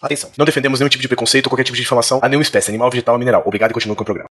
Atenção, 0.00 0.30
não 0.36 0.46
defendemos 0.46 0.78
nenhum 0.78 0.88
tipo 0.88 1.02
de 1.02 1.08
preconceito 1.08 1.46
ou 1.46 1.50
qualquer 1.50 1.64
tipo 1.64 1.76
de 1.76 1.82
difamação 1.82 2.20
a 2.22 2.28
nenhuma 2.28 2.42
espécie, 2.42 2.70
animal, 2.70 2.90
vegetal 2.90 3.14
ou 3.14 3.18
mineral. 3.18 3.42
Obrigado 3.44 3.70
e 3.72 3.74
continue 3.74 3.96
com 3.96 4.02
o 4.02 4.06
programa. 4.06 4.28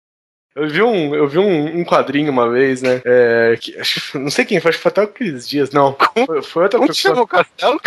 Eu 0.55 0.67
vi 0.67 0.83
um, 0.83 1.15
eu 1.15 1.27
vi 1.27 1.39
um, 1.39 1.79
um 1.79 1.83
quadrinho 1.83 2.31
uma 2.31 2.47
vez, 2.47 2.81
né? 2.83 3.01
É, 3.03 3.57
que, 3.59 3.75
não 4.13 4.29
sei 4.29 4.45
quem 4.45 4.59
foi, 4.59 4.69
acho 4.69 4.77
que 4.77 4.83
foi 4.83 4.89
até 4.91 5.01
aqueles 5.01 5.49
dias. 5.49 5.71
Não, 5.71 5.97
foi, 6.27 6.43
foi 6.43 6.63
outra 6.63 6.77
Como 6.77 6.89
pessoa. 6.89 7.15
chama 7.15 7.23
o 7.23 7.27
castelo? 7.27 7.81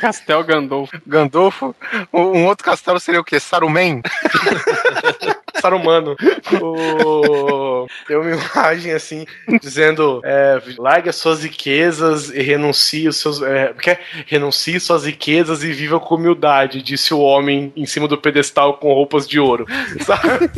Castel 0.00 0.44
Gandolfo. 0.44 1.02
Gandolfo. 1.06 1.74
Um 2.12 2.20
um 2.20 2.46
outro 2.46 2.64
castelo 2.64 3.00
seria 3.00 3.20
o 3.20 3.24
quê? 3.24 3.40
Saruman? 3.40 4.02
Sarumano. 5.62 6.16
O... 6.60 7.86
Tem 8.08 8.16
uma 8.16 8.30
imagem 8.32 8.92
assim, 8.92 9.24
dizendo: 9.60 10.20
é, 10.24 10.60
largue 10.76 11.08
as 11.08 11.16
suas 11.16 11.44
riquezas 11.44 12.30
e 12.30 12.42
renuncie 12.42 13.06
os 13.06 13.16
seus. 13.16 13.40
É, 13.40 13.72
é? 13.86 13.98
renuncie 14.26 14.80
suas 14.80 15.06
riquezas 15.06 15.62
e 15.62 15.72
viva 15.72 16.00
com 16.00 16.16
humildade, 16.16 16.82
disse 16.82 17.14
o 17.14 17.20
homem 17.20 17.72
em 17.76 17.86
cima 17.86 18.08
do 18.08 18.18
pedestal 18.18 18.74
com 18.74 18.92
roupas 18.92 19.28
de 19.28 19.38
ouro. 19.38 19.66
Sabe? 20.04 20.50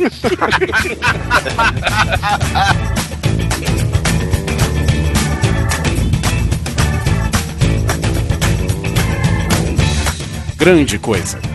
Grande 10.57 10.97
Coisa. 10.97 11.54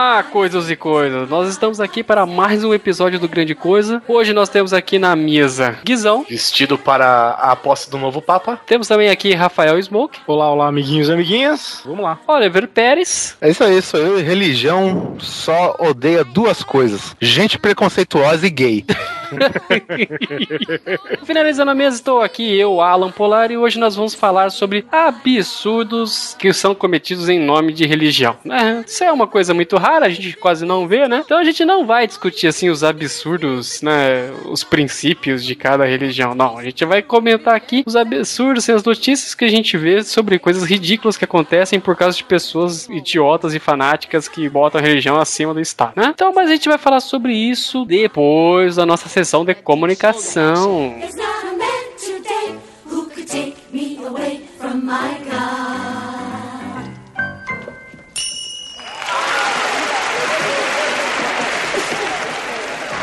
Olá, 0.21 0.29
coisas 0.29 0.69
e 0.69 0.75
coisas. 0.75 1.27
Nós 1.27 1.49
estamos 1.49 1.79
aqui 1.79 2.03
para 2.03 2.27
mais 2.27 2.63
um 2.63 2.75
episódio 2.75 3.17
do 3.17 3.27
Grande 3.27 3.55
Coisa. 3.55 4.03
Hoje 4.07 4.33
nós 4.33 4.49
temos 4.49 4.71
aqui 4.71 4.99
na 4.99 5.15
mesa 5.15 5.79
Guizão. 5.83 6.23
Vestido 6.29 6.77
para 6.77 7.31
a 7.31 7.55
posse 7.55 7.89
do 7.89 7.97
novo 7.97 8.21
Papa. 8.21 8.61
Temos 8.67 8.87
também 8.87 9.09
aqui 9.09 9.33
Rafael 9.33 9.81
Smoke. 9.81 10.19
Olá, 10.27 10.51
olá, 10.51 10.67
amiguinhos 10.67 11.09
e 11.09 11.11
amiguinhas. 11.11 11.81
Vamos 11.83 12.03
lá. 12.03 12.19
Oliver 12.27 12.67
Pérez. 12.67 13.35
É 13.41 13.49
isso 13.49 13.63
aí, 13.63 13.81
sou 13.81 13.99
eu 13.99 14.19
e 14.19 14.21
religião 14.21 15.17
só 15.19 15.75
odeia 15.79 16.23
duas 16.23 16.63
coisas: 16.63 17.15
gente 17.19 17.57
preconceituosa 17.57 18.45
e 18.45 18.49
gay. 18.49 18.85
Finalizando 21.23 21.71
a 21.71 21.75
mesa, 21.75 21.95
estou 21.95 22.21
aqui, 22.21 22.57
eu, 22.57 22.81
Alan 22.81 23.11
Polar, 23.11 23.49
e 23.49 23.57
hoje 23.57 23.79
nós 23.79 23.95
vamos 23.95 24.13
falar 24.13 24.51
sobre 24.51 24.85
absurdos 24.91 26.35
que 26.37 26.51
são 26.51 26.75
cometidos 26.75 27.29
em 27.29 27.39
nome 27.39 27.71
de 27.71 27.85
religião. 27.85 28.35
É, 28.45 28.83
isso 28.85 29.03
é 29.03 29.11
uma 29.11 29.27
coisa 29.27 29.53
muito 29.53 29.77
rara, 29.77 30.10
gente 30.13 30.37
quase 30.37 30.65
não 30.65 30.87
vê, 30.87 31.07
né? 31.07 31.21
Então 31.25 31.37
a 31.37 31.43
gente 31.43 31.63
não 31.65 31.85
vai 31.85 32.07
discutir 32.07 32.47
assim 32.47 32.69
os 32.69 32.83
absurdos, 32.83 33.81
né? 33.81 34.31
Os 34.45 34.63
princípios 34.63 35.43
de 35.43 35.55
cada 35.55 35.85
religião. 35.85 36.33
Não, 36.35 36.57
a 36.57 36.63
gente 36.63 36.83
vai 36.85 37.01
comentar 37.01 37.55
aqui 37.55 37.83
os 37.85 37.95
absurdos 37.95 38.67
e 38.67 38.71
as 38.71 38.83
notícias 38.83 39.35
que 39.35 39.45
a 39.45 39.49
gente 39.49 39.77
vê 39.77 40.03
sobre 40.03 40.39
coisas 40.39 40.63
ridículas 40.63 41.17
que 41.17 41.25
acontecem 41.25 41.79
por 41.79 41.95
causa 41.95 42.17
de 42.17 42.23
pessoas 42.23 42.87
idiotas 42.89 43.53
e 43.53 43.59
fanáticas 43.59 44.27
que 44.27 44.47
botam 44.49 44.79
a 44.79 44.83
religião 44.83 45.19
acima 45.19 45.53
do 45.53 45.59
Estado, 45.61 45.93
né? 45.95 46.11
Então, 46.13 46.33
mas 46.33 46.49
a 46.49 46.53
gente 46.53 46.69
vai 46.69 46.77
falar 46.77 46.99
sobre 46.99 47.33
isso 47.33 47.85
depois 47.85 48.75
da 48.75 48.85
nossa 48.85 49.07
sessão 49.09 49.45
de 49.45 49.53
comunicação. 49.55 50.95
There's 50.99 51.15
not 51.15 51.45
a 51.45 51.57
man 51.57 51.81
today 51.97 52.55
who 52.85 53.05
could 53.05 53.27
take 53.27 53.55
me 53.71 53.97
away 54.05 54.41
from 54.59 54.85
my 54.85 55.20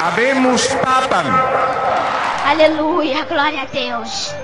Habemos 0.08 0.66
papam. 0.82 1.26
Aleluia, 2.46 3.24
glória 3.26 3.62
a 3.62 3.66
Deus. 3.66 4.34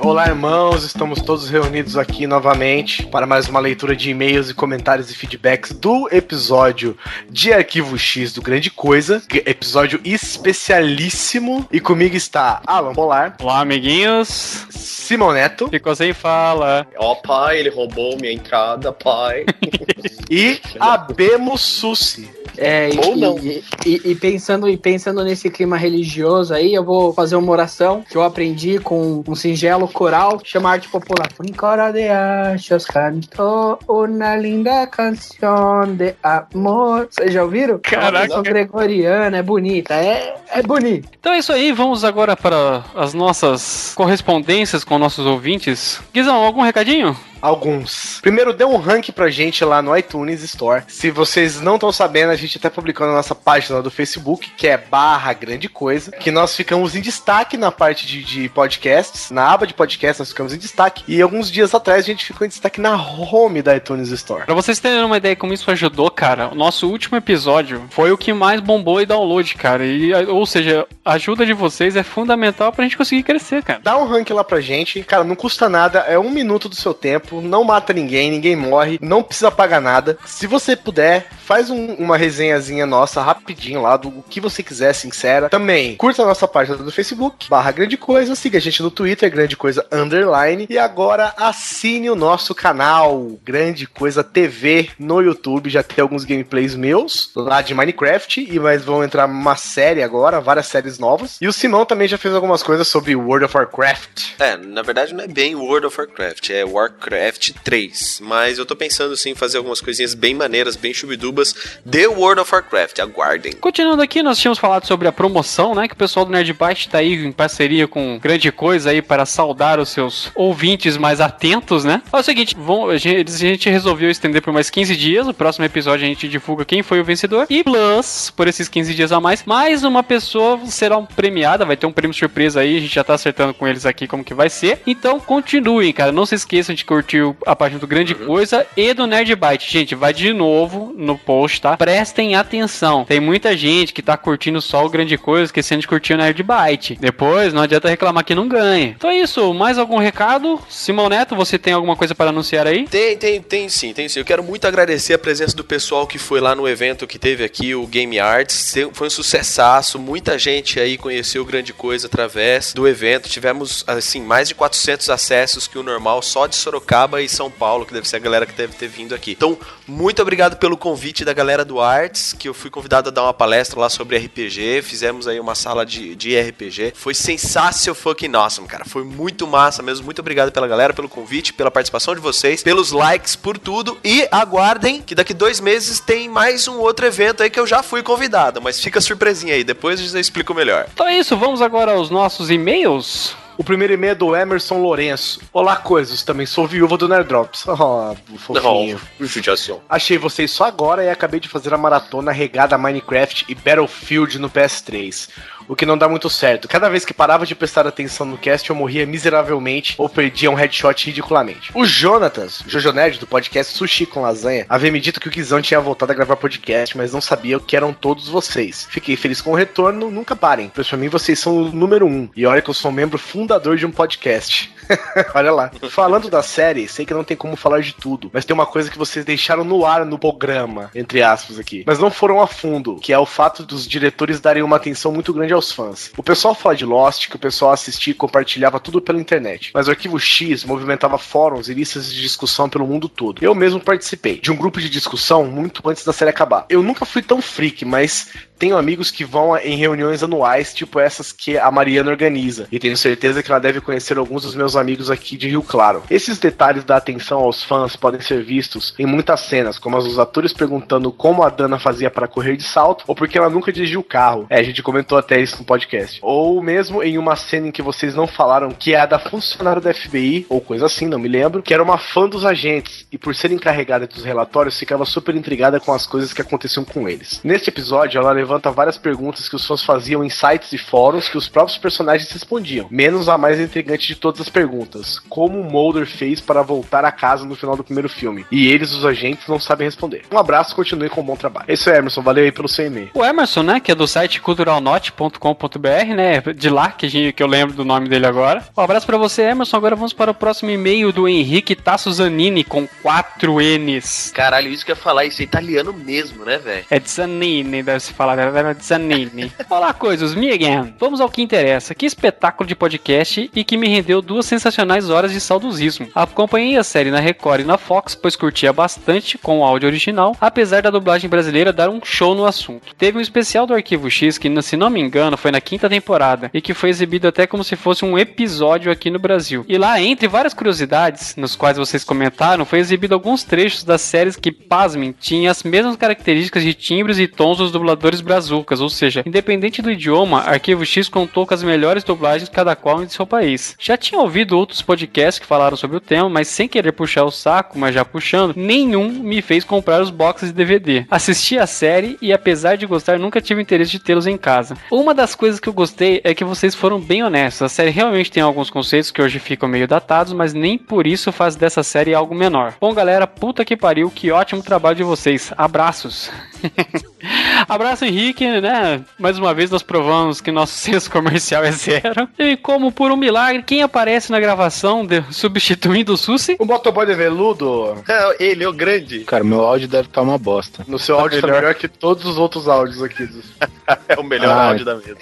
Olá, 0.00 0.26
irmãos, 0.28 0.82
estamos 0.82 1.20
todos 1.20 1.50
reunidos 1.50 1.96
aqui 1.96 2.26
novamente 2.26 3.04
para 3.06 3.26
mais 3.26 3.48
uma 3.48 3.60
leitura 3.60 3.94
de 3.94 4.10
e-mails 4.10 4.48
e 4.48 4.54
comentários 4.54 5.10
e 5.10 5.14
feedbacks 5.14 5.72
do 5.72 6.08
episódio 6.10 6.96
de 7.28 7.52
Arquivo 7.52 7.98
X 7.98 8.32
do 8.32 8.40
Grande 8.40 8.70
Coisa, 8.70 9.22
que- 9.28 9.42
episódio 9.46 10.00
especialíssimo. 10.04 11.66
E 11.70 11.80
comigo 11.80 12.16
está 12.16 12.62
Alan 12.66 12.94
Polar, 12.94 13.36
Olá, 13.42 13.60
amiguinhos. 13.60 14.66
Simão 14.70 15.32
Neto 15.32 15.68
Ficou 15.68 15.94
sem 15.94 16.12
fala. 16.14 16.86
Ó, 16.96 17.14
pai, 17.16 17.58
ele 17.58 17.68
roubou 17.70 18.16
minha 18.18 18.32
entrada, 18.32 18.92
pai. 18.92 19.44
e 20.30 20.60
Abemos 20.78 21.60
Sussi. 21.60 22.30
É, 22.60 22.90
e, 22.90 22.98
Ou 22.98 23.16
não. 23.16 23.38
E, 23.38 23.64
e- 23.86 24.00
e 24.10 24.14
pensando, 24.14 24.68
e 24.68 24.76
pensando 24.76 25.24
nesse 25.24 25.48
clima 25.50 25.76
religioso 25.78 26.52
aí, 26.52 26.74
eu 26.74 26.84
vou 26.84 27.12
fazer 27.12 27.34
uma 27.36 27.50
oração 27.50 28.04
que 28.08 28.16
eu 28.16 28.22
aprendi 28.22 28.78
com 28.78 29.24
um 29.26 29.34
singelo 29.34 29.88
coral, 29.88 30.38
chama 30.44 30.70
arte 30.70 30.86
popular. 30.88 31.28
Em 31.42 31.52
cora 31.54 31.90
de 31.90 32.06
achos 32.08 32.84
canto 32.84 33.78
una 33.88 34.36
linda 34.36 34.86
canção 34.86 35.86
de 35.96 36.14
amor. 36.22 37.08
Vocês 37.10 37.32
já 37.32 37.42
ouviram? 37.42 37.78
Caraca. 37.82 38.28
São 38.34 38.42
gregoriana, 38.42 39.38
é 39.38 39.42
bonita, 39.42 39.94
é, 39.94 40.34
é 40.52 40.62
bonita. 40.62 41.08
Então 41.18 41.32
é 41.32 41.38
isso 41.38 41.52
aí, 41.52 41.72
vamos 41.72 42.04
agora 42.04 42.36
para 42.36 42.84
as 42.94 43.14
nossas 43.14 43.92
correspondências 43.94 44.84
com 44.84 44.98
nossos 44.98 45.24
ouvintes. 45.24 46.00
Guizão, 46.12 46.36
algum 46.36 46.60
recadinho? 46.60 47.16
Alguns. 47.40 48.18
Primeiro, 48.20 48.52
dê 48.52 48.64
um 48.64 48.76
rank 48.76 49.10
pra 49.12 49.30
gente 49.30 49.64
lá 49.64 49.80
no 49.80 49.96
iTunes 49.96 50.42
Store. 50.42 50.82
Se 50.88 51.10
vocês 51.10 51.60
não 51.60 51.74
estão 51.74 51.90
sabendo, 51.90 52.30
a 52.30 52.36
gente 52.36 52.58
até 52.58 52.68
publicou 52.68 53.06
na 53.06 53.14
nossa 53.14 53.34
página 53.34 53.82
do 53.82 53.90
Facebook, 53.90 54.50
que 54.56 54.68
é 54.68 54.76
barra 54.76 55.32
grande 55.32 55.68
coisa, 55.68 56.10
que 56.10 56.30
nós 56.30 56.54
ficamos 56.54 56.94
em 56.94 57.00
destaque 57.00 57.56
na 57.56 57.70
parte 57.70 58.06
de, 58.06 58.22
de 58.22 58.48
podcasts, 58.48 59.30
na 59.30 59.50
aba 59.50 59.66
de 59.66 59.74
podcasts 59.74 60.18
nós 60.18 60.28
ficamos 60.28 60.52
em 60.52 60.58
destaque, 60.58 61.04
e 61.08 61.20
alguns 61.22 61.50
dias 61.50 61.74
atrás 61.74 62.04
a 62.04 62.06
gente 62.06 62.24
ficou 62.24 62.44
em 62.46 62.48
destaque 62.48 62.80
na 62.80 62.94
home 62.96 63.62
da 63.62 63.76
iTunes 63.76 64.10
Store. 64.10 64.44
Pra 64.44 64.54
vocês 64.54 64.78
terem 64.78 65.02
uma 65.02 65.16
ideia 65.16 65.36
como 65.36 65.52
isso 65.52 65.70
ajudou, 65.70 66.10
cara, 66.10 66.48
o 66.48 66.54
nosso 66.54 66.88
último 66.88 67.16
episódio 67.16 67.86
foi 67.90 68.12
o 68.12 68.18
que 68.18 68.32
mais 68.32 68.60
bombou 68.60 69.00
em 69.00 69.06
download, 69.06 69.54
cara. 69.54 69.84
E, 69.84 70.12
ou 70.26 70.44
seja, 70.46 70.86
a 71.04 71.12
ajuda 71.12 71.46
de 71.46 71.52
vocês 71.52 71.96
é 71.96 72.02
fundamental 72.02 72.72
pra 72.72 72.84
gente 72.84 72.96
conseguir 72.96 73.22
crescer, 73.22 73.62
cara. 73.62 73.80
Dá 73.82 73.96
um 73.96 74.06
rank 74.06 74.30
lá 74.30 74.44
pra 74.44 74.60
gente, 74.60 75.02
cara, 75.02 75.24
não 75.24 75.34
custa 75.34 75.68
nada, 75.68 76.00
é 76.00 76.18
um 76.18 76.30
minuto 76.30 76.68
do 76.68 76.74
seu 76.74 76.92
tempo, 76.92 77.29
não 77.32 77.64
mata 77.64 77.92
ninguém, 77.92 78.30
ninguém 78.30 78.56
morre, 78.56 78.98
não 79.02 79.22
precisa 79.22 79.50
pagar 79.50 79.80
nada. 79.80 80.18
Se 80.24 80.46
você 80.46 80.74
puder, 80.76 81.26
faz 81.44 81.70
um- 81.70 81.94
uma 81.94 82.16
resenhazinha 82.16 82.86
nossa 82.86 83.20
rapidinho 83.22 83.82
lá 83.82 83.96
do 83.96 84.10
que 84.28 84.40
você 84.40 84.62
quiser, 84.62 84.92
sincera. 84.94 85.48
Também 85.48 85.96
curta 85.96 86.22
a 86.22 86.26
nossa 86.26 86.48
página 86.48 86.76
do 86.78 86.90
Facebook, 86.92 87.48
barra 87.48 87.70
Grande 87.72 87.96
Coisa, 87.96 88.34
siga 88.34 88.58
a 88.58 88.60
gente 88.60 88.82
no 88.82 88.90
Twitter, 88.90 89.30
Grande 89.30 89.56
Coisa 89.56 89.86
Underline. 89.92 90.66
E 90.70 90.78
agora 90.78 91.34
assine 91.36 92.08
o 92.10 92.14
nosso 92.16 92.54
canal, 92.54 93.38
Grande 93.44 93.86
Coisa 93.86 94.22
TV, 94.24 94.90
no 94.98 95.20
YouTube. 95.20 95.70
Já 95.70 95.82
tem 95.82 96.00
alguns 96.02 96.24
gameplays 96.24 96.74
meus 96.74 97.30
lá 97.36 97.60
de 97.62 97.74
Minecraft, 97.74 98.40
e 98.50 98.58
mas 98.58 98.84
vão 98.84 99.02
entrar 99.04 99.26
uma 99.26 99.56
série 99.56 100.02
agora, 100.02 100.40
várias 100.40 100.66
séries 100.66 100.98
novas. 100.98 101.36
E 101.40 101.48
o 101.48 101.52
Simão 101.52 101.84
também 101.84 102.08
já 102.08 102.16
fez 102.18 102.34
algumas 102.34 102.62
coisas 102.62 102.86
sobre 102.88 103.14
World 103.16 103.44
of 103.44 103.56
Warcraft. 103.56 104.32
É, 104.38 104.56
na 104.56 104.82
verdade 104.82 105.12
não 105.14 105.24
é 105.24 105.28
bem 105.28 105.54
World 105.54 105.86
of 105.86 105.98
Warcraft, 106.00 106.50
é 106.50 106.64
Warcraft 106.64 107.19
3. 107.62 108.20
Mas 108.22 108.58
eu 108.58 108.66
tô 108.66 108.74
pensando 108.74 109.16
sim 109.16 109.30
em 109.30 109.34
fazer 109.34 109.58
algumas 109.58 109.80
coisinhas 109.80 110.14
bem 110.14 110.34
maneiras, 110.34 110.76
bem 110.76 110.94
chubidubas 110.94 111.54
de 111.84 112.06
World 112.06 112.40
of 112.40 112.54
Warcraft. 112.54 112.98
Aguardem. 113.00 113.52
Continuando 113.52 114.02
aqui, 114.02 114.22
nós 114.22 114.38
tínhamos 114.38 114.58
falado 114.58 114.86
sobre 114.86 115.06
a 115.08 115.12
promoção, 115.12 115.74
né? 115.74 115.86
Que 115.86 115.94
o 115.94 115.96
pessoal 115.96 116.24
do 116.24 116.32
Nerdbyte 116.32 116.88
tá 116.88 116.98
aí 116.98 117.14
em 117.14 117.32
parceria 117.32 117.86
com 117.86 118.18
grande 118.18 118.50
coisa 118.50 118.90
aí 118.90 119.02
para 119.02 119.26
saudar 119.26 119.78
os 119.78 119.90
seus 119.90 120.30
ouvintes 120.34 120.96
mais 120.96 121.20
atentos, 121.20 121.84
né? 121.84 122.02
É 122.12 122.16
o 122.16 122.22
seguinte, 122.22 122.56
vão, 122.58 122.88
a 122.88 122.96
gente, 122.96 123.30
a 123.30 123.36
gente 123.36 123.68
resolveu 123.68 124.10
estender 124.10 124.42
por 124.42 124.52
mais 124.52 124.70
15 124.70 124.96
dias. 124.96 125.28
O 125.28 125.34
próximo 125.34 125.64
episódio 125.64 126.04
a 126.04 126.08
gente 126.08 126.28
divulga 126.28 126.64
quem 126.64 126.82
foi 126.82 127.00
o 127.00 127.04
vencedor. 127.04 127.46
E 127.50 127.62
plus, 127.62 128.32
por 128.34 128.48
esses 128.48 128.68
15 128.68 128.94
dias 128.94 129.12
a 129.12 129.20
mais, 129.20 129.44
mais 129.44 129.84
uma 129.84 130.02
pessoa 130.02 130.58
será 130.66 131.00
premiada. 131.02 131.64
Vai 131.64 131.76
ter 131.76 131.86
um 131.86 131.92
prêmio 131.92 132.16
surpresa 132.16 132.60
aí. 132.60 132.76
A 132.76 132.80
gente 132.80 132.94
já 132.94 133.04
tá 133.04 133.14
acertando 133.14 133.54
com 133.54 133.66
eles 133.66 133.84
aqui 133.84 134.06
como 134.06 134.24
que 134.24 134.34
vai 134.34 134.48
ser. 134.48 134.80
Então 134.86 135.20
continuem, 135.20 135.92
cara. 135.92 136.12
Não 136.12 136.26
se 136.26 136.34
esqueçam 136.34 136.74
de 136.74 136.84
curtir 136.84 137.09
curtiu 137.10 137.36
a 137.44 137.56
página 137.56 137.80
do 137.80 137.88
Grande 137.88 138.14
Coisa 138.14 138.64
e 138.76 138.94
do 138.94 139.04
Nerd 139.04 139.34
Byte. 139.34 139.68
Gente, 139.68 139.96
vai 139.96 140.14
de 140.14 140.32
novo 140.32 140.94
no 140.96 141.18
post, 141.18 141.60
tá? 141.60 141.76
Prestem 141.76 142.36
atenção. 142.36 143.04
Tem 143.04 143.18
muita 143.18 143.56
gente 143.56 143.92
que 143.92 144.00
tá 144.00 144.16
curtindo 144.16 144.62
só 144.62 144.86
o 144.86 144.88
Grande 144.88 145.18
Coisa, 145.18 145.46
esquecendo 145.46 145.80
de 145.80 145.88
curtir 145.88 146.12
o 146.12 146.16
Nerd 146.16 146.40
Byte. 146.40 146.96
Depois, 147.00 147.52
não 147.52 147.62
adianta 147.62 147.88
reclamar 147.88 148.24
que 148.24 148.32
não 148.32 148.46
ganha. 148.46 148.94
Então 148.96 149.10
é 149.10 149.16
isso. 149.16 149.52
Mais 149.52 149.76
algum 149.76 149.98
recado? 149.98 150.60
Simão 150.68 151.08
Neto, 151.08 151.34
você 151.34 151.58
tem 151.58 151.72
alguma 151.72 151.96
coisa 151.96 152.14
para 152.14 152.30
anunciar 152.30 152.64
aí? 152.68 152.86
Tem, 152.86 153.16
tem, 153.16 153.42
tem 153.42 153.68
sim, 153.68 153.92
tem 153.92 154.08
sim. 154.08 154.20
Eu 154.20 154.24
quero 154.24 154.44
muito 154.44 154.68
agradecer 154.68 155.14
a 155.14 155.18
presença 155.18 155.56
do 155.56 155.64
pessoal 155.64 156.06
que 156.06 156.18
foi 156.18 156.40
lá 156.40 156.54
no 156.54 156.68
evento 156.68 157.08
que 157.08 157.18
teve 157.18 157.42
aqui, 157.42 157.74
o 157.74 157.88
Game 157.88 158.20
Arts. 158.20 158.74
Foi 158.92 159.08
um 159.08 159.10
sucessaço. 159.10 159.98
Muita 159.98 160.38
gente 160.38 160.78
aí 160.78 160.96
conheceu 160.96 161.44
grande 161.44 161.72
coisa 161.72 162.06
através 162.06 162.72
do 162.72 162.86
evento. 162.86 163.28
Tivemos, 163.28 163.82
assim, 163.88 164.22
mais 164.22 164.46
de 164.46 164.54
400 164.54 165.10
acessos 165.10 165.66
que 165.66 165.76
o 165.76 165.82
normal 165.82 166.22
só 166.22 166.46
de 166.46 166.54
Sorocaba 166.54 166.99
e 167.20 167.28
São 167.28 167.50
Paulo, 167.50 167.86
que 167.86 167.92
deve 167.92 168.08
ser 168.08 168.16
a 168.16 168.20
galera 168.20 168.46
que 168.46 168.52
deve 168.52 168.74
ter 168.74 168.88
vindo 168.88 169.14
aqui. 169.14 169.32
Então, 169.32 169.56
muito 169.86 170.20
obrigado 170.20 170.56
pelo 170.56 170.76
convite 170.76 171.24
da 171.24 171.32
galera 171.32 171.64
do 171.64 171.80
Arts, 171.80 172.32
que 172.32 172.48
eu 172.48 172.54
fui 172.54 172.70
convidado 172.70 173.08
a 173.08 173.12
dar 173.12 173.22
uma 173.22 173.34
palestra 173.34 173.78
lá 173.78 173.88
sobre 173.88 174.18
RPG. 174.18 174.82
Fizemos 174.82 175.26
aí 175.26 175.38
uma 175.38 175.54
sala 175.54 175.84
de, 175.86 176.14
de 176.14 176.38
RPG. 176.38 176.92
Foi 176.94 177.14
sensacional 177.14 177.70
fucking 177.94 178.34
awesome, 178.34 178.66
cara. 178.66 178.84
Foi 178.84 179.04
muito 179.04 179.46
massa 179.46 179.82
mesmo. 179.82 180.04
Muito 180.04 180.20
obrigado 180.20 180.52
pela 180.52 180.66
galera, 180.66 180.92
pelo 180.92 181.08
convite, 181.08 181.52
pela 181.52 181.70
participação 181.70 182.14
de 182.14 182.20
vocês, 182.20 182.62
pelos 182.62 182.92
likes, 182.92 183.36
por 183.36 183.58
tudo. 183.58 183.98
E 184.04 184.26
aguardem 184.30 185.02
que 185.02 185.14
daqui 185.14 185.34
dois 185.34 185.60
meses 185.60 186.00
tem 186.00 186.28
mais 186.28 186.66
um 186.68 186.78
outro 186.78 187.06
evento 187.06 187.42
aí 187.42 187.50
que 187.50 187.60
eu 187.60 187.66
já 187.66 187.82
fui 187.82 188.02
convidado. 188.02 188.60
Mas 188.60 188.80
fica 188.80 189.00
surpresinha 189.00 189.54
aí, 189.54 189.64
depois 189.64 190.12
eu 190.12 190.20
explico 190.20 190.54
melhor. 190.54 190.86
Então 190.92 191.06
é 191.06 191.18
isso, 191.18 191.36
vamos 191.36 191.62
agora 191.62 191.92
aos 191.92 192.10
nossos 192.10 192.50
e-mails. 192.50 193.36
O 193.60 193.62
primeiro 193.62 193.92
e-mail 193.92 194.12
é 194.12 194.14
do 194.14 194.34
Emerson 194.34 194.78
Lourenço. 194.78 195.38
Olá, 195.52 195.76
coisas. 195.76 196.22
Também 196.22 196.46
sou 196.46 196.66
viúva 196.66 196.96
do 196.96 197.06
Nerdrops. 197.06 197.66
Oh, 197.68 198.16
fofinho. 198.38 198.98
judiação. 199.20 199.82
Achei 199.86 200.16
vocês 200.16 200.50
só 200.50 200.64
agora 200.64 201.04
e 201.04 201.10
acabei 201.10 201.38
de 201.38 201.46
fazer 201.46 201.74
a 201.74 201.76
maratona 201.76 202.32
regada 202.32 202.78
Minecraft 202.78 203.44
e 203.50 203.54
Battlefield 203.54 204.38
no 204.38 204.48
PS3. 204.48 205.28
O 205.70 205.76
que 205.76 205.86
não 205.86 205.96
dá 205.96 206.08
muito 206.08 206.28
certo. 206.28 206.66
Cada 206.66 206.88
vez 206.88 207.04
que 207.04 207.14
parava 207.14 207.46
de 207.46 207.54
prestar 207.54 207.86
atenção 207.86 208.26
no 208.26 208.36
cast, 208.36 208.68
eu 208.68 208.74
morria 208.74 209.06
miseravelmente 209.06 209.94
ou 209.96 210.08
perdia 210.08 210.50
um 210.50 210.54
headshot 210.54 211.06
ridiculamente. 211.06 211.70
O 211.72 211.84
Jonatas, 211.84 212.64
Jojo 212.66 212.92
Nerd, 212.92 213.20
do 213.20 213.26
podcast 213.26 213.72
Sushi 213.72 214.04
com 214.04 214.20
Lasanha, 214.20 214.66
havia 214.68 214.90
me 214.90 214.98
dito 214.98 215.20
que 215.20 215.28
o 215.28 215.30
Guizão 215.30 215.62
tinha 215.62 215.78
voltado 215.78 216.10
a 216.10 216.14
gravar 216.16 216.34
podcast, 216.34 216.96
mas 216.96 217.12
não 217.12 217.20
sabia 217.20 217.56
o 217.56 217.60
que 217.60 217.76
eram 217.76 217.92
todos 217.92 218.28
vocês. 218.28 218.88
Fiquei 218.90 219.14
feliz 219.14 219.40
com 219.40 219.52
o 219.52 219.54
retorno, 219.54 220.10
nunca 220.10 220.34
parem, 220.34 220.72
pois 220.74 220.88
pra 220.88 220.98
mim 220.98 221.06
vocês 221.08 221.38
são 221.38 221.56
o 221.56 221.70
número 221.70 222.04
um. 222.04 222.28
E 222.34 222.44
olha 222.44 222.60
que 222.60 222.68
eu 222.68 222.74
sou 222.74 222.90
um 222.90 222.94
membro 222.94 223.16
fundador 223.16 223.76
de 223.76 223.86
um 223.86 223.92
podcast. 223.92 224.74
olha 225.34 225.52
lá. 225.52 225.70
Falando 225.90 226.28
da 226.28 226.42
série, 226.42 226.88
sei 226.88 227.06
que 227.06 227.14
não 227.14 227.24
tem 227.24 227.36
como 227.36 227.56
falar 227.56 227.80
de 227.80 227.94
tudo, 227.94 228.30
mas 228.32 228.44
tem 228.44 228.54
uma 228.54 228.66
coisa 228.66 228.90
que 228.90 228.98
vocês 228.98 229.24
deixaram 229.24 229.64
no 229.64 229.84
ar 229.84 230.04
no 230.04 230.18
programa, 230.18 230.90
entre 230.94 231.22
aspas 231.22 231.58
aqui. 231.58 231.84
Mas 231.86 231.98
não 231.98 232.10
foram 232.10 232.40
a 232.40 232.46
fundo, 232.46 232.96
que 232.96 233.12
é 233.12 233.18
o 233.18 233.26
fato 233.26 233.64
dos 233.64 233.86
diretores 233.86 234.40
darem 234.40 234.62
uma 234.62 234.76
atenção 234.76 235.12
muito 235.12 235.32
grande 235.32 235.52
aos 235.52 235.72
fãs. 235.72 236.10
O 236.16 236.22
pessoal 236.22 236.54
fala 236.54 236.76
de 236.76 236.84
Lost, 236.84 237.28
que 237.28 237.36
o 237.36 237.38
pessoal 237.38 237.72
assistia 237.72 238.12
e 238.12 238.14
compartilhava 238.14 238.80
tudo 238.80 239.00
pela 239.00 239.20
internet. 239.20 239.70
Mas 239.74 239.88
o 239.88 239.90
Arquivo 239.90 240.18
X 240.18 240.64
movimentava 240.64 241.18
fóruns 241.18 241.68
e 241.68 241.74
listas 241.74 242.12
de 242.12 242.20
discussão 242.20 242.68
pelo 242.68 242.86
mundo 242.86 243.08
todo. 243.08 243.42
Eu 243.42 243.54
mesmo 243.54 243.80
participei 243.80 244.40
de 244.40 244.50
um 244.50 244.56
grupo 244.56 244.80
de 244.80 244.88
discussão 244.88 245.44
muito 245.44 245.86
antes 245.88 246.04
da 246.04 246.12
série 246.12 246.30
acabar. 246.30 246.66
Eu 246.68 246.82
nunca 246.82 247.04
fui 247.04 247.22
tão 247.22 247.40
freak, 247.40 247.84
mas 247.84 248.28
tenho 248.60 248.76
amigos 248.76 249.10
que 249.10 249.24
vão 249.24 249.56
em 249.56 249.74
reuniões 249.74 250.22
anuais, 250.22 250.74
tipo 250.74 251.00
essas 251.00 251.32
que 251.32 251.56
a 251.56 251.70
Mariana 251.70 252.10
organiza. 252.10 252.68
E 252.70 252.78
tenho 252.78 252.94
certeza 252.94 253.42
que 253.42 253.50
ela 253.50 253.58
deve 253.58 253.80
conhecer 253.80 254.18
alguns 254.18 254.42
dos 254.42 254.54
meus 254.54 254.76
amigos 254.76 255.10
aqui 255.10 255.34
de 255.34 255.48
Rio 255.48 255.62
Claro. 255.62 256.02
Esses 256.10 256.38
detalhes 256.38 256.84
da 256.84 256.98
atenção 256.98 257.38
aos 257.38 257.64
fãs 257.64 257.96
podem 257.96 258.20
ser 258.20 258.44
vistos 258.44 258.94
em 258.98 259.06
muitas 259.06 259.40
cenas, 259.40 259.78
como 259.78 259.96
as 259.96 260.04
dos 260.04 260.18
atores 260.18 260.52
perguntando 260.52 261.10
como 261.10 261.42
a 261.42 261.48
Dana 261.48 261.78
fazia 261.78 262.10
para 262.10 262.28
correr 262.28 262.54
de 262.54 262.62
salto, 262.62 263.04
ou 263.06 263.14
porque 263.14 263.38
ela 263.38 263.48
nunca 263.48 263.72
dirigiu 263.72 264.00
o 264.00 264.04
carro. 264.04 264.46
É, 264.50 264.58
a 264.58 264.62
gente 264.62 264.82
comentou 264.82 265.16
até 265.16 265.40
isso 265.40 265.56
no 265.58 265.64
podcast. 265.64 266.18
Ou 266.20 266.62
mesmo 266.62 267.02
em 267.02 267.16
uma 267.16 267.36
cena 267.36 267.68
em 267.68 267.72
que 267.72 267.80
vocês 267.80 268.14
não 268.14 268.26
falaram 268.26 268.72
que 268.72 268.92
é 268.92 269.00
a 269.00 269.06
da 269.06 269.18
funcionária 269.18 269.80
da 269.80 269.94
FBI, 269.94 270.44
ou 270.50 270.60
coisa 270.60 270.84
assim, 270.84 271.06
não 271.06 271.18
me 271.18 271.28
lembro, 271.28 271.62
que 271.62 271.72
era 271.72 271.82
uma 271.82 271.96
fã 271.96 272.28
dos 272.28 272.44
agentes, 272.44 273.06
e 273.10 273.16
por 273.16 273.34
ser 273.34 273.52
encarregada 273.52 274.06
dos 274.06 274.22
relatórios, 274.22 274.78
ficava 274.78 275.06
super 275.06 275.34
intrigada 275.34 275.80
com 275.80 275.94
as 275.94 276.06
coisas 276.06 276.34
que 276.34 276.42
aconteciam 276.42 276.84
com 276.84 277.08
eles. 277.08 277.40
Neste 277.42 277.70
episódio, 277.70 278.18
ela 278.18 278.34
levanta 278.50 278.70
várias 278.72 278.98
perguntas 278.98 279.48
que 279.48 279.54
os 279.54 279.64
fãs 279.64 279.82
faziam 279.82 280.24
em 280.24 280.28
sites 280.28 280.72
e 280.72 280.78
fóruns 280.78 281.28
que 281.28 281.38
os 281.38 281.48
próprios 281.48 281.78
personagens 281.78 282.30
respondiam, 282.30 282.88
menos 282.90 283.28
a 283.28 283.38
mais 283.38 283.60
intrigante 283.60 284.08
de 284.08 284.16
todas 284.16 284.40
as 284.40 284.48
perguntas: 284.48 285.18
como 285.28 285.60
o 285.60 285.64
Mulder 285.64 286.06
fez 286.06 286.40
para 286.40 286.62
voltar 286.62 287.04
a 287.04 287.12
casa 287.12 287.44
no 287.44 287.54
final 287.54 287.76
do 287.76 287.84
primeiro 287.84 288.08
filme? 288.08 288.44
E 288.50 288.66
eles, 288.66 288.92
os 288.92 289.04
agentes, 289.04 289.46
não 289.46 289.60
sabem 289.60 289.86
responder. 289.86 290.22
Um 290.32 290.38
abraço, 290.38 290.74
continue 290.74 291.08
com 291.08 291.20
um 291.20 291.24
bom 291.24 291.36
trabalho. 291.36 291.66
É 291.68 291.74
isso 291.74 291.88
aí, 291.88 291.98
Emerson, 291.98 292.22
valeu 292.22 292.44
aí 292.44 292.52
pelo 292.52 292.68
seu 292.68 292.86
e-mail. 292.86 293.10
O 293.14 293.24
Emerson, 293.24 293.62
né, 293.62 293.80
que 293.80 293.92
é 293.92 293.94
do 293.94 294.06
site 294.06 294.40
culturalnote.com.br, 294.40 296.14
né, 296.14 296.40
de 296.40 296.68
lá 296.68 296.90
que, 296.90 297.06
a 297.06 297.10
gente, 297.10 297.32
que 297.32 297.42
eu 297.42 297.46
lembro 297.46 297.76
do 297.76 297.84
nome 297.84 298.08
dele 298.08 298.26
agora. 298.26 298.64
Um 298.76 298.80
abraço 298.80 299.06
pra 299.06 299.16
você, 299.16 299.42
Emerson. 299.42 299.76
Agora 299.76 299.94
vamos 299.94 300.12
para 300.12 300.32
o 300.32 300.34
próximo 300.34 300.70
e-mail 300.70 301.12
do 301.12 301.28
Henrique 301.28 301.76
Tasso 301.76 302.10
Zanini, 302.12 302.64
com 302.64 302.86
quatro 303.02 303.58
N's. 303.60 304.32
Caralho, 304.34 304.68
isso 304.68 304.84
que 304.84 304.90
eu 304.90 304.96
ia 304.96 305.00
falar, 305.00 305.24
isso 305.24 305.40
é 305.40 305.44
italiano 305.44 305.92
mesmo, 305.92 306.44
né, 306.44 306.58
velho? 306.58 306.84
É 306.90 307.00
Zanini, 307.00 307.82
deve 307.82 308.00
se 308.00 308.12
falar, 308.12 308.38
era 308.42 308.74
Zanini. 308.74 309.52
Olá, 309.68 309.92
coisas, 309.92 310.34
me 310.34 310.50
again. 310.50 310.94
Vamos 310.98 311.20
ao 311.20 311.28
que 311.28 311.42
interessa. 311.42 311.94
Que 311.94 312.06
espetáculo 312.06 312.66
de 312.66 312.74
podcast 312.74 313.50
e 313.54 313.64
que 313.64 313.76
me 313.76 313.88
rendeu 313.88 314.22
duas 314.22 314.46
sensacionais 314.46 315.10
horas 315.10 315.32
de 315.32 315.40
saudosismo. 315.40 316.08
Acompanhei 316.14 316.76
a 316.76 316.84
série 316.84 317.10
na 317.10 317.20
Record 317.20 317.60
e 317.60 317.64
na 317.64 317.78
Fox, 317.78 318.14
pois 318.14 318.36
curtia 318.36 318.72
bastante 318.72 319.36
com 319.38 319.60
o 319.60 319.64
áudio 319.64 319.88
original, 319.88 320.36
apesar 320.40 320.82
da 320.82 320.90
dublagem 320.90 321.28
brasileira 321.28 321.72
dar 321.72 321.90
um 321.90 322.00
show 322.02 322.34
no 322.34 322.46
assunto. 322.46 322.94
Teve 322.96 323.18
um 323.18 323.20
especial 323.20 323.66
do 323.66 323.74
Arquivo 323.74 324.10
X 324.10 324.38
que, 324.38 324.62
se 324.62 324.76
não 324.76 324.90
me 324.90 325.00
engano, 325.00 325.36
foi 325.36 325.50
na 325.50 325.60
quinta 325.60 325.88
temporada 325.88 326.50
e 326.52 326.60
que 326.60 326.74
foi 326.74 326.90
exibido 326.90 327.28
até 327.28 327.46
como 327.46 327.64
se 327.64 327.76
fosse 327.76 328.04
um 328.04 328.18
episódio 328.18 328.90
aqui 328.90 329.10
no 329.10 329.18
Brasil. 329.18 329.64
E 329.68 329.76
lá, 329.76 330.00
entre 330.00 330.28
várias 330.28 330.54
curiosidades, 330.54 331.36
nos 331.36 331.56
quais 331.56 331.76
vocês 331.76 332.04
comentaram, 332.04 332.64
foi 332.64 332.78
exibido 332.78 333.14
alguns 333.14 333.44
trechos 333.44 333.84
das 333.84 334.00
séries 334.00 334.36
que, 334.36 334.52
pasmem, 334.52 335.14
tinham 335.18 335.50
as 335.50 335.62
mesmas 335.62 335.96
características 335.96 336.62
de 336.62 336.74
timbres 336.74 337.18
e 337.18 337.26
tons 337.26 337.58
dos 337.58 337.72
dubladores 337.72 338.20
brazucas, 338.30 338.80
ou 338.80 338.88
seja, 338.88 339.24
independente 339.26 339.82
do 339.82 339.90
idioma, 339.90 340.42
Arquivo 340.42 340.86
X 340.86 341.08
contou 341.08 341.44
com 341.44 341.52
as 341.52 341.64
melhores 341.64 342.04
dublagens 342.04 342.48
cada 342.48 342.76
qual 342.76 343.02
em 343.02 343.08
seu 343.08 343.26
país. 343.26 343.74
Já 343.76 343.96
tinha 343.96 344.20
ouvido 344.20 344.56
outros 344.56 344.80
podcasts 344.80 345.40
que 345.40 345.46
falaram 345.46 345.76
sobre 345.76 345.96
o 345.96 346.00
tema, 346.00 346.28
mas 346.28 346.46
sem 346.46 346.68
querer 346.68 346.92
puxar 346.92 347.24
o 347.24 347.30
saco, 347.32 347.76
mas 347.76 347.92
já 347.92 348.04
puxando, 348.04 348.54
nenhum 348.56 349.08
me 349.10 349.42
fez 349.42 349.64
comprar 349.64 350.00
os 350.00 350.10
boxes 350.10 350.50
de 350.50 350.54
DVD. 350.54 351.06
Assisti 351.10 351.58
a 351.58 351.66
série 351.66 352.16
e 352.22 352.32
apesar 352.32 352.76
de 352.76 352.86
gostar, 352.86 353.18
nunca 353.18 353.40
tive 353.40 353.62
interesse 353.62 353.90
de 353.90 353.98
tê-los 353.98 354.28
em 354.28 354.38
casa. 354.38 354.76
Uma 354.92 355.12
das 355.12 355.34
coisas 355.34 355.58
que 355.58 355.68
eu 355.68 355.72
gostei 355.72 356.20
é 356.22 356.32
que 356.32 356.44
vocês 356.44 356.72
foram 356.72 357.00
bem 357.00 357.24
honestos. 357.24 357.62
A 357.62 357.68
série 357.68 357.90
realmente 357.90 358.30
tem 358.30 358.44
alguns 358.44 358.70
conceitos 358.70 359.10
que 359.10 359.20
hoje 359.20 359.40
ficam 359.40 359.68
meio 359.68 359.88
datados, 359.88 360.32
mas 360.32 360.54
nem 360.54 360.78
por 360.78 361.04
isso 361.04 361.32
faz 361.32 361.56
dessa 361.56 361.82
série 361.82 362.14
algo 362.14 362.32
menor. 362.32 362.74
Bom, 362.80 362.94
galera, 362.94 363.26
puta 363.26 363.64
que 363.64 363.76
pariu, 363.76 364.08
que 364.08 364.30
ótimo 364.30 364.62
trabalho 364.62 364.94
de 364.94 365.02
vocês. 365.02 365.52
Abraços. 365.56 366.30
Abraço, 367.68 368.04
Henrique, 368.04 368.46
né? 368.60 369.02
Mais 369.18 369.38
uma 369.38 369.52
vez 369.54 369.70
nós 369.70 369.82
provamos 369.82 370.40
que 370.40 370.50
nosso 370.50 370.72
senso 370.78 371.10
comercial 371.10 371.62
é 371.64 371.70
zero. 371.72 372.28
E 372.38 372.56
como 372.56 372.90
por 372.90 373.10
um 373.12 373.16
milagre, 373.16 373.62
quem 373.62 373.82
aparece 373.82 374.30
na 374.30 374.40
gravação 374.40 375.04
de- 375.06 375.22
substituindo 375.30 376.14
o 376.14 376.16
Susi? 376.16 376.56
O 376.58 376.64
motoboy 376.64 377.06
de 377.06 377.14
veludo, 377.14 378.02
É, 378.08 378.44
ele, 378.44 378.66
o 378.66 378.72
grande. 378.72 379.20
Cara, 379.20 379.44
meu 379.44 379.60
áudio 379.62 379.88
deve 379.88 380.08
estar 380.08 380.22
uma 380.22 380.38
bosta. 380.38 380.84
no 380.88 380.98
seu 380.98 381.18
áudio 381.18 381.40
tá 381.40 381.46
melhor. 381.46 381.60
melhor 381.62 381.74
que 381.74 381.88
todos 381.88 382.24
os 382.24 382.38
outros 382.38 382.68
áudios 382.68 383.02
aqui. 383.02 383.28
É 384.08 384.18
o 384.20 384.22
melhor 384.22 384.50
Ah, 384.56 384.68
áudio 384.68 384.84
da 384.84 384.94
vida. 384.94 385.18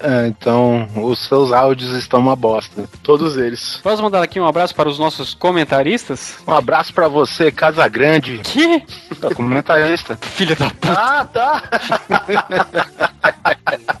É, 0.00 0.26
então, 0.26 0.88
os 0.96 1.20
seus 1.26 1.52
áudios 1.52 1.92
estão 1.92 2.20
uma 2.20 2.36
bosta. 2.36 2.88
Todos 3.02 3.36
eles. 3.36 3.80
Posso 3.82 4.02
mandar 4.02 4.22
aqui 4.22 4.40
um 4.40 4.46
abraço 4.46 4.74
para 4.74 4.88
os 4.88 4.98
nossos 4.98 5.34
comentaristas? 5.34 6.36
Um 6.46 6.52
abraço 6.52 6.92
pra 6.92 7.08
você, 7.08 7.50
Casa 7.50 7.86
Grande, 7.88 8.38
Que 8.38 8.82
comentarista. 9.34 10.16
filha 10.22 10.56
da 10.56 10.70
puta. 10.70 10.92
Ah, 10.92 11.24
tá. 11.24 11.62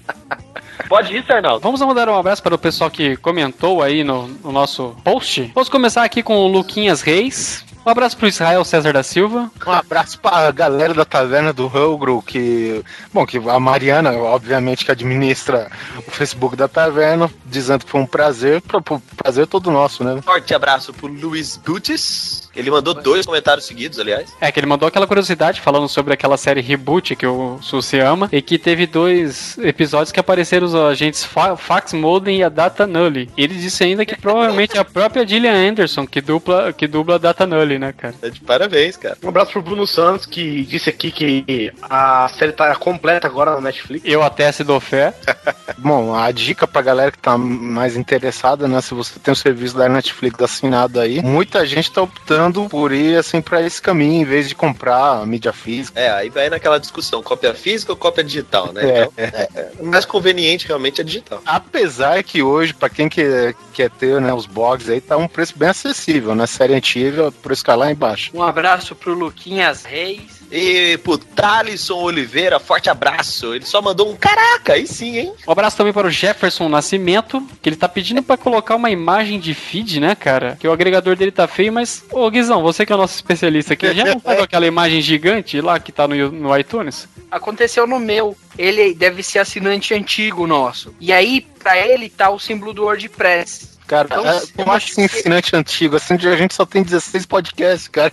Pode 0.88 1.16
ir, 1.16 1.24
Arnaldo. 1.32 1.60
Vamos 1.60 1.80
mandar 1.80 2.08
um 2.08 2.18
abraço 2.18 2.42
para 2.42 2.54
o 2.54 2.58
pessoal 2.58 2.90
que 2.90 3.16
comentou 3.16 3.82
aí 3.82 4.04
no, 4.04 4.28
no 4.28 4.52
nosso 4.52 4.94
post. 5.02 5.50
Vamos 5.54 5.68
começar 5.68 6.04
aqui 6.04 6.22
com 6.22 6.36
o 6.36 6.48
Luquinhas 6.48 7.00
Reis. 7.00 7.64
Um 7.84 7.90
abraço 7.90 8.16
pro 8.16 8.26
Israel 8.26 8.64
César 8.64 8.92
da 8.94 9.02
Silva. 9.02 9.50
Um 9.66 9.70
abraço 9.70 10.18
pra 10.18 10.50
galera 10.50 10.94
da 10.94 11.04
taverna 11.04 11.52
do 11.52 11.66
Hugro, 11.66 12.22
que. 12.22 12.82
Bom, 13.12 13.26
que 13.26 13.36
a 13.36 13.60
Mariana, 13.60 14.12
obviamente, 14.12 14.84
que 14.84 14.90
administra 14.90 15.70
o 15.98 16.10
Facebook 16.10 16.56
da 16.56 16.66
taverna, 16.66 17.30
dizendo 17.44 17.84
que 17.84 17.90
foi 17.90 18.00
um 18.00 18.06
prazer. 18.06 18.62
Pro, 18.62 18.80
pro- 18.80 19.02
prazer 19.16 19.46
todo 19.46 19.70
nosso, 19.70 20.02
né? 20.02 20.20
Forte 20.22 20.54
abraço 20.54 20.94
pro 20.94 21.06
Luiz 21.08 21.56
Butes. 21.58 22.43
Ele 22.56 22.70
mandou 22.70 22.94
dois 22.94 23.26
comentários 23.26 23.66
seguidos, 23.66 23.98
aliás. 23.98 24.32
É, 24.40 24.50
que 24.50 24.60
ele 24.60 24.66
mandou 24.66 24.88
aquela 24.88 25.06
curiosidade 25.06 25.60
falando 25.60 25.88
sobre 25.88 26.14
aquela 26.14 26.36
série 26.36 26.60
Reboot 26.60 27.16
que 27.16 27.26
o 27.26 27.58
Susi 27.60 27.98
ama 27.98 28.28
e 28.32 28.40
que 28.40 28.58
teve 28.58 28.86
dois 28.86 29.58
episódios 29.58 30.12
que 30.12 30.20
apareceram 30.20 30.66
os 30.66 30.74
agentes 30.74 31.24
Fa 31.24 31.56
Fax 31.56 31.92
Molden 31.92 32.38
e 32.38 32.42
a 32.44 32.48
Data 32.48 32.86
Nully. 32.86 33.28
E 33.36 33.44
ele 33.44 33.54
disse 33.54 33.82
ainda 33.84 34.04
que 34.06 34.16
provavelmente 34.16 34.76
é 34.76 34.80
a 34.80 34.84
própria 34.84 35.26
Gillian 35.26 35.70
Anderson 35.70 36.06
que 36.06 36.20
dupla, 36.20 36.72
que 36.72 36.86
dubla 36.86 37.16
a 37.16 37.18
Data 37.18 37.46
Nully, 37.46 37.78
né, 37.78 37.92
cara? 37.92 38.14
Tá 38.20 38.28
de 38.28 38.40
parabéns, 38.40 38.96
cara. 38.96 39.16
Um 39.22 39.28
abraço 39.28 39.52
pro 39.52 39.62
Bruno 39.62 39.86
Santos, 39.86 40.26
que 40.26 40.64
disse 40.64 40.90
aqui 40.90 41.10
que 41.10 41.72
a 41.82 42.28
série 42.38 42.52
tá 42.52 42.74
completa 42.76 43.26
agora 43.26 43.54
na 43.54 43.60
Netflix. 43.60 44.04
Eu 44.04 44.22
até 44.22 44.50
se 44.52 44.62
dou 44.62 44.80
fé. 44.80 45.14
Bom, 45.78 46.14
a 46.14 46.30
dica 46.30 46.66
pra 46.66 46.82
galera 46.82 47.10
que 47.10 47.18
tá 47.18 47.36
mais 47.36 47.96
interessada, 47.96 48.68
né? 48.68 48.80
Se 48.80 48.94
você 48.94 49.18
tem 49.18 49.32
o 49.32 49.36
serviço 49.36 49.76
da 49.76 49.88
Netflix 49.88 50.40
assinado 50.40 51.00
aí, 51.00 51.22
muita 51.22 51.64
gente 51.66 51.90
tá 51.90 52.02
optando 52.02 52.43
por 52.52 52.92
ir 52.92 53.16
assim 53.16 53.40
pra 53.40 53.62
esse 53.62 53.80
caminho, 53.80 54.22
em 54.22 54.24
vez 54.24 54.48
de 54.48 54.54
comprar 54.54 55.20
a 55.22 55.26
mídia 55.26 55.52
física. 55.52 55.98
É, 55.98 56.10
aí 56.10 56.30
vai 56.30 56.48
naquela 56.48 56.78
discussão, 56.78 57.22
cópia 57.22 57.54
física 57.54 57.92
ou 57.92 57.96
cópia 57.96 58.24
digital, 58.24 58.72
né? 58.72 58.82
É, 58.84 59.02
Então, 59.02 59.12
é, 59.16 59.70
o 59.78 59.86
mais 59.86 60.04
conveniente 60.04 60.66
realmente 60.66 61.00
é 61.00 61.04
digital. 61.04 61.42
Apesar 61.44 62.22
que 62.22 62.42
hoje, 62.42 62.74
pra 62.74 62.88
quem 62.88 63.08
quer, 63.08 63.54
quer 63.72 63.90
ter 63.90 64.20
né, 64.20 64.32
os 64.32 64.46
blogs 64.46 64.88
aí, 64.88 65.00
tá 65.00 65.16
um 65.16 65.28
preço 65.28 65.54
bem 65.56 65.68
acessível, 65.68 66.34
né? 66.34 66.46
Série 66.46 66.74
antiga, 66.74 67.32
por 67.32 67.52
isso 67.52 67.64
que 67.64 67.70
lá 67.70 67.90
embaixo. 67.90 68.30
Um 68.34 68.42
abraço 68.42 68.94
pro 68.94 69.14
Luquinhas 69.14 69.84
Reis. 69.84 70.43
E 70.50 70.96
pro 70.98 71.18
Thalisson 71.18 71.94
Oliveira, 71.96 72.60
forte 72.60 72.88
abraço. 72.88 73.54
Ele 73.54 73.64
só 73.66 73.82
mandou 73.82 74.10
um 74.10 74.16
caraca, 74.16 74.74
aí 74.74 74.86
sim, 74.86 75.18
hein? 75.18 75.32
Um 75.46 75.52
abraço 75.52 75.76
também 75.76 75.92
para 75.92 76.06
o 76.06 76.10
Jefferson 76.10 76.68
Nascimento, 76.68 77.46
que 77.60 77.68
ele 77.68 77.76
tá 77.76 77.88
pedindo 77.88 78.22
pra 78.22 78.36
colocar 78.36 78.76
uma 78.76 78.90
imagem 78.90 79.40
de 79.40 79.52
feed, 79.54 80.00
né, 80.00 80.14
cara? 80.14 80.56
Que 80.60 80.68
o 80.68 80.72
agregador 80.72 81.16
dele 81.16 81.30
tá 81.32 81.48
feio, 81.48 81.72
mas, 81.72 82.04
ô 82.10 82.30
Guizão, 82.30 82.62
você 82.62 82.86
que 82.86 82.92
é 82.92 82.94
o 82.94 82.98
nosso 82.98 83.14
especialista 83.16 83.74
aqui, 83.74 83.92
já 83.94 84.04
não 84.04 84.20
pegou 84.20 84.44
aquela 84.44 84.66
imagem 84.66 85.00
gigante 85.00 85.60
lá 85.60 85.78
que 85.80 85.90
tá 85.92 86.06
no, 86.06 86.30
no 86.30 86.56
iTunes? 86.56 87.08
Aconteceu 87.30 87.86
no 87.86 87.98
meu. 87.98 88.36
Ele 88.56 88.94
deve 88.94 89.22
ser 89.22 89.40
assinante 89.40 89.92
antigo 89.92 90.46
nosso. 90.46 90.94
E 91.00 91.12
aí, 91.12 91.40
pra 91.58 91.76
ele, 91.76 92.08
tá 92.08 92.30
o 92.30 92.38
símbolo 92.38 92.72
do 92.72 92.84
WordPress. 92.84 93.74
Cara, 93.86 94.06
Então, 94.10 94.26
é, 94.26 94.38
eu 94.38 94.48
como 94.56 94.72
acho 94.72 94.92
assim, 94.92 95.08
que- 95.08 95.16
assinante 95.18 95.56
antigo? 95.56 95.96
Assim, 95.96 96.14
a 96.14 96.36
gente 96.36 96.54
só 96.54 96.64
tem 96.64 96.82
16 96.82 97.26
podcasts, 97.26 97.88
cara. 97.88 98.12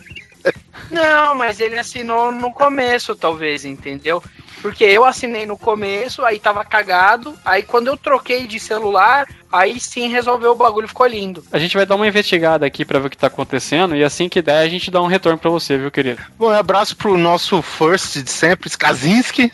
Não, 0.90 1.36
mas 1.36 1.60
ele 1.60 1.78
assinou 1.80 2.32
no 2.32 2.52
começo, 2.52 3.16
talvez, 3.16 3.66
entendeu? 3.66 4.22
Porque 4.62 4.84
eu 4.84 5.04
assinei 5.04 5.46
no 5.46 5.58
começo, 5.58 6.24
aí 6.24 6.38
tava 6.40 6.64
cagado. 6.64 7.36
Aí 7.44 7.64
quando 7.64 7.88
eu 7.88 7.98
troquei 7.98 8.46
de 8.46 8.60
celular, 8.60 9.28
aí 9.52 9.80
sim 9.80 10.08
resolveu 10.08 10.52
o 10.52 10.56
bagulho, 10.56 10.88
ficou 10.88 11.08
lindo. 11.08 11.44
A 11.52 11.58
gente 11.58 11.76
vai 11.76 11.86
dar 11.86 11.96
uma 11.96 12.08
investigada 12.08 12.66
aqui 12.66 12.86
pra 12.86 13.00
ver 13.00 13.08
o 13.08 13.10
que 13.10 13.18
tá 13.18 13.28
acontecendo 13.28 13.96
e 13.96 14.04
assim 14.04 14.30
que 14.30 14.42
der 14.42 14.60
a 14.60 14.70
gente 14.70 14.92
dá 14.92 15.02
um 15.02 15.08
retorno 15.08 15.40
pra 15.40 15.50
você, 15.50 15.78
viu, 15.78 15.90
querido? 15.90 16.22
Bom, 16.38 16.52
um 16.52 16.56
abraço 16.56 16.96
pro 16.96 17.18
nosso 17.18 17.62
first 17.62 18.22
de 18.22 18.30
sempre, 18.30 18.70
Skazinski. 18.70 19.52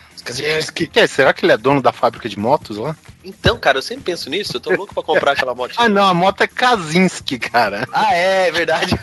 Que 0.85 0.99
é, 0.99 1.07
será 1.07 1.33
que 1.33 1.45
ele 1.45 1.53
é 1.53 1.57
dono 1.57 1.81
da 1.81 1.91
fábrica 1.91 2.27
de 2.27 2.37
motos 2.37 2.77
lá? 2.77 2.95
Então, 3.23 3.57
cara, 3.57 3.77
eu 3.77 3.81
sempre 3.81 4.05
penso 4.05 4.29
nisso. 4.29 4.55
Eu 4.55 4.59
tô 4.59 4.71
louco 4.71 4.93
pra 4.93 5.03
comprar 5.03 5.31
aquela 5.33 5.53
moto. 5.55 5.75
Ah, 5.77 5.89
não, 5.89 6.07
a 6.07 6.13
moto 6.13 6.41
é 6.41 6.47
Kazinski, 6.47 7.37
cara. 7.37 7.87
Ah, 7.91 8.13
é, 8.13 8.47
é 8.47 8.51
verdade. 8.51 8.97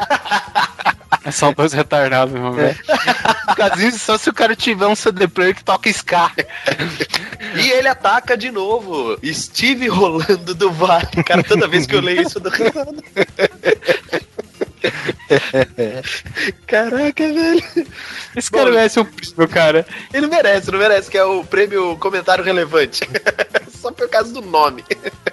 São 1.31 1.53
dois 1.53 1.73
retardados, 1.73 2.35
meu 2.35 2.53
velho. 2.53 2.77
Kazinski 3.57 3.99
só 3.99 4.19
se 4.19 4.29
o 4.29 4.35
cara 4.35 4.55
tiver 4.57 4.87
um 4.87 4.95
CD 4.95 5.27
player 5.29 5.55
que 5.55 5.65
toca 5.65 5.89
ska. 5.89 6.31
E 7.57 7.71
ele 7.71 7.89
ataca 7.89 8.37
de 8.37 8.51
novo. 8.51 9.19
Steve 9.33 9.89
Rolando 9.89 10.55
do 10.55 10.71
Vale. 10.73 11.23
Cara, 11.25 11.43
toda 11.43 11.69
vez 11.69 11.87
que 11.87 11.95
eu 11.95 12.01
leio 12.01 12.23
isso, 12.23 12.39
eu 12.39 12.43
dou 12.43 12.53
risada. 12.53 12.93
Caraca, 16.67 17.33
velho. 17.33 17.63
Esse 18.37 18.51
cara 18.51 18.71
merece 18.71 19.01
um 19.01 19.05
prêmio, 19.05 19.49
cara. 19.49 19.87
Ele 20.13 20.27
merece, 20.27 20.71
não 20.71 20.79
merece, 20.79 21.11
que 21.11 21.19
é 21.19 21.25
o 21.25 21.45
prêmio 21.45 21.97
comentário 21.99 22.45
relevante. 22.45 23.09
Só 23.71 23.91
por 23.91 24.09
causa 24.09 24.33
do 24.33 24.41
nome. 24.41 24.85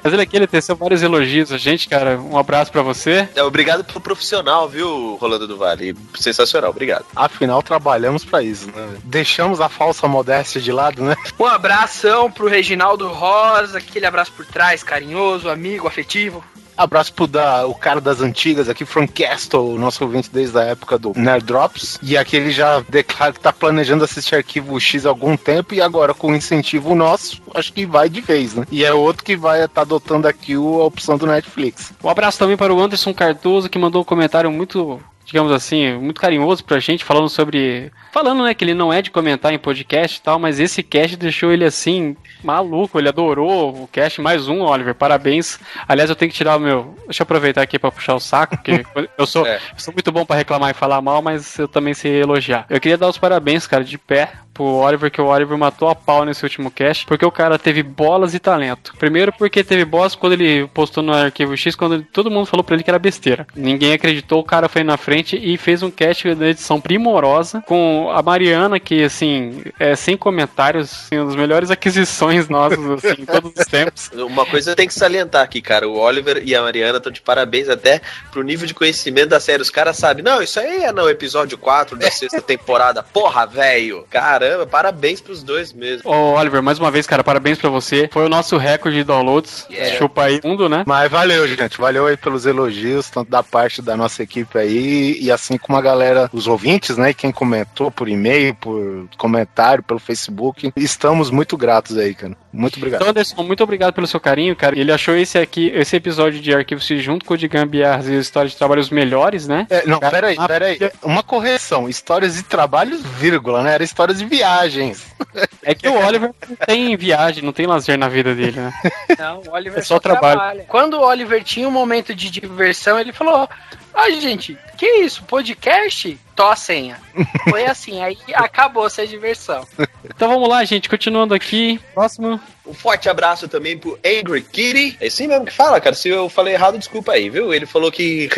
Mas 0.04 0.14
ele 0.14 0.22
aqui, 0.22 0.36
ele 0.36 0.48
teceu 0.48 0.76
vários 0.76 1.02
elogios 1.02 1.52
a 1.52 1.58
gente, 1.58 1.88
cara. 1.88 2.20
Um 2.20 2.38
abraço 2.38 2.72
pra 2.72 2.82
você. 2.82 3.28
É, 3.36 3.44
obrigado 3.44 3.84
pelo 3.84 4.02
profissional, 4.02 4.68
viu, 4.68 5.16
Rolando 5.16 5.48
do 5.48 5.58
Vale? 5.58 5.96
Sensacional, 6.16 6.70
obrigado. 6.70 7.06
Afinal, 7.16 7.62
trabalhamos 7.62 8.26
pra 8.26 8.44
isso, 8.44 8.68
né? 8.68 8.98
Deixamos 9.04 9.62
a 9.62 9.70
falsa 9.70 10.08
modéstia 10.08 10.60
de 10.60 10.72
lado, 10.72 11.04
né? 11.04 11.16
Um 11.40 11.46
abração 11.46 12.32
pro 12.32 12.48
Reginaldo 12.48 13.08
Rosa, 13.08 13.78
aquele 13.78 14.06
abraço 14.06 14.32
por 14.34 14.46
trás, 14.46 14.84
carinhoso, 14.84 15.50
amigo, 15.50 15.88
afetivo. 15.88 16.44
Abraço 16.82 17.14
pro 17.14 17.28
da, 17.28 17.68
o 17.68 17.76
cara 17.76 18.02
das 18.02 18.22
antigas 18.22 18.68
aqui, 18.68 18.86
Frank 18.86 19.14
Castle, 19.14 19.78
nosso 19.78 20.04
ouvinte 20.04 20.32
desde 20.34 20.58
a 20.58 20.64
época 20.64 20.98
do 20.98 21.14
Nerd 21.16 21.46
Drops. 21.46 22.00
E 22.02 22.18
aqui 22.18 22.36
ele 22.36 22.50
já 22.50 22.84
declara 22.90 23.32
que 23.32 23.40
tá 23.40 23.54
planejando 23.54 24.04
assistir 24.04 24.34
arquivo 24.34 24.80
X 24.80 25.06
há 25.06 25.10
algum 25.10 25.38
tempo 25.38 25.76
e 25.76 25.82
agora 25.82 26.12
com 26.12 26.34
incentivo 26.34 26.96
nosso, 26.96 27.40
acho 27.54 27.72
que 27.72 27.86
vai 27.86 28.10
de 28.10 28.20
vez, 28.20 28.56
né? 28.56 28.66
E 28.72 28.84
é 28.84 28.92
outro 28.92 29.24
que 29.24 29.38
vai 29.38 29.64
estar 29.64 29.82
adotando 29.82 30.28
aqui 30.28 30.56
a 30.56 30.60
opção 30.60 31.20
do 31.20 31.28
Netflix. 31.28 31.94
Um 32.04 32.10
abraço 32.10 32.40
também 32.40 32.58
para 32.58 32.74
o 32.74 32.82
Anderson 32.82 33.14
Cardoso, 33.14 33.70
que 33.70 33.78
mandou 33.78 34.02
um 34.02 34.06
comentário 34.06 34.50
muito, 34.52 35.00
digamos 35.24 35.52
assim, 35.52 35.94
muito 36.00 36.20
carinhoso 36.20 36.64
pra 36.64 36.80
gente, 36.80 37.04
falando 37.04 37.30
sobre. 37.30 37.92
Falando, 38.12 38.44
né, 38.44 38.56
que 38.56 38.64
ele 38.64 38.74
não 38.74 38.92
é 38.92 39.04
de 39.04 39.12
comentar 39.12 39.54
em 39.54 39.60
podcast 39.60 40.18
e 40.18 40.22
tal, 40.24 40.40
mas 40.40 40.60
esse 40.60 40.82
cast 40.82 41.16
deixou 41.16 41.52
ele 41.52 41.64
assim, 41.64 42.18
maluco, 42.44 43.00
ele 43.00 43.10
adorou 43.10 43.84
o 43.84 43.88
cast. 43.92 44.22
Mais 44.22 44.48
um, 44.48 44.62
Oliver, 44.62 44.96
parabéns. 44.96 45.60
Aliás, 45.88 46.10
eu 46.10 46.16
tenho 46.16 46.32
que 46.32 46.38
tirar 46.38 46.58
o 46.58 46.60
meu. 46.60 46.96
Deixa 47.06 47.22
eu 47.22 47.24
aproveitar 47.24 47.62
aqui 47.62 47.78
pra 47.80 47.92
puxar 47.92 48.16
o 48.16 48.20
saco, 48.20 48.58
porque 48.58 48.86
eu 49.18 49.28
sou, 49.28 49.46
É. 49.46 49.56
eu 49.58 49.62
sou 49.80 49.94
muito 49.94 50.12
bom 50.12 50.26
pra 50.26 50.36
reclamar 50.36 50.72
e 50.72 50.74
falar 50.74 51.02
mal, 51.02 51.22
mas 51.22 51.58
eu 51.60 51.68
também 51.68 51.94
sei 51.94 52.22
elogiar. 52.22 52.66
Eu 52.70 52.80
queria 52.80 52.98
dar 52.98 53.08
os 53.10 53.18
parabéns, 53.18 53.68
cara, 53.68 53.84
de 53.84 53.98
pé 53.98 54.32
pro 54.54 54.66
Oliver, 54.66 55.10
que 55.10 55.22
o 55.22 55.28
Oliver 55.28 55.58
matou 55.58 55.88
a 55.90 55.96
pau 55.96 56.26
nesse 56.26 56.44
último 56.44 56.70
cast, 56.70 57.06
porque 57.06 57.26
o 57.26 57.32
cara 57.32 57.58
teve 57.58 57.82
bolas 57.82 58.34
e 58.34 58.40
talento. 58.40 58.94
Primeiro 59.00 59.32
porque 59.32 59.64
teve 59.64 59.86
bolas 59.86 60.14
quando 60.14 60.34
ele 60.34 60.68
postou 60.74 61.02
no 61.02 61.14
Arquivo 61.14 61.56
X, 61.56 61.74
quando 61.74 62.04
todo 62.04 62.30
mundo 62.30 62.46
falou 62.46 62.62
pra 62.64 62.76
ele 62.76 62.84
que 62.84 62.90
era 62.90 63.00
besteira. 63.00 63.48
Ninguém 63.56 63.94
acreditou, 63.94 64.40
o 64.42 64.44
cara 64.44 64.68
foi 64.68 64.84
na 64.84 64.98
frente 64.98 65.40
e 65.42 65.58
fez 65.58 65.82
um 65.82 65.90
cast 65.90 66.36
da 66.36 66.50
edição 66.50 66.82
primorosa, 66.82 67.62
com 67.66 68.12
a 68.14 68.22
Mariana, 68.22 68.78
que, 68.78 69.04
assim, 69.04 69.64
é 69.80 69.96
sem 69.96 70.18
comentários, 70.18 70.92
assim, 70.92 71.18
uma 71.18 71.28
das 71.28 71.36
melhores 71.36 71.72
aquisições 71.72 72.31
nossas, 72.50 72.80
assim, 72.80 73.22
em 73.22 73.26
todos 73.26 73.52
os 73.58 73.66
tempos. 73.66 74.10
Uma 74.16 74.46
coisa 74.46 74.76
tem 74.76 74.88
que 74.88 74.94
salientar 74.94 75.44
aqui, 75.44 75.62
cara. 75.62 75.88
O 75.88 75.98
Oliver 75.98 76.42
e 76.46 76.56
a 76.56 76.62
Mariana 76.62 76.98
estão 76.98 77.12
de 77.12 77.22
parabéns 77.22 77.70
até 77.70 78.02
pro 78.32 78.44
nível 78.44 78.68
de 78.68 78.74
conhecimento 78.74 79.30
da 79.30 79.40
série. 79.40 79.62
Os 79.62 79.70
caras 79.70 79.98
sabem, 79.98 80.24
não, 80.24 80.42
isso 80.42 80.60
aí 80.60 80.84
é 80.84 80.92
no 80.92 81.10
episódio 81.10 81.58
4 81.58 81.98
da 81.98 82.10
sexta 82.12 82.42
temporada. 82.42 83.04
Porra, 83.04 83.46
velho. 83.46 84.06
Caramba, 84.10 84.66
parabéns 84.66 85.22
pros 85.22 85.44
dois 85.44 85.74
mesmo. 85.74 86.10
Ô, 86.10 86.34
Oliver, 86.34 86.62
mais 86.62 86.80
uma 86.80 86.92
vez, 86.92 87.08
cara, 87.08 87.24
parabéns 87.24 87.58
pra 87.58 87.70
você. 87.70 88.10
Foi 88.12 88.26
o 88.26 88.30
nosso 88.30 88.58
recorde 88.58 88.98
de 88.98 89.04
downloads. 89.04 89.66
Yeah. 89.70 89.98
Chupa 89.98 90.24
aí 90.24 90.42
fundo, 90.42 90.68
né? 90.70 90.84
Mas 90.86 91.10
valeu, 91.12 91.48
gente. 91.48 91.78
Valeu 91.78 92.08
aí 92.08 92.18
pelos 92.18 92.46
elogios, 92.46 93.10
tanto 93.10 93.30
da 93.30 93.44
parte 93.44 93.82
da 93.82 93.96
nossa 93.96 94.24
equipe 94.24 94.58
aí, 94.58 95.18
e 95.20 95.32
assim 95.32 95.58
como 95.58 95.78
a 95.78 95.82
galera, 95.82 96.30
os 96.34 96.48
ouvintes, 96.48 96.98
né? 96.98 97.14
Quem 97.14 97.32
comentou 97.32 97.92
por 97.92 98.08
e-mail, 98.08 98.56
por 98.56 99.08
comentário, 99.18 99.84
pelo 99.84 100.00
Facebook. 100.00 100.72
Estamos 100.76 101.30
muito 101.30 101.58
gratos 101.58 101.98
aí, 101.98 102.14
cara. 102.22 102.41
Muito 102.54 102.78
obrigado. 102.78 103.02
Então, 103.02 103.10
Anderson, 103.12 103.44
muito 103.44 103.64
obrigado 103.64 103.94
pelo 103.94 104.08
seu 104.08 104.20
carinho, 104.20 104.56
cara. 104.56 104.78
Ele 104.78 104.92
achou 104.92 105.16
esse 105.16 105.38
aqui, 105.38 105.72
esse 105.74 105.96
episódio 105.96 106.40
de 106.42 106.54
Arquivo 106.54 106.82
X 106.82 107.02
junto 107.02 107.26
com 107.26 107.34
o 107.34 107.38
de 107.38 107.48
Gambiarras 107.48 108.08
e 108.08 108.18
História 108.18 108.50
de 108.50 108.58
Trabalho 108.58 108.82
os 108.82 108.90
melhores, 108.90 109.48
né? 109.48 109.68
É, 109.70 109.86
não, 109.86 110.00
Cara, 110.00 110.12
peraí, 110.12 110.38
peraí. 110.48 110.92
Uma 111.02 111.24
correção. 111.24 111.88
Histórias 111.88 112.36
de 112.36 112.44
trabalhos, 112.44 113.02
vírgula, 113.02 113.64
né? 113.64 113.74
Era 113.74 113.84
histórias 113.84 114.20
de 114.20 114.26
viagens. 114.26 115.06
É 115.64 115.76
que 115.76 115.88
o 115.88 115.94
Oliver 115.94 116.34
não 116.50 116.56
tem 116.56 116.98
viagem, 116.98 117.44
não 117.44 117.54
tem 117.54 117.68
lazer 117.68 117.96
na 117.96 118.10
vida 118.10 118.34
dele, 118.34 118.60
né? 118.60 118.74
Não, 119.18 119.44
o 119.48 119.52
Oliver 119.52 119.78
É 119.80 119.84
só 119.84 120.00
trabalho. 120.00 120.64
Quando 120.68 120.96
o 120.96 121.02
Oliver 121.02 121.44
tinha 121.44 121.68
um 121.68 121.72
momento 121.72 122.16
de 122.16 122.32
diversão, 122.32 123.00
ele 123.00 123.14
falou: 123.14 123.48
Ah, 123.94 124.10
gente, 124.10 124.58
que 124.76 124.88
isso? 125.04 125.24
Podcast? 125.26 126.18
Tô 126.36 126.48
a 126.48 126.56
senha. 126.56 127.00
Foi 127.48 127.66
assim, 127.66 128.02
aí 128.02 128.18
acabou 128.34 128.88
essa 128.88 129.06
diversão. 129.06 129.68
Então 130.04 130.30
vamos 130.30 130.50
lá, 130.50 130.66
gente, 130.66 130.90
continuando 130.90 131.36
aqui. 131.36 131.80
Próximo. 131.94 132.41
Um 132.72 132.74
forte 132.74 133.10
abraço 133.10 133.50
também 133.50 133.78
pro 133.78 134.00
Angry 134.06 134.42
Kitty. 134.42 134.98
É 135.02 135.08
assim 135.08 135.28
mesmo 135.28 135.46
que 135.46 135.52
fala, 135.52 135.82
cara. 135.82 135.94
Se 135.94 136.08
eu 136.08 136.30
falei 136.30 136.54
errado, 136.54 136.78
desculpa 136.78 137.12
aí, 137.12 137.30
viu? 137.30 137.54
Ele 137.54 137.66
falou 137.66 137.92
que 137.92 138.30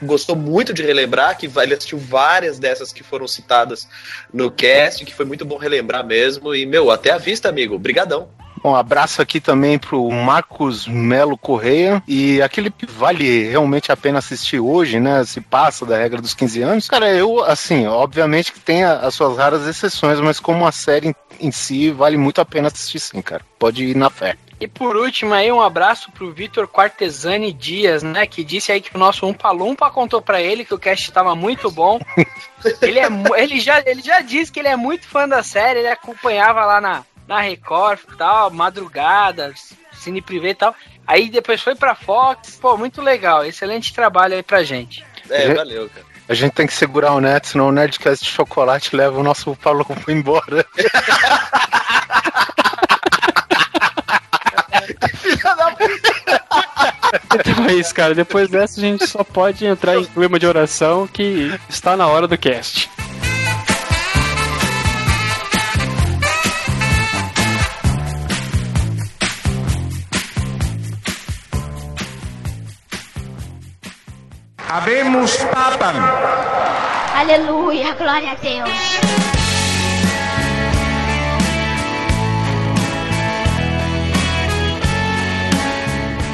gostou 0.00 0.36
muito 0.36 0.72
de 0.72 0.80
relembrar, 0.80 1.36
que 1.36 1.50
ele 1.60 1.74
assistiu 1.74 1.98
várias 1.98 2.60
dessas 2.60 2.92
que 2.92 3.02
foram 3.02 3.26
citadas 3.26 3.88
no 4.32 4.48
cast, 4.48 5.04
que 5.04 5.12
foi 5.12 5.24
muito 5.24 5.44
bom 5.44 5.58
relembrar 5.58 6.06
mesmo. 6.06 6.54
E, 6.54 6.64
meu, 6.64 6.88
até 6.88 7.10
a 7.10 7.18
vista, 7.18 7.48
amigo. 7.48 7.76
Brigadão. 7.80 8.28
Bom, 8.62 8.76
abraço 8.76 9.20
aqui 9.20 9.40
também 9.40 9.76
pro 9.76 10.08
Marcos 10.10 10.86
Melo 10.86 11.36
Correia. 11.36 12.00
E 12.06 12.40
aquele 12.42 12.70
que 12.70 12.86
vale 12.86 13.48
realmente 13.48 13.90
a 13.90 13.96
pena 13.96 14.18
assistir 14.18 14.60
hoje, 14.60 15.00
né? 15.00 15.24
Se 15.24 15.40
passa 15.40 15.84
da 15.84 15.96
regra 15.96 16.20
dos 16.20 16.34
15 16.34 16.62
anos. 16.62 16.88
Cara, 16.88 17.10
eu, 17.10 17.42
assim, 17.42 17.86
obviamente 17.86 18.52
que 18.52 18.60
tem 18.60 18.84
as 18.84 19.14
suas 19.14 19.36
raras 19.36 19.66
exceções, 19.66 20.20
mas 20.20 20.38
como 20.38 20.66
a 20.66 20.70
série 20.70 21.12
em, 21.40 21.50
si, 21.50 21.90
vale 21.90 22.16
muito 22.16 22.40
a 22.40 22.44
pena 22.44 22.68
assistir 22.68 23.00
sim, 23.00 23.22
cara. 23.22 23.44
Pode 23.58 23.84
ir 23.84 23.96
na 23.96 24.10
fé. 24.10 24.36
E 24.60 24.68
por 24.68 24.94
último 24.94 25.32
aí, 25.32 25.50
um 25.50 25.60
abraço 25.60 26.12
pro 26.12 26.32
Vitor 26.32 26.68
Quartesani 26.68 27.50
Dias, 27.50 28.02
né? 28.02 28.26
Que 28.26 28.44
disse 28.44 28.70
aí 28.70 28.80
que 28.80 28.94
o 28.94 28.98
nosso 28.98 29.26
Umpa 29.26 29.50
Lumpa 29.50 29.90
contou 29.90 30.20
pra 30.20 30.42
ele 30.42 30.66
que 30.66 30.74
o 30.74 30.78
cast 30.78 31.10
tava 31.10 31.34
muito 31.34 31.70
bom. 31.70 31.98
ele, 32.82 32.98
é, 32.98 33.08
ele, 33.36 33.58
já, 33.58 33.82
ele 33.86 34.02
já 34.02 34.20
disse 34.20 34.52
que 34.52 34.60
ele 34.60 34.68
é 34.68 34.76
muito 34.76 35.08
fã 35.08 35.26
da 35.26 35.42
série, 35.42 35.80
ele 35.80 35.88
acompanhava 35.88 36.66
lá 36.66 36.78
na, 36.78 37.04
na 37.26 37.40
Record 37.40 38.00
e 38.12 38.16
tal, 38.16 38.50
madrugada, 38.50 39.54
Cine 39.92 40.20
Privé 40.20 40.50
e 40.50 40.54
tal. 40.54 40.74
Aí 41.06 41.30
depois 41.30 41.62
foi 41.62 41.74
pra 41.74 41.94
Fox. 41.94 42.58
Pô, 42.60 42.76
muito 42.76 43.00
legal. 43.00 43.44
Excelente 43.44 43.94
trabalho 43.94 44.34
aí 44.34 44.42
pra 44.42 44.62
gente. 44.62 45.04
É, 45.30 45.54
valeu, 45.54 45.88
cara. 45.88 46.09
A 46.30 46.34
gente 46.34 46.52
tem 46.52 46.64
que 46.64 46.72
segurar 46.72 47.12
o 47.14 47.20
Neto, 47.20 47.48
senão 47.48 47.66
o 47.66 47.72
Nerdcast 47.72 48.24
de 48.24 48.30
chocolate 48.30 48.94
leva 48.94 49.18
o 49.18 49.22
nosso 49.22 49.56
Paulo 49.56 49.84
embora. 50.06 50.64
Então 57.32 57.66
é 57.66 57.74
isso, 57.74 57.94
cara. 57.94 58.14
Depois 58.14 58.48
dessa 58.48 58.78
a 58.78 58.82
gente 58.82 59.06
só 59.06 59.24
pode 59.24 59.64
entrar 59.64 59.96
em 59.96 60.04
clima 60.04 60.38
de 60.38 60.46
oração 60.46 61.06
que 61.06 61.58
está 61.68 61.96
na 61.96 62.06
hora 62.06 62.28
do 62.28 62.38
cast. 62.38 62.88
Habemos 74.72 75.36
papam. 75.52 75.96
Aleluia, 77.16 77.92
glória 77.94 78.30
a 78.30 78.34
Deus. 78.36 79.29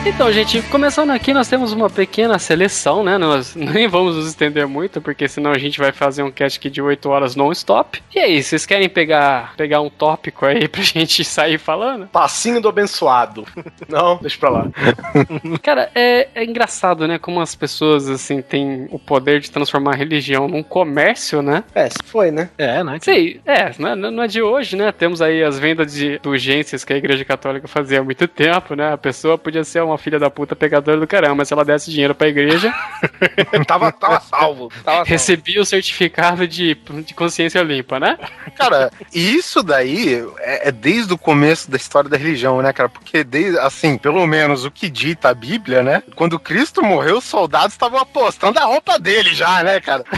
Então, 0.07 0.31
gente, 0.31 0.63
começando 0.63 1.11
aqui, 1.11 1.35
nós 1.35 1.49
temos 1.49 1.73
uma 1.73 1.91
pequena 1.91 2.39
seleção, 2.39 3.03
né? 3.03 3.19
Nós 3.19 3.55
nem 3.59 3.89
vamos 3.89 4.15
nos 4.15 4.29
estender 4.29 4.65
muito, 4.65 5.01
porque 5.01 5.27
senão 5.27 5.51
a 5.51 5.59
gente 5.59 5.81
vai 5.81 5.91
fazer 5.91 6.23
um 6.23 6.31
cast 6.31 6.61
aqui 6.61 6.71
de 6.71 6.81
8 6.81 7.09
horas 7.09 7.35
non-stop. 7.35 8.01
E 8.15 8.21
aí, 8.21 8.41
vocês 8.41 8.65
querem 8.65 8.89
pegar, 8.89 9.55
pegar 9.57 9.81
um 9.81 9.91
tópico 9.91 10.47
aí 10.47 10.69
pra 10.69 10.81
gente 10.81 11.25
sair 11.25 11.59
falando? 11.59 12.07
Passinho 12.07 12.61
do 12.61 12.69
abençoado. 12.69 13.45
Não, 13.89 14.17
deixa 14.19 14.39
pra 14.39 14.49
lá. 14.49 14.69
Cara, 15.61 15.91
é, 15.93 16.29
é 16.37 16.45
engraçado, 16.45 17.09
né? 17.09 17.19
Como 17.19 17.41
as 17.41 17.57
pessoas, 17.57 18.09
assim, 18.09 18.41
têm 18.41 18.87
o 18.93 19.01
poder 19.01 19.41
de 19.41 19.51
transformar 19.51 19.95
a 19.95 19.97
religião 19.97 20.47
num 20.47 20.63
comércio, 20.63 21.43
né? 21.43 21.65
É, 21.75 21.89
foi, 22.05 22.31
né? 22.31 22.49
É, 22.57 22.83
né? 22.85 22.99
Sei, 23.03 23.41
é, 23.45 23.73
não 23.77 23.89
é, 23.89 23.97
não 23.97 24.23
é 24.23 24.29
de 24.29 24.41
hoje, 24.41 24.77
né? 24.77 24.93
Temos 24.93 25.21
aí 25.21 25.43
as 25.43 25.59
vendas 25.59 25.93
de 25.93 26.15
indulgências 26.15 26.85
que 26.85 26.93
a 26.93 26.97
Igreja 26.97 27.25
Católica 27.25 27.67
fazia 27.67 27.99
há 27.99 28.05
muito 28.05 28.29
tempo, 28.29 28.77
né? 28.77 28.93
A 28.93 28.97
pessoa 28.99 29.37
podia 29.37 29.65
ser 29.65 29.83
uma 29.83 29.96
filha 29.99 30.19
da 30.19 30.31
puta 30.31 30.57
pegadora 30.57 30.99
do 30.99 31.07
caramba, 31.07 31.37
mas 31.37 31.49
se 31.49 31.55
ela 31.55 31.65
desse 31.65 31.91
dinheiro 31.91 32.15
pra 32.15 32.29
igreja, 32.29 32.73
tava, 33.67 33.93
tava 33.93 34.21
salvo. 34.21 34.69
Tava 34.85 34.97
salvo. 34.99 35.11
recebia 35.11 35.61
o 35.61 35.67
certificado 35.67 36.47
de, 36.47 36.75
de 37.05 37.15
consciência 37.15 37.63
limpa, 37.63 37.99
né? 38.01 38.19
Cara, 38.57 38.91
e 39.15 39.35
isso 39.35 39.63
daí 39.63 40.25
é, 40.39 40.69
é 40.69 40.73
desde 40.73 41.13
o 41.13 41.19
começo 41.19 41.71
da 41.71 41.77
história 41.77 42.09
da 42.09 42.17
religião, 42.17 42.61
né, 42.63 42.73
cara? 42.73 42.89
Porque, 42.89 43.25
desde, 43.25 43.59
assim, 43.59 43.99
pelo 43.99 44.27
menos 44.27 44.65
o 44.65 44.71
que 44.71 44.89
dita 44.89 45.31
a 45.31 45.35
Bíblia, 45.35 45.83
né? 45.83 46.03
Quando 46.15 46.39
Cristo 46.39 46.83
morreu, 46.83 47.19
os 47.19 47.25
soldados 47.25 47.73
estavam 47.73 47.99
apostando 47.99 48.59
a 48.59 48.65
roupa 48.65 48.99
dele 48.99 49.35
já, 49.35 49.63
né, 49.63 49.81
cara? 49.81 50.05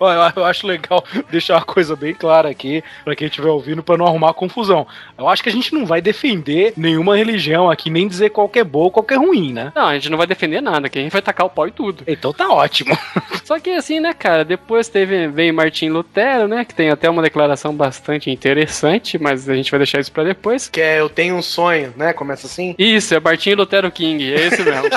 Eu, 0.00 0.06
eu 0.36 0.44
acho 0.44 0.66
legal 0.66 1.04
deixar 1.30 1.54
uma 1.54 1.64
coisa 1.64 1.94
bem 1.96 2.14
clara 2.14 2.48
aqui, 2.48 2.82
pra 3.04 3.16
quem 3.16 3.26
estiver 3.26 3.50
ouvindo, 3.50 3.82
pra 3.82 3.96
não 3.96 4.06
arrumar 4.06 4.32
confusão. 4.32 4.86
Eu 5.18 5.28
acho 5.28 5.42
que 5.42 5.48
a 5.48 5.52
gente 5.52 5.74
não 5.74 5.84
vai 5.84 6.00
defender 6.00 6.72
nenhuma 6.76 7.16
religião 7.16 7.70
aqui, 7.70 7.90
nem 7.90 8.08
dizer 8.08 8.30
qual 8.30 8.41
que 8.48 8.58
é 8.58 8.64
boa 8.64 8.84
ou 8.86 8.90
qual 8.90 9.04
que 9.04 9.14
é 9.14 9.16
ruim, 9.16 9.52
né? 9.52 9.72
Não, 9.74 9.86
a 9.86 9.94
gente 9.94 10.08
não 10.10 10.18
vai 10.18 10.26
defender 10.26 10.60
nada, 10.60 10.88
que 10.88 10.98
a 10.98 11.02
gente 11.02 11.12
vai 11.12 11.22
tacar 11.22 11.46
o 11.46 11.50
pau 11.50 11.66
e 11.66 11.70
tudo. 11.70 12.04
Então 12.06 12.32
tá 12.32 12.48
ótimo. 12.48 12.96
Só 13.44 13.58
que 13.58 13.70
assim, 13.70 14.00
né, 14.00 14.12
cara, 14.14 14.44
depois 14.44 14.88
teve 14.88 15.28
veio 15.28 15.52
Martim 15.54 15.88
Lutero, 15.88 16.46
né, 16.48 16.64
que 16.64 16.74
tem 16.74 16.90
até 16.90 17.08
uma 17.10 17.22
declaração 17.22 17.74
bastante 17.74 18.30
interessante, 18.30 19.18
mas 19.18 19.48
a 19.48 19.54
gente 19.54 19.70
vai 19.70 19.78
deixar 19.78 20.00
isso 20.00 20.12
pra 20.12 20.24
depois. 20.24 20.68
Que 20.68 20.80
é 20.80 21.00
Eu 21.00 21.08
Tenho 21.08 21.36
um 21.36 21.42
Sonho, 21.42 21.92
né? 21.96 22.12
Começa 22.12 22.46
assim. 22.46 22.74
Isso, 22.78 23.14
é 23.14 23.20
Martim 23.20 23.54
Lutero 23.54 23.90
King, 23.90 24.32
é 24.32 24.46
esse 24.46 24.62
mesmo. 24.62 24.82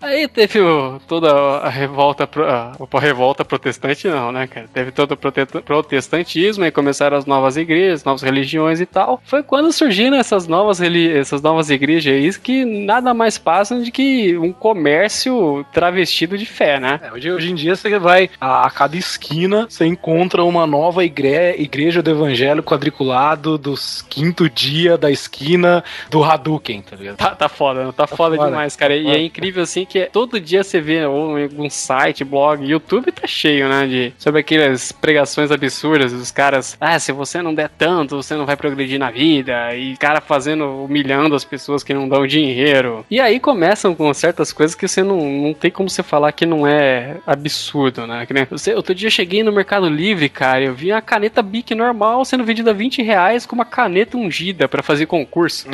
Aí 0.00 0.26
teve 0.28 0.60
o- 0.60 1.00
toda 1.06 1.30
a 1.58 1.68
revolta, 1.68 2.26
pro- 2.26 2.44
a, 2.48 2.72
a 2.92 3.00
revolta 3.00 3.44
protestante, 3.44 4.08
não, 4.08 4.32
né, 4.32 4.46
cara? 4.46 4.66
Teve 4.72 4.90
todo 4.90 5.12
o 5.12 5.16
prote- 5.16 5.46
protestantismo, 5.46 6.64
aí 6.64 6.70
começaram 6.70 7.16
as 7.16 7.26
novas 7.26 7.56
igrejas, 7.56 8.04
novas 8.04 8.22
religiões 8.22 8.80
e 8.80 8.86
tal. 8.86 9.20
Foi 9.24 9.42
quando 9.52 9.70
surgiram 9.70 10.16
essas 10.16 10.48
novas, 10.48 10.80
essas 10.80 11.42
novas 11.42 11.68
igrejas 11.68 12.14
aí 12.14 12.32
que 12.40 12.64
nada 12.64 13.12
mais 13.12 13.36
passam 13.36 13.82
de 13.82 13.90
que 13.90 14.34
um 14.38 14.50
comércio 14.50 15.62
travestido 15.70 16.38
de 16.38 16.46
fé, 16.46 16.80
né? 16.80 16.98
É, 17.02 17.12
hoje, 17.12 17.30
hoje 17.30 17.52
em 17.52 17.54
dia 17.54 17.76
você 17.76 17.98
vai 17.98 18.30
a, 18.40 18.66
a 18.66 18.70
cada 18.70 18.96
esquina, 18.96 19.66
você 19.68 19.84
encontra 19.84 20.42
uma 20.42 20.66
nova 20.66 21.04
igre, 21.04 21.54
igreja 21.58 22.02
do 22.02 22.10
evangelho 22.10 22.62
quadriculado 22.62 23.58
dos 23.58 24.00
quinto 24.00 24.48
dia 24.48 24.96
da 24.96 25.10
esquina 25.10 25.84
do 26.08 26.24
Hadouken, 26.24 26.80
tá 26.80 26.96
ligado? 26.96 27.18
Tá, 27.18 27.34
tá 27.34 27.46
foda, 27.46 27.84
não? 27.84 27.92
tá, 27.92 28.06
foda, 28.06 28.36
foda, 28.36 28.48
demais, 28.48 28.74
cara. 28.74 28.96
E 28.96 29.02
foda. 29.02 29.16
é 29.18 29.22
incrível 29.22 29.64
assim 29.64 29.84
que 29.84 30.06
todo 30.06 30.40
dia 30.40 30.64
você 30.64 30.80
vê 30.80 31.04
ou 31.04 31.38
em 31.38 31.42
algum 31.42 31.68
site, 31.68 32.24
blog, 32.24 32.64
YouTube 32.64 33.12
tá 33.12 33.26
cheio, 33.26 33.68
né? 33.68 33.86
De, 33.86 34.14
sobre 34.16 34.40
aquelas 34.40 34.92
pregações 34.92 35.50
absurdas 35.50 36.10
dos 36.10 36.30
caras. 36.30 36.74
Ah, 36.80 36.98
se 36.98 37.12
você 37.12 37.42
não 37.42 37.54
der 37.54 37.68
tanto, 37.68 38.16
você 38.16 38.34
não 38.34 38.46
vai 38.46 38.56
progredir 38.56 38.98
na 38.98 39.10
vida. 39.10 39.41
E 39.50 39.96
cara 39.96 40.20
fazendo, 40.20 40.84
humilhando 40.84 41.34
as 41.34 41.44
pessoas 41.44 41.82
que 41.82 41.94
não 41.94 42.08
dão 42.08 42.26
dinheiro. 42.26 43.04
E 43.10 43.20
aí 43.20 43.40
começam 43.40 43.94
com 43.94 44.12
certas 44.14 44.52
coisas 44.52 44.74
que 44.74 44.86
você 44.86 45.02
não, 45.02 45.18
não 45.20 45.54
tem 45.54 45.70
como 45.70 45.88
você 45.88 46.02
falar 46.02 46.32
que 46.32 46.46
não 46.46 46.66
é 46.66 47.16
absurdo, 47.26 48.06
né? 48.06 48.26
Que 48.26 48.34
nem, 48.34 48.44
você, 48.44 48.74
outro 48.74 48.94
dia 48.94 49.08
eu 49.08 49.12
cheguei 49.12 49.42
no 49.42 49.52
Mercado 49.52 49.88
Livre, 49.88 50.28
cara, 50.28 50.62
eu 50.62 50.74
vi 50.74 50.92
uma 50.92 51.02
caneta 51.02 51.42
Bic 51.42 51.74
normal 51.74 52.24
sendo 52.24 52.44
vendida 52.44 52.70
a 52.70 52.74
20 52.74 53.02
reais 53.02 53.46
com 53.46 53.54
uma 53.54 53.64
caneta 53.64 54.16
ungida 54.16 54.68
pra 54.68 54.82
fazer 54.82 55.06
concurso. 55.06 55.68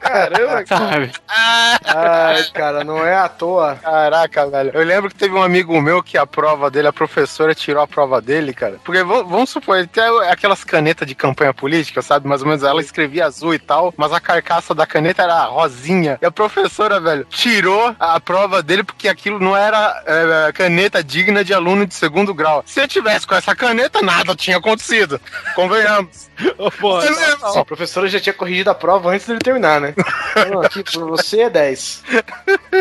Caramba, 0.00 0.64
Sabe? 0.66 1.10
Ai, 1.28 2.44
cara, 2.52 2.84
não 2.84 3.04
é 3.04 3.14
à 3.14 3.28
toa. 3.28 3.76
Caraca, 3.76 4.46
velho. 4.48 4.70
Eu 4.74 4.84
lembro 4.84 5.10
que 5.10 5.16
teve 5.16 5.34
um 5.34 5.42
amigo 5.42 5.80
meu 5.80 6.02
que 6.02 6.16
a 6.16 6.26
prova 6.26 6.70
dele, 6.70 6.88
a 6.88 6.92
professora 6.92 7.54
tirou 7.54 7.82
a 7.82 7.86
prova 7.86 8.20
dele, 8.20 8.52
cara. 8.52 8.78
Porque 8.84 9.02
vamos 9.02 9.50
supor, 9.50 9.78
ele 9.78 9.86
tem 9.86 10.02
aquelas 10.28 10.64
canetas 10.64 11.06
de 11.06 11.14
campanha 11.14 11.49
política, 11.54 12.02
sabe? 12.02 12.26
Mais 12.28 12.40
ou 12.42 12.48
menos 12.48 12.62
ela 12.62 12.80
escrevia 12.80 13.26
azul 13.26 13.54
e 13.54 13.58
tal, 13.58 13.92
mas 13.96 14.12
a 14.12 14.20
carcaça 14.20 14.74
da 14.74 14.86
caneta 14.86 15.22
era 15.22 15.44
rosinha. 15.44 16.18
E 16.20 16.26
a 16.26 16.30
professora, 16.30 17.00
velho, 17.00 17.24
tirou 17.28 17.94
a 17.98 18.18
prova 18.20 18.62
dele 18.62 18.82
porque 18.82 19.08
aquilo 19.08 19.38
não 19.38 19.56
era 19.56 20.02
é, 20.06 20.52
caneta 20.52 21.02
digna 21.02 21.44
de 21.44 21.52
aluno 21.54 21.86
de 21.86 21.94
segundo 21.94 22.32
grau. 22.34 22.62
Se 22.66 22.80
eu 22.80 22.88
tivesse 22.88 23.26
com 23.26 23.34
essa 23.34 23.54
caneta, 23.54 24.00
nada 24.02 24.34
tinha 24.34 24.56
acontecido. 24.58 25.20
Convenhamos. 25.54 26.28
Pô, 26.80 26.98
Ó, 27.42 27.58
a 27.60 27.64
professora 27.64 28.08
já 28.08 28.18
tinha 28.18 28.32
corrigido 28.32 28.70
a 28.70 28.74
prova 28.74 29.10
antes 29.10 29.26
dele 29.26 29.40
terminar, 29.40 29.80
né? 29.80 29.94
Não, 30.50 30.62
aqui, 30.62 30.82
pra 30.82 31.04
você 31.04 31.42
é 31.42 31.50
10. 31.50 32.02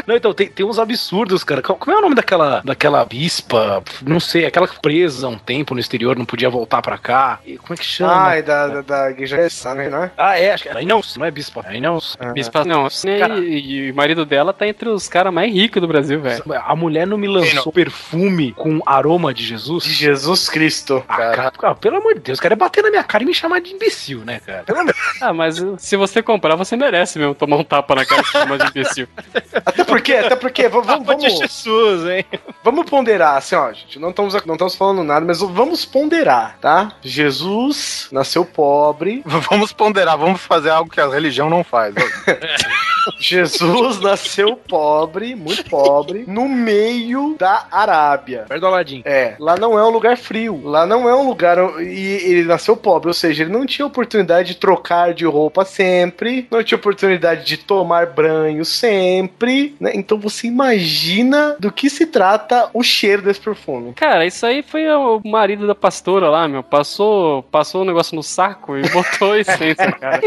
Não, 0.07 0.15
então, 0.15 0.33
tem, 0.33 0.47
tem 0.47 0.65
uns 0.65 0.79
absurdos, 0.79 1.43
cara. 1.43 1.61
Qual- 1.61 1.77
Como 1.77 1.95
é 1.95 1.99
o 1.99 2.01
nome 2.01 2.15
daquela, 2.15 2.61
daquela 2.63 3.03
bispa? 3.03 3.83
Não 4.01 4.19
sei, 4.19 4.45
aquela 4.45 4.67
que 4.67 4.79
presa 4.79 5.27
há 5.27 5.29
um 5.29 5.37
tempo 5.37 5.73
no 5.73 5.79
exterior, 5.79 6.17
não 6.17 6.25
podia 6.25 6.49
voltar 6.49 6.81
pra 6.81 6.97
cá. 6.97 7.39
E 7.45 7.57
como 7.57 7.73
é 7.73 7.77
que 7.77 7.85
chama? 7.85 8.13
Ai, 8.27 8.41
da, 8.41 8.58
da, 8.67 8.81
da 8.81 9.11
igreja 9.11 9.37
cristã, 9.37 9.73
né? 9.73 10.11
Ah, 10.17 10.37
é, 10.37 10.53
acho 10.53 10.63
que. 10.63 10.69
Aí 10.69 10.85
não, 10.85 11.01
não 11.17 11.25
é 11.25 11.31
bispa. 11.31 11.63
Aí 11.65 11.81
não. 11.81 11.99
Bispa, 12.33 12.63
não, 12.63 12.87
e, 13.05 13.87
e 13.87 13.91
o 13.91 13.95
marido 13.95 14.25
dela 14.25 14.53
tá 14.53 14.67
entre 14.67 14.89
os 14.89 15.07
caras 15.07 15.33
mais 15.33 15.51
ricos 15.51 15.81
do 15.81 15.87
Brasil, 15.87 16.21
velho. 16.21 16.43
A 16.65 16.75
mulher 16.75 17.05
não 17.07 17.17
me 17.17 17.27
lançou 17.27 17.71
perfume 17.71 18.53
com 18.53 18.81
aroma 18.85 19.33
de 19.33 19.43
Jesus? 19.43 19.83
De 19.83 19.93
Jesus 19.93 20.49
Cristo. 20.49 21.03
Ah, 21.07 21.15
cara, 21.15 21.51
cara, 21.51 21.75
pelo 21.75 21.97
amor 21.97 22.13
de 22.15 22.21
Deus, 22.21 22.39
o 22.39 22.41
cara 22.41 22.53
é 22.53 22.57
bater 22.57 22.83
na 22.83 22.89
minha 22.89 23.03
cara 23.03 23.23
e 23.23 23.27
me 23.27 23.33
chamar 23.33 23.61
de 23.61 23.73
imbecil, 23.73 24.19
né, 24.19 24.39
cara? 24.45 24.65
Ah, 25.21 25.33
mas 25.33 25.63
se 25.77 25.97
você 25.97 26.21
comprar, 26.21 26.55
você 26.55 26.77
merece 26.77 27.19
mesmo 27.19 27.35
tomar 27.35 27.57
um 27.57 27.63
tapa 27.63 27.93
na 27.95 28.05
cara 28.05 28.21
de 28.21 28.29
chama 28.29 28.57
de 28.57 28.67
imbecil. 28.67 29.07
Até 29.65 29.83
porque, 29.83 30.13
até 30.13 30.35
porque, 30.35 30.67
vamos, 30.67 30.87
Pô, 31.05 31.13
de 31.15 31.27
vamos, 31.27 31.39
Jesus, 31.39 32.09
hein? 32.09 32.25
vamos 32.63 32.89
ponderar, 32.89 33.37
assim, 33.37 33.55
ó, 33.55 33.71
gente, 33.71 33.99
não 33.99 34.09
estamos, 34.09 34.33
não 34.45 34.53
estamos 34.55 34.75
falando 34.75 35.03
nada, 35.03 35.25
mas 35.25 35.39
vamos 35.39 35.85
ponderar, 35.85 36.57
tá? 36.59 36.93
Jesus 37.01 38.07
nasceu 38.11 38.45
pobre. 38.49 39.23
Vamos 39.49 39.71
ponderar, 39.71 40.17
vamos 40.17 40.41
fazer 40.41 40.69
algo 40.69 40.89
que 40.89 40.99
a 40.99 41.07
religião 41.07 41.49
não 41.49 41.63
faz. 41.63 41.95
Jesus 43.17 43.99
nasceu 43.99 44.55
pobre, 44.55 45.35
muito 45.35 45.63
pobre, 45.69 46.25
no 46.27 46.47
meio 46.47 47.35
da 47.37 47.67
Arábia. 47.71 48.45
Perto 48.47 48.61
do 48.61 48.67
Aladim. 48.67 49.01
É, 49.05 49.35
lá 49.39 49.57
não 49.57 49.77
é 49.77 49.85
um 49.85 49.89
lugar 49.89 50.17
frio. 50.17 50.61
Lá 50.63 50.85
não 50.85 51.07
é 51.07 51.15
um 51.15 51.27
lugar. 51.27 51.57
E 51.81 52.31
ele 52.31 52.43
nasceu 52.43 52.75
pobre, 52.75 53.07
ou 53.07 53.13
seja, 53.13 53.43
ele 53.43 53.51
não 53.51 53.65
tinha 53.65 53.85
oportunidade 53.85 54.49
de 54.49 54.55
trocar 54.55 55.13
de 55.13 55.25
roupa 55.25 55.65
sempre, 55.65 56.47
não 56.51 56.63
tinha 56.63 56.77
oportunidade 56.77 57.45
de 57.45 57.57
tomar 57.57 58.07
banho 58.07 58.63
sempre, 58.65 59.75
né? 59.79 59.91
Então 59.93 60.19
você 60.19 60.47
imagina 60.47 61.55
do 61.59 61.71
que 61.71 61.89
se 61.89 62.05
trata 62.05 62.69
o 62.73 62.83
cheiro 62.83 63.21
desse 63.21 63.39
perfume. 63.39 63.93
Cara, 63.93 64.25
isso 64.25 64.45
aí 64.45 64.61
foi 64.61 64.87
o 64.87 65.21
marido 65.25 65.67
da 65.67 65.75
pastora 65.75 66.29
lá, 66.29 66.47
meu. 66.47 66.63
Passou, 66.63 67.43
passou 67.43 67.81
o 67.81 67.85
negócio 67.85 68.15
no 68.15 68.23
saco 68.23 68.77
e 68.77 68.87
botou 68.89 69.35
essência, 69.35 69.91
cara. 69.99 70.21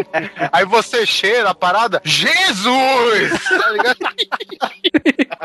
Aí 0.52 0.64
você 0.64 1.04
cheira 1.06 1.50
a 1.50 1.54
parada, 1.54 2.00
Jesus! 2.04 2.71
Tá 3.62 3.70
ligado? 3.70 3.96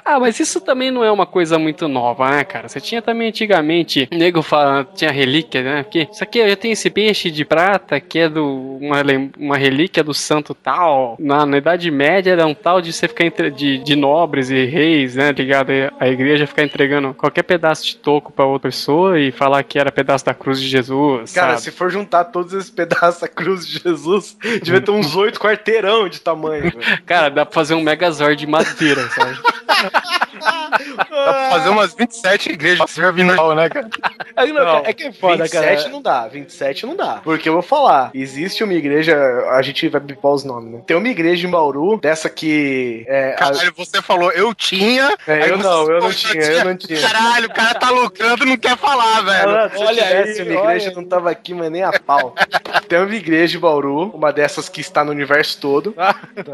Ah, 0.03 0.19
mas 0.19 0.39
isso 0.39 0.61
também 0.61 0.89
não 0.89 1.03
é 1.03 1.11
uma 1.11 1.25
coisa 1.25 1.59
muito 1.59 1.87
nova, 1.87 2.29
né, 2.29 2.43
cara? 2.43 2.69
Você 2.69 2.79
tinha 2.79 3.01
também 3.01 3.27
antigamente, 3.27 4.07
nego 4.11 4.41
fala, 4.41 4.87
tinha 4.95 5.11
relíquia, 5.11 5.61
né? 5.61 5.83
Porque 5.83 6.07
isso 6.09 6.23
aqui 6.23 6.39
eu 6.39 6.55
tenho 6.55 6.71
esse 6.71 6.89
peixe 6.89 7.29
de 7.29 7.43
prata 7.43 7.99
que 7.99 8.19
é 8.19 8.29
do 8.29 8.77
uma, 8.81 9.03
uma 9.37 9.57
relíquia 9.57 10.03
do 10.03 10.13
santo 10.13 10.53
tal. 10.53 11.17
Na, 11.19 11.45
na 11.45 11.57
Idade 11.57 11.91
Média 11.91 12.31
era 12.31 12.45
um 12.45 12.53
tal 12.53 12.81
de 12.81 12.93
você 12.93 13.07
ficar 13.07 13.25
entre, 13.25 13.51
de, 13.51 13.79
de 13.79 13.95
nobres 13.95 14.49
e 14.49 14.65
reis, 14.65 15.15
né? 15.15 15.31
Ligado 15.31 15.71
a 15.99 16.07
igreja 16.07 16.47
ficar 16.47 16.63
entregando 16.63 17.13
qualquer 17.13 17.43
pedaço 17.43 17.85
de 17.85 17.97
toco 17.97 18.31
pra 18.31 18.45
outra 18.45 18.69
pessoa 18.69 19.19
e 19.19 19.31
falar 19.31 19.63
que 19.63 19.77
era 19.77 19.91
pedaço 19.91 20.25
da 20.25 20.33
cruz 20.33 20.61
de 20.61 20.67
Jesus. 20.67 21.33
Cara, 21.33 21.53
sabe? 21.53 21.61
se 21.61 21.71
for 21.71 21.89
juntar 21.89 22.25
todos 22.25 22.53
esses 22.53 22.69
pedaços 22.69 23.21
da 23.21 23.27
cruz 23.27 23.67
de 23.67 23.79
Jesus, 23.79 24.37
devia 24.63 24.81
ter 24.81 24.91
uns 24.91 25.15
oito 25.15 25.39
quarteirão 25.39 26.07
de 26.07 26.21
tamanho. 26.21 26.63
velho. 26.71 26.79
Cara, 27.17 27.29
dá 27.31 27.43
pra 27.43 27.53
fazer 27.55 27.73
um 27.73 27.81
megazord 27.81 28.35
de 28.35 28.45
madeira, 28.45 29.09
sabe? 29.09 29.39
Dá 30.69 31.05
pra 31.05 31.49
fazer 31.51 31.69
umas 31.69 31.93
27 31.93 32.51
igrejas 32.51 32.77
pra 32.79 32.87
servir 32.87 33.23
no 33.23 33.55
né, 33.55 33.69
cara? 33.69 33.89
Não, 34.35 34.47
Não, 34.53 34.77
é 34.85 34.93
que 34.93 35.03
é 35.03 35.11
foda, 35.11 35.43
27 35.43 35.77
cara. 35.77 35.89
não 35.89 36.01
dá, 36.01 36.27
27 36.27 36.85
não 36.85 36.95
dá. 36.95 37.19
Porque 37.23 37.49
eu 37.49 37.53
vou 37.53 37.61
falar, 37.61 38.11
existe 38.13 38.63
uma 38.63 38.73
igreja, 38.73 39.15
a 39.51 39.61
gente 39.61 39.87
vai 39.89 40.01
bipar 40.01 40.31
os 40.31 40.43
nomes, 40.43 40.71
né? 40.73 40.81
Tem 40.85 40.95
uma 40.97 41.07
igreja 41.09 41.47
em 41.47 41.49
Bauru, 41.51 41.97
dessa 41.97 42.29
que. 42.29 43.05
É, 43.07 43.33
a- 43.33 43.35
Caralho, 43.35 43.73
você 43.75 44.01
falou, 44.01 44.31
eu 44.31 44.53
tinha. 44.53 45.15
É, 45.27 45.49
eu 45.49 45.57
não, 45.57 45.89
eu 45.89 46.01
não 46.01 46.11
tinha, 46.11 46.41
eu 46.43 46.65
não 46.65 46.77
tinha. 46.77 46.99
Caralho, 47.01 47.45
o 47.47 47.53
cara 47.53 47.73
tá 47.75 47.89
lucrando 47.89 48.43
e 48.43 48.47
não 48.47 48.57
quer 48.57 48.77
falar, 48.77 49.21
velho. 49.21 49.49
Ah, 49.57 49.69
se 49.69 49.77
olha 49.83 50.03
tivesse 50.03 50.41
aí, 50.41 50.47
uma 50.51 50.59
igreja, 50.63 50.87
olha 50.89 50.95
não 50.95 51.05
tava 51.05 51.31
aqui, 51.31 51.53
mas 51.53 51.71
nem 51.71 51.83
a 51.83 51.91
pau. 51.99 52.33
Tem 52.87 52.99
uma 52.99 53.13
igreja 53.15 53.57
em 53.57 53.59
Bauru, 53.59 54.09
uma 54.13 54.31
dessas 54.31 54.69
que 54.69 54.79
está 54.81 55.03
no 55.03 55.11
universo 55.11 55.59
todo. 55.59 55.93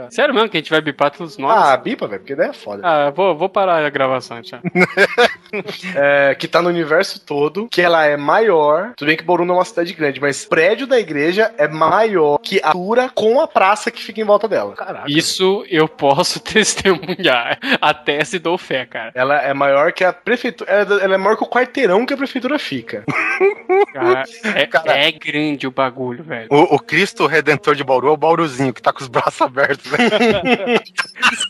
Sério 0.10 0.34
mesmo 0.34 0.50
que 0.50 0.58
a 0.58 0.60
gente 0.60 0.70
vai 0.70 0.82
bipar 0.82 1.12
todos 1.12 1.34
os 1.34 1.38
nomes? 1.38 1.56
Ah, 1.58 1.78
bipa, 1.78 2.08
velho, 2.08 2.20
porque 2.22 2.36
daí 2.36 2.50
é 2.50 2.54
foda. 2.54 2.82
Ah, 2.84 3.10
vou, 3.12 3.36
vou 3.38 3.50
parar 3.50 3.86
a 3.86 3.90
gravação. 4.08 4.42
É, 5.96 6.34
que 6.34 6.48
tá 6.48 6.62
no 6.62 6.70
universo 6.70 7.24
todo, 7.24 7.68
que 7.70 7.82
ela 7.82 8.06
é 8.06 8.18
maior. 8.18 8.94
Tudo 8.98 9.08
bem 9.08 9.16
que 9.16 9.24
Bauru 9.24 9.46
não 9.46 9.56
é 9.56 9.58
uma 9.60 9.66
cidade 9.66 9.94
grande, 9.94 10.20
mas 10.20 10.44
o 10.44 10.50
prédio 10.50 10.88
da 10.88 11.00
igreja 11.00 11.54
é 11.58 11.68
maior 11.68 12.40
que 12.40 12.60
a 12.64 12.70
altura 12.70 13.10
com 13.14 13.40
a 13.40 13.48
praça 13.48 13.92
que 13.92 14.02
fica 14.02 14.20
em 14.20 14.24
volta 14.24 14.48
dela. 14.48 14.74
Caraca. 14.74 15.06
Isso 15.08 15.64
eu 15.70 15.88
posso 15.88 16.40
testemunhar. 16.42 17.60
Até 17.80 18.24
se 18.26 18.40
dou 18.40 18.58
fé, 18.58 18.86
cara. 18.86 19.12
Ela 19.14 19.42
é 19.42 19.54
maior 19.54 19.94
que 19.94 20.04
a 20.04 20.12
prefeitura. 20.12 20.72
Ela 20.72 21.04
ela 21.04 21.16
é 21.16 21.18
maior 21.18 21.38
que 21.38 21.44
o 21.44 21.50
quarteirão 21.50 22.06
que 22.06 22.14
a 22.14 22.18
prefeitura 22.18 22.58
fica. 22.58 23.04
Cara, 23.94 24.24
é, 24.56 24.66
Cara. 24.68 24.98
é 24.98 25.12
grande 25.12 25.68
o 25.68 25.72
bagulho, 25.72 26.24
velho. 26.24 26.48
O, 26.52 26.76
o 26.76 26.80
Cristo 26.80 27.28
Redentor 27.28 27.76
de 27.76 27.84
Bauru 27.84 28.08
é 28.08 28.12
o 28.12 28.18
Bauruzinho, 28.18 28.74
que 28.74 28.82
tá 28.82 28.92
com 28.92 29.02
os 29.02 29.08
braços 29.08 29.42
abertos, 29.42 29.92
né? 29.92 29.98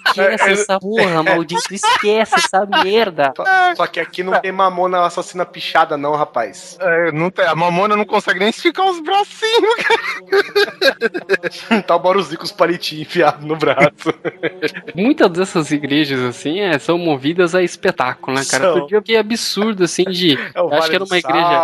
Esquece 0.07 0.43
essa 0.51 0.79
porra, 0.79 1.23
maldito. 1.23 1.73
Esquece 1.73 2.35
essa 2.35 2.65
merda. 2.83 3.33
Só, 3.35 3.43
só 3.75 3.87
que 3.87 3.99
aqui 3.99 4.23
não 4.23 4.39
tem 4.39 4.51
mamona 4.51 5.05
assassina 5.05 5.45
pichada, 5.45 5.97
não, 5.97 6.15
rapaz. 6.15 6.77
É, 6.79 7.11
não 7.11 7.29
tem- 7.29 7.45
a 7.45 7.55
mamona 7.55 7.95
não 7.95 8.05
consegue 8.05 8.39
nem 8.39 8.49
esticar 8.49 8.85
os 8.85 8.99
bracinhos, 9.01 9.75
cara. 9.75 11.81
tá 11.83 11.95
o 11.95 11.99
Bauruzinho 11.99 12.37
com 12.37 12.45
os 12.45 12.51
palitinhos 12.51 13.07
enfiados 13.07 13.45
no 13.45 13.55
braço. 13.55 14.13
Muitas 14.95 15.29
dessas 15.31 15.71
igrejas, 15.71 16.19
assim, 16.21 16.59
é, 16.59 16.77
são 16.79 16.97
movidas 16.97 17.55
a 17.55 17.61
espetáculo, 17.63 18.37
né, 18.37 18.43
cara? 18.49 18.73
São. 18.73 18.87
Eu 18.89 19.01
vi 19.01 19.15
absurdo, 19.17 19.83
assim, 19.83 20.03
de. 20.05 20.33
É 20.33 20.59
acho 20.59 20.69
Vale 20.69 20.89
que 20.89 20.95
era 20.95 21.03
uma 21.03 21.17
igreja. 21.17 21.59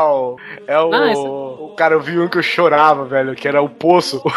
É 0.67 0.79
o. 0.79 1.71
O 1.71 1.75
cara, 1.75 1.95
eu 1.95 2.01
vi 2.01 2.19
um 2.19 2.27
que 2.27 2.37
eu 2.37 2.43
chorava, 2.43 3.05
velho, 3.05 3.35
que 3.35 3.47
era 3.47 3.61
o 3.61 3.69
poço. 3.69 4.21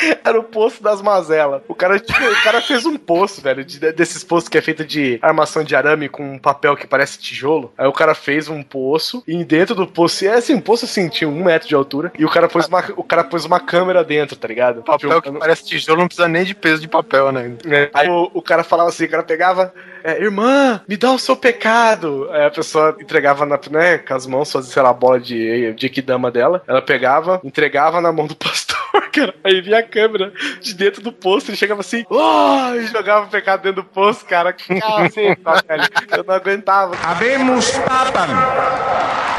Era 0.24 0.38
o 0.38 0.42
poço 0.44 0.82
das 0.82 1.00
mazelas. 1.02 1.62
O 1.68 1.74
cara, 1.74 1.98
tipo, 1.98 2.22
o 2.22 2.42
cara 2.42 2.60
fez 2.60 2.84
um 2.86 2.96
poço, 2.96 3.40
velho, 3.40 3.64
de- 3.64 3.92
desses 3.92 4.22
poços 4.24 4.48
que 4.48 4.58
é 4.58 4.62
feito 4.62 4.84
de 4.84 5.18
armação 5.22 5.62
de 5.64 5.74
arame 5.76 6.08
com 6.08 6.34
um 6.34 6.38
papel 6.38 6.76
que 6.76 6.86
parece 6.86 7.18
tijolo. 7.18 7.72
Aí 7.76 7.86
o 7.86 7.92
cara 7.92 8.14
fez 8.14 8.48
um 8.48 8.62
poço 8.62 9.22
e 9.26 9.44
dentro 9.44 9.74
do 9.74 9.86
poço, 9.86 10.24
é 10.26 10.34
assim, 10.34 10.54
um 10.54 10.60
poço 10.60 10.84
assim, 10.84 11.08
tinha 11.08 11.28
um 11.28 11.44
metro 11.44 11.68
de 11.68 11.74
altura. 11.74 12.12
E 12.18 12.24
o 12.24 12.30
cara 12.30 12.48
pôs 12.48 12.66
uma, 12.66 12.84
o 12.96 13.04
cara 13.04 13.24
pôs 13.24 13.44
uma 13.44 13.60
câmera 13.60 14.02
dentro, 14.04 14.36
tá 14.36 14.48
ligado? 14.48 14.82
Papel 14.82 15.22
que 15.22 15.30
parece 15.32 15.64
tijolo 15.64 16.00
não 16.00 16.06
precisa 16.08 16.28
nem 16.28 16.44
de 16.44 16.54
peso 16.54 16.80
de 16.80 16.88
papel, 16.88 17.32
né? 17.32 17.52
é, 17.66 17.90
Aí 17.94 18.08
o, 18.08 18.30
o 18.34 18.42
cara 18.42 18.62
falava 18.64 18.88
assim, 18.90 19.04
o 19.04 19.08
cara 19.10 19.22
pegava, 19.22 19.72
é, 20.04 20.20
irmã, 20.22 20.80
me 20.88 20.96
dá 20.96 21.12
o 21.12 21.18
seu 21.18 21.36
pecado. 21.36 22.28
Aí 22.30 22.44
a 22.46 22.50
pessoa 22.50 22.96
entregava 23.00 23.44
na, 23.46 23.58
né, 23.70 23.98
com 23.98 24.14
as 24.14 24.26
mãos, 24.26 24.50
fazia, 24.52 24.72
sei 24.72 24.82
lá, 24.82 24.90
a 24.90 24.94
bola 24.94 25.18
de, 25.20 25.72
de 25.74 25.88
Kidama 25.88 26.30
dela. 26.30 26.62
Ela 26.66 26.82
pegava, 26.82 27.40
entregava 27.44 28.00
na 28.00 28.12
mão 28.12 28.26
do 28.26 28.34
pastor, 28.36 28.75
cara. 29.12 29.34
Aí 29.44 29.60
vinha 29.60 29.78
a 29.78 29.82
câmera 29.82 30.32
de 30.60 30.74
dentro 30.74 31.02
do 31.02 31.12
poço, 31.12 31.50
ele 31.50 31.56
chegava 31.56 31.80
assim, 31.80 32.04
oh! 32.10 32.74
e 32.74 32.86
jogava 32.86 33.26
o 33.26 33.30
pecado 33.30 33.62
dentro 33.62 33.82
do 33.82 33.88
poço, 33.88 34.24
cara. 34.24 34.52
Caceta, 34.52 35.62
velho. 35.66 35.84
Eu 36.16 36.24
não 36.24 36.34
aguentava. 36.34 36.94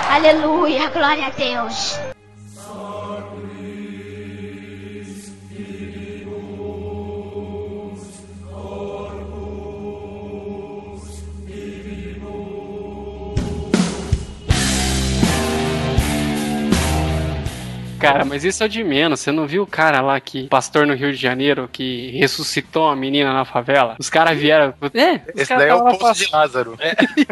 Aleluia, 0.10 0.90
glória 0.90 1.28
a 1.28 1.30
Deus. 1.30 2.17
Cara, 18.00 18.26
mas 18.26 18.44
isso 18.44 18.64
é 18.64 18.68
de 18.68 18.84
menos. 18.84 19.20
Você 19.20 19.32
não 19.32 19.48
viu 19.48 19.64
o 19.64 19.68
cara 19.68 20.02
lá 20.02 20.20
que, 20.20 20.48
pastor 20.48 20.86
no 20.86 20.94
Rio 20.94 21.12
de 21.12 21.18
Janeiro, 21.18 21.70
que 21.72 22.12
ressuscitou 22.18 22.88
a 22.88 22.96
menina 22.96 23.34
na 23.34 23.46
favela? 23.46 23.96
Os 24.00 24.10
caras 24.10 24.38
vieram. 24.38 24.74
É, 24.94 25.16
os 25.34 25.42
Esse 25.42 25.56
daí 25.56 25.70
é 25.70 25.76
o 25.76 25.98
poço 25.98 26.26
de 26.26 26.32
Lázaro. 26.32 26.78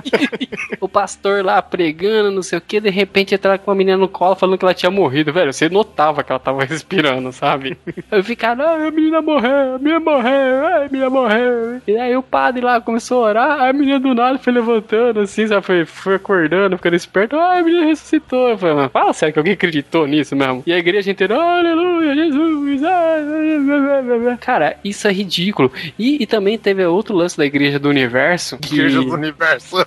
o 0.79 0.87
pastor 0.87 1.43
lá 1.43 1.61
pregando, 1.61 2.31
não 2.31 2.41
sei 2.43 2.57
o 2.57 2.61
que, 2.61 2.79
de 2.79 2.89
repente 2.89 3.35
entraram 3.35 3.59
com 3.59 3.71
a 3.71 3.75
menina 3.75 3.97
no 3.97 4.07
colo 4.07 4.35
falando 4.35 4.57
que 4.57 4.65
ela 4.65 4.73
tinha 4.73 4.91
morrido, 4.91 5.31
velho. 5.31 5.53
Você 5.53 5.69
notava 5.69 6.23
que 6.23 6.31
ela 6.31 6.39
tava 6.39 6.63
respirando, 6.65 7.31
sabe? 7.31 7.77
Aí 8.11 8.23
ficaram, 8.23 8.65
ah, 8.65 8.87
a 8.87 8.91
menina 8.91 9.21
morreu, 9.21 9.75
a 9.75 9.77
menina 9.77 9.99
morreu, 9.99 10.65
ai, 10.65 10.85
a 10.85 10.89
menina 10.89 11.09
morreu. 11.09 11.81
E 11.87 11.97
aí 11.97 12.15
o 12.15 12.23
padre 12.23 12.63
lá 12.63 12.81
começou 12.81 13.23
a 13.23 13.29
orar, 13.29 13.61
aí 13.61 13.69
a 13.69 13.73
menina 13.73 13.99
do 13.99 14.13
nada 14.13 14.37
foi 14.37 14.53
levantando, 14.53 15.19
assim, 15.19 15.47
sabe? 15.47 15.65
Foi, 15.65 15.85
foi 15.85 16.15
acordando, 16.15 16.77
ficando 16.77 16.95
esperto, 16.95 17.35
ah, 17.35 17.57
a 17.57 17.63
menina 17.63 17.85
ressuscitou. 17.85 18.49
Eu 18.49 18.57
falei, 18.57 18.75
mas 18.75 18.91
fala 18.91 19.13
sério 19.13 19.33
que 19.33 19.39
alguém 19.39 19.53
acreditou 19.53 20.07
nisso 20.07 20.35
mesmo. 20.35 20.54
E 20.65 20.73
a 20.73 20.77
igreja 20.77 21.11
inteira, 21.11 21.35
aleluia, 21.35 22.15
Jesus, 22.15 22.79
blá, 22.81 24.01
blá, 24.01 24.17
blá. 24.17 24.37
Cara, 24.37 24.77
isso 24.83 25.07
é 25.07 25.11
ridículo. 25.11 25.71
E, 25.97 26.21
e 26.21 26.25
também 26.25 26.57
teve 26.57 26.85
outro 26.85 27.15
lance 27.15 27.37
da 27.37 27.45
igreja 27.45 27.79
do 27.79 27.89
universo. 27.89 28.57
Que... 28.57 28.75
Igreja 28.75 29.01
do 29.01 29.13
Universo. 29.13 29.75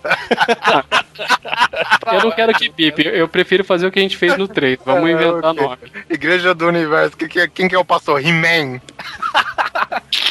Eu 2.12 2.22
não 2.24 2.30
quero 2.30 2.52
que 2.54 2.70
pipe, 2.70 3.02
eu 3.06 3.28
prefiro 3.28 3.64
fazer 3.64 3.86
o 3.86 3.90
que 3.90 3.98
a 3.98 4.02
gente 4.02 4.16
fez 4.16 4.36
no 4.36 4.46
3. 4.48 4.78
Vamos 4.84 5.08
É, 5.10 5.12
inventar 5.12 5.50
ok. 5.50 5.62
nome. 5.62 5.78
Igreja 6.08 6.54
do 6.54 6.66
Universo. 6.68 7.16
É- 7.36 7.48
quem 7.48 7.68
que 7.68 7.74
é 7.74 7.78
o 7.78 7.84
pastor? 7.84 8.24
He-Man. 8.24 8.80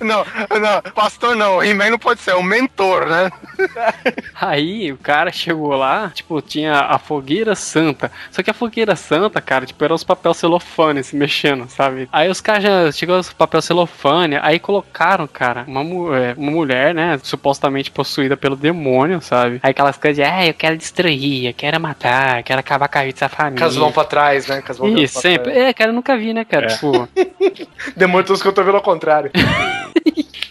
Não, 0.00 0.24
não, 0.60 0.82
pastor 0.92 1.34
não, 1.36 1.62
He-Man 1.62 1.90
não 1.90 1.98
pode 1.98 2.20
ser, 2.20 2.32
é 2.32 2.34
o 2.34 2.42
mentor, 2.42 3.06
né? 3.06 3.30
Aí 4.34 4.92
o 4.92 4.96
cara 4.96 5.30
chegou 5.32 5.74
lá, 5.76 6.10
tipo, 6.14 6.40
tinha 6.40 6.74
a 6.80 6.98
fogueira 6.98 7.54
santa. 7.54 8.10
Só 8.30 8.42
que 8.42 8.50
a 8.50 8.54
fogueira 8.54 8.94
santa, 8.96 9.40
cara, 9.40 9.66
tipo, 9.66 9.82
era 9.84 9.94
os 9.94 10.04
papel 10.04 10.32
celofane 10.34 11.02
se 11.02 11.16
mexendo, 11.16 11.68
sabe? 11.68 12.08
Aí 12.12 12.28
os 12.28 12.40
caras 12.40 12.62
já 12.62 12.92
chegou 12.92 13.18
os 13.18 13.32
papel 13.32 13.60
celofane, 13.62 14.38
aí 14.42 14.58
colocaram, 14.58 15.26
cara, 15.26 15.64
uma, 15.66 15.82
mu- 15.82 16.14
é, 16.14 16.34
uma 16.36 16.50
mulher, 16.50 16.94
né, 16.94 17.18
supostamente 17.22 17.90
possuída 17.90 18.36
pelo 18.36 18.56
demônio, 18.56 19.20
sabe? 19.20 19.60
Aí 19.62 19.70
aquelas 19.70 19.96
coisas 19.96 20.16
de, 20.16 20.22
ah, 20.22 20.46
eu 20.46 20.54
quero 20.54 20.76
destruir, 20.76 21.46
eu 21.46 21.54
quero 21.54 21.80
matar, 21.80 22.38
eu 22.38 22.44
quero 22.44 22.60
acabar 22.60 22.88
com 22.88 22.98
a 22.98 23.02
vida 23.02 23.12
dessa 23.14 23.28
família. 23.28 23.66
As 23.66 23.76
mãos 23.76 23.92
pra 23.92 24.04
trás, 24.04 24.46
né? 24.46 24.62
Mãos 24.78 25.00
Isso, 25.00 25.14
pra 25.14 25.22
sempre. 25.22 25.52
trás. 25.52 25.58
É, 25.68 25.72
cara, 25.72 25.90
eu 25.90 25.94
nunca 25.94 26.16
vi, 26.16 26.32
né, 26.32 26.44
cara? 26.44 26.68
Tipo, 26.68 27.08
Demônio 27.96 28.26
todos 28.26 28.42
que 28.42 28.48
eu 28.48 28.52
tô 28.52 28.62
vendo 28.62 28.76
ao 28.76 28.82
contrário. 28.82 29.30
yeah. 29.68 30.22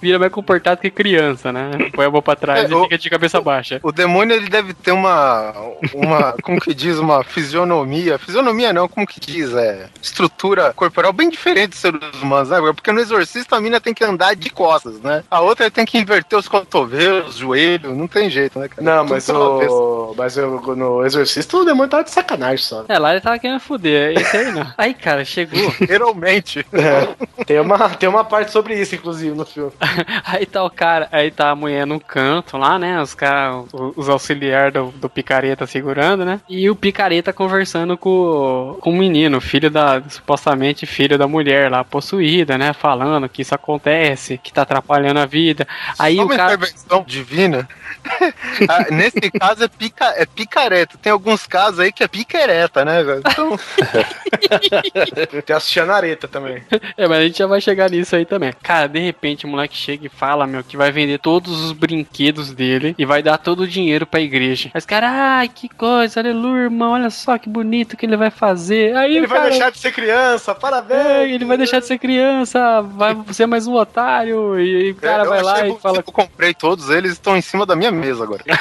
Vira 0.00 0.18
mais 0.18 0.32
comportado 0.32 0.80
que 0.80 0.90
criança, 0.90 1.52
né? 1.52 1.70
Põe 1.94 2.06
a 2.06 2.10
mão 2.10 2.22
pra 2.22 2.36
trás 2.36 2.64
É, 2.70 2.72
e 2.72 2.74
o- 2.74 2.82
fica 2.84 2.98
de 2.98 3.10
cabeça 3.10 3.40
baixa. 3.40 3.80
O 3.82 3.92
demônio 3.92 4.34
ele 4.36 4.48
deve 4.48 4.74
ter 4.74 4.92
uma, 4.92 5.52
uma, 5.92 6.34
como 6.42 6.60
que 6.60 6.74
diz, 6.74 6.98
uma 6.98 7.22
fisionomia. 7.24 8.18
Fisionomia 8.18 8.72
não, 8.72 8.88
como 8.88 9.06
que 9.06 9.20
diz, 9.20 9.52
é 9.54 9.88
estrutura 10.00 10.72
corporal 10.74 11.12
bem 11.12 11.28
diferente 11.30 11.70
dos 11.70 11.78
seres 11.78 12.00
humanos, 12.22 12.50
né? 12.50 12.58
Porque 12.74 12.92
no 12.92 13.00
exorcista 13.00 13.56
a 13.56 13.60
mina 13.60 13.80
tem 13.80 13.94
que 13.94 14.04
andar 14.04 14.34
de 14.34 14.50
costas, 14.50 15.00
né? 15.00 15.22
A 15.30 15.40
outra 15.40 15.70
tem 15.70 15.84
que 15.84 15.98
inverter 15.98 16.38
os 16.38 16.48
cotovelos, 16.48 17.36
joelho, 17.36 17.94
não 17.94 18.06
tem 18.06 18.30
jeito, 18.30 18.58
né, 18.58 18.68
cara? 18.68 18.82
Não, 18.82 19.04
mas 19.04 19.28
o. 19.28 20.14
Mas 20.16 20.36
eu, 20.36 20.60
no 20.76 21.04
Exorcista 21.04 21.56
o 21.56 21.64
demônio 21.64 21.88
tava 21.90 22.04
de 22.04 22.10
sacanagem 22.10 22.58
só. 22.64 22.84
É, 22.88 22.98
lá 22.98 23.12
ele 23.12 23.20
tava 23.20 23.38
querendo 23.38 23.60
fuder, 23.60 24.16
esse 24.20 24.36
aí 24.36 24.52
não. 24.52 24.72
Aí, 24.76 24.94
cara, 24.94 25.24
chegou. 25.24 25.58
Literalmente. 25.80 26.64
É, 26.72 27.44
tem, 27.44 27.60
uma, 27.60 27.88
tem 27.90 28.08
uma 28.08 28.24
parte 28.24 28.50
sobre 28.52 28.74
isso, 28.80 28.94
inclusive, 28.94 29.34
no 29.34 29.41
filme. 29.44 29.72
Aí 30.24 30.46
tá 30.46 30.64
o 30.64 30.70
cara, 30.70 31.08
aí 31.12 31.30
tá 31.30 31.50
a 31.50 31.54
mulher 31.54 31.86
no 31.86 32.00
canto 32.00 32.56
lá, 32.56 32.78
né? 32.78 33.00
Os 33.00 33.14
caras, 33.14 33.66
os 33.72 34.08
auxiliares 34.08 34.72
do, 34.72 34.86
do 34.92 35.08
picareta 35.08 35.66
segurando, 35.66 36.24
né? 36.24 36.40
E 36.48 36.68
o 36.70 36.76
picareta 36.76 37.32
conversando 37.32 37.96
com, 37.96 38.76
com 38.80 38.90
o 38.90 38.96
menino, 38.96 39.40
filho 39.40 39.70
da, 39.70 40.02
supostamente 40.08 40.86
filho 40.86 41.18
da 41.18 41.26
mulher 41.26 41.70
lá, 41.70 41.84
possuída, 41.84 42.56
né? 42.56 42.72
Falando 42.72 43.28
que 43.28 43.42
isso 43.42 43.54
acontece, 43.54 44.38
que 44.38 44.52
tá 44.52 44.62
atrapalhando 44.62 45.20
a 45.20 45.26
vida. 45.26 45.66
Aí 45.98 46.16
Só 46.16 46.22
o 46.22 46.26
uma 46.26 46.36
cara. 46.36 46.54
intervenção 46.54 47.04
divina. 47.06 47.68
Ah, 48.68 48.86
Nesse 48.90 49.30
caso 49.30 49.64
é, 49.64 49.68
pica, 49.68 50.06
é 50.16 50.26
picareta. 50.26 50.98
Tem 51.00 51.12
alguns 51.12 51.46
casos 51.46 51.80
aí 51.80 51.92
que 51.92 52.02
é 52.02 52.08
piquereta, 52.08 52.84
né, 52.84 53.02
velho? 53.02 53.22
Então, 53.26 53.58
Tem 55.44 55.56
a 55.56 55.60
Cianareta 55.60 56.28
também. 56.28 56.62
É, 56.96 57.06
mas 57.06 57.18
a 57.18 57.22
gente 57.22 57.38
já 57.38 57.46
vai 57.46 57.60
chegar 57.60 57.90
nisso 57.90 58.14
aí 58.16 58.24
também. 58.24 58.52
Cara, 58.62 58.86
de 58.88 58.98
repente 59.00 59.31
o 59.44 59.48
moleque 59.48 59.76
chega 59.76 60.06
e 60.06 60.08
fala, 60.08 60.46
meu, 60.46 60.62
que 60.62 60.76
vai 60.76 60.90
vender 60.92 61.18
todos 61.18 61.60
os 61.64 61.72
brinquedos 61.72 62.52
dele 62.52 62.94
e 62.98 63.04
vai 63.04 63.22
dar 63.22 63.38
todo 63.38 63.60
o 63.60 63.68
dinheiro 63.68 64.06
pra 64.06 64.20
igreja. 64.20 64.70
Mas, 64.72 64.84
cara, 64.86 65.08
ai, 65.10 65.48
que 65.48 65.68
coisa, 65.68 66.20
aleluia, 66.20 66.62
irmão, 66.64 66.92
olha 66.92 67.10
só 67.10 67.38
que 67.38 67.48
bonito 67.48 67.96
que 67.96 68.06
ele 68.06 68.16
vai 68.16 68.30
fazer. 68.30 68.96
Aí 68.96 69.16
Ele 69.16 69.26
o 69.26 69.28
vai 69.28 69.38
cara- 69.38 69.50
deixar 69.50 69.70
de 69.70 69.78
ser 69.78 69.92
criança, 69.92 70.50
É, 70.50 70.54
parabéns! 70.54 71.32
ele 71.34 71.44
vai 71.44 71.56
deixar 71.56 71.80
de 71.80 71.86
ser 71.86 71.98
criança, 71.98 72.82
vai 72.82 73.16
ser 73.32 73.46
mais 73.46 73.66
um 73.66 73.74
otário. 73.74 74.58
E 74.60 74.90
o 74.90 74.94
cara 74.96 75.24
eu 75.24 75.28
vai 75.30 75.42
lá 75.42 75.66
e 75.66 75.76
fala. 75.78 75.98
Eu 75.98 76.02
comprei 76.04 76.54
todos 76.54 76.90
eles, 76.90 77.12
estão 77.12 77.36
em 77.36 77.40
cima 77.40 77.64
da 77.66 77.74
minha 77.76 77.90
mesa 77.90 78.24
agora. 78.24 78.42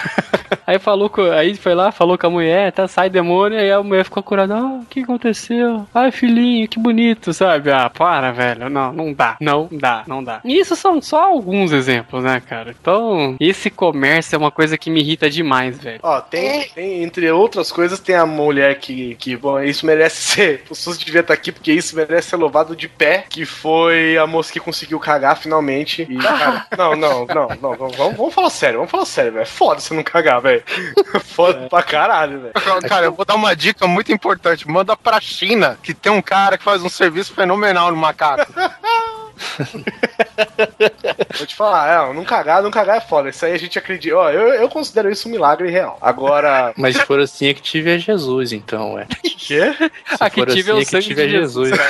Aí 0.67 0.77
falou 0.79 1.09
com, 1.09 1.21
aí 1.23 1.55
foi 1.55 1.73
lá, 1.73 1.91
falou 1.91 2.17
com 2.17 2.27
a 2.27 2.29
mulher, 2.29 2.71
tá, 2.71 2.87
sai 2.87 3.09
demônio, 3.09 3.57
aí 3.57 3.71
a 3.71 3.81
mulher 3.81 4.05
ficou 4.05 4.21
curada, 4.21 4.55
ah, 4.55 4.79
o 4.81 4.85
que 4.89 5.01
aconteceu? 5.01 5.85
Ai, 5.93 6.11
filhinho, 6.11 6.67
que 6.67 6.79
bonito, 6.79 7.33
sabe? 7.33 7.71
Ah, 7.71 7.89
para, 7.89 8.31
velho, 8.31 8.69
não, 8.69 8.93
não 8.93 9.11
dá, 9.13 9.35
não 9.41 9.67
dá, 9.71 10.03
não 10.07 10.23
dá. 10.23 10.39
E 10.45 10.60
isso 10.61 10.75
são 10.75 11.01
só 11.01 11.23
alguns 11.23 11.71
exemplos, 11.71 12.23
né, 12.23 12.39
cara? 12.39 12.75
Então, 12.79 13.35
esse 13.39 13.69
comércio 13.69 14.35
é 14.35 14.37
uma 14.37 14.51
coisa 14.51 14.77
que 14.77 14.89
me 14.89 15.01
irrita 15.01 15.29
demais, 15.29 15.77
velho. 15.77 15.99
Ó, 16.03 16.21
tem, 16.21 16.69
tem, 16.69 17.03
entre 17.03 17.29
outras 17.31 17.71
coisas, 17.71 17.99
tem 17.99 18.15
a 18.15 18.25
mulher 18.25 18.79
que, 18.79 19.15
que 19.15 19.35
bom, 19.35 19.59
isso 19.59 19.85
merece 19.85 20.21
ser. 20.21 20.63
O 20.69 20.75
SUS 20.75 20.97
devia 20.97 21.21
estar 21.21 21.33
aqui 21.33 21.51
porque 21.51 21.71
isso 21.71 21.95
merece 21.95 22.29
ser 22.29 22.35
louvado 22.37 22.75
de 22.75 22.87
pé. 22.87 23.25
Que 23.29 23.45
foi 23.45 24.17
a 24.17 24.25
moça 24.25 24.51
que 24.51 24.59
conseguiu 24.59 24.99
cagar 24.99 25.37
finalmente. 25.37 26.07
E, 26.09 26.17
cara, 26.21 26.65
não, 26.77 26.95
não, 26.95 27.25
não, 27.25 27.47
não, 27.61 27.75
vamos, 27.75 27.95
vamos 27.95 28.33
falar 28.33 28.49
sério, 28.49 28.77
vamos 28.77 28.91
falar 28.91 29.05
sério, 29.05 29.33
velho. 29.33 29.43
É 29.43 29.45
Foda 29.45 29.79
você 29.81 29.93
não 29.93 30.03
cagar, 30.03 30.41
velho. 30.41 30.63
Foda 31.25 31.67
pra 31.69 31.83
caralho, 31.83 32.39
velho. 32.41 32.53
Cara, 32.87 33.05
eu 33.05 33.13
vou 33.13 33.25
dar 33.25 33.35
uma 33.35 33.55
dica 33.55 33.87
muito 33.87 34.11
importante. 34.11 34.67
Manda 34.67 34.95
pra 34.95 35.19
China, 35.19 35.77
que 35.81 35.93
tem 35.93 36.11
um 36.11 36.21
cara 36.21 36.57
que 36.57 36.63
faz 36.63 36.83
um 36.83 36.89
serviço 36.89 37.33
fenomenal 37.33 37.91
no 37.91 37.97
macaco. 37.97 38.51
Vou 41.37 41.47
te 41.47 41.55
falar, 41.55 42.09
é, 42.09 42.13
não 42.13 42.23
cagar, 42.23 42.61
não 42.61 42.71
cagar 42.71 42.97
é 42.97 43.01
foda. 43.01 43.29
Isso 43.29 43.45
aí 43.45 43.53
a 43.53 43.57
gente 43.57 43.77
acredita. 43.77 44.15
Ó, 44.15 44.29
eu, 44.29 44.49
eu 44.53 44.69
considero 44.69 45.09
isso 45.09 45.27
um 45.27 45.31
milagre 45.31 45.69
real. 45.69 45.97
Agora. 46.01 46.73
Mas 46.77 46.95
se 46.97 47.05
for 47.05 47.19
assim, 47.19 47.47
é 47.47 47.53
que 47.53 47.61
tive 47.61 47.95
é 47.95 47.97
Jesus, 47.97 48.51
então, 48.53 48.97
é. 48.99 49.05
Quê? 49.37 49.73
Se 49.73 50.17
Ah, 50.19 50.29
que 50.29 50.39
for 50.41 50.47
tive 50.49 50.71
é 50.71 50.73
o 50.73 50.77
assim, 50.77 50.97
é 50.97 51.01
sangue 51.01 51.03
que 51.03 51.09
tive 51.09 51.21
é 51.23 51.25
de 51.25 51.31
Jesus, 51.31 51.69
Jesus. 51.69 51.81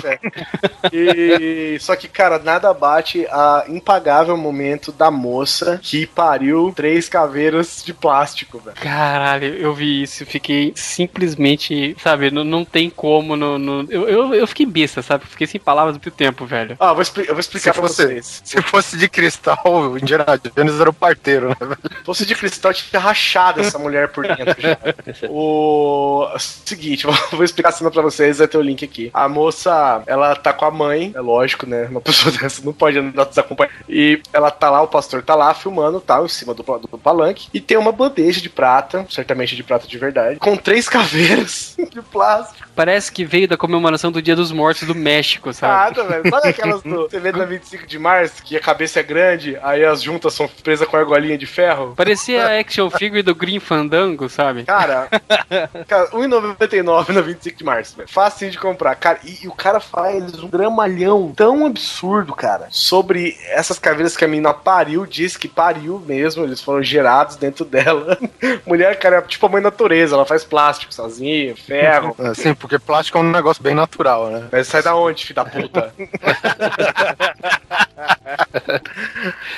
Fé. 0.00 0.18
E, 0.92 1.76
só 1.80 1.94
que, 1.96 2.08
cara, 2.08 2.38
nada 2.38 2.72
bate 2.74 3.26
a 3.30 3.64
impagável 3.68 4.36
momento 4.36 4.92
da 4.92 5.10
moça 5.10 5.78
que 5.82 6.06
pariu 6.06 6.72
três 6.74 7.08
caveiras 7.08 7.82
de 7.84 7.94
plástico, 7.94 8.58
velho. 8.58 8.76
Caralho, 8.76 9.54
eu 9.54 9.72
vi 9.72 10.02
isso, 10.02 10.22
eu 10.22 10.26
fiquei 10.26 10.72
simplesmente, 10.74 11.96
sabe, 12.02 12.30
não, 12.30 12.44
não 12.44 12.64
tem 12.64 12.90
como, 12.90 13.36
no, 13.36 13.58
no- 13.58 13.86
eu, 13.90 14.08
eu, 14.08 14.34
eu 14.34 14.46
fiquei 14.46 14.66
besta, 14.66 15.02
sabe, 15.02 15.24
fiquei 15.26 15.46
sem 15.46 15.60
palavras 15.60 15.94
muito 15.96 16.10
tempo, 16.10 16.44
velho. 16.44 16.76
Ah, 16.84 16.90
eu 16.90 16.94
vou, 16.94 17.04
eu 17.24 17.34
vou 17.34 17.40
explicar 17.40 17.72
Se 17.72 17.80
pra 17.80 17.88
fosse, 17.88 18.06
vocês. 18.06 18.42
se 18.44 18.62
fosse 18.62 18.96
de 18.98 19.08
cristal, 19.08 19.58
o 19.64 19.98
Indiana 19.98 20.24
Jones 20.54 20.78
era 20.78 20.90
o 20.90 20.92
parteiro, 20.92 21.48
né? 21.48 21.56
Se 21.98 22.04
fosse 22.04 22.26
de 22.26 22.34
cristal, 22.34 22.74
tinha 22.74 23.00
rachado 23.00 23.60
essa 23.60 23.78
mulher 23.78 24.08
por 24.08 24.26
dentro 24.26 24.60
já. 24.60 24.76
O 25.30 26.28
seguinte, 26.38 27.06
vou 27.32 27.44
explicar 27.44 27.70
a 27.70 27.72
cena 27.72 27.90
pra 27.90 28.02
vocês, 28.02 28.38
vai 28.38 28.48
ter 28.48 28.58
o 28.58 28.62
link 28.62 28.84
aqui. 28.84 29.10
A 29.14 29.28
moça, 29.28 30.02
ela 30.06 30.34
tá 30.36 30.52
com 30.52 30.64
a 30.64 30.70
mãe, 30.70 31.12
é 31.14 31.20
lógico, 31.20 31.66
né? 31.66 31.86
Uma 31.90 32.00
pessoa 32.02 32.34
dessa 32.36 32.62
não 32.64 32.72
pode 32.72 32.98
andar 32.98 33.24
desacompanhada. 33.24 33.74
E 33.88 34.20
ela 34.32 34.50
tá 34.50 34.70
lá, 34.70 34.82
o 34.82 34.88
pastor 34.88 35.22
tá 35.22 35.34
lá 35.34 35.54
filmando, 35.54 36.00
tá, 36.00 36.22
em 36.22 36.28
cima 36.28 36.52
do, 36.54 36.62
do 36.62 36.98
palanque. 36.98 37.48
E 37.54 37.60
tem 37.60 37.76
uma 37.76 37.92
bandeja 37.92 38.40
de 38.40 38.48
prata, 38.50 39.06
certamente 39.10 39.56
de 39.56 39.62
prata 39.62 39.86
de 39.86 39.98
verdade, 39.98 40.38
com 40.38 40.56
três 40.56 40.88
caveiras 40.88 41.76
de 41.90 42.02
plástico. 42.02 42.68
Parece 42.74 43.12
que 43.12 43.24
veio 43.24 43.46
da 43.46 43.56
comemoração 43.56 44.10
do 44.10 44.20
Dia 44.20 44.34
dos 44.34 44.50
Mortos 44.50 44.86
do 44.86 44.94
México, 44.94 45.52
sabe? 45.52 45.96
Nada, 45.96 46.08
velho. 46.08 46.30
Sabe 46.30 46.48
aquelas 46.50 46.82
do 46.82 47.08
você 47.08 47.20
vê 47.20 47.32
na 47.32 47.44
25 47.44 47.86
de 47.86 47.98
março, 47.98 48.42
que 48.42 48.56
a 48.56 48.60
cabeça 48.60 49.00
é 49.00 49.02
grande, 49.02 49.58
aí 49.62 49.84
as 49.84 50.02
juntas 50.02 50.34
são 50.34 50.48
presas 50.48 50.86
com 50.88 50.96
argolinha 50.96 51.38
de 51.38 51.46
ferro? 51.46 51.94
Parecia 51.96 52.46
a 52.46 52.58
action 52.58 52.90
figure 52.90 53.22
do 53.22 53.34
Green 53.34 53.60
Fandango, 53.60 54.28
sabe? 54.28 54.64
Cara, 54.64 55.08
cara 55.86 56.10
1,99 56.10 57.10
na 57.10 57.20
25 57.20 57.58
de 57.58 57.64
março, 57.64 57.96
velho. 57.96 58.08
Facinho 58.08 58.50
de 58.50 58.58
comprar. 58.58 58.94
Cara, 58.96 59.20
e, 59.24 59.44
e 59.44 59.48
o 59.48 59.52
cara 59.52 59.80
faz 59.80 60.34
um 60.42 60.48
dramalhão 60.48 61.32
tão 61.34 61.66
absurdo, 61.66 62.34
cara, 62.34 62.66
sobre 62.70 63.36
essas 63.50 63.78
caveiras 63.78 64.16
que 64.16 64.24
a 64.24 64.28
menina 64.28 64.52
pariu, 64.52 65.06
diz 65.06 65.36
que 65.36 65.48
pariu 65.48 66.02
mesmo, 66.04 66.44
eles 66.44 66.60
foram 66.60 66.82
gerados 66.82 67.36
dentro 67.36 67.64
dela. 67.64 68.18
Mulher, 68.66 68.98
cara, 68.98 69.16
é 69.16 69.22
tipo 69.22 69.46
a 69.46 69.48
mãe 69.48 69.62
natureza, 69.62 70.14
ela 70.14 70.26
faz 70.26 70.44
plástico 70.44 70.92
sozinha, 70.92 71.54
ferro. 71.56 72.16
Sim, 72.34 72.54
porque 72.64 72.78
plástico 72.78 73.18
é 73.18 73.20
um 73.20 73.30
negócio 73.30 73.62
bem 73.62 73.74
natural, 73.74 74.30
né? 74.30 74.48
Mas 74.50 74.68
sai 74.68 74.82
da 74.82 74.96
onde, 74.96 75.26
filho 75.26 75.34
da 75.34 75.44
puta? 75.44 75.92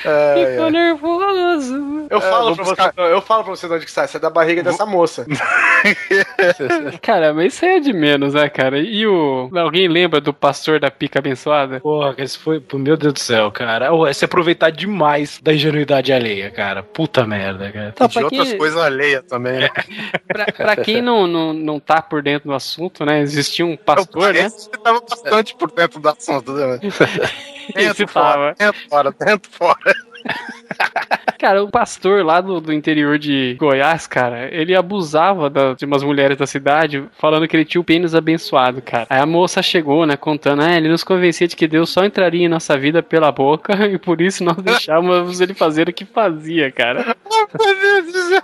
É, 0.05 0.51
Ficou 0.53 0.71
nervoso. 0.71 2.07
Eu 2.11 2.19
É, 2.19 2.21
falo 2.21 2.47
vou 2.47 2.55
pra 2.57 2.65
buscar- 2.65 2.93
você, 2.95 3.13
eu 3.13 3.21
falo 3.23 3.45
pra 3.45 3.57
você 3.57 3.67
de 3.69 3.75
onde 3.75 3.85
que 3.85 3.91
sai, 3.91 4.07
sai 4.09 4.21
da 4.21 4.31
barriga 4.31 4.63
dessa 4.63 4.87
moça. 4.87 5.27
Cara, 7.03 7.33
mas 7.35 7.55
isso 7.55 7.65
aí 7.65 7.77
é 7.77 7.81
de 7.81 7.93
menos, 7.93 8.35
né, 8.35 8.49
cara? 8.49 8.79
E 8.79 9.07
o. 9.07 9.51
Alguém 9.57 9.89
lembra 9.89 10.21
do 10.21 10.33
pastor 10.33 10.79
da 10.81 10.91
pica 10.91 11.19
abençoada? 11.19 11.81
Porra, 11.81 12.15
esse 12.19 12.39
foi. 12.39 12.63
Meu 12.75 12.97
Deus 12.97 13.13
do 13.15 13.19
céu, 13.21 13.51
cara. 13.51 13.89
É 14.09 14.13
se 14.13 14.25
aproveitar 14.25 14.71
demais 14.71 15.41
da 15.43 15.53
ingenuidade 15.53 16.13
alheia, 16.13 16.51
cara. 16.51 16.83
Puta 16.83 17.27
merda, 17.27 17.71
cara. 17.73 17.89
Então, 17.95 18.07
de 18.09 18.23
outras 18.23 18.49
quem, 18.49 18.59
coisas 18.59 18.81
alheias 18.81 19.23
também, 19.25 19.61
né? 19.61 19.69
pra, 20.27 20.45
pra 20.53 20.77
quem 20.77 21.01
não, 21.03 21.27
não, 21.27 21.53
não 21.53 21.81
tá 21.81 22.01
por 22.03 22.23
dentro 22.23 22.49
do 22.49 22.55
assunto, 22.55 23.05
né? 23.05 23.21
Existia 23.21 23.65
um 23.67 23.77
pastor, 23.77 24.33
né? 24.33 24.49
Você 24.49 24.71
tava 24.71 25.01
bastante 25.01 25.55
por 25.57 25.71
dentro 25.71 26.01
do 26.01 26.09
assunto, 26.09 26.53
né? 26.53 26.79
Dentro, 27.75 28.09
fora, 28.09 28.33
tava. 28.33 28.55
dentro, 28.59 28.89
fora, 28.89 29.13
dentro, 29.13 29.51
fora. 29.51 29.95
Cara, 31.39 31.63
o 31.63 31.71
pastor 31.71 32.25
lá 32.25 32.41
do, 32.41 32.61
do 32.61 32.73
interior 32.73 33.19
de 33.19 33.55
Goiás, 33.59 34.07
cara, 34.07 34.49
ele 34.55 34.75
abusava 34.75 35.51
da- 35.51 35.75
de 35.75 35.85
umas 35.85 36.03
mulheres 36.03 36.39
da 36.39 36.47
cidade, 36.47 37.05
falando 37.19 37.47
que 37.47 37.55
ele 37.55 37.65
tinha 37.65 37.81
o 37.81 37.85
pênis 37.85 38.15
abençoado, 38.15 38.81
cara. 38.81 39.07
Aí 39.11 39.21
a 39.21 39.27
moça 39.27 39.63
chegou, 39.63 40.07
né, 40.07 40.17
contando, 40.17 40.63
ah, 40.63 40.75
ele 40.75 40.89
nos 40.89 41.05
convencia 41.05 41.47
de 41.47 41.55
que 41.55 41.69
Deus 41.69 41.91
só 41.91 42.05
entraria 42.05 42.47
em 42.47 42.49
nossa 42.49 42.77
vida 42.79 43.03
pela 43.03 43.31
boca 43.31 43.75
e 43.87 43.99
por 43.99 44.21
isso 44.21 44.43
nós 44.43 44.57
deixávamos 44.57 45.41
ele 45.41 45.53
fazer 45.53 45.89
o 45.89 45.93
que 45.93 46.05
fazia, 46.07 46.73
cara. 46.73 47.15
Meu 47.61 47.81
Deus 47.81 48.13
do 48.13 48.19
céu. 48.29 48.43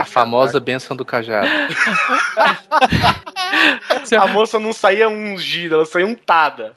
A 0.00 0.04
famosa 0.04 0.58
bênção 0.58 0.96
do 0.96 1.04
cajado. 1.04 1.48
A 4.18 4.26
moça 4.28 4.58
não 4.58 4.72
saía 4.72 5.08
ungida, 5.08 5.76
ela 5.76 5.86
saía 5.86 6.06
untada. 6.06 6.72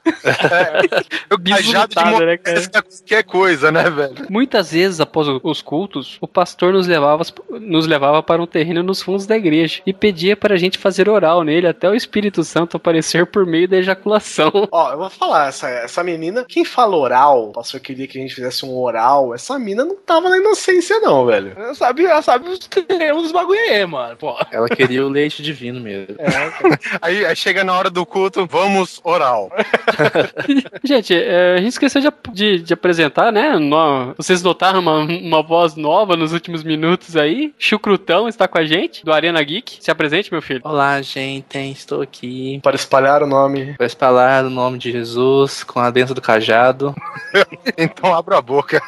O 1.30 1.38
cajado 1.38 1.94
de 1.94 2.24
né, 2.26 2.36
cara? 2.36 2.60
é 2.60 2.66
qualquer 2.68 3.22
coisa, 3.24 3.70
né, 3.70 3.88
velho? 3.90 4.26
Muitas 4.30 4.72
vezes, 4.72 4.77
após 5.00 5.28
o- 5.28 5.40
os 5.42 5.60
cultos, 5.62 6.16
o 6.20 6.26
pastor 6.28 6.72
nos 6.72 6.86
levava, 6.86 7.24
nos 7.60 7.86
levava 7.86 8.22
para 8.22 8.40
um 8.42 8.46
terreno 8.46 8.82
nos 8.82 9.02
fundos 9.02 9.26
da 9.26 9.36
igreja 9.36 9.80
e 9.86 9.92
pedia 9.92 10.36
para 10.36 10.54
a 10.54 10.58
gente 10.58 10.78
fazer 10.78 11.08
oral 11.08 11.42
nele 11.42 11.66
até 11.66 11.88
o 11.88 11.94
Espírito 11.94 12.42
Santo 12.44 12.76
aparecer 12.76 13.26
por 13.26 13.44
meio 13.46 13.68
da 13.68 13.76
ejaculação. 13.78 14.50
Ó, 14.70 14.92
eu 14.92 14.98
vou 14.98 15.10
falar, 15.10 15.48
essa, 15.48 15.68
essa 15.68 16.02
menina, 16.04 16.44
quem 16.48 16.64
fala 16.64 16.96
oral, 16.96 17.48
o 17.48 17.52
pastor 17.52 17.80
queria 17.80 18.06
que 18.06 18.18
a 18.18 18.20
gente 18.20 18.34
fizesse 18.34 18.64
um 18.64 18.76
oral, 18.76 19.34
essa 19.34 19.58
mina 19.58 19.84
não 19.84 19.96
tava 19.96 20.28
na 20.28 20.36
inocência, 20.38 20.98
não, 21.00 21.26
velho. 21.26 21.52
Ela 21.56 21.74
sabe, 21.74 22.04
ela 22.04 22.22
sabe 22.22 22.48
os 22.48 22.58
termos 22.60 23.24
dos 23.24 23.32
bagulho 23.32 23.58
aí, 23.60 23.84
mano. 23.86 24.16
Pô. 24.16 24.34
Ela 24.50 24.68
queria 24.68 25.04
o 25.04 25.08
leite 25.08 25.42
divino 25.42 25.80
mesmo. 25.80 26.16
Aí, 27.00 27.24
aí 27.24 27.36
chega 27.36 27.62
na 27.64 27.72
hora 27.76 27.88
do 27.90 28.04
culto, 28.04 28.46
vamos 28.46 29.00
oral. 29.04 29.50
Gente, 30.84 31.14
é, 31.14 31.54
a 31.54 31.58
gente 31.58 31.70
esqueceu 31.70 32.00
de, 32.00 32.08
de- 32.32 32.58
de 32.60 32.74
apresentar, 32.74 33.32
né? 33.32 33.56
No- 33.58 34.14
vocês 34.16 34.42
notaram 34.42 34.67
uma, 34.76 34.98
uma 35.00 35.42
voz 35.42 35.74
nova 35.76 36.16
nos 36.16 36.32
últimos 36.32 36.62
minutos 36.62 37.16
aí? 37.16 37.52
Chucrutão 37.58 38.28
está 38.28 38.46
com 38.48 38.58
a 38.58 38.64
gente, 38.64 39.04
do 39.04 39.12
Arena 39.12 39.42
Geek. 39.42 39.78
Se 39.80 39.90
apresente, 39.90 40.32
meu 40.32 40.42
filho. 40.42 40.60
Olá, 40.64 41.00
gente, 41.02 41.56
estou 41.70 42.02
aqui 42.02 42.60
Para 42.62 42.76
espalhar 42.76 43.22
o 43.22 43.26
nome. 43.26 43.74
para 43.76 43.86
espalhar 43.86 44.44
o 44.44 44.50
nome 44.50 44.78
de 44.78 44.90
Jesus 44.92 45.62
com 45.64 45.80
a 45.80 45.90
dentro 45.90 46.14
do 46.14 46.20
cajado. 46.22 46.94
Então 47.76 48.14
abra 48.14 48.38
a 48.38 48.42
boca. 48.42 48.80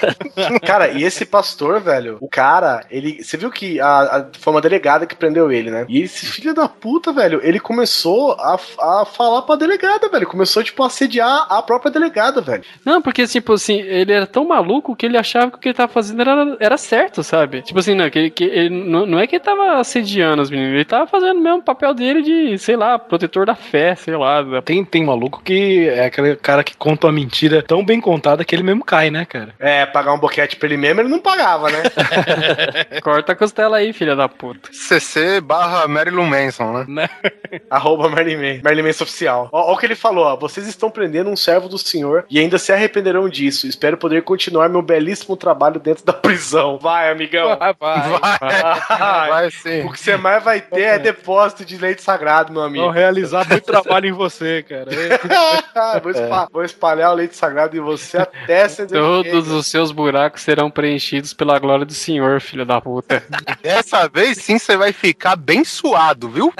Cara, 0.66 0.88
e 0.88 1.02
esse 1.04 1.24
pastor, 1.24 1.80
velho, 1.80 2.18
o 2.20 2.28
cara, 2.28 2.84
ele. 2.90 3.22
Você 3.22 3.36
viu 3.36 3.50
que 3.50 3.80
a, 3.80 3.86
a- 4.00 4.26
foi 4.38 4.52
uma 4.52 4.60
delegada 4.60 5.06
que 5.06 5.14
prendeu 5.14 5.50
ele, 5.50 5.70
né? 5.70 5.86
E 5.88 6.02
esse 6.02 6.26
filho 6.26 6.52
da 6.54 6.68
puta, 6.68 7.12
velho, 7.12 7.40
ele 7.42 7.58
começou 7.60 8.32
a, 8.32 8.54
a 8.80 9.04
falar 9.06 9.42
pra 9.42 9.56
delegada, 9.56 10.08
velho. 10.08 10.26
Começou, 10.26 10.62
tipo, 10.62 10.82
a 10.82 10.86
assediar 10.86 11.46
a 11.48 11.62
própria 11.62 11.90
delegada, 11.90 12.40
velho. 12.40 12.64
Não, 12.84 13.00
porque, 13.00 13.26
tipo 13.26 13.52
assim, 13.54 13.80
ele 13.80 14.12
era 14.12 14.26
tão 14.26 14.44
maluco 14.46 14.94
que 14.96 15.06
ele 15.06 15.15
achava 15.16 15.50
que 15.50 15.56
o 15.56 15.60
que 15.60 15.68
ele 15.68 15.74
tava 15.74 15.92
fazendo 15.92 16.20
era, 16.20 16.56
era 16.60 16.76
certo, 16.76 17.22
sabe? 17.22 17.62
Tipo 17.62 17.78
assim, 17.78 17.94
não, 17.94 18.08
que, 18.10 18.30
que 18.30 18.44
ele, 18.44 18.70
não, 18.70 19.06
não 19.06 19.18
é 19.18 19.26
que 19.26 19.36
ele 19.36 19.44
tava 19.44 19.78
assediando 19.80 20.42
as 20.42 20.50
meninas, 20.50 20.74
ele 20.74 20.84
tava 20.84 21.06
fazendo 21.06 21.40
mesmo 21.40 21.58
o 21.58 21.62
papel 21.64 21.94
dele 21.94 22.22
de, 22.22 22.58
sei 22.58 22.76
lá, 22.76 22.98
protetor 22.98 23.46
da 23.46 23.54
fé, 23.54 23.94
sei 23.94 24.16
lá. 24.16 24.42
da- 24.42 24.62
Tem, 24.62 24.84
tem 24.84 25.04
maluco 25.04 25.42
que 25.42 25.88
é 25.88 26.06
aquele 26.06 26.36
cara 26.36 26.62
que 26.64 26.76
conta 26.76 27.06
uma 27.06 27.12
mentira 27.12 27.62
tão 27.62 27.84
bem 27.84 28.00
contada 28.00 28.44
que 28.44 28.54
ele 28.54 28.62
mesmo 28.62 28.84
cai, 28.84 29.10
né, 29.10 29.24
cara? 29.24 29.54
É, 29.58 29.86
pagar 29.86 30.12
um 30.12 30.18
boquete 30.18 30.56
pra 30.56 30.68
ele 30.68 30.76
mesmo, 30.76 31.00
ele 31.00 31.08
não 31.08 31.18
pagava, 31.20 31.68
né? 31.70 31.82
Corta 33.02 33.32
a 33.32 33.36
costela 33.36 33.76
aí, 33.78 33.92
filha 33.92 34.14
da 34.16 34.28
puta. 34.28 34.68
CC 34.72 35.40
barra 35.40 35.86
Marilyn 35.88 36.26
Manson, 36.28 36.84
né? 36.88 37.08
Arroba 37.70 38.08
Merlin 38.08 38.36
Man- 38.36 38.60
Merlin 38.64 38.82
Manson 38.82 39.04
oficial. 39.04 39.48
Ó, 39.52 39.70
ó 39.70 39.74
o 39.74 39.76
que 39.78 39.86
ele 39.86 39.94
falou, 39.94 40.24
ó. 40.24 40.36
Vocês 40.36 40.66
estão 40.66 40.90
prendendo 40.90 41.30
um 41.30 41.36
servo 41.36 41.68
do 41.68 41.78
senhor 41.78 42.24
e 42.30 42.38
ainda 42.38 42.58
se 42.58 42.72
arrependerão 42.72 43.28
disso. 43.28 43.66
Espero 43.66 43.96
poder 43.96 44.22
continuar 44.22 44.68
meu 44.68 44.82
belíssimo 44.82 45.05
trabalho 45.36 45.78
dentro 45.78 46.04
da 46.04 46.12
prisão. 46.12 46.78
Vai, 46.78 47.10
amigão. 47.10 47.56
Vai, 47.56 47.74
vai. 47.78 48.10
Vai. 48.10 49.28
Vai 49.28 49.50
sim. 49.50 49.82
O 49.82 49.92
que 49.92 50.00
você 50.00 50.16
mais 50.16 50.42
vai 50.42 50.60
ter 50.60 50.82
é 50.82 50.98
depósito 50.98 51.64
de 51.64 51.76
leite 51.76 52.02
sagrado, 52.02 52.52
meu 52.52 52.62
amigo. 52.62 52.84
Vão 52.84 52.92
realizar 52.92 53.46
muito 53.48 53.64
trabalho 53.64 54.06
em 54.06 54.12
você, 54.12 54.62
cara. 54.62 54.90
vou, 56.02 56.10
espa- 56.10 56.48
vou 56.52 56.64
espalhar 56.64 57.12
o 57.12 57.14
leite 57.14 57.36
sagrado 57.36 57.76
em 57.76 57.80
você 57.80 58.18
até 58.18 58.68
você 58.68 58.86
Todos 58.86 59.48
os 59.50 59.66
seus 59.66 59.92
buracos 59.92 60.42
serão 60.42 60.70
preenchidos 60.70 61.32
pela 61.32 61.58
glória 61.58 61.84
do 61.84 61.92
Senhor, 61.94 62.40
filho 62.40 62.64
da 62.64 62.80
puta. 62.80 63.22
Dessa 63.62 64.08
vez 64.08 64.38
sim 64.38 64.58
você 64.58 64.76
vai 64.76 64.92
ficar 64.92 65.36
bem 65.36 65.64
suado, 65.64 66.28
viu? 66.28 66.52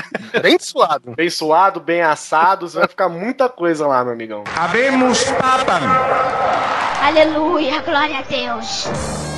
Bem 0.43 0.59
suado. 0.59 1.15
Bem 1.17 1.31
suado, 1.31 1.81
bem 1.81 2.03
assado, 2.03 2.69
você 2.69 2.79
vai 2.79 2.89
ficar 2.89 3.09
muita 3.09 3.49
coisa 3.49 3.87
lá, 3.87 4.05
meu 4.05 4.13
amigão. 4.13 4.45
Aleluia, 7.03 7.81
glória 7.83 8.19
a 8.19 8.23
Deus. 8.23 8.36
Deus. 8.37 9.36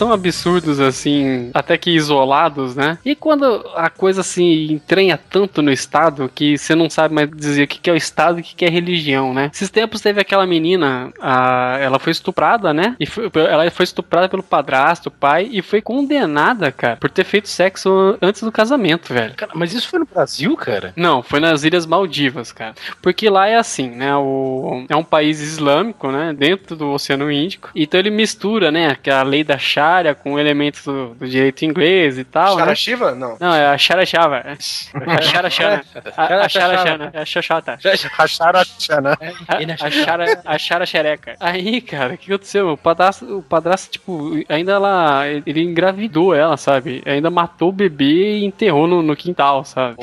São 0.00 0.14
absurdos, 0.14 0.80
assim, 0.80 1.50
até 1.52 1.76
que 1.76 1.90
isolados, 1.90 2.74
né? 2.74 2.96
E 3.04 3.14
quando 3.14 3.66
a 3.74 3.90
coisa 3.90 4.22
se 4.22 4.42
entranha 4.72 5.18
tanto 5.18 5.60
no 5.60 5.70
Estado 5.70 6.30
que 6.34 6.56
você 6.56 6.74
não 6.74 6.88
sabe 6.88 7.14
mais 7.14 7.28
dizer 7.30 7.64
o 7.64 7.68
que 7.68 7.90
é 7.90 7.92
o 7.92 7.96
Estado 7.96 8.38
e 8.38 8.40
o 8.40 8.42
que 8.42 8.64
é 8.64 8.70
religião, 8.70 9.34
né? 9.34 9.50
Esses 9.52 9.68
tempos 9.68 10.00
teve 10.00 10.18
aquela 10.18 10.46
menina, 10.46 11.12
a, 11.20 11.76
ela 11.78 11.98
foi 11.98 12.12
estuprada, 12.12 12.72
né? 12.72 12.96
E 12.98 13.04
foi- 13.04 13.30
ela 13.34 13.70
foi 13.70 13.84
estuprada 13.84 14.26
pelo 14.26 14.42
padrasto, 14.42 15.10
o 15.10 15.12
pai, 15.12 15.50
e 15.52 15.60
foi 15.60 15.82
condenada, 15.82 16.72
cara, 16.72 16.96
por 16.96 17.10
ter 17.10 17.24
feito 17.24 17.48
sexo 17.50 18.16
antes 18.22 18.42
do 18.42 18.50
casamento, 18.50 19.12
velho. 19.12 19.34
Cara, 19.34 19.52
mas 19.54 19.74
isso 19.74 19.86
foi 19.86 19.98
no 19.98 20.06
Brasil, 20.06 20.56
cara? 20.56 20.94
Não, 20.96 21.22
foi 21.22 21.40
nas 21.40 21.62
Ilhas 21.62 21.84
Maldivas, 21.84 22.52
cara. 22.52 22.74
Porque 23.02 23.28
lá 23.28 23.48
é 23.48 23.56
assim, 23.56 23.90
né? 23.90 24.16
O, 24.16 24.86
é 24.88 24.96
um 24.96 25.04
país 25.04 25.42
islâmico, 25.42 26.10
né? 26.10 26.32
Dentro 26.32 26.74
do 26.74 26.88
Oceano 26.90 27.30
Índico. 27.30 27.68
Então 27.76 28.00
ele 28.00 28.08
mistura, 28.08 28.70
né? 28.70 28.96
A 29.10 29.22
lei 29.22 29.44
da 29.44 29.58
Com 30.22 30.38
elementos 30.38 30.84
do, 30.84 31.14
do 31.14 31.28
direito 31.28 31.64
inglês 31.64 32.18
e 32.18 32.24
tal, 32.24 32.56
né? 32.56 32.62
Charashiva? 32.62 33.14
Não. 33.14 33.36
Não, 33.40 33.54
é 33.54 33.66
a 33.66 33.78
Shara-Shava. 33.78 34.44
A 34.46 35.22
Shara-Shana. 35.22 35.84
A 36.16 36.44
a 36.44 36.48
Shara-Shana. 36.48 37.10
É 37.12 37.20
a 37.20 37.24
Xoxota. 37.24 37.78
Racharacha, 38.10 39.02
A, 39.48 39.86
a, 39.86 39.90
Shara, 39.90 40.42
a 40.44 40.58
Shara 40.58 40.86
Xereca. 40.86 41.36
Aí, 41.40 41.80
cara, 41.80 42.14
o 42.14 42.18
que 42.18 42.32
aconteceu? 42.32 42.72
O 42.72 42.76
padrasto, 42.76 43.38
o 43.38 43.42
padrasto, 43.42 43.90
tipo, 43.90 44.32
ainda 44.48 44.72
ela. 44.72 45.26
Ele 45.26 45.62
engravidou 45.62 46.34
ela, 46.34 46.56
sabe? 46.56 47.02
Ainda 47.06 47.30
matou 47.30 47.70
o 47.70 47.72
bebê 47.72 48.38
e 48.38 48.44
enterrou 48.44 48.86
no, 48.86 49.02
no 49.02 49.16
quintal, 49.16 49.64
sabe? 49.64 49.96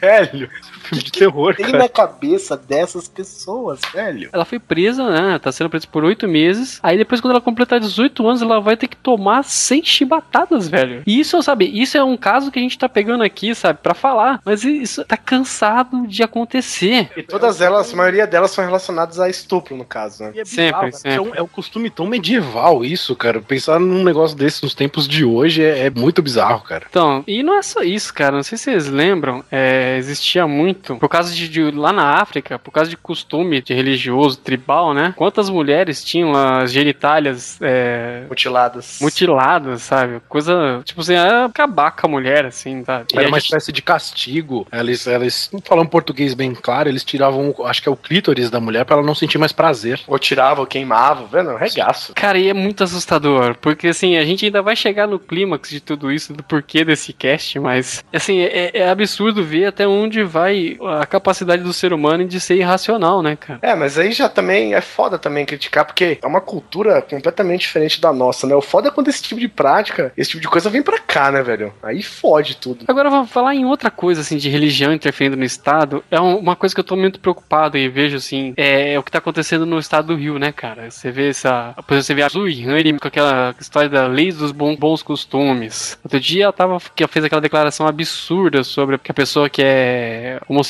Velho, 0.00 0.48
Filme 0.92 1.04
de 1.04 1.12
terror, 1.12 1.54
tem 1.54 1.66
cara. 1.66 1.78
na 1.78 1.88
cabeça 1.88 2.56
dessas 2.56 3.08
pessoas, 3.08 3.80
velho. 3.92 4.28
Ela 4.32 4.44
foi 4.44 4.58
presa, 4.58 5.08
né? 5.08 5.38
Tá 5.38 5.50
sendo 5.50 5.70
presa 5.70 5.86
por 5.90 6.04
oito 6.04 6.28
meses. 6.28 6.78
Aí 6.82 6.98
depois, 6.98 7.20
quando 7.20 7.32
ela 7.32 7.40
completar 7.40 7.80
18 7.80 8.26
anos, 8.26 8.42
ela 8.42 8.60
vai 8.60 8.76
ter 8.76 8.88
que 8.88 8.96
tomar 8.96 9.42
100 9.42 9.84
chibatadas, 9.84 10.68
velho. 10.68 11.02
E 11.06 11.18
isso, 11.18 11.40
sabe, 11.42 11.64
isso 11.66 11.96
é 11.96 12.04
um 12.04 12.16
caso 12.16 12.50
que 12.50 12.58
a 12.58 12.62
gente 12.62 12.78
tá 12.78 12.88
pegando 12.88 13.24
aqui, 13.24 13.54
sabe, 13.54 13.78
pra 13.82 13.94
falar. 13.94 14.40
Mas 14.44 14.64
isso 14.64 15.04
tá 15.04 15.16
cansado 15.16 16.06
de 16.06 16.22
acontecer. 16.22 17.10
E 17.16 17.22
todas 17.22 17.60
elas, 17.60 17.92
a 17.92 17.96
maioria 17.96 18.26
delas 18.26 18.50
são 18.50 18.64
relacionadas 18.64 19.18
a 19.18 19.28
estupro, 19.28 19.76
no 19.76 19.84
caso, 19.84 20.24
né? 20.24 20.32
E 20.34 20.40
é 20.40 20.44
Sempre, 20.44 20.86
bizarro, 20.86 20.92
sempre. 20.92 21.16
É 21.16 21.20
um, 21.20 21.34
é 21.36 21.42
um 21.42 21.48
costume 21.48 21.90
tão 21.90 22.06
medieval 22.06 22.84
isso, 22.84 23.16
cara. 23.16 23.40
Pensar 23.40 23.80
num 23.80 24.04
negócio 24.04 24.36
desse 24.36 24.62
nos 24.62 24.74
tempos 24.74 25.08
de 25.08 25.24
hoje 25.24 25.62
é, 25.62 25.86
é 25.86 25.90
muito 25.90 26.22
bizarro, 26.22 26.60
cara. 26.62 26.86
Então, 26.88 27.24
e 27.26 27.42
não 27.42 27.56
é 27.56 27.62
só 27.62 27.82
isso, 27.82 28.12
cara. 28.12 28.36
Não 28.36 28.42
sei 28.42 28.58
se 28.58 28.64
vocês 28.64 28.88
lembram, 28.88 29.44
é, 29.50 29.96
existia 29.98 30.46
muito, 30.46 30.81
por 30.82 31.08
causa 31.08 31.34
de, 31.34 31.48
de- 31.48 31.70
lá 31.70 31.92
na 31.92 32.20
África, 32.20 32.58
por 32.58 32.70
causa 32.70 32.90
de 32.90 32.96
costume 32.96 33.60
de 33.62 33.72
religioso, 33.74 34.38
tribal, 34.38 34.92
né? 34.94 35.14
Quantas 35.16 35.48
mulheres 35.48 36.04
tinham 36.04 36.34
as 36.34 36.72
genitálias 36.72 37.58
é, 37.60 38.24
Mutiladas. 38.28 38.98
mutiladas, 39.00 39.82
sabe? 39.82 40.20
Coisa, 40.28 40.80
tipo 40.84 41.00
assim, 41.00 41.14
era 41.14 41.44
acabar 41.46 41.90
com 41.92 42.06
a 42.06 42.10
mulher, 42.10 42.44
assim, 42.46 42.82
tá? 42.82 43.04
E 43.12 43.16
Era 43.16 43.26
a 43.26 43.28
uma 43.28 43.38
gente- 43.38 43.46
espécie 43.48 43.72
de 43.72 43.82
castigo. 43.82 44.66
Eles, 44.72 45.06
eles 45.06 45.48
não 45.52 45.60
falam 45.60 45.86
português 45.86 46.34
bem 46.34 46.54
claro, 46.54 46.88
eles 46.88 47.04
tiravam, 47.04 47.54
acho 47.66 47.82
que 47.82 47.88
é 47.88 47.92
o 47.92 47.96
clítoris 47.96 48.50
da 48.50 48.60
mulher 48.60 48.84
pra 48.84 48.96
ela 48.96 49.06
não 49.06 49.14
sentir 49.14 49.38
mais 49.38 49.52
prazer. 49.52 50.00
Ou 50.06 50.18
tirava, 50.18 50.60
ou 50.60 50.66
queimava, 50.66 51.26
vendo? 51.26 51.50
É 51.50 51.54
um 51.54 51.58
Regaço. 51.58 52.12
Cara, 52.14 52.38
e 52.38 52.48
é 52.48 52.54
muito 52.54 52.82
assustador, 52.84 53.54
porque 53.60 53.88
assim, 53.88 54.16
a 54.16 54.24
gente 54.24 54.44
ainda 54.44 54.60
vai 54.62 54.74
chegar 54.76 55.06
no 55.06 55.18
clímax 55.18 55.70
de 55.70 55.80
tudo 55.80 56.10
isso, 56.10 56.32
do 56.32 56.42
porquê 56.42 56.84
desse 56.84 57.12
cast, 57.12 57.58
mas 57.60 58.04
assim, 58.12 58.40
é, 58.40 58.70
é 58.74 58.88
absurdo 58.90 59.44
ver 59.44 59.66
até 59.66 59.86
onde 59.86 60.22
vai 60.22 60.71
a 60.80 61.06
capacidade 61.06 61.62
do 61.62 61.72
ser 61.72 61.92
humano 61.92 62.24
de 62.26 62.40
ser 62.40 62.56
irracional, 62.56 63.22
né, 63.22 63.36
cara? 63.36 63.58
É, 63.62 63.74
mas 63.74 63.98
aí 63.98 64.12
já 64.12 64.28
também 64.28 64.74
é 64.74 64.80
foda 64.80 65.18
também 65.18 65.44
criticar, 65.44 65.84
porque 65.84 66.18
é 66.22 66.26
uma 66.26 66.40
cultura 66.40 67.00
completamente 67.02 67.62
diferente 67.62 68.00
da 68.00 68.12
nossa, 68.12 68.46
né? 68.46 68.54
O 68.54 68.60
foda 68.60 68.88
é 68.88 68.90
quando 68.90 69.08
esse 69.08 69.22
tipo 69.22 69.40
de 69.40 69.48
prática, 69.48 70.12
esse 70.16 70.30
tipo 70.30 70.40
de 70.42 70.48
coisa 70.48 70.70
vem 70.70 70.82
pra 70.82 70.98
cá, 70.98 71.30
né, 71.30 71.42
velho? 71.42 71.72
Aí 71.82 72.02
fode 72.02 72.56
tudo. 72.56 72.84
Agora, 72.88 73.10
vou 73.10 73.26
falar 73.26 73.54
em 73.54 73.64
outra 73.64 73.90
coisa, 73.90 74.20
assim, 74.20 74.36
de 74.36 74.48
religião 74.48 74.92
interferindo 74.92 75.36
no 75.36 75.44
Estado, 75.44 76.02
é 76.10 76.20
um- 76.20 76.36
uma 76.38 76.56
coisa 76.56 76.74
que 76.74 76.80
eu 76.80 76.84
tô 76.84 76.96
muito 76.96 77.20
preocupado 77.20 77.76
e 77.78 77.88
vejo, 77.88 78.16
assim, 78.16 78.54
é, 78.56 78.98
o 78.98 79.02
que 79.02 79.10
tá 79.10 79.18
acontecendo 79.18 79.64
no 79.66 79.78
Estado 79.78 80.08
do 80.08 80.16
Rio, 80.16 80.38
né, 80.38 80.52
cara? 80.52 80.90
Você 80.90 81.10
vê 81.10 81.28
essa... 81.28 81.74
Por 81.86 81.94
exemplo, 81.94 82.02
você 82.04 82.14
vê 82.14 82.22
a 82.22 82.28
Zui 82.28 82.64
Han 82.66 82.98
com 82.98 83.08
aquela 83.08 83.54
história 83.60 83.88
da 83.88 84.06
lei 84.06 84.32
dos 84.32 84.52
bons, 84.52 85.02
costumes. 85.02 85.98
Outro 86.02 86.18
dia 86.20 86.44
ela 86.44 86.52
tava, 86.52 86.78
fez 86.80 87.24
aquela 87.24 87.40
declaração 87.40 87.86
absurda 87.86 88.62
sobre 88.64 88.98
que 88.98 89.10
a 89.10 89.14
pessoa 89.14 89.48
que 89.48 89.62
é 89.62 90.40
homossexual 90.48 90.61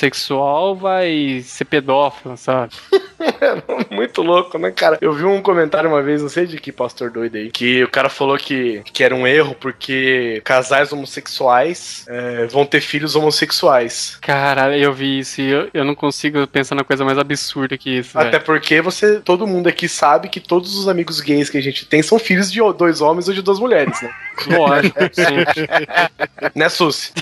vai 0.74 1.42
ser 1.44 1.64
pedófila, 1.64 2.36
sabe? 2.36 2.72
Muito 3.90 4.22
louco, 4.22 4.58
né, 4.58 4.70
cara? 4.70 4.98
Eu 5.00 5.12
vi 5.12 5.24
um 5.24 5.40
comentário 5.40 5.88
uma 5.88 6.02
vez, 6.02 6.22
não 6.22 6.28
sei 6.28 6.46
de 6.46 6.58
que 6.58 6.72
pastor 6.72 7.10
doido 7.10 7.36
aí, 7.36 7.50
que 7.50 7.82
o 7.84 7.88
cara 7.88 8.08
falou 8.08 8.36
que, 8.36 8.82
que 8.92 9.04
era 9.04 9.14
um 9.14 9.26
erro 9.26 9.54
porque 9.58 10.40
casais 10.44 10.92
homossexuais 10.92 12.04
é, 12.08 12.46
vão 12.46 12.64
ter 12.64 12.80
filhos 12.80 13.14
homossexuais. 13.14 14.18
Cara, 14.20 14.76
eu 14.76 14.92
vi 14.92 15.20
isso 15.20 15.40
e 15.40 15.50
eu, 15.50 15.70
eu 15.72 15.84
não 15.84 15.94
consigo 15.94 16.46
pensar 16.46 16.74
na 16.74 16.84
coisa 16.84 17.04
mais 17.04 17.18
absurda 17.18 17.76
que 17.78 17.98
isso, 17.98 18.18
Até 18.18 18.32
velho. 18.32 18.44
porque 18.44 18.80
você, 18.80 19.20
todo 19.20 19.46
mundo 19.46 19.68
aqui 19.68 19.88
sabe 19.88 20.28
que 20.28 20.40
todos 20.40 20.76
os 20.76 20.88
amigos 20.88 21.20
gays 21.20 21.50
que 21.50 21.58
a 21.58 21.62
gente 21.62 21.86
tem 21.86 22.02
são 22.02 22.18
filhos 22.18 22.50
de 22.50 22.60
dois 22.76 23.00
homens 23.00 23.28
ou 23.28 23.34
de 23.34 23.42
duas 23.42 23.58
mulheres, 23.58 24.00
né? 24.00 24.12
Lógico, 24.56 24.98
sim. 25.12 26.50
né, 26.54 26.68
Susi? 26.68 27.12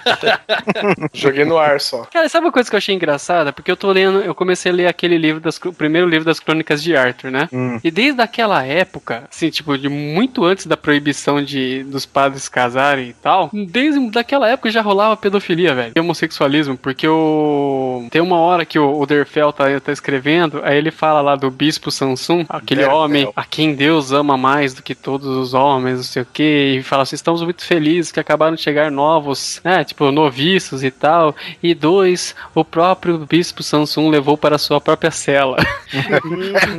Joguei 1.12 1.44
no 1.44 1.58
ar 1.58 1.69
só. 1.78 2.04
Cara, 2.12 2.28
sabe 2.28 2.46
uma 2.46 2.52
coisa 2.52 2.68
que 2.68 2.74
eu 2.74 2.78
achei 2.78 2.94
engraçada? 2.94 3.52
Porque 3.52 3.70
eu 3.70 3.76
tô 3.76 3.92
lendo, 3.92 4.20
eu 4.20 4.34
comecei 4.34 4.72
a 4.72 4.74
ler 4.74 4.86
aquele 4.86 5.18
livro 5.18 5.40
das 5.40 5.60
o 5.60 5.72
primeiro 5.72 6.08
livro 6.08 6.24
das 6.24 6.40
crônicas 6.40 6.82
de 6.82 6.96
Arthur, 6.96 7.30
né? 7.30 7.48
Hum. 7.52 7.78
E 7.84 7.90
desde 7.90 8.20
aquela 8.20 8.64
época, 8.64 9.24
assim, 9.30 9.50
tipo, 9.50 9.76
de 9.76 9.88
muito 9.88 10.44
antes 10.44 10.66
da 10.66 10.76
proibição 10.76 11.42
de 11.42 11.84
dos 11.84 12.06
padres 12.06 12.48
casarem 12.48 13.10
e 13.10 13.12
tal, 13.12 13.50
desde 13.52 14.10
daquela 14.10 14.48
época 14.48 14.70
já 14.70 14.80
rolava 14.80 15.16
pedofilia, 15.16 15.74
velho. 15.74 15.92
E 15.94 16.00
homossexualismo, 16.00 16.76
porque 16.76 17.06
o 17.06 18.06
tem 18.10 18.20
uma 18.20 18.38
hora 18.38 18.64
que 18.64 18.78
o, 18.78 19.00
o 19.00 19.06
Derfel 19.06 19.52
tá, 19.52 19.64
tá 19.80 19.92
escrevendo, 19.92 20.60
aí 20.64 20.78
ele 20.78 20.90
fala 20.90 21.20
lá 21.20 21.36
do 21.36 21.50
bispo 21.50 21.90
Sansum, 21.90 22.44
aquele 22.48 22.82
Derfel. 22.82 22.98
homem 22.98 23.32
a 23.36 23.44
quem 23.44 23.74
Deus 23.74 24.12
ama 24.12 24.36
mais 24.36 24.74
do 24.74 24.82
que 24.82 24.94
todos 24.94 25.28
os 25.28 25.54
homens, 25.54 25.96
não 25.96 26.02
sei 26.04 26.22
o 26.22 26.26
que, 26.26 26.76
e 26.78 26.82
fala 26.82 27.02
assim, 27.02 27.16
estamos 27.16 27.42
muito 27.42 27.64
felizes 27.64 28.12
que 28.12 28.20
acabaram 28.20 28.54
de 28.54 28.62
chegar 28.62 28.90
novos, 28.90 29.60
né, 29.64 29.84
tipo, 29.84 30.10
noviços 30.10 30.82
e 30.82 30.90
tal, 30.90 31.34
e 31.62 31.74
dois, 31.74 32.34
o 32.54 32.64
próprio 32.64 33.18
bispo 33.18 33.62
Sansum 33.62 34.08
levou 34.08 34.36
para 34.36 34.56
a 34.56 34.58
sua 34.58 34.80
própria 34.80 35.10
cela. 35.10 35.56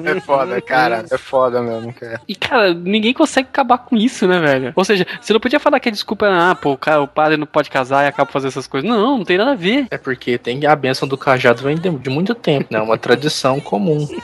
É 0.05 0.19
foda, 0.21 0.61
cara. 0.61 1.05
É 1.11 1.17
foda 1.17 1.61
mesmo, 1.61 1.93
cara. 1.93 2.21
E, 2.27 2.35
cara, 2.35 2.73
ninguém 2.73 3.13
consegue 3.13 3.49
acabar 3.49 3.77
com 3.77 3.97
isso, 3.97 4.27
né, 4.27 4.39
velho? 4.39 4.73
Ou 4.75 4.85
seja, 4.85 5.05
você 5.19 5.33
não 5.33 5.39
podia 5.39 5.59
falar 5.59 5.79
que 5.79 5.89
a 5.89 5.91
desculpa 5.91 6.25
era, 6.25 6.51
ah, 6.51 6.55
pô, 6.55 6.71
o, 6.71 6.77
cara, 6.77 7.01
o 7.01 7.07
padre 7.07 7.37
não 7.37 7.45
pode 7.45 7.69
casar 7.69 8.05
e 8.05 8.07
acaba 8.07 8.31
fazendo 8.31 8.49
essas 8.49 8.67
coisas. 8.67 8.89
Não, 8.89 9.17
não 9.17 9.25
tem 9.25 9.37
nada 9.37 9.51
a 9.51 9.55
ver. 9.55 9.87
É 9.91 9.97
porque 9.97 10.37
tem 10.37 10.65
a 10.65 10.75
benção 10.75 11.07
do 11.07 11.17
cajado 11.17 11.61
vem 11.61 11.75
de, 11.75 12.09
muito 12.09 12.33
tempo, 12.33 12.67
né? 12.71 12.79
Uma 12.81 12.97
tradição 12.97 13.59
comum. 13.59 14.07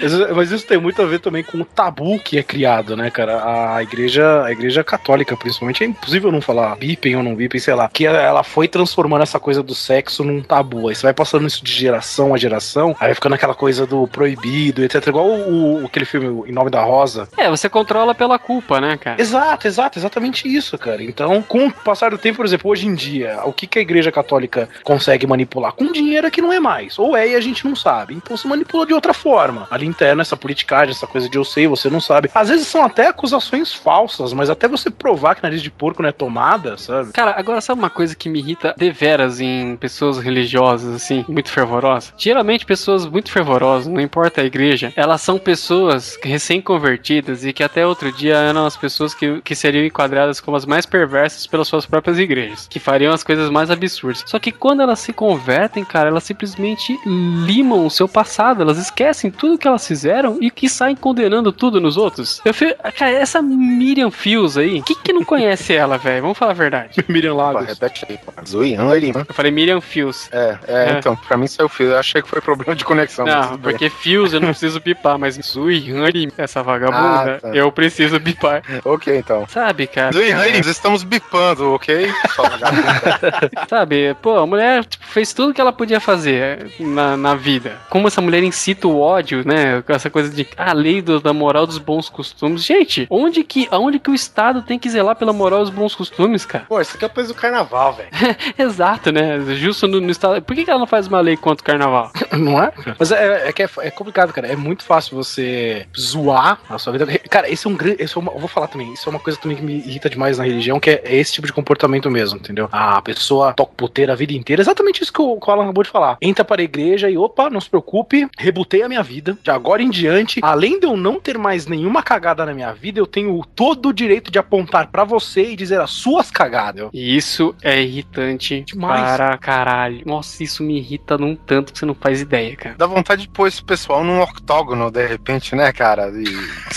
Mas, 0.00 0.30
mas 0.30 0.50
isso 0.50 0.66
tem 0.66 0.78
muito 0.78 1.00
a 1.00 1.06
ver 1.06 1.20
também 1.20 1.42
com 1.44 1.58
o 1.58 1.64
tabu 1.64 2.18
que 2.18 2.38
é 2.38 2.42
criado, 2.42 2.96
né, 2.96 3.10
cara? 3.10 3.74
A 3.74 3.82
igreja, 3.82 4.42
a 4.42 4.50
igreja 4.50 4.82
católica, 4.82 5.36
principalmente, 5.36 5.84
é 5.84 5.86
impossível 5.86 6.32
não 6.32 6.40
falar 6.40 6.74
bipem 6.76 7.16
ou 7.16 7.22
não 7.22 7.34
bipem, 7.34 7.60
sei 7.60 7.74
lá. 7.74 7.88
Que 7.88 8.06
ela 8.06 8.42
foi 8.42 8.66
transformando 8.68 9.22
essa 9.22 9.38
coisa 9.38 9.62
do 9.62 9.74
sexo 9.74 9.91
num 10.24 10.42
tabu. 10.42 10.88
Aí 10.88 10.94
você 10.94 11.02
vai 11.02 11.14
passando 11.14 11.46
isso 11.46 11.62
de 11.64 11.72
geração 11.72 12.34
a 12.34 12.38
geração, 12.38 12.90
aí 13.00 13.08
vai 13.08 13.14
ficando 13.14 13.34
aquela 13.34 13.54
coisa 13.54 13.86
do 13.86 14.06
proibido, 14.06 14.82
etc. 14.84 15.06
Igual 15.08 15.26
o, 15.26 15.82
o- 15.82 15.86
aquele 15.86 16.04
filme 16.04 16.48
Em 16.48 16.52
Nome 16.52 16.70
da 16.70 16.82
Rosa. 16.82 17.28
É, 17.36 17.48
você 17.50 17.68
controla 17.68 18.14
pela 18.14 18.38
culpa, 18.38 18.80
né, 18.80 18.96
cara? 18.96 19.20
Exato, 19.20 19.66
exato, 19.66 19.98
exatamente 19.98 20.48
isso, 20.48 20.76
cara. 20.78 21.02
Então, 21.02 21.42
com 21.42 21.66
o 21.66 21.72
passar 21.72 22.10
do 22.10 22.18
tempo, 22.18 22.36
por 22.38 22.46
exemplo, 22.46 22.70
hoje 22.70 22.86
em 22.86 22.94
dia, 22.94 23.40
o 23.44 23.52
que, 23.52 23.66
que 23.66 23.78
a 23.78 23.82
igreja 23.82 24.10
católica 24.12 24.68
consegue 24.82 25.26
manipular? 25.26 25.72
Com 25.72 25.92
dinheiro 25.92 26.26
é 26.26 26.30
que 26.30 26.40
não 26.42 26.52
é 26.52 26.60
mais. 26.60 26.98
Ou 26.98 27.16
é 27.16 27.28
e 27.28 27.34
a 27.36 27.40
gente 27.40 27.64
não 27.64 27.74
sabe. 27.76 28.14
Então 28.14 28.36
se 28.36 28.46
manipula 28.46 28.86
de 28.86 28.94
outra 28.94 29.12
forma. 29.14 29.66
Ali 29.70 29.86
interna, 29.86 30.22
essa 30.22 30.36
politicagem, 30.36 30.92
essa 30.94 31.06
coisa 31.06 31.28
de 31.28 31.36
eu 31.36 31.44
sei, 31.44 31.66
você 31.66 31.88
não 31.90 32.00
sabe. 32.00 32.30
Às 32.34 32.48
vezes 32.48 32.66
são 32.66 32.82
até 32.84 33.08
acusações 33.08 33.72
falsas, 33.72 34.32
mas 34.32 34.50
até 34.50 34.66
você 34.68 34.90
provar 34.90 35.34
que 35.34 35.42
nariz 35.42 35.62
de 35.62 35.70
porco 35.70 36.02
não 36.02 36.08
é 36.08 36.12
tomada, 36.12 36.76
sabe? 36.76 37.12
Cara, 37.12 37.34
agora 37.36 37.60
sabe 37.60 37.80
uma 37.80 37.90
coisa 37.90 38.14
que 38.14 38.28
me 38.28 38.38
irrita 38.38 38.74
deveras 38.76 39.40
em 39.40 39.76
pessoas 39.82 40.18
religiosas, 40.20 40.94
assim, 40.94 41.24
muito 41.28 41.50
fervorosas? 41.50 42.14
Geralmente 42.16 42.64
pessoas 42.64 43.04
muito 43.04 43.32
fervorosas, 43.32 43.88
não 43.88 44.00
importa 44.00 44.40
a 44.40 44.44
igreja, 44.44 44.92
elas 44.94 45.20
são 45.20 45.40
pessoas 45.40 46.16
recém-convertidas 46.22 47.44
e 47.44 47.52
que 47.52 47.64
até 47.64 47.84
outro 47.84 48.12
dia 48.12 48.36
eram 48.36 48.64
as 48.64 48.76
pessoas 48.76 49.12
que, 49.12 49.40
que 49.40 49.56
seriam 49.56 49.84
enquadradas 49.84 50.40
como 50.40 50.56
as 50.56 50.64
mais 50.64 50.86
perversas 50.86 51.48
pelas 51.48 51.66
suas 51.66 51.84
próprias 51.84 52.16
igrejas, 52.16 52.68
que 52.70 52.78
fariam 52.78 53.12
as 53.12 53.24
coisas 53.24 53.50
mais 53.50 53.72
absurdas. 53.72 54.22
Só 54.24 54.38
que 54.38 54.52
quando 54.52 54.82
elas 54.82 55.00
se 55.00 55.12
convertem, 55.12 55.84
cara, 55.84 56.10
elas 56.10 56.22
simplesmente 56.22 56.96
limam 57.04 57.84
o 57.84 57.90
seu 57.90 58.06
passado, 58.06 58.62
elas 58.62 58.78
esquecem 58.78 59.32
tudo 59.32 59.58
que 59.58 59.66
elas 59.66 59.84
fizeram 59.84 60.38
e 60.40 60.48
que 60.48 60.68
saem 60.68 60.94
condenando 60.94 61.50
tudo 61.50 61.80
nos 61.80 61.96
outros. 61.96 62.40
Eu 62.44 62.54
fui, 62.54 62.72
cara, 62.96 63.10
essa 63.10 63.42
Miriam 63.42 64.12
Fields 64.12 64.56
aí, 64.56 64.80
quem 64.82 64.96
que 65.02 65.12
não 65.12 65.24
conhece 65.24 65.74
ela, 65.74 65.98
velho? 65.98 66.22
Vamos 66.22 66.38
falar 66.38 66.52
a 66.52 66.54
verdade. 66.54 67.02
Miriam 67.08 67.34
Lagos. 67.34 67.66
repete 67.66 68.06
aí, 68.08 68.18
pô. 68.18 68.32
Zoião 68.46 68.90
ali, 68.90 69.12
mano. 69.12 69.26
Eu 69.28 69.34
falei 69.34 69.50
Miriam 69.50 69.71
Fields. 69.80 70.28
É, 70.32 70.58
é, 70.66 70.84
É. 70.92 70.98
então, 70.98 71.16
pra 71.16 71.36
mim 71.36 71.46
saiu 71.46 71.68
fio. 71.68 71.88
Eu 71.90 71.98
achei 71.98 72.20
que 72.22 72.28
foi 72.28 72.40
problema 72.40 72.74
de 72.74 72.84
conexão. 72.84 73.24
Não, 73.26 73.58
porque 73.58 73.88
fios 73.90 74.32
eu 74.32 74.40
não 74.40 74.48
preciso 74.48 74.80
bipar, 74.80 75.18
mas 75.18 75.38
Sui, 75.42 75.92
Honey, 75.92 76.30
essa 76.38 76.62
vagabunda, 76.62 77.36
Ah, 77.36 77.40
tá. 77.40 77.48
eu 77.54 77.70
preciso 77.72 78.18
bipar. 78.20 78.62
Ok, 78.84 79.16
então. 79.16 79.46
Sabe, 79.48 79.86
cara? 79.86 80.12
Zoe 80.12 80.32
Honey, 80.32 80.60
estamos 80.60 81.02
bipando, 81.02 81.72
ok? 81.72 82.10
Sabe, 83.68 84.14
pô, 84.20 84.38
a 84.38 84.46
mulher 84.46 84.84
tipo, 84.84 85.04
fez 85.06 85.32
tudo 85.32 85.54
que 85.54 85.60
ela 85.60 85.72
podia 85.72 86.00
fazer 86.00 86.72
na, 86.78 87.16
na 87.16 87.34
vida. 87.34 87.78
Como 87.88 88.06
essa 88.08 88.20
mulher 88.20 88.42
incita 88.42 88.86
o 88.88 89.00
ódio, 89.00 89.42
né? 89.46 89.82
Com 89.82 89.92
essa 89.92 90.10
coisa 90.10 90.30
de 90.30 90.46
a 90.56 90.72
lei 90.72 91.00
do- 91.02 91.20
da 91.20 91.32
moral 91.32 91.66
dos 91.66 91.78
bons 91.78 92.08
costumes. 92.08 92.64
Gente, 92.64 93.06
onde 93.10 93.42
que, 93.44 93.68
aonde 93.70 93.98
que 93.98 94.10
o 94.10 94.14
Estado 94.14 94.62
tem 94.62 94.78
que 94.78 94.88
zelar 94.90 95.16
pela 95.16 95.32
moral 95.32 95.60
dos 95.60 95.70
bons 95.70 95.94
costumes, 95.94 96.44
cara? 96.44 96.64
Pô, 96.68 96.80
isso 96.80 96.96
aqui 96.96 97.04
é 97.04 97.08
coisa 97.08 97.32
do 97.32 97.38
carnaval, 97.38 97.92
velho. 97.94 98.08
Exato, 98.58 99.12
né? 99.12 99.38
Justo 99.62 99.86
no, 99.88 100.00
no 100.00 100.10
Estado. 100.10 100.42
Por 100.42 100.54
que, 100.54 100.64
que 100.64 100.70
ela 100.70 100.80
não 100.80 100.86
faz 100.86 101.06
uma 101.06 101.20
lei 101.20 101.36
contra 101.36 101.62
o 101.62 101.66
carnaval? 101.66 102.10
Não 102.32 102.60
é? 102.62 102.72
Mas 102.98 103.12
é, 103.12 103.48
é 103.48 103.52
que 103.52 103.62
é, 103.62 103.68
é 103.80 103.90
complicado, 103.90 104.32
cara. 104.32 104.48
É 104.48 104.56
muito 104.56 104.82
fácil 104.82 105.16
você 105.16 105.86
zoar 105.98 106.58
a 106.68 106.78
sua 106.78 106.92
vida. 106.92 107.06
Cara, 107.28 107.48
esse 107.48 107.66
é 107.66 107.70
um 107.70 107.74
grande. 107.76 108.02
esse 108.02 108.16
é 108.16 108.20
uma- 108.20 108.32
Eu 108.32 108.38
vou 108.38 108.48
falar 108.48 108.66
também. 108.68 108.92
Isso 108.92 109.08
é 109.08 109.10
uma 109.10 109.18
coisa 109.20 109.38
também 109.38 109.56
que 109.56 109.62
me 109.62 109.74
irrita 109.74 110.08
demais 110.10 110.38
na 110.38 110.44
religião, 110.44 110.80
que 110.80 110.90
é, 110.90 111.02
é 111.04 111.16
esse 111.16 111.32
tipo 111.34 111.46
de 111.46 111.52
comportamento 111.52 112.10
mesmo, 112.10 112.38
entendeu? 112.38 112.68
A 112.72 113.00
pessoa 113.02 113.52
toca 113.52 113.72
puteira 113.76 114.12
a 114.12 114.16
vida 114.16 114.32
inteira. 114.32 114.62
Exatamente 114.62 115.02
isso 115.02 115.12
que 115.12 115.20
o, 115.20 115.38
que 115.38 115.48
o 115.48 115.52
Alan 115.52 115.64
acabou 115.64 115.84
de 115.84 115.90
falar. 115.90 116.16
Entra 116.20 116.44
para 116.44 116.62
a 116.62 116.64
igreja 116.64 117.08
e, 117.10 117.16
opa, 117.16 117.50
não 117.50 117.60
se 117.60 117.68
preocupe, 117.68 118.26
rebutei 118.38 118.82
a 118.82 118.88
minha 118.88 119.02
vida. 119.02 119.36
De 119.42 119.50
agora 119.50 119.82
em 119.82 119.90
diante, 119.90 120.40
além 120.42 120.80
de 120.80 120.86
eu 120.86 120.96
não 120.96 121.20
ter 121.20 121.36
mais 121.38 121.66
nenhuma 121.66 122.02
cagada 122.02 122.44
na 122.46 122.54
minha 122.54 122.72
vida, 122.72 122.98
eu 122.98 123.06
tenho 123.06 123.40
todo 123.54 123.90
o 123.90 123.92
direito 123.92 124.30
de 124.30 124.38
apontar 124.38 124.88
pra 124.88 125.04
você 125.04 125.50
e 125.52 125.56
dizer 125.56 125.80
as 125.80 125.90
suas 125.90 126.30
cagadas. 126.30 126.88
E 126.92 127.16
isso 127.16 127.54
é 127.62 127.80
irritante 127.80 128.62
Demais. 128.62 129.16
para 129.16 129.36
caralho. 129.52 130.02
Nossa, 130.06 130.42
isso 130.42 130.62
me 130.62 130.78
irrita 130.78 131.18
num 131.18 131.36
tanto 131.36 131.72
que 131.72 131.78
você 131.78 131.84
não 131.84 131.94
faz 131.94 132.20
ideia, 132.20 132.56
cara. 132.56 132.74
Dá 132.78 132.86
vontade 132.86 133.22
de 133.22 133.28
pôr 133.28 133.46
esse 133.48 133.62
pessoal 133.62 134.02
num 134.02 134.20
octógono, 134.22 134.90
de 134.90 135.06
repente, 135.06 135.54
né, 135.54 135.70
cara? 135.72 136.10
E, 136.10 136.24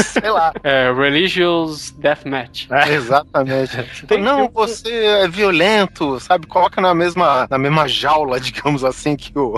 sei 0.04 0.30
lá. 0.30 0.52
É, 0.64 0.92
Religious 0.92 1.92
Deathmatch. 1.92 2.68
Exatamente. 2.90 3.84
Tem- 4.08 4.22
não, 4.22 4.50
você 4.50 4.90
é 4.90 5.28
violento, 5.28 6.20
sabe? 6.20 6.48
Coloca 6.48 6.82
na 6.82 6.94
mesma, 6.94 7.46
na 7.50 7.58
mesma 7.58 7.88
jaula, 7.88 8.40
digamos 8.42 8.84
assim, 8.84 9.16
que 9.16 9.32
o. 9.38 9.54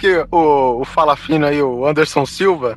que 0.00 0.24
o, 0.30 0.80
o 0.80 0.84
Fala 0.84 1.16
Fino 1.16 1.46
aí, 1.46 1.60
o 1.60 1.86
Anderson 1.86 2.24
Silva. 2.24 2.76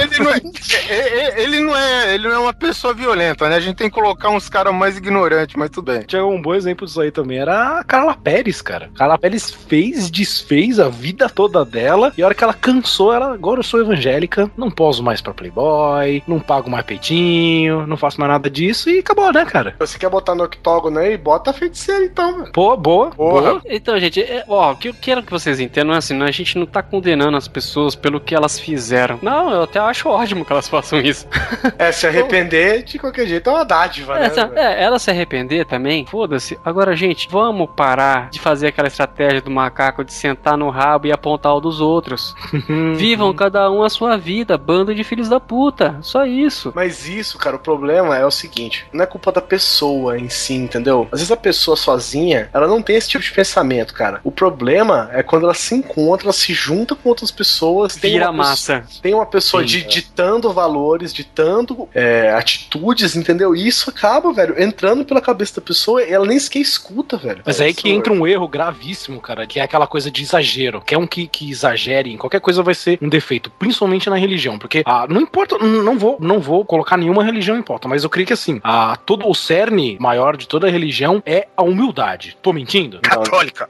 Ele 0.00 0.18
não, 0.24 0.32
é, 0.32 0.40
é- 0.88 1.18
é- 1.18 1.42
ele, 1.42 1.60
não 1.60 1.76
é, 1.76 2.14
ele 2.14 2.28
não 2.28 2.34
é 2.34 2.38
uma 2.38 2.52
pessoa 2.54 2.92
violenta, 2.92 3.48
né? 3.48 3.56
A 3.56 3.60
gente 3.60 3.76
tem 3.76 3.88
que 3.88 3.94
colocar 3.94 4.30
uns 4.30 4.48
caras 4.48 4.74
mais 4.74 4.96
ignorantes, 4.96 5.54
mas 5.56 5.70
tudo 5.70 5.92
bem. 5.92 6.02
Tinha 6.02 6.24
um 6.24 6.40
bom 6.42 6.54
exemplo 6.54 6.86
disso 6.86 7.00
aí 7.00 7.10
também, 7.12 7.38
era 7.38 7.78
a 7.80 7.84
Carla 7.84 8.16
Pérez, 8.26 8.60
cara. 8.60 8.90
Carla 8.96 9.16
Pérez 9.16 9.52
fez, 9.52 10.10
desfez 10.10 10.80
a 10.80 10.88
vida 10.88 11.28
toda 11.28 11.64
dela, 11.64 12.12
e 12.18 12.22
a 12.24 12.26
hora 12.26 12.34
que 12.34 12.42
ela 12.42 12.52
cansou, 12.52 13.12
ela, 13.14 13.32
agora 13.32 13.60
eu 13.60 13.62
sou 13.62 13.80
evangélica, 13.80 14.50
não 14.56 14.68
poso 14.68 15.00
mais 15.00 15.20
pra 15.20 15.32
Playboy, 15.32 16.24
não 16.26 16.40
pago 16.40 16.68
mais 16.68 16.84
peitinho, 16.84 17.86
não 17.86 17.96
faço 17.96 18.18
mais 18.18 18.32
nada 18.32 18.50
disso, 18.50 18.90
e 18.90 18.98
acabou, 18.98 19.32
né, 19.32 19.44
cara? 19.44 19.76
Você 19.78 19.96
quer 19.96 20.10
botar 20.10 20.34
no 20.34 20.42
octógono 20.42 20.98
aí? 20.98 21.16
Bota 21.16 21.50
a 21.50 21.52
feiticeira 21.52 22.04
então, 22.04 22.40
velho. 22.40 22.52
Pô, 22.52 22.76
boa, 22.76 23.10
Porra. 23.10 23.50
boa. 23.50 23.62
Então, 23.66 23.96
gente, 24.00 24.20
é- 24.20 24.44
ó, 24.48 24.72
o 24.72 24.76
que 24.76 24.88
eu 24.88 24.94
quero 25.00 25.22
que 25.22 25.30
vocês 25.30 25.60
entendam 25.60 25.94
é 25.94 25.98
assim, 25.98 26.14
né, 26.14 26.26
a 26.26 26.32
gente 26.32 26.58
não 26.58 26.66
tá 26.66 26.82
condenando 26.82 27.36
as 27.36 27.46
pessoas 27.46 27.94
pelo 27.94 28.18
que 28.18 28.34
elas 28.34 28.58
fizeram. 28.58 29.20
Não, 29.22 29.52
eu 29.52 29.62
até 29.62 29.78
acho 29.78 30.08
ótimo 30.08 30.44
que 30.44 30.50
elas 30.52 30.68
façam 30.68 30.98
isso. 30.98 31.28
É, 31.78 31.92
se 31.92 32.06
arrepender, 32.06 32.82
de 32.84 32.98
qualquer 32.98 33.26
jeito 33.26 33.50
é 33.50 33.52
uma 33.52 33.64
dádiva, 33.64 34.14
né? 34.18 34.26
É, 34.26 34.30
velho? 34.30 34.58
é, 34.58 34.82
ela 34.82 34.98
se 34.98 35.10
arrepender 35.10 35.66
também, 35.66 36.06
foda-se. 36.06 36.58
Agora, 36.64 36.96
gente, 36.96 37.28
vamos 37.30 37.68
parar 37.76 38.05
de 38.30 38.40
fazer 38.40 38.68
aquela 38.68 38.88
estratégia 38.88 39.40
do 39.40 39.50
macaco 39.50 40.04
de 40.04 40.12
sentar 40.12 40.56
no 40.56 40.70
rabo 40.70 41.06
e 41.06 41.12
apontar 41.12 41.54
o 41.54 41.60
dos 41.60 41.80
outros. 41.80 42.34
Vivam 42.96 43.32
cada 43.34 43.70
um 43.70 43.82
a 43.82 43.88
sua 43.90 44.16
vida, 44.16 44.56
bando 44.58 44.94
de 44.94 45.04
filhos 45.04 45.28
da 45.28 45.38
puta. 45.40 45.96
Só 46.02 46.24
isso. 46.26 46.72
Mas 46.74 47.08
isso, 47.08 47.38
cara, 47.38 47.56
o 47.56 47.58
problema 47.58 48.16
é 48.16 48.24
o 48.24 48.30
seguinte: 48.30 48.86
não 48.92 49.02
é 49.04 49.06
culpa 49.06 49.30
da 49.32 49.40
pessoa 49.40 50.18
em 50.18 50.28
si, 50.28 50.54
entendeu? 50.54 51.08
Às 51.12 51.20
vezes 51.20 51.32
a 51.32 51.36
pessoa 51.36 51.76
sozinha, 51.76 52.48
ela 52.52 52.66
não 52.66 52.82
tem 52.82 52.96
esse 52.96 53.08
tipo 53.08 53.24
de 53.24 53.32
pensamento, 53.32 53.94
cara. 53.94 54.20
O 54.24 54.30
problema 54.30 55.08
é 55.12 55.22
quando 55.22 55.44
ela 55.44 55.54
se 55.54 55.74
encontra, 55.74 56.26
ela 56.26 56.32
se 56.32 56.52
junta 56.52 56.94
com 56.94 57.08
outras 57.08 57.30
pessoas, 57.30 57.94
tem 57.96 58.12
Vira 58.12 58.26
uma 58.30 58.44
massa. 58.44 58.80
pessoa- 58.80 59.02
tem 59.02 59.14
uma 59.14 59.26
pessoa 59.26 59.62
Sim, 59.62 59.68
di- 59.68 59.82
ditando 59.84 60.52
valores, 60.52 61.12
ditando 61.12 61.88
é, 61.94 62.32
atitudes, 62.32 63.16
entendeu? 63.16 63.54
E 63.54 63.66
isso 63.66 63.90
acaba, 63.90 64.32
velho, 64.32 64.60
entrando 64.60 65.04
pela 65.04 65.20
cabeça 65.20 65.60
da 65.60 65.64
pessoa 65.66 66.02
e 66.02 66.12
ela 66.12 66.26
nem 66.26 66.38
sequer 66.38 66.60
escuta, 66.60 67.16
velho. 67.16 67.42
Mas 67.44 67.60
é 67.60 67.64
aí 67.66 67.74
que 67.74 67.88
entra 67.96 68.12
um 68.12 68.26
erro 68.26 68.48
gravíssimo, 68.48 69.20
cara, 69.20 69.46
que 69.46 69.58
é 69.58 69.62
aquela 69.62 69.86
coisa 69.86 70.10
de 70.10 70.22
exagero. 70.22 70.80
Quer 70.80 70.98
um 70.98 71.06
que, 71.06 71.26
que 71.26 71.50
exagere 71.50 72.12
em 72.12 72.16
qualquer 72.16 72.40
coisa 72.40 72.62
vai 72.62 72.74
ser 72.74 72.98
um 73.00 73.08
defeito, 73.08 73.50
principalmente 73.58 74.08
na 74.08 74.16
religião, 74.16 74.58
porque 74.58 74.82
ah, 74.84 75.06
não 75.08 75.20
importa, 75.20 75.58
não 75.58 75.98
vou, 75.98 76.16
não 76.20 76.40
vou 76.40 76.64
colocar 76.64 76.96
nenhuma 76.96 77.24
religião 77.24 77.56
em 77.56 77.62
pauta, 77.62 77.88
mas 77.88 78.04
eu 78.04 78.10
creio 78.10 78.26
que 78.26 78.32
assim, 78.32 78.60
ah, 78.62 78.96
todo 79.04 79.28
o 79.28 79.34
cerne 79.34 79.96
maior 80.00 80.36
de 80.36 80.46
toda 80.46 80.70
religião 80.70 81.22
é 81.24 81.48
a 81.56 81.62
humildade. 81.62 82.36
Tô 82.42 82.52
mentindo? 82.52 83.00
Católica. 83.00 83.68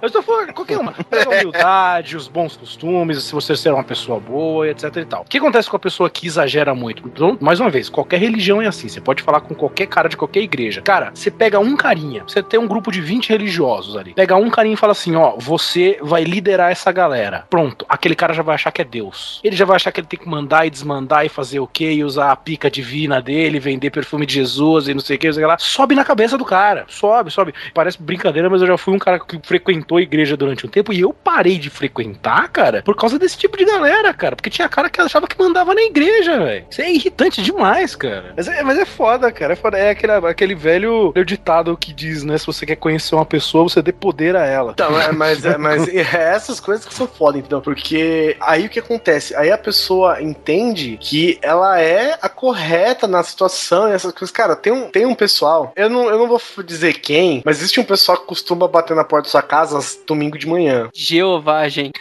Eu 0.00 0.06
estou 0.06 0.22
falando 0.22 0.52
qualquer 0.52 0.78
uma. 0.78 0.92
Pega 0.92 1.30
a 1.30 1.40
humildade, 1.40 2.16
os 2.16 2.28
bons 2.28 2.56
costumes, 2.56 3.22
se 3.22 3.32
você 3.32 3.56
ser 3.56 3.72
uma 3.72 3.84
pessoa 3.84 4.20
boa, 4.20 4.68
etc 4.68 4.96
e 4.96 5.04
tal. 5.04 5.22
O 5.22 5.24
que 5.24 5.38
acontece 5.38 5.68
com 5.68 5.76
a 5.76 5.80
pessoa 5.80 6.10
que 6.10 6.26
exagera 6.26 6.74
muito? 6.74 7.06
Então, 7.06 7.36
mais 7.40 7.60
uma 7.60 7.70
vez, 7.70 7.88
qualquer 7.88 8.18
religião 8.18 8.60
é 8.60 8.66
assim. 8.66 8.88
Você 8.88 9.00
pode 9.00 9.22
falar 9.22 9.40
com 9.40 9.54
qualquer 9.54 9.86
cara 9.86 10.08
de 10.08 10.16
qualquer 10.16 10.40
igreja. 10.40 10.82
Cara, 10.82 11.10
você 11.14 11.30
pega 11.30 11.58
um 11.58 11.76
carinha, 11.76 12.24
você 12.26 12.42
tem 12.42 12.57
um 12.58 12.66
grupo 12.66 12.90
de 12.90 13.00
20 13.00 13.28
religiosos 13.30 13.96
ali. 13.96 14.14
Pega 14.14 14.36
um 14.36 14.50
carinha 14.50 14.74
e 14.74 14.78
fala 14.78 14.92
assim: 14.92 15.14
ó, 15.16 15.36
você 15.38 15.98
vai 16.02 16.24
liderar 16.24 16.70
essa 16.70 16.90
galera. 16.92 17.46
Pronto, 17.48 17.84
aquele 17.88 18.14
cara 18.14 18.34
já 18.34 18.42
vai 18.42 18.54
achar 18.54 18.70
que 18.70 18.82
é 18.82 18.84
Deus. 18.84 19.40
Ele 19.42 19.56
já 19.56 19.64
vai 19.64 19.76
achar 19.76 19.92
que 19.92 20.00
ele 20.00 20.06
tem 20.06 20.18
que 20.18 20.28
mandar 20.28 20.66
e 20.66 20.70
desmandar 20.70 21.24
e 21.24 21.28
fazer 21.28 21.60
o 21.60 21.66
quê? 21.66 21.92
E 21.92 22.04
usar 22.04 22.32
a 22.32 22.36
pica 22.36 22.70
divina 22.70 23.20
dele, 23.20 23.60
vender 23.60 23.90
perfume 23.90 24.26
de 24.26 24.34
Jesus 24.34 24.88
e 24.88 24.94
não 24.94 25.00
sei 25.00 25.16
o 25.16 25.18
que, 25.18 25.26
não 25.26 25.34
sei 25.34 25.46
lá. 25.46 25.56
Sobe 25.58 25.94
na 25.94 26.04
cabeça 26.04 26.36
do 26.36 26.44
cara. 26.44 26.84
Sobe, 26.88 27.30
sobe. 27.30 27.54
Parece 27.74 28.00
brincadeira, 28.02 28.50
mas 28.50 28.60
eu 28.60 28.68
já 28.68 28.78
fui 28.78 28.94
um 28.94 28.98
cara 28.98 29.18
que 29.18 29.38
frequentou 29.42 29.98
a 29.98 30.02
igreja 30.02 30.36
durante 30.36 30.66
um 30.66 30.68
tempo 30.68 30.92
e 30.92 31.00
eu 31.00 31.12
parei 31.12 31.58
de 31.58 31.70
frequentar, 31.70 32.48
cara, 32.48 32.82
por 32.82 32.96
causa 32.96 33.18
desse 33.18 33.36
tipo 33.36 33.56
de 33.56 33.64
galera, 33.64 34.12
cara. 34.14 34.36
Porque 34.36 34.50
tinha 34.50 34.68
cara 34.68 34.90
que 34.90 35.00
achava 35.00 35.26
que 35.26 35.38
mandava 35.38 35.74
na 35.74 35.82
igreja, 35.82 36.38
velho. 36.38 36.66
Isso 36.70 36.82
é 36.82 36.92
irritante 36.92 37.42
demais, 37.42 37.94
cara. 37.94 38.32
Mas 38.36 38.48
é, 38.48 38.62
mas 38.62 38.78
é 38.78 38.84
foda, 38.84 39.30
cara. 39.30 39.52
É, 39.52 39.56
foda. 39.56 39.78
é 39.78 39.90
aquele, 39.90 40.12
aquele 40.12 40.54
velho, 40.54 41.12
velho 41.12 41.26
ditado 41.26 41.76
que 41.76 41.92
diz, 41.92 42.24
né? 42.24 42.38
Você 42.52 42.64
quer 42.66 42.76
conhecer 42.76 43.14
uma 43.14 43.26
pessoa, 43.26 43.64
você 43.64 43.82
dê 43.82 43.92
poder 43.92 44.36
a 44.36 44.44
ela. 44.44 44.72
Então, 44.72 44.98
é, 44.98 45.12
mas, 45.12 45.44
é, 45.44 45.56
mas 45.58 45.86
é 45.88 46.00
essas 46.00 46.60
coisas 46.60 46.86
que 46.86 46.94
são 46.94 47.06
foda, 47.06 47.38
entendeu? 47.38 47.60
Porque 47.60 48.36
aí 48.40 48.66
o 48.66 48.70
que 48.70 48.78
acontece? 48.78 49.34
Aí 49.34 49.50
a 49.50 49.58
pessoa 49.58 50.22
entende 50.22 50.98
que 51.00 51.38
ela 51.42 51.80
é 51.80 52.18
a 52.20 52.28
correta 52.28 53.06
na 53.06 53.22
situação 53.22 53.88
e 53.88 53.92
essas 53.92 54.12
coisas. 54.12 54.30
Cara, 54.30 54.56
tem 54.56 54.72
um, 54.72 54.90
tem 54.90 55.06
um 55.06 55.14
pessoal, 55.14 55.72
eu 55.76 55.88
não, 55.90 56.08
eu 56.08 56.18
não 56.18 56.28
vou 56.28 56.40
dizer 56.64 56.94
quem, 56.94 57.42
mas 57.44 57.58
existe 57.58 57.80
um 57.80 57.84
pessoal 57.84 58.18
que 58.18 58.26
costuma 58.26 58.68
bater 58.68 58.96
na 58.96 59.04
porta 59.04 59.26
da 59.26 59.30
sua 59.30 59.42
casa 59.42 59.78
domingo 60.06 60.38
de 60.38 60.46
manhã. 60.46 60.88
Geovagem. 60.94 61.92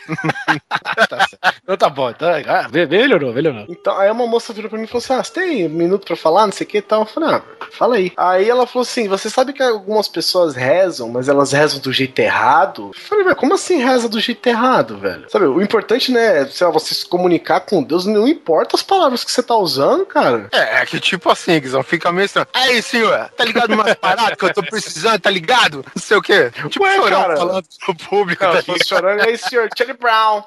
Então 1.63 1.77
tá 1.77 1.89
bom, 1.89 2.11
tá, 2.13 2.37
ah, 2.47 2.67
melhorou, 2.69 3.33
melhorou. 3.33 3.65
Então, 3.69 3.97
aí 3.97 4.09
uma 4.11 4.27
moça 4.27 4.53
virou 4.53 4.69
pra 4.69 4.77
mim 4.77 4.85
e 4.85 4.87
falou 4.87 5.03
assim: 5.03 5.13
Ah, 5.13 5.23
você 5.23 5.33
tem 5.33 5.65
um 5.65 5.69
minuto 5.69 6.05
pra 6.05 6.15
falar, 6.15 6.45
não 6.45 6.53
sei 6.53 6.65
o 6.65 6.69
que 6.69 6.77
e 6.77 6.81
tal? 6.81 7.01
Eu 7.01 7.05
falei, 7.05 7.29
ah, 7.29 7.41
fala 7.71 7.95
aí. 7.95 8.11
Aí 8.15 8.49
ela 8.49 8.67
falou 8.67 8.83
assim: 8.83 9.07
você 9.07 9.29
sabe 9.29 9.53
que 9.53 9.63
algumas 9.63 10.07
pessoas 10.07 10.36
rezam, 10.55 11.09
mas 11.09 11.27
elas 11.27 11.51
rezam 11.51 11.79
do 11.79 11.91
jeito 11.91 12.17
errado? 12.19 12.91
Eu 12.93 13.01
falei, 13.01 13.23
velho, 13.23 13.35
como 13.35 13.53
assim 13.53 13.77
reza 13.77 14.09
do 14.09 14.19
jeito 14.19 14.45
errado, 14.47 14.97
velho? 14.97 15.25
Sabe, 15.29 15.45
o 15.45 15.61
importante, 15.61 16.11
né, 16.11 16.41
é 16.41 16.45
sei 16.45 16.65
lá, 16.67 16.73
você 16.73 16.93
se 16.93 17.05
comunicar 17.05 17.61
com 17.61 17.83
Deus, 17.83 18.05
não 18.05 18.27
importa 18.27 18.75
as 18.75 18.83
palavras 18.83 19.23
que 19.23 19.31
você 19.31 19.43
tá 19.43 19.55
usando, 19.55 20.05
cara. 20.05 20.47
É, 20.51 20.81
é 20.81 20.85
que 20.85 20.99
tipo 20.99 21.29
assim, 21.29 21.59
Guizão, 21.59 21.83
fica 21.83 22.11
meio 22.11 22.25
estranho. 22.25 22.47
Aí, 22.53 22.81
senhor, 22.81 23.29
tá 23.35 23.43
ligado 23.43 23.73
umas 23.73 23.93
paradas 23.95 24.37
que 24.37 24.45
eu 24.45 24.53
tô 24.53 24.63
precisando, 24.63 25.19
tá 25.19 25.29
ligado? 25.29 25.85
Não 25.95 26.01
sei 26.01 26.17
o 26.17 26.21
quê. 26.21 26.51
Tipo, 26.69 26.85
Ué, 26.85 26.95
chorão 26.95 27.21
cara. 27.21 27.37
falando 27.37 27.65
pro 27.85 27.95
público. 27.95 28.39
Cara, 28.39 28.53
tá 28.53 28.59
eu 28.59 28.63
tô 28.63 28.73
ligado? 28.73 28.87
chorando, 28.87 29.21
aí, 29.21 29.37
senhor 29.37 29.69
Charlie 29.75 29.97
Brown. 29.97 30.43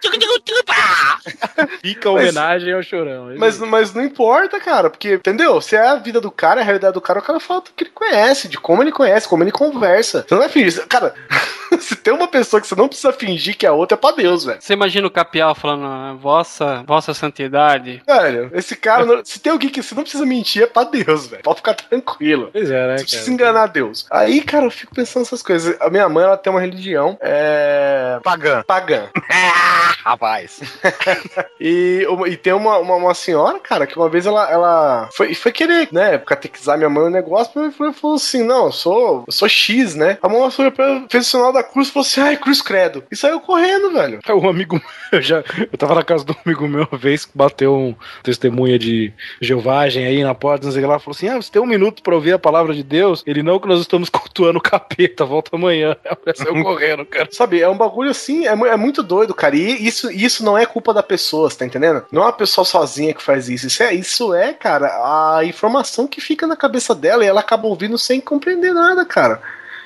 Fica 1.80 2.08
a 2.08 2.12
homenagem 2.12 2.72
ao 2.72 2.82
chorão. 2.82 3.34
Mas, 3.36 3.58
mas 3.58 3.94
não 3.94 4.04
importa, 4.04 4.60
cara, 4.60 4.90
porque, 4.90 5.14
entendeu? 5.14 5.60
Se 5.60 5.76
é 5.76 5.86
a 5.86 5.96
vida 5.96 6.20
do 6.20 6.30
cara, 6.30 6.60
é 6.60 6.62
a 6.62 6.64
realidade 6.64 6.94
do 6.94 7.00
cara, 7.00 7.18
o 7.18 7.22
cara 7.22 7.40
fala 7.40 7.60
do 7.60 7.70
que 7.74 7.84
ele 7.84 7.90
conhece, 7.90 8.48
de 8.48 8.58
como 8.58 8.82
ele 8.82 8.92
conhece, 8.92 9.28
como 9.28 9.42
ele 9.42 9.52
conversa. 9.52 9.79
Você 10.22 10.34
não 10.34 10.38
vai 10.38 10.48
fingir. 10.48 10.86
Cara, 10.86 11.14
se 11.80 11.96
tem 11.96 12.12
uma 12.12 12.28
pessoa 12.28 12.60
que 12.60 12.66
você 12.66 12.74
não 12.74 12.88
precisa 12.88 13.12
fingir 13.12 13.56
que 13.56 13.66
é 13.66 13.68
a 13.68 13.72
outra, 13.72 13.96
é 13.96 14.00
pra 14.00 14.10
Deus, 14.12 14.44
velho. 14.44 14.60
Você 14.60 14.72
imagina 14.72 15.06
o 15.06 15.10
Capial 15.10 15.54
falando, 15.54 15.84
"Ah, 15.86 16.14
vossa, 16.18 16.82
vossa 16.86 17.12
santidade. 17.14 18.02
Velho, 18.06 18.50
esse 18.54 18.76
cara, 18.76 19.04
não- 19.04 19.24
se 19.24 19.38
tem 19.40 19.52
alguém 19.52 19.68
que 19.70 19.82
você 19.82 19.94
não 19.94 20.02
precisa 20.02 20.24
mentir, 20.26 20.62
é 20.62 20.66
pra 20.66 20.84
Deus, 20.84 21.26
velho. 21.26 21.42
Pode 21.42 21.56
ficar 21.58 21.74
tranquilo. 21.74 22.50
Pois 22.52 22.70
é, 22.70 22.86
né, 22.86 22.98
Você 22.98 23.04
precisa 23.04 23.30
enganar 23.32 23.66
Deus. 23.68 24.06
Aí, 24.10 24.40
cara, 24.42 24.66
eu 24.66 24.70
fico 24.70 24.94
pensando 24.94 25.22
essas 25.22 25.42
coisas. 25.42 25.76
A 25.80 25.90
minha 25.90 26.08
mãe, 26.08 26.24
ela 26.24 26.36
tem 26.36 26.52
uma 26.52 26.60
religião 26.60 27.16
é... 27.20 28.18
Pagã. 28.22 28.62
pagã. 28.66 29.08
Rapaz. 30.04 30.60
E, 31.60 32.06
e 32.28 32.36
tem 32.38 32.52
uma, 32.54 32.78
uma, 32.78 32.94
uma 32.96 33.14
senhora, 33.14 33.58
cara, 33.58 33.86
que 33.86 33.96
uma 33.96 34.08
vez 34.08 34.24
ela, 34.24 34.50
ela 34.50 35.08
foi, 35.12 35.34
foi 35.34 35.52
querer, 35.52 35.88
né, 35.92 36.16
catequizar 36.18 36.76
minha 36.78 36.88
mãe 36.88 37.04
no 37.04 37.10
negócio, 37.10 37.52
mas 37.54 37.78
ela 37.78 37.92
falou 37.92 38.16
assim: 38.16 38.42
não, 38.42 38.66
eu 38.66 38.72
sou, 38.72 39.24
eu 39.26 39.32
sou 39.32 39.48
X, 39.48 39.94
né? 39.94 40.16
A 40.22 40.28
mão 40.28 40.50
foi 40.50 40.72
fez 41.10 41.26
o 41.26 41.30
sinal 41.30 41.52
da 41.52 41.59
cruz 41.62 41.88
e 41.88 41.92
falou 41.92 42.06
assim: 42.06 42.20
ai, 42.20 42.36
cruz 42.36 42.62
credo. 42.62 43.04
E 43.10 43.16
saiu 43.16 43.40
correndo, 43.40 43.92
velho. 43.92 44.20
Um 44.28 44.48
amigo 44.48 44.80
eu 45.12 45.20
já, 45.20 45.42
eu 45.58 45.78
tava 45.78 45.94
na 45.94 46.02
casa 46.02 46.24
do 46.24 46.36
amigo 46.44 46.66
meu 46.68 46.86
uma 46.90 46.98
vez 46.98 47.24
que 47.24 47.32
bateu 47.34 47.74
um 47.74 47.94
testemunha 48.22 48.78
de 48.78 49.12
Jeovagem 49.40 50.04
aí 50.04 50.22
na 50.22 50.34
porta, 50.34 50.66
não 50.66 50.72
sei 50.72 50.86
lá, 50.86 50.98
falou 50.98 51.16
assim: 51.16 51.28
Ah, 51.28 51.36
você 51.36 51.50
tem 51.50 51.60
um 51.60 51.66
minuto 51.66 52.02
pra 52.02 52.14
ouvir 52.14 52.32
a 52.32 52.38
palavra 52.38 52.74
de 52.74 52.82
Deus? 52.82 53.22
Ele 53.26 53.42
não, 53.42 53.58
que 53.58 53.68
nós 53.68 53.80
estamos 53.80 54.08
cultuando 54.10 54.58
o 54.58 54.62
capeta, 54.62 55.24
volta 55.24 55.56
amanhã. 55.56 55.96
Saiu 56.34 56.62
correndo, 56.62 57.04
cara. 57.04 57.28
Sabe, 57.30 57.60
é 57.60 57.68
um 57.68 57.76
bagulho 57.76 58.10
assim, 58.10 58.46
é, 58.46 58.52
é 58.52 58.76
muito 58.76 59.02
doido, 59.02 59.34
cara. 59.34 59.56
E 59.56 59.86
isso, 59.86 60.10
isso 60.10 60.44
não 60.44 60.56
é 60.56 60.66
culpa 60.66 60.94
da 60.94 61.02
pessoa, 61.02 61.50
você 61.50 61.58
tá 61.58 61.66
entendendo? 61.66 62.04
Não 62.10 62.22
é 62.22 62.26
uma 62.26 62.32
pessoa 62.32 62.64
sozinha 62.64 63.14
que 63.14 63.22
faz 63.22 63.48
isso. 63.48 63.66
Isso 63.66 63.82
é, 63.82 63.94
isso 63.94 64.34
é, 64.34 64.52
cara, 64.52 64.86
a 64.86 65.44
informação 65.44 66.06
que 66.06 66.20
fica 66.20 66.46
na 66.46 66.56
cabeça 66.56 66.94
dela 66.94 67.24
e 67.24 67.28
ela 67.28 67.40
acaba 67.40 67.66
ouvindo 67.66 67.98
sem 67.98 68.20
compreender 68.20 68.72
nada, 68.72 69.04
cara. 69.04 69.40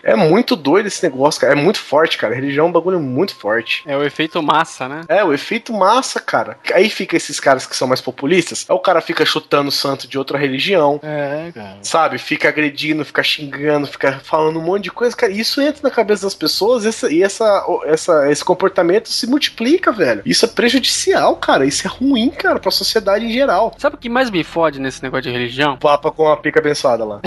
É 0.04 0.14
muito 0.14 0.54
doido 0.54 0.86
esse 0.86 1.02
negócio, 1.02 1.40
cara. 1.40 1.52
É 1.52 1.56
muito 1.56 1.78
forte, 1.80 2.18
cara. 2.18 2.32
A 2.32 2.36
religião 2.36 2.66
é 2.66 2.68
um 2.68 2.72
bagulho 2.72 3.00
muito 3.00 3.34
forte. 3.34 3.82
É 3.86 3.96
o 3.96 4.02
efeito 4.04 4.42
massa, 4.42 4.88
né? 4.88 5.00
É, 5.08 5.24
o 5.24 5.32
efeito 5.32 5.72
massa, 5.72 6.20
cara. 6.20 6.58
Aí 6.74 6.88
fica 6.90 7.16
esses 7.16 7.40
caras 7.40 7.66
que 7.66 7.76
são 7.76 7.88
mais 7.88 8.00
populistas. 8.00 8.66
Aí 8.68 8.76
o 8.76 8.80
cara 8.80 9.00
fica 9.00 9.24
chutando 9.24 9.68
o 9.68 9.72
santo 9.72 10.06
de 10.06 10.18
outra 10.18 10.38
religião. 10.38 11.00
É, 11.02 11.50
cara. 11.54 11.78
Sabe? 11.82 12.18
Fica 12.18 12.48
agredindo, 12.48 13.04
fica 13.04 13.22
xingando, 13.22 13.86
fica 13.86 14.20
falando 14.22 14.58
um 14.58 14.62
monte 14.62 14.84
de 14.84 14.90
coisa, 14.90 15.16
cara. 15.16 15.32
Isso 15.32 15.60
entra 15.60 15.80
na 15.82 15.90
cabeça 15.90 16.24
das 16.26 16.34
pessoas 16.34 16.84
essa- 16.84 17.10
e 17.10 17.22
essa, 17.22 17.64
essa, 17.86 18.30
esse 18.30 18.44
comportamento 18.44 19.08
se 19.08 19.26
multiplica, 19.26 19.90
velho. 19.90 20.22
Isso 20.26 20.44
é 20.44 20.48
prejudicial, 20.48 21.36
cara. 21.36 21.64
Isso 21.64 21.86
é 21.86 21.90
ruim, 21.90 22.30
cara, 22.30 22.58
pra 22.58 22.70
sociedade 22.70 23.24
em 23.24 23.32
geral. 23.32 23.74
Sabe 23.78 23.96
o 23.96 23.98
que 23.98 24.08
mais 24.08 24.30
me 24.30 24.44
fode 24.44 24.78
nesse 24.80 25.02
negócio 25.02 25.22
de 25.22 25.30
religião? 25.30 25.76
Papa 25.78 26.10
com 26.10 26.28
a 26.30 26.36
pica 26.36 26.60
abençoada 26.60 27.04
lá. 27.04 27.20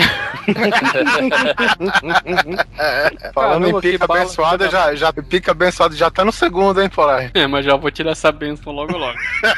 Falando 3.34 3.62
Caramba, 3.62 3.78
em 3.78 3.80
pica 3.80 4.04
abençoada, 4.04 4.66
que 4.66 4.72
já, 4.72 4.94
já 4.94 5.12
pica 5.12 5.50
abençoada 5.50 5.96
já 5.96 6.10
tá 6.10 6.24
no 6.24 6.32
segundo, 6.32 6.80
hein, 6.80 6.88
Polar? 6.88 7.30
É, 7.34 7.46
mas 7.46 7.64
já 7.64 7.74
vou 7.76 7.90
tirar 7.90 8.12
essa 8.12 8.30
bênção 8.30 8.72
logo 8.72 8.96
logo. 8.96 9.18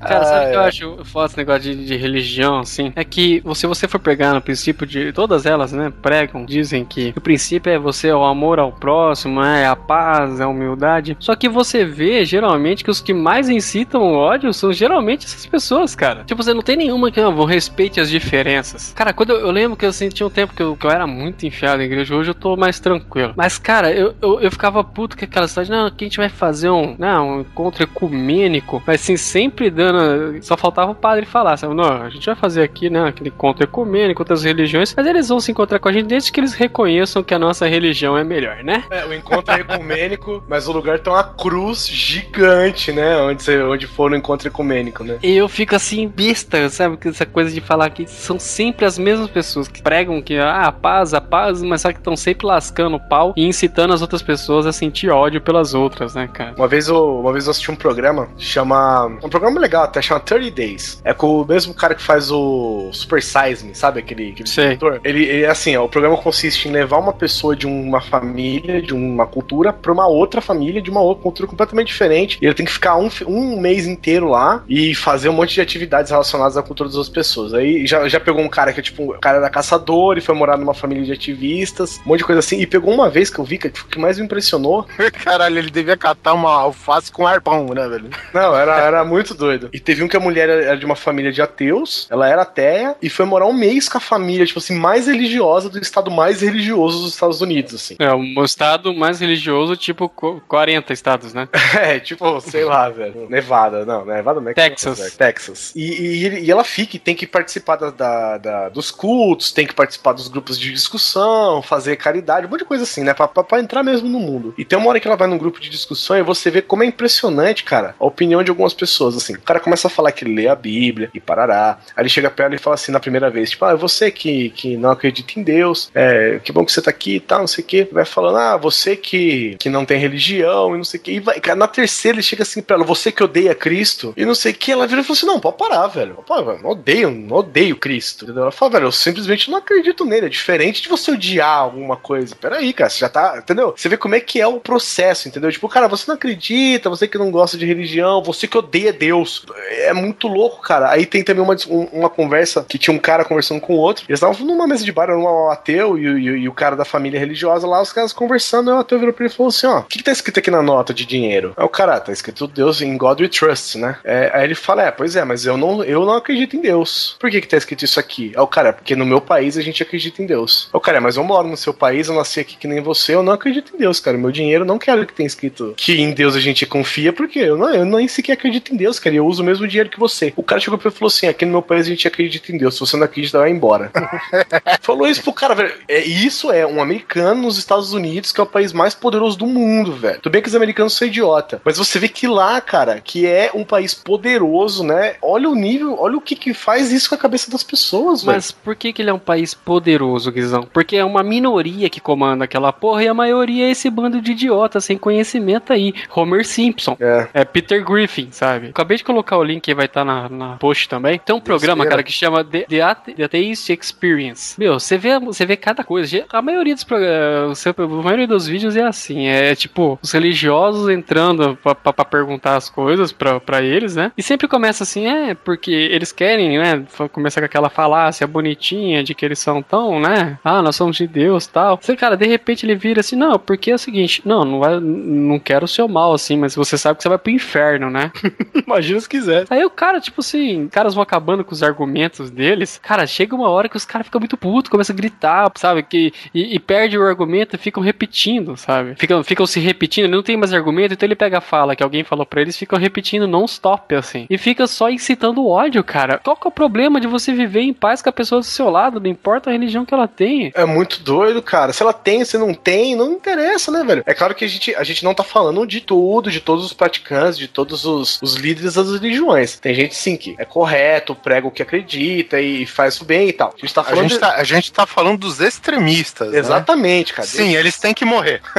Cara, 0.00 0.24
sabe 0.24 0.46
o 0.46 0.50
que 0.50 0.56
eu 0.56 0.60
acho 0.60 1.04
foda 1.04 1.26
esse 1.26 1.36
negócio 1.36 1.62
de, 1.62 1.84
de 1.84 1.96
religião, 1.96 2.60
assim? 2.60 2.92
É 2.96 3.04
que 3.04 3.42
se 3.54 3.66
você 3.66 3.86
for 3.86 3.98
pegar 3.98 4.32
no 4.32 4.40
princípio 4.40 4.86
de. 4.86 5.12
Todas 5.12 5.46
elas, 5.46 5.72
né? 5.72 5.92
Pregam, 6.02 6.44
dizem 6.44 6.84
que 6.84 7.12
o 7.16 7.20
princípio 7.20 7.72
é 7.72 7.78
você, 7.78 8.08
é 8.08 8.14
o 8.14 8.24
amor 8.24 8.58
ao 8.58 8.72
próximo, 8.72 9.42
é 9.42 9.66
a 9.66 9.76
paz, 9.76 10.40
é 10.40 10.44
a 10.44 10.48
humildade. 10.48 11.16
Só 11.20 11.36
que 11.36 11.48
você 11.48 11.84
vê, 11.84 12.24
geralmente, 12.24 12.82
que 12.82 12.90
os 12.90 13.00
que 13.00 13.14
mais 13.14 13.48
incitam 13.48 14.02
o 14.02 14.14
ódio 14.14 14.52
são 14.52 14.72
geralmente 14.72 15.26
essas 15.26 15.46
pessoas, 15.46 15.94
cara. 15.94 16.24
Tipo, 16.24 16.42
você 16.42 16.54
não 16.54 16.62
tem 16.62 16.76
nenhuma 16.76 17.10
que 17.10 17.20
ah, 17.20 17.30
vão 17.30 17.44
respeite 17.44 18.00
as 18.00 18.10
diferenças. 18.10 18.91
Cara, 18.94 19.12
quando 19.12 19.30
eu, 19.30 19.40
eu 19.40 19.50
lembro 19.50 19.76
que 19.76 19.84
eu 19.84 19.92
senti 19.92 20.22
um 20.22 20.30
tempo 20.30 20.54
que 20.54 20.62
eu, 20.62 20.76
que 20.76 20.86
eu 20.86 20.90
era 20.90 21.06
muito 21.06 21.46
enfiado 21.46 21.78
na 21.78 21.84
igreja, 21.84 22.14
hoje 22.14 22.30
eu 22.30 22.34
tô 22.34 22.56
mais 22.56 22.78
tranquilo. 22.78 23.32
Mas, 23.36 23.58
cara, 23.58 23.92
eu, 23.92 24.14
eu, 24.20 24.40
eu 24.40 24.50
ficava 24.50 24.82
puto 24.84 25.16
com 25.16 25.24
aquela 25.24 25.48
cidade, 25.48 25.70
não, 25.70 25.90
que 25.90 26.04
a 26.04 26.08
gente 26.08 26.18
vai 26.18 26.28
fazer 26.28 26.70
um, 26.70 26.94
não, 26.98 27.38
um 27.38 27.40
encontro 27.40 27.82
ecumênico, 27.82 28.82
mas 28.86 29.02
assim, 29.02 29.16
sempre 29.16 29.70
dando. 29.70 30.42
Só 30.42 30.56
faltava 30.56 30.90
o 30.92 30.94
padre 30.94 31.26
falar, 31.26 31.56
sabe? 31.56 31.74
Não, 31.74 32.02
a 32.02 32.10
gente 32.10 32.26
vai 32.26 32.34
fazer 32.34 32.62
aqui, 32.62 32.90
né, 32.90 33.08
aquele 33.08 33.30
encontro 33.30 33.64
ecumênico, 33.64 34.22
outras 34.22 34.44
religiões, 34.44 34.94
mas 34.96 35.06
eles 35.06 35.28
vão 35.28 35.40
se 35.40 35.50
encontrar 35.50 35.78
com 35.78 35.88
a 35.88 35.92
gente 35.92 36.06
desde 36.06 36.30
que 36.30 36.40
eles 36.40 36.54
reconheçam 36.54 37.22
que 37.22 37.34
a 37.34 37.38
nossa 37.38 37.66
religião 37.66 38.16
é 38.16 38.24
melhor, 38.24 38.62
né? 38.62 38.84
É, 38.90 39.04
o 39.04 39.14
encontro 39.14 39.54
é 39.54 39.60
ecumênico, 39.60 40.42
mas 40.48 40.68
o 40.68 40.72
lugar 40.72 40.98
tem 40.98 41.12
uma 41.12 41.24
cruz 41.24 41.86
gigante, 41.86 42.92
né? 42.92 43.16
Onde, 43.18 43.42
você, 43.42 43.62
onde 43.62 43.86
for 43.86 44.10
no 44.10 44.16
encontro 44.16 44.48
ecumênico, 44.48 45.02
né? 45.02 45.18
E 45.22 45.36
eu 45.36 45.48
fico 45.48 45.74
assim, 45.74 46.08
besta, 46.08 46.68
sabe? 46.68 46.98
Essa 47.04 47.26
coisa 47.26 47.50
de 47.50 47.60
falar 47.60 47.90
que 47.90 48.06
são 48.06 48.38
sempre 48.38 48.81
as 48.84 48.98
mesmas 48.98 49.30
pessoas 49.30 49.68
que 49.68 49.82
pregam 49.82 50.20
que, 50.20 50.36
ah, 50.36 50.66
a 50.66 50.72
paz, 50.72 51.14
a 51.14 51.20
paz, 51.20 51.62
mas 51.62 51.82
só 51.82 51.92
que 51.92 51.98
estão 51.98 52.16
sempre 52.16 52.46
lascando 52.46 52.96
o 52.96 53.00
pau 53.00 53.32
e 53.36 53.46
incitando 53.46 53.92
as 53.92 54.02
outras 54.02 54.22
pessoas 54.22 54.66
a 54.66 54.72
sentir 54.72 55.10
ódio 55.10 55.40
pelas 55.40 55.74
outras, 55.74 56.14
né, 56.14 56.28
cara? 56.32 56.54
Uma 56.56 56.68
vez, 56.68 56.88
eu, 56.88 57.20
uma 57.20 57.32
vez 57.32 57.46
eu 57.46 57.50
assisti 57.50 57.70
um 57.70 57.76
programa, 57.76 58.28
chama. 58.38 59.06
Um 59.22 59.28
programa 59.28 59.60
legal 59.60 59.84
até, 59.84 60.00
chama 60.00 60.20
30 60.20 60.50
Days. 60.50 61.00
É 61.04 61.14
com 61.14 61.42
o 61.42 61.46
mesmo 61.46 61.74
cara 61.74 61.94
que 61.94 62.02
faz 62.02 62.30
o 62.30 62.90
Super 62.92 63.22
Size 63.22 63.64
Me, 63.64 63.74
sabe? 63.74 64.00
Aquele, 64.00 64.30
aquele 64.30 64.48
diretor. 64.48 65.00
Ele, 65.04 65.24
ele, 65.24 65.46
assim, 65.46 65.76
ó, 65.76 65.84
o 65.84 65.88
programa 65.88 66.16
consiste 66.16 66.68
em 66.68 66.72
levar 66.72 66.98
uma 66.98 67.12
pessoa 67.12 67.54
de 67.54 67.66
uma 67.66 68.00
família, 68.00 68.80
de 68.80 68.94
uma 68.94 69.26
cultura, 69.26 69.72
pra 69.72 69.92
uma 69.92 70.06
outra 70.06 70.40
família, 70.40 70.82
de 70.82 70.90
uma 70.90 71.00
outra 71.00 71.22
cultura 71.22 71.48
completamente 71.48 71.88
diferente. 71.88 72.38
E 72.40 72.46
ele 72.46 72.54
tem 72.54 72.66
que 72.66 72.72
ficar 72.72 72.96
um, 72.96 73.08
um 73.26 73.60
mês 73.60 73.86
inteiro 73.86 74.28
lá 74.28 74.62
e 74.68 74.94
fazer 74.94 75.28
um 75.28 75.32
monte 75.32 75.54
de 75.54 75.60
atividades 75.60 76.10
relacionadas 76.10 76.56
à 76.56 76.62
cultura 76.62 76.88
das 76.88 76.96
outras 76.96 77.12
pessoas. 77.12 77.54
Aí 77.54 77.86
já, 77.86 78.08
já 78.08 78.20
pegou 78.20 78.42
um 78.42 78.48
cara 78.48 78.71
cara 78.72 78.74
que 78.74 78.80
é 78.80 78.82
tipo, 78.82 79.12
o 79.14 79.18
cara 79.20 79.38
era 79.38 79.50
caçador 79.50 80.16
e 80.18 80.20
foi 80.20 80.34
morar 80.34 80.56
numa 80.56 80.74
família 80.74 81.04
de 81.04 81.12
ativistas, 81.12 82.00
um 82.04 82.08
monte 82.10 82.18
de 82.18 82.24
coisa 82.24 82.38
assim. 82.40 82.58
E 82.60 82.66
pegou 82.66 82.92
uma 82.92 83.08
vez 83.10 83.30
que 83.30 83.38
eu 83.38 83.44
vi 83.44 83.58
que 83.58 83.68
o 83.68 83.70
que 83.72 83.98
mais 83.98 84.18
me 84.18 84.24
impressionou. 84.24 84.86
Caralho, 85.24 85.58
ele 85.58 85.70
devia 85.70 85.96
catar 85.96 86.34
uma 86.34 86.50
alface 86.52 87.10
com 87.12 87.26
arpão, 87.26 87.66
né, 87.74 87.86
velho? 87.88 88.10
Não, 88.32 88.56
era, 88.56 88.78
era 88.80 89.04
muito 89.04 89.34
doido. 89.34 89.68
E 89.72 89.80
teve 89.80 90.02
um 90.02 90.08
que 90.08 90.16
a 90.16 90.20
mulher 90.20 90.48
era 90.48 90.76
de 90.76 90.84
uma 90.84 90.96
família 90.96 91.32
de 91.32 91.42
ateus, 91.42 92.06
ela 92.10 92.28
era 92.28 92.42
ateia, 92.42 92.96
e 93.02 93.08
foi 93.08 93.24
morar 93.24 93.46
um 93.46 93.52
mês 93.52 93.88
com 93.88 93.98
a 93.98 94.00
família, 94.00 94.46
tipo 94.46 94.58
assim, 94.58 94.74
mais 94.76 95.06
religiosa 95.06 95.68
do 95.68 95.78
estado 95.78 96.10
mais 96.10 96.40
religioso 96.42 97.02
dos 97.02 97.14
Estados 97.14 97.40
Unidos, 97.40 97.74
assim. 97.74 97.96
É, 97.98 98.12
um 98.14 98.42
estado 98.44 98.94
mais 98.94 99.20
religioso, 99.20 99.76
tipo 99.76 100.08
co- 100.08 100.40
40 100.48 100.92
estados, 100.92 101.32
né? 101.34 101.48
É, 101.82 101.98
tipo, 101.98 102.40
sei 102.40 102.64
lá, 102.64 102.88
velho. 102.90 103.26
Nevada, 103.30 103.84
não, 103.84 104.04
Nevada 104.04 104.40
não 104.40 104.50
é 104.50 104.54
Texas. 104.54 104.98
Texas. 104.98 105.16
Texas. 105.16 105.72
E, 105.74 105.80
e, 105.82 106.44
e 106.44 106.50
ela 106.50 106.62
fica 106.64 106.96
e 106.96 106.98
tem 106.98 107.14
que 107.14 107.26
participar 107.26 107.76
da, 107.76 107.90
da- 107.90 108.38
da- 108.38 108.61
dos 108.68 108.90
cultos, 108.90 109.52
tem 109.52 109.66
que 109.66 109.74
participar 109.74 110.12
dos 110.12 110.28
grupos 110.28 110.58
de 110.58 110.72
discussão, 110.72 111.62
fazer 111.62 111.96
caridade, 111.96 112.46
um 112.46 112.50
monte 112.50 112.60
de 112.60 112.64
coisa 112.66 112.84
assim, 112.84 113.02
né? 113.02 113.14
Pra, 113.14 113.26
pra- 113.28 113.42
pra 113.44 113.60
entrar 113.60 113.82
mesmo 113.82 114.08
no 114.08 114.18
mundo. 114.20 114.54
E 114.58 114.64
tem 114.64 114.78
uma 114.78 114.88
hora 114.88 115.00
que 115.00 115.06
ela 115.06 115.16
vai 115.16 115.26
num 115.28 115.38
grupo 115.38 115.60
de 115.60 115.68
discussão 115.68 116.16
e 116.16 116.22
você 116.22 116.50
vê 116.50 116.62
como 116.62 116.82
é 116.82 116.86
impressionante, 116.86 117.64
cara, 117.64 117.94
a 117.98 118.04
opinião 118.06 118.42
de 118.42 118.50
algumas 118.50 118.74
pessoas, 118.74 119.16
assim. 119.16 119.34
O 119.34 119.40
cara 119.40 119.60
começa 119.60 119.86
a 119.88 119.90
falar 119.90 120.12
que 120.12 120.24
lê 120.24 120.48
a 120.48 120.54
Bíblia 120.54 121.10
e 121.14 121.20
parará. 121.20 121.78
Aí 121.96 122.02
ele 122.02 122.08
chega 122.08 122.30
perto 122.30 122.54
e 122.54 122.58
fala 122.58 122.74
assim 122.74 122.92
na 122.92 123.00
primeira 123.00 123.30
vez, 123.30 123.50
tipo, 123.50 123.64
ah, 123.64 123.74
você 123.74 124.10
que, 124.10 124.50
que 124.50 124.76
não 124.76 124.90
acredita 124.90 125.38
em 125.38 125.42
Deus, 125.42 125.90
é, 125.94 126.40
que 126.42 126.52
bom 126.52 126.64
que 126.64 126.72
você 126.72 126.82
tá 126.82 126.90
aqui 126.90 127.16
e 127.16 127.20
tal, 127.20 127.40
não 127.40 127.46
sei 127.46 127.64
o 127.64 127.66
quê. 127.66 127.88
Vai 127.92 128.04
falando, 128.04 128.38
ah, 128.38 128.56
você 128.56 128.96
que, 128.96 129.56
que 129.58 129.68
não 129.68 129.84
tem 129.84 129.98
religião 129.98 130.74
e 130.74 130.78
não 130.78 130.84
sei 130.84 131.00
o 131.00 131.02
quê. 131.02 131.12
E 131.12 131.20
vai, 131.20 131.40
cara, 131.40 131.56
na 131.56 131.68
terceira 131.68 132.16
ele 132.16 132.22
chega 132.22 132.42
assim 132.42 132.62
pra 132.62 132.76
ela, 132.76 132.84
você 132.84 133.10
que 133.12 133.22
odeia 133.22 133.54
Cristo 133.54 134.12
e 134.16 134.24
não 134.24 134.34
sei 134.34 134.52
o 134.52 134.54
que. 134.54 134.72
Ela 134.72 134.86
vira 134.86 135.00
e 135.00 135.04
fala 135.04 135.16
assim, 135.16 135.26
não, 135.26 135.40
pode 135.40 135.56
parar, 135.56 135.86
velho. 135.88 136.14
Pô, 136.26 136.40
não 136.40 136.70
odeio, 136.70 137.10
não 137.10 137.36
odeio 137.38 137.76
Cristo. 137.76 138.24
Entendeu? 138.24 138.41
Ela 138.42 138.52
fala, 138.52 138.72
velho, 138.72 138.86
eu 138.86 138.92
simplesmente 138.92 139.50
não 139.50 139.58
acredito 139.58 140.04
nele. 140.04 140.26
É 140.26 140.28
diferente 140.28 140.82
de 140.82 140.88
você 140.88 141.12
odiar 141.12 141.58
alguma 141.58 141.96
coisa. 141.96 142.34
Peraí, 142.36 142.72
cara, 142.72 142.90
você 142.90 142.98
já 142.98 143.08
tá, 143.08 143.36
entendeu? 143.38 143.74
Você 143.76 143.88
vê 143.88 143.96
como 143.96 144.14
é 144.14 144.20
que 144.20 144.40
é 144.40 144.46
o 144.46 144.60
processo, 144.60 145.28
entendeu? 145.28 145.50
Tipo, 145.50 145.68
cara, 145.68 145.88
você 145.88 146.04
não 146.08 146.14
acredita, 146.14 146.88
você 146.90 147.06
que 147.08 147.18
não 147.18 147.30
gosta 147.30 147.56
de 147.56 147.66
religião, 147.66 148.22
você 148.22 148.46
que 148.46 148.56
odeia 148.58 148.92
Deus. 148.92 149.44
É 149.70 149.92
muito 149.92 150.28
louco, 150.28 150.60
cara. 150.62 150.90
Aí 150.90 151.06
tem 151.06 151.22
também 151.22 151.42
uma, 151.42 151.56
um- 151.68 151.88
uma 151.92 152.10
conversa 152.10 152.64
que 152.68 152.78
tinha 152.78 152.94
um 152.94 152.98
cara 152.98 153.24
conversando 153.24 153.60
com 153.60 153.74
o 153.74 153.78
outro. 153.78 154.04
Eles 154.08 154.18
estavam 154.22 154.46
numa 154.46 154.66
mesa 154.66 154.84
de 154.84 154.92
bar, 154.92 155.04
era 155.04 155.18
um 155.18 155.50
ateu 155.50 155.98
e, 155.98 156.08
o- 156.08 156.18
e 156.18 156.42
e 156.42 156.48
o 156.48 156.52
cara 156.52 156.74
da 156.74 156.84
família 156.84 157.20
religiosa 157.20 157.66
lá, 157.66 157.80
os 157.80 157.92
caras 157.92 158.12
conversando. 158.12 158.70
Aí 158.70 158.76
o 158.76 158.80
ateu 158.80 158.98
virou 158.98 159.12
pra 159.14 159.24
ele 159.26 159.32
e 159.32 159.36
falou 159.36 159.50
assim: 159.50 159.66
ó, 159.66 159.80
o 159.80 159.82
que, 159.84 159.98
que 159.98 160.04
tá 160.04 160.10
escrito 160.12 160.38
aqui 160.38 160.50
na 160.50 160.62
nota 160.62 160.92
de 160.94 161.04
dinheiro? 161.06 161.52
Aí 161.56 161.64
o 161.64 161.68
cara, 161.68 161.96
"Ah, 161.96 162.00
tá 162.00 162.10
escrito 162.12 162.46
Deus 162.46 162.80
em 162.82 162.96
God 162.96 163.20
we 163.20 163.28
trust, 163.28 163.78
né? 163.78 163.96
É, 164.04 164.30
aí 164.34 164.44
ele 164.44 164.54
fala: 164.54 164.82
é, 164.82 164.90
pois 164.90 165.14
é, 165.14 165.24
mas 165.24 165.44
eu 165.46 165.56
não, 165.56 165.84
eu 165.84 166.04
não 166.04 166.14
acredito 166.14 166.56
em 166.56 166.60
Deus. 166.60 167.16
Por 167.20 167.30
que, 167.30 167.40
que 167.40 167.46
tá 167.48 167.56
escrito 167.56 167.84
isso 167.84 168.00
aqui? 168.00 168.31
Aí 168.36 168.42
o 168.42 168.46
cara, 168.46 168.70
"É 168.70 168.72
porque 168.72 168.96
no 168.96 169.04
meu 169.06 169.20
país 169.20 169.56
a 169.56 169.62
gente 169.62 169.82
acredita 169.82 170.22
em 170.22 170.26
Deus. 170.26 170.68
Aí 170.72 170.76
o 170.78 170.80
cara, 170.80 170.98
"É, 170.98 171.00
mas 171.00 171.16
eu 171.16 171.24
moro 171.24 171.48
no 171.48 171.56
seu 171.56 171.72
país, 171.74 172.08
eu 172.08 172.14
nasci 172.14 172.40
aqui 172.40 172.56
que 172.56 172.66
nem 172.66 172.80
você, 172.80 173.14
eu 173.14 173.22
não 173.22 173.32
acredito 173.32 173.74
em 173.74 173.78
Deus, 173.78 174.00
cara. 174.00 174.16
Meu 174.18 174.30
dinheiro 174.30 174.64
não 174.64 174.78
quero 174.78 175.06
que 175.06 175.12
tenha 175.12 175.26
escrito 175.26 175.74
que 175.76 176.00
em 176.00 176.12
Deus 176.12 176.34
a 176.36 176.40
gente 176.40 176.66
confia, 176.66 177.12
porque 177.12 177.38
eu, 177.38 177.56
não, 177.56 177.72
eu 177.74 177.84
nem 177.84 178.08
sequer 178.08 178.32
acredito 178.32 178.72
em 178.72 178.76
Deus, 178.76 178.98
cara. 178.98 179.14
Eu 179.16 179.26
uso 179.26 179.42
o 179.42 179.46
mesmo 179.46 179.66
dinheiro 179.66 179.90
que 179.90 179.98
você. 179.98 180.32
O 180.36 180.42
cara 180.42 180.60
chegou 180.60 180.78
pra 180.78 180.88
ele 180.88 180.94
e 180.94 180.98
falou 180.98 181.08
assim: 181.08 181.26
aqui 181.26 181.44
no 181.44 181.52
meu 181.52 181.62
país 181.62 181.86
a 181.86 181.90
gente 181.90 182.06
acredita 182.06 182.52
em 182.52 182.58
Deus. 182.58 182.74
Se 182.74 182.80
você 182.80 182.96
não 182.96 183.04
acredita, 183.04 183.38
vai 183.38 183.50
embora. 183.50 183.90
Falou 184.80 185.06
isso 185.06 185.22
pro 185.22 185.32
cara, 185.32 185.54
velho. 185.54 185.72
É, 185.88 186.00
isso 186.00 186.50
é 186.50 186.66
um 186.66 186.80
americano 186.82 187.42
nos 187.42 187.58
Estados 187.58 187.92
Unidos, 187.92 188.32
que 188.32 188.40
é 188.40 188.44
o 188.44 188.46
país 188.46 188.72
mais 188.72 188.94
poderoso 188.94 189.36
do 189.38 189.46
mundo, 189.46 189.92
velho. 189.92 190.20
Tudo 190.20 190.32
bem 190.32 190.42
que 190.42 190.48
os 190.48 190.54
americanos 190.54 190.94
são 190.94 191.06
idiota. 191.06 191.60
Mas 191.64 191.78
você 191.78 191.98
vê 191.98 192.08
que 192.08 192.26
lá, 192.26 192.60
cara, 192.60 193.00
que 193.00 193.26
é 193.26 193.50
um 193.54 193.64
país 193.64 193.94
poderoso, 193.94 194.84
né? 194.84 195.14
Olha 195.22 195.48
o 195.48 195.54
nível, 195.54 195.96
olha 195.98 196.16
o 196.16 196.20
que 196.20 196.34
que 196.34 196.54
faz 196.54 196.92
isso 196.92 197.08
com 197.08 197.14
a 197.14 197.18
cabeça 197.18 197.50
das 197.50 197.62
pessoas, 197.62 198.21
Mas 198.26 198.50
por 198.52 198.74
que, 198.76 198.92
que 198.92 199.02
ele 199.02 199.10
é 199.10 199.12
um 199.14 199.18
país 199.18 199.54
poderoso, 199.54 200.30
Guizão? 200.30 200.62
Porque 200.72 200.96
é 200.96 201.04
uma 201.04 201.22
minoria 201.22 201.88
que 201.90 202.00
comanda 202.00 202.44
aquela 202.44 202.72
porra 202.72 203.04
e 203.04 203.08
a 203.08 203.14
maioria 203.14 203.66
é 203.66 203.70
esse 203.70 203.88
bando 203.90 204.20
de 204.20 204.32
idiota 204.32 204.80
sem 204.80 204.96
conhecimento 204.98 205.72
aí. 205.72 205.94
Homer 206.14 206.44
Simpson. 206.44 206.96
É. 207.34 207.44
Peter 207.44 207.84
Griffin, 207.84 208.28
sabe? 208.30 208.68
Acabei 208.68 208.96
de 208.96 209.04
colocar 209.04 209.36
o 209.36 209.44
link 209.44 209.62
que 209.62 209.74
vai 209.74 209.86
estar 209.86 210.04
na, 210.04 210.28
na 210.28 210.56
post 210.56 210.88
também. 210.88 211.18
Tem 211.18 211.34
um 211.34 211.40
programa, 211.40 211.84
cara, 211.86 212.02
que 212.02 212.12
chama 212.12 212.42
The, 212.44 212.62
The, 212.62 213.14
The 213.16 213.24
Atheist 213.24 213.70
Experience. 213.70 214.58
Meu, 214.58 214.78
você 214.78 214.96
vê, 214.98 215.18
você 215.18 215.44
vê 215.46 215.56
cada 215.56 215.84
coisa. 215.84 216.24
A 216.32 216.42
maioria 216.42 216.74
dos 216.74 216.84
programas, 216.84 217.64
a 217.66 218.02
maioria 218.02 218.26
dos 218.26 218.46
vídeos 218.46 218.76
é 218.76 218.82
assim. 218.82 219.26
É 219.26 219.54
tipo, 219.54 219.98
os 220.02 220.12
religiosos 220.12 220.88
entrando 220.88 221.56
pra, 221.62 221.74
pra- 221.74 221.92
pra 221.92 222.04
perguntar 222.04 222.56
as 222.56 222.68
coisas 222.68 223.12
pra, 223.12 223.38
pra 223.40 223.62
eles, 223.62 223.94
né? 223.96 224.12
E 224.16 224.22
sempre 224.22 224.48
começa 224.48 224.82
assim, 224.82 225.06
é, 225.06 225.34
porque 225.34 225.70
eles 225.70 226.10
querem, 226.12 226.58
né? 226.58 226.84
Começa 227.12 227.40
com 227.40 227.44
aquela 227.46 227.68
falácia 228.12 228.26
bonitinha 228.26 229.02
de 229.02 229.14
que 229.14 229.24
eles 229.24 229.38
são 229.38 229.62
tão, 229.62 229.98
né? 229.98 230.38
Ah, 230.44 230.60
nós 230.60 230.76
somos 230.76 230.96
de 230.96 231.06
Deus 231.06 231.46
tal. 231.46 231.78
Você, 231.80 231.96
cara, 231.96 232.16
de 232.16 232.26
repente 232.26 232.66
ele 232.66 232.74
vira 232.74 233.00
assim, 233.00 233.16
não, 233.16 233.38
porque 233.38 233.70
é 233.70 233.74
o 233.74 233.78
seguinte, 233.78 234.22
não, 234.24 234.44
não 234.44 234.60
vai, 234.60 234.78
não 234.78 235.38
quero 235.38 235.64
o 235.64 235.68
seu 235.68 235.88
mal, 235.88 236.12
assim, 236.12 236.36
mas 236.36 236.54
você 236.54 236.76
sabe 236.76 236.98
que 236.98 237.02
você 237.02 237.08
vai 237.08 237.18
pro 237.18 237.32
inferno, 237.32 237.90
né? 237.90 238.12
Imagina 238.66 239.00
se 239.00 239.08
quiser. 239.08 239.46
Aí 239.48 239.64
o 239.64 239.70
cara, 239.70 240.00
tipo 240.00 240.20
assim, 240.20 240.68
caras 240.68 240.94
vão 240.94 241.02
acabando 241.02 241.44
com 241.44 241.52
os 241.52 241.62
argumentos 241.62 242.30
deles. 242.30 242.78
Cara, 242.82 243.06
chega 243.06 243.34
uma 243.34 243.48
hora 243.48 243.68
que 243.68 243.76
os 243.76 243.84
caras 243.84 244.06
ficam 244.06 244.20
muito 244.20 244.36
putos, 244.36 244.70
começam 244.70 244.94
a 244.94 244.96
gritar, 244.96 245.50
sabe? 245.56 245.82
Que, 245.82 246.12
e, 246.34 246.54
e 246.54 246.58
perde 246.58 246.98
o 246.98 247.02
argumento 247.02 247.56
e 247.56 247.58
ficam 247.58 247.82
repetindo, 247.82 248.56
sabe? 248.56 248.94
Ficam, 248.96 249.24
ficam 249.24 249.46
se 249.46 249.58
repetindo, 249.58 250.04
ele 250.04 250.14
não 250.14 250.22
tem 250.22 250.36
mais 250.36 250.52
argumento, 250.52 250.92
então 250.92 251.06
ele 251.06 251.16
pega 251.16 251.38
a 251.38 251.40
fala 251.40 251.74
que 251.74 251.82
alguém 251.82 252.04
falou 252.04 252.26
pra 252.26 252.42
eles, 252.42 252.56
ficam 252.56 252.78
repetindo 252.78 253.26
non-stop, 253.26 253.94
assim. 253.94 254.26
E 254.28 254.36
fica 254.36 254.66
só 254.66 254.90
incitando 254.90 255.42
o 255.42 255.48
ódio, 255.48 255.82
cara. 255.82 256.18
Qual 256.18 256.36
que 256.36 256.46
é 256.46 256.48
o 256.48 256.52
problema 256.52 257.00
de 257.00 257.06
você 257.06 257.32
viver 257.32 257.60
em 257.60 257.72
paz 257.72 258.01
com 258.02 258.10
a 258.10 258.12
pessoa 258.12 258.40
do 258.40 258.44
seu 258.46 258.68
lado? 258.70 259.00
Não 259.00 259.08
importa 259.10 259.50
a 259.50 259.52
religião 259.52 259.84
que 259.84 259.94
ela 259.94 260.08
tem. 260.08 260.50
É 260.54 260.64
muito 260.64 261.00
doido, 261.02 261.40
cara. 261.42 261.72
Se 261.72 261.82
ela 261.82 261.92
tem, 261.92 262.24
se 262.24 262.36
não 262.38 262.52
tem, 262.54 262.94
não 262.96 263.12
interessa, 263.12 263.70
né, 263.70 263.82
velho? 263.84 264.02
É 264.06 264.14
claro 264.14 264.34
que 264.34 264.44
a 264.44 264.48
gente, 264.48 264.74
a 264.74 264.84
gente 264.84 265.04
não 265.04 265.14
tá 265.14 265.22
falando 265.24 265.66
de 265.66 265.80
tudo, 265.80 266.30
de 266.30 266.40
todos 266.40 266.64
os 266.64 266.72
praticantes, 266.72 267.38
de 267.38 267.48
todos 267.48 267.84
os, 267.84 268.20
os 268.22 268.34
líderes 268.34 268.74
das 268.74 268.90
religiões. 268.92 269.58
Tem 269.58 269.74
gente, 269.74 269.94
sim, 269.94 270.16
que 270.16 270.34
é 270.38 270.44
correto, 270.44 271.14
prega 271.14 271.46
o 271.46 271.50
que 271.50 271.62
acredita 271.62 272.40
e 272.40 272.66
faz 272.66 273.00
o 273.00 273.04
bem 273.04 273.28
e 273.28 273.32
tal. 273.32 273.54
A 273.56 273.60
gente 273.60 273.74
tá 273.74 273.80
A 273.80 273.84
falando. 273.84 274.02
gente 274.02 274.12
de- 274.14 274.18
tá, 274.20 274.34
a 274.36 274.44
gente 274.44 274.72
tá 274.72 274.86
falando 274.86 275.18
dos 275.18 275.40
extremistas. 275.40 276.30
né? 276.32 276.38
Exatamente, 276.38 277.12
cara. 277.12 277.26
Sim, 277.28 277.54
eles 277.56 277.78
têm 277.78 277.94
que 277.94 278.04
morrer. 278.04 278.40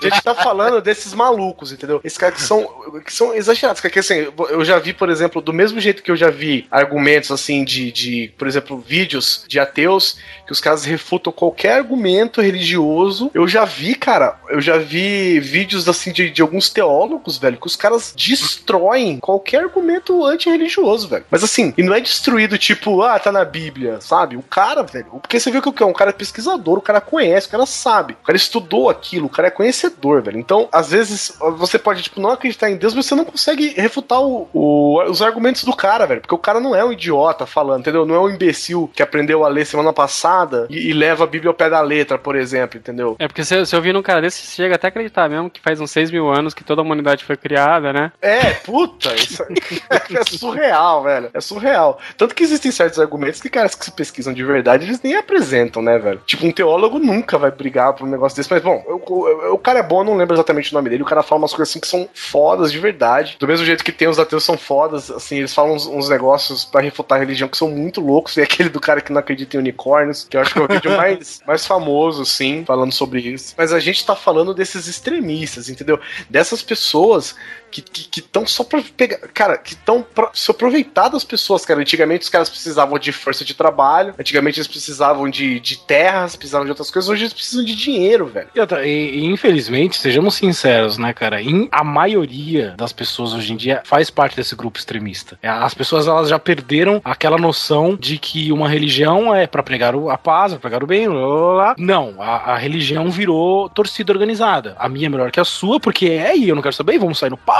A 0.00 0.02
gente 0.02 0.22
tá 0.22 0.34
falando 0.34 0.80
desses 0.80 1.12
malucos, 1.14 1.72
entendeu? 1.72 2.00
Esses 2.04 2.18
caras 2.18 2.36
que 2.36 2.42
são, 2.42 2.66
que 3.04 3.12
são 3.12 3.34
exagerados. 3.34 3.80
Que 3.80 3.98
assim, 3.98 4.28
eu 4.50 4.64
já 4.64 4.78
vi, 4.78 4.92
por 4.92 5.08
exemplo, 5.08 5.40
do 5.40 5.52
mesmo 5.52 5.80
jeito 5.80 6.02
que 6.02 6.10
eu 6.10 6.16
já 6.16 6.30
vi 6.30 6.66
argumentos 6.70 7.30
assim 7.30 7.64
de, 7.64 7.89
de, 7.90 8.32
por 8.38 8.46
exemplo, 8.48 8.78
vídeos 8.78 9.44
de 9.48 9.58
ateus, 9.58 10.16
que 10.46 10.52
os 10.52 10.60
caras 10.60 10.84
refutam 10.84 11.32
qualquer 11.32 11.74
argumento 11.74 12.40
religioso. 12.40 13.30
Eu 13.34 13.46
já 13.48 13.64
vi, 13.64 13.94
cara, 13.94 14.38
eu 14.48 14.60
já 14.60 14.78
vi 14.78 15.38
vídeos 15.40 15.88
assim 15.88 16.12
de, 16.12 16.30
de 16.30 16.42
alguns 16.42 16.68
teólogos, 16.70 17.38
velho, 17.38 17.56
que 17.58 17.66
os 17.66 17.76
caras 17.76 18.12
destroem 18.16 19.18
qualquer 19.18 19.62
argumento 19.62 20.24
antirreligioso, 20.24 21.08
velho. 21.08 21.24
Mas 21.30 21.44
assim, 21.44 21.72
e 21.76 21.82
não 21.82 21.94
é 21.94 22.00
destruído 22.00 22.58
tipo, 22.58 23.02
ah, 23.02 23.18
tá 23.18 23.30
na 23.32 23.44
Bíblia, 23.44 24.00
sabe? 24.00 24.36
O 24.36 24.42
cara, 24.42 24.82
velho, 24.82 25.06
porque 25.20 25.38
você 25.38 25.50
viu 25.50 25.62
que 25.62 25.68
o 25.68 25.72
que 25.72 25.82
é? 25.82 25.86
Um 25.86 25.92
cara 25.92 26.10
é 26.10 26.12
pesquisador, 26.12 26.78
o 26.78 26.82
cara 26.82 27.00
conhece, 27.00 27.46
o 27.46 27.50
cara 27.50 27.66
sabe, 27.66 28.14
o 28.14 28.26
cara 28.26 28.36
estudou 28.36 28.88
aquilo, 28.90 29.26
o 29.26 29.30
cara 29.30 29.48
é 29.48 29.50
conhecedor, 29.50 30.22
velho. 30.22 30.38
Então, 30.38 30.68
às 30.72 30.90
vezes, 30.90 31.32
você 31.56 31.78
pode, 31.78 32.02
tipo, 32.02 32.20
não 32.20 32.30
acreditar 32.30 32.70
em 32.70 32.76
Deus, 32.76 32.94
mas 32.94 33.06
você 33.06 33.14
não 33.14 33.24
consegue 33.24 33.68
refutar 33.76 34.20
o- 34.20 34.48
o- 34.52 35.02
os 35.04 35.22
argumentos 35.22 35.64
do 35.64 35.74
cara, 35.74 36.06
velho. 36.06 36.20
Porque 36.20 36.34
o 36.34 36.38
cara 36.38 36.60
não 36.60 36.74
é 36.74 36.84
um 36.84 36.92
idiota 36.92 37.46
falando, 37.46 37.79
entendeu? 37.80 38.06
Não 38.06 38.14
é 38.14 38.20
um 38.20 38.30
imbecil 38.30 38.90
que 38.94 39.02
aprendeu 39.02 39.44
a 39.44 39.48
ler 39.48 39.64
semana 39.66 39.92
passada 39.92 40.66
e, 40.70 40.90
e 40.90 40.92
leva 40.92 41.24
a 41.24 41.26
Bíblia 41.26 41.50
ao 41.50 41.54
pé 41.54 41.68
da 41.68 41.80
letra, 41.80 42.18
por 42.18 42.36
exemplo, 42.36 42.78
entendeu? 42.78 43.16
É 43.18 43.26
porque 43.26 43.44
se, 43.44 43.64
se 43.66 43.74
eu 43.76 43.82
vir 43.82 43.92
num 43.94 44.02
cara 44.02 44.20
desse, 44.20 44.42
você 44.42 44.62
chega 44.62 44.74
até 44.76 44.86
a 44.86 44.90
acreditar 44.90 45.28
mesmo 45.28 45.50
que 45.50 45.60
faz 45.60 45.80
uns 45.80 45.90
6 45.90 46.10
mil 46.10 46.28
anos 46.30 46.54
que 46.54 46.64
toda 46.64 46.80
a 46.80 46.84
humanidade 46.84 47.24
foi 47.24 47.36
criada, 47.36 47.92
né? 47.92 48.12
É, 48.22 48.52
puta, 48.52 49.14
isso 49.14 49.42
é 49.90 50.24
surreal, 50.24 51.02
velho. 51.02 51.30
É 51.34 51.40
surreal. 51.40 51.98
Tanto 52.16 52.34
que 52.34 52.42
existem 52.42 52.70
certos 52.70 52.98
argumentos 52.98 53.40
que 53.40 53.48
caras 53.48 53.74
que 53.74 53.84
se 53.84 53.92
pesquisam 53.92 54.32
de 54.32 54.44
verdade, 54.44 54.84
eles 54.86 55.00
nem 55.02 55.14
apresentam, 55.16 55.82
né, 55.82 55.98
velho? 55.98 56.20
Tipo, 56.26 56.46
um 56.46 56.52
teólogo 56.52 56.98
nunca 56.98 57.38
vai 57.38 57.50
brigar 57.50 57.92
por 57.94 58.06
um 58.06 58.10
negócio 58.10 58.36
desse, 58.36 58.50
mas 58.50 58.62
bom, 58.62 58.82
o, 58.86 59.12
o- 59.12 59.54
o 59.54 59.58
cara 59.58 59.80
é 59.80 59.82
bom, 59.82 60.00
eu 60.00 60.04
não 60.04 60.16
lembro 60.16 60.34
exatamente 60.34 60.72
o 60.72 60.74
nome 60.74 60.90
dele, 60.90 61.02
o 61.02 61.06
cara 61.06 61.22
fala 61.22 61.40
umas 61.42 61.52
coisas 61.52 61.70
assim 61.70 61.80
que 61.80 61.86
são 61.88 62.08
fodas 62.14 62.70
de 62.72 62.78
verdade. 62.78 63.36
Do 63.38 63.46
mesmo 63.46 63.64
jeito 63.64 63.84
que 63.84 63.92
tem 63.92 64.08
os 64.08 64.18
ateus 64.18 64.44
são 64.44 64.56
fodas, 64.58 65.10
assim, 65.10 65.38
eles 65.38 65.54
falam 65.54 65.74
uns, 65.74 65.86
uns 65.86 66.08
negócios 66.08 66.64
pra 66.64 66.80
refutar 66.80 67.16
a 67.18 67.20
religião 67.20 67.48
que 67.48 67.56
são 67.56 67.69
muito 67.70 68.00
loucos, 68.00 68.36
e 68.36 68.42
aquele 68.42 68.68
do 68.68 68.80
cara 68.80 69.00
que 69.00 69.12
não 69.12 69.20
acredita 69.20 69.56
em 69.56 69.60
unicórnios, 69.60 70.26
que 70.28 70.36
eu 70.36 70.40
acho 70.40 70.52
que 70.52 70.58
é 70.60 70.62
o 70.62 70.68
vídeo 70.68 70.90
mais, 70.96 71.40
mais 71.46 71.66
famoso, 71.66 72.24
sim, 72.24 72.64
falando 72.66 72.92
sobre 72.92 73.20
isso. 73.20 73.54
Mas 73.56 73.72
a 73.72 73.80
gente 73.80 74.04
tá 74.04 74.14
falando 74.14 74.54
desses 74.54 74.86
extremistas, 74.86 75.68
entendeu? 75.68 76.00
Dessas 76.28 76.62
pessoas 76.62 77.34
que 77.70 78.20
estão 78.20 78.46
só 78.46 78.64
pra 78.64 78.82
pegar. 78.96 79.18
Cara, 79.32 79.56
que 79.56 79.74
estão 79.74 80.04
se 80.32 80.50
aproveitar 80.50 81.08
das 81.08 81.24
pessoas, 81.24 81.64
cara. 81.64 81.80
Antigamente 81.80 82.22
os 82.24 82.28
caras 82.28 82.48
precisavam 82.50 82.98
de 82.98 83.12
força 83.12 83.44
de 83.44 83.54
trabalho, 83.54 84.14
antigamente 84.18 84.58
eles 84.58 84.66
precisavam 84.68 85.28
de, 85.30 85.60
de 85.60 85.78
terras, 85.78 86.36
precisavam 86.36 86.64
de 86.64 86.70
outras 86.72 86.90
coisas, 86.90 87.08
hoje 87.08 87.22
eles 87.22 87.32
precisam 87.32 87.64
de 87.64 87.74
dinheiro, 87.74 88.26
velho. 88.26 88.48
E, 88.84 88.88
e- 88.88 89.24
infelizmente, 89.26 89.96
sejamos 89.96 90.34
sinceros, 90.34 90.98
né, 90.98 91.12
cara? 91.12 91.40
Em- 91.42 91.68
a 91.70 91.84
maioria 91.84 92.74
das 92.76 92.92
pessoas 92.92 93.32
hoje 93.34 93.52
em 93.52 93.56
dia 93.56 93.82
faz 93.84 94.10
parte 94.10 94.36
desse 94.36 94.54
grupo 94.56 94.78
extremista. 94.78 95.38
É, 95.42 95.48
As 95.48 95.74
pessoas 95.74 96.06
elas 96.08 96.28
já 96.28 96.38
perderam 96.38 97.00
aquela 97.04 97.36
noção 97.38 97.96
de 97.96 98.18
que 98.18 98.50
uma 98.52 98.68
religião 98.68 99.34
é 99.34 99.46
pra 99.46 99.62
pregar 99.62 99.94
o- 99.94 100.10
a 100.10 100.18
paz, 100.18 100.52
pra 100.52 100.60
pregar 100.60 100.82
o 100.82 100.86
bem, 100.86 101.08
blá, 101.08 101.18
blá, 101.20 101.52
blá. 101.54 101.74
Não, 101.78 102.14
a, 102.18 102.52
a 102.54 102.56
religião 102.56 103.10
virou 103.10 103.68
torcida 103.68 104.12
organizada. 104.12 104.74
A 104.78 104.88
minha 104.88 105.06
é 105.06 105.08
melhor 105.08 105.30
que 105.30 105.40
a 105.40 105.44
sua, 105.44 105.78
porque 105.78 106.06
é 106.06 106.36
e 106.36 106.48
eu 106.48 106.54
não 106.54 106.62
quero 106.62 106.74
saber, 106.74 106.98
vamos 106.98 107.18
sair 107.18 107.30
no 107.30 107.36
pau. 107.36 107.59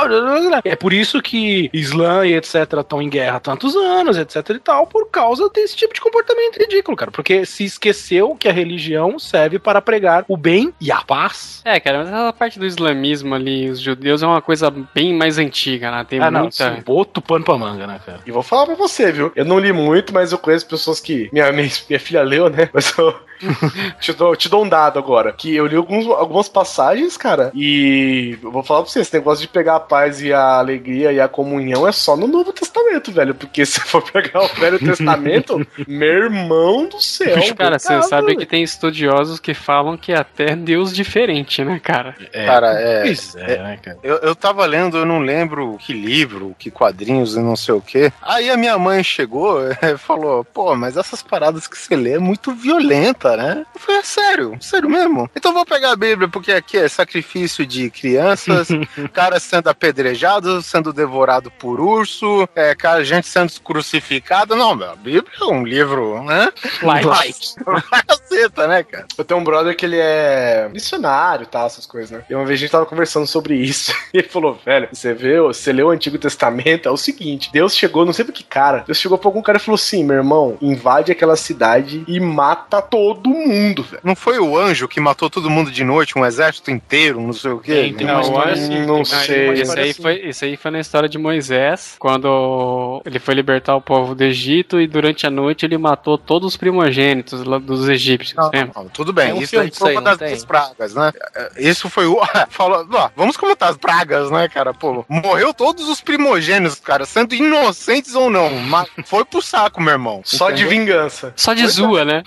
É 0.65 0.77
por 0.77 0.93
isso 0.93 1.21
que 1.23 1.71
Islã 1.73 2.27
e 2.27 2.35
etc 2.35 2.55
estão 2.81 3.03
em 3.03 3.09
guerra 3.09 3.37
há 3.37 3.41
tantos 3.41 3.77
anos, 3.77 4.17
etc 4.17 4.51
e 4.51 4.59
tal, 4.59 4.87
por 4.87 5.11
causa 5.11 5.49
desse 5.51 5.77
tipo 5.77 5.95
de 5.95 6.01
comportamento 6.01 6.59
ridículo, 6.59 6.97
cara. 6.97 7.11
Porque 7.11 7.45
se 7.45 7.65
esqueceu 7.65 8.35
que 8.35 8.49
a 8.49 8.53
religião 8.53 9.19
serve 9.19 9.59
para 9.59 9.81
pregar 9.81 10.25
o 10.29 10.37
bem 10.37 10.73
e 10.81 10.91
a 10.91 11.03
paz. 11.03 11.61
É, 11.65 11.79
cara, 11.81 11.99
mas 11.99 12.09
essa 12.09 12.33
parte 12.33 12.59
do 12.59 12.67
islamismo 12.67 13.35
ali, 13.35 13.69
os 13.71 13.81
judeus, 13.81 14.23
é 14.23 14.27
uma 14.27 14.43
coisa 14.43 14.71
bem 14.95 15.15
mais 15.15 15.39
antiga, 15.39 15.91
né? 15.91 16.05
Tem 16.05 16.21
ah, 16.21 16.31
não, 16.31 16.43
muita. 16.43 16.75
sim, 16.75 16.83
outro 16.87 17.23
pano 17.23 17.45
pra 17.45 17.57
manga, 17.57 17.87
né, 17.87 18.01
cara? 18.05 18.21
E 18.27 18.31
vou 18.31 18.43
falar 18.43 18.67
pra 18.67 18.75
você, 18.75 19.13
viu? 19.13 19.33
Eu 19.35 19.45
não 19.45 19.59
li 19.59 19.73
muito, 19.73 20.13
mas 20.13 20.33
eu 20.33 20.39
conheço 20.39 20.67
pessoas 20.67 21.01
que. 21.01 21.29
Minha, 21.33 21.53
minha, 21.53 21.69
minha 21.89 22.01
filha 22.01 22.23
leu, 22.23 22.49
né? 22.49 22.69
Mas 22.73 22.97
eu. 22.97 23.15
te, 24.01 24.13
dou, 24.13 24.37
te 24.37 24.49
dou 24.49 24.65
um 24.65 24.69
dado 24.69 24.99
agora. 24.99 25.33
Que 25.33 25.55
eu 25.55 25.67
li 25.67 25.77
alguns, 25.77 26.07
algumas 26.07 26.49
passagens, 26.49 27.17
cara. 27.17 27.51
E 27.55 28.39
eu 28.43 28.51
vou 28.51 28.63
falar 28.63 28.83
pra 28.83 28.91
você: 28.91 29.01
esse 29.01 29.15
negócio 29.15 29.43
de 29.43 29.49
pegar 29.49 29.77
a 29.77 29.81
paz 29.91 30.23
e 30.23 30.33
a 30.33 30.59
alegria 30.59 31.13
e 31.13 31.21
a 31.21 31.27
comunhão 31.27 31.87
é 31.87 31.91
só 31.91 32.17
no 32.17 32.29
Novo 32.29 32.53
Testamento, 32.53 33.11
velho. 33.11 33.35
Porque 33.35 33.67
se 33.67 33.81
for 33.81 34.01
pegar 34.01 34.45
o 34.45 34.49
Velho 34.49 34.79
Testamento, 34.79 35.67
meu 35.89 36.09
irmão 36.09 36.87
do 36.87 37.03
céu. 37.03 37.35
Cara, 37.57 37.77
você 37.77 37.89
cara, 37.89 38.03
sabe 38.03 38.29
velho. 38.29 38.39
que 38.39 38.47
tem 38.47 38.63
estudiosos 38.63 39.41
que 39.41 39.53
falam 39.53 39.97
que 39.97 40.13
é 40.13 40.19
até 40.19 40.55
Deus 40.55 40.95
diferente, 40.95 41.65
né, 41.65 41.81
cara? 41.83 42.15
Cara, 42.33 42.81
é. 42.81 43.03
Pois 43.03 43.35
é, 43.35 43.59
né, 43.59 43.79
cara? 43.83 43.99
Eu, 44.03 44.17
eu 44.19 44.37
tava 44.37 44.65
lendo, 44.65 44.97
eu 44.97 45.05
não 45.05 45.19
lembro 45.19 45.77
que 45.79 45.93
livro, 45.93 46.55
que 46.57 46.71
quadrinhos 46.71 47.35
e 47.35 47.41
não 47.41 47.57
sei 47.57 47.75
o 47.75 47.81
quê. 47.81 48.13
Aí 48.23 48.49
a 48.49 48.57
minha 48.57 48.79
mãe 48.79 49.03
chegou 49.03 49.61
e 49.83 49.99
falou: 49.99 50.45
pô, 50.45 50.77
mas 50.77 50.97
essas 50.97 51.21
paradas 51.23 51.67
que 51.67 51.77
você 51.77 51.97
lê 51.97 52.13
é 52.13 52.19
muito 52.19 52.53
violenta, 52.53 53.37
né? 53.37 53.67
Eu 53.75 53.81
falei: 53.81 54.01
é 54.01 54.05
sério, 54.05 54.57
sério 54.61 54.89
mesmo? 54.89 55.29
Então 55.35 55.51
eu 55.51 55.57
vou 55.57 55.67
pegar 55.67 55.93
a 55.93 55.97
Bíblia, 55.97 56.29
porque 56.29 56.53
aqui 56.53 56.77
é 56.77 56.89
sacrifício 56.89 57.67
de 57.67 57.91
crianças, 57.91 58.69
cara 59.13 59.41
sendo 59.41 59.69
apedrejado, 59.81 60.61
sendo 60.61 60.93
devorado 60.93 61.51
por 61.51 61.81
urso, 61.81 62.47
é, 62.55 62.75
cara, 62.75 63.03
gente 63.03 63.27
sendo 63.27 63.51
crucificada. 63.65 64.55
Não, 64.55 64.75
meu, 64.77 64.91
a 64.91 64.97
Bíblia 64.97 65.25
é 65.41 65.45
um 65.45 65.65
livro, 65.65 66.23
né? 66.23 66.53
Light. 66.83 67.55
Caceta, 68.07 68.67
né, 68.67 68.83
cara? 68.83 69.07
Eu 69.17 69.25
tenho 69.25 69.41
um 69.41 69.45
brother 69.45 69.75
que 69.75 69.87
ele 69.87 69.99
é 69.99 70.69
missionário 70.71 71.45
e 71.45 71.47
tal, 71.47 71.67
essas 71.67 71.87
coisas, 71.87 72.11
né? 72.11 72.23
E 72.29 72.35
uma 72.35 72.45
vez 72.45 72.59
a 72.59 72.61
gente 72.61 72.71
tava 72.71 72.85
conversando 72.85 73.27
sobre 73.27 73.55
isso. 73.55 73.95
E 74.13 74.19
ele 74.19 74.29
falou, 74.29 74.59
velho, 74.67 74.89
você 74.93 75.15
vê, 75.15 75.41
você 75.41 75.73
leu 75.73 75.87
o 75.87 75.91
Antigo 75.91 76.19
Testamento, 76.19 76.89
é 76.89 76.91
o 76.91 76.97
seguinte: 76.97 77.49
Deus 77.53 77.77
chegou, 77.77 78.05
não 78.05 78.13
sei 78.13 78.25
pra 78.25 78.35
que 78.35 78.43
cara, 78.43 78.83
Deus 78.85 78.99
chegou 78.99 79.17
pra 79.17 79.29
algum 79.29 79.41
cara 79.41 79.57
e 79.57 79.61
falou 79.61 79.77
assim: 79.77 80.03
meu 80.03 80.17
irmão, 80.17 80.59
invade 80.61 81.13
aquela 81.13 81.37
cidade 81.37 82.03
e 82.09 82.19
mata 82.19 82.83
todo 82.83 83.31
mundo, 83.31 83.85
velho. 83.85 84.03
Não 84.03 84.17
foi 84.17 84.41
o 84.41 84.59
anjo 84.59 84.89
que 84.89 84.99
matou 84.99 85.31
todo 85.31 85.49
mundo 85.49 85.71
de 85.71 85.85
noite, 85.85 86.19
um 86.19 86.27
exército 86.27 86.73
inteiro, 86.73 87.21
não 87.21 87.33
sei 87.33 87.53
o 87.53 87.61
quê? 87.61 87.73
Tem, 87.73 87.95
tem 87.95 88.07
uma 88.07 88.21
Não, 88.21 88.39
assim. 88.41 88.85
não 88.85 88.97
tem 88.97 89.05
sei. 89.05 89.70
Isso 89.71 89.81
aí, 89.81 89.95
foi, 89.95 90.29
isso 90.29 90.45
aí 90.45 90.57
foi 90.57 90.71
na 90.71 90.81
história 90.81 91.09
de 91.09 91.19
Moisés, 91.19 91.97
quando 91.99 93.03
ele 93.05 93.19
foi 93.19 93.35
libertar 93.35 93.77
o 93.77 93.81
povo 93.81 94.15
do 94.15 94.23
Egito 94.23 94.81
e 94.81 94.87
durante 94.87 95.27
a 95.27 95.31
noite 95.31 95.65
ele 95.65 95.79
matou 95.79 96.17
todos 96.17 96.49
os 96.49 96.57
primogênitos 96.57 97.43
dos 97.63 97.89
egípcios, 97.89 98.37
Não, 98.37 98.51
não, 98.75 98.89
tudo 98.89 99.13
bem, 99.13 99.33
um 99.33 99.43
isso 99.43 99.51
filme 99.51 99.71
foi 99.71 99.97
uma 99.97 100.17
das, 100.17 100.45
pragas, 100.45 100.95
né? 100.95 101.13
É, 101.35 101.51
Isso 101.69 101.89
foi 101.89 102.07
o. 102.07 102.21
Falou, 102.51 102.87
ó, 102.93 103.11
vamos 103.17 103.37
comentar 103.37 103.71
as 103.71 103.77
pragas, 103.77 104.31
né, 104.31 104.49
cara? 104.49 104.73
Pô, 104.73 105.05
morreu 105.09 105.53
todos 105.53 105.89
os 105.89 106.01
primogênitos, 106.01 106.81
cara, 106.81 107.05
sendo 107.05 107.35
inocentes 107.35 108.15
ou 108.15 108.31
não. 108.31 108.51
Mas 108.51 108.89
foi 109.05 109.25
pro 109.25 109.43
saco, 109.43 109.81
meu 109.81 109.93
irmão. 109.93 110.23
Só 110.25 110.51
de 110.51 110.65
vingança. 110.65 111.33
Só 111.37 111.55
de 111.55 111.67
zoa, 111.67 112.05
né? 112.05 112.23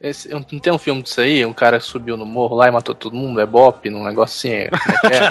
Esse, 0.00 0.28
não 0.28 0.42
tem 0.42 0.72
um 0.72 0.78
filme 0.78 1.02
disso 1.02 1.20
aí? 1.20 1.44
Um 1.44 1.52
cara 1.52 1.80
subiu 1.80 2.16
no 2.16 2.26
morro 2.26 2.56
lá 2.56 2.68
e 2.68 2.70
matou 2.70 2.94
todo 2.94 3.14
mundo? 3.14 3.40
É 3.40 3.46
bop, 3.46 3.88
num 3.88 4.04
negócio 4.04 4.38
assim. 4.38 4.50
É, 4.50 4.70
é 5.10 5.28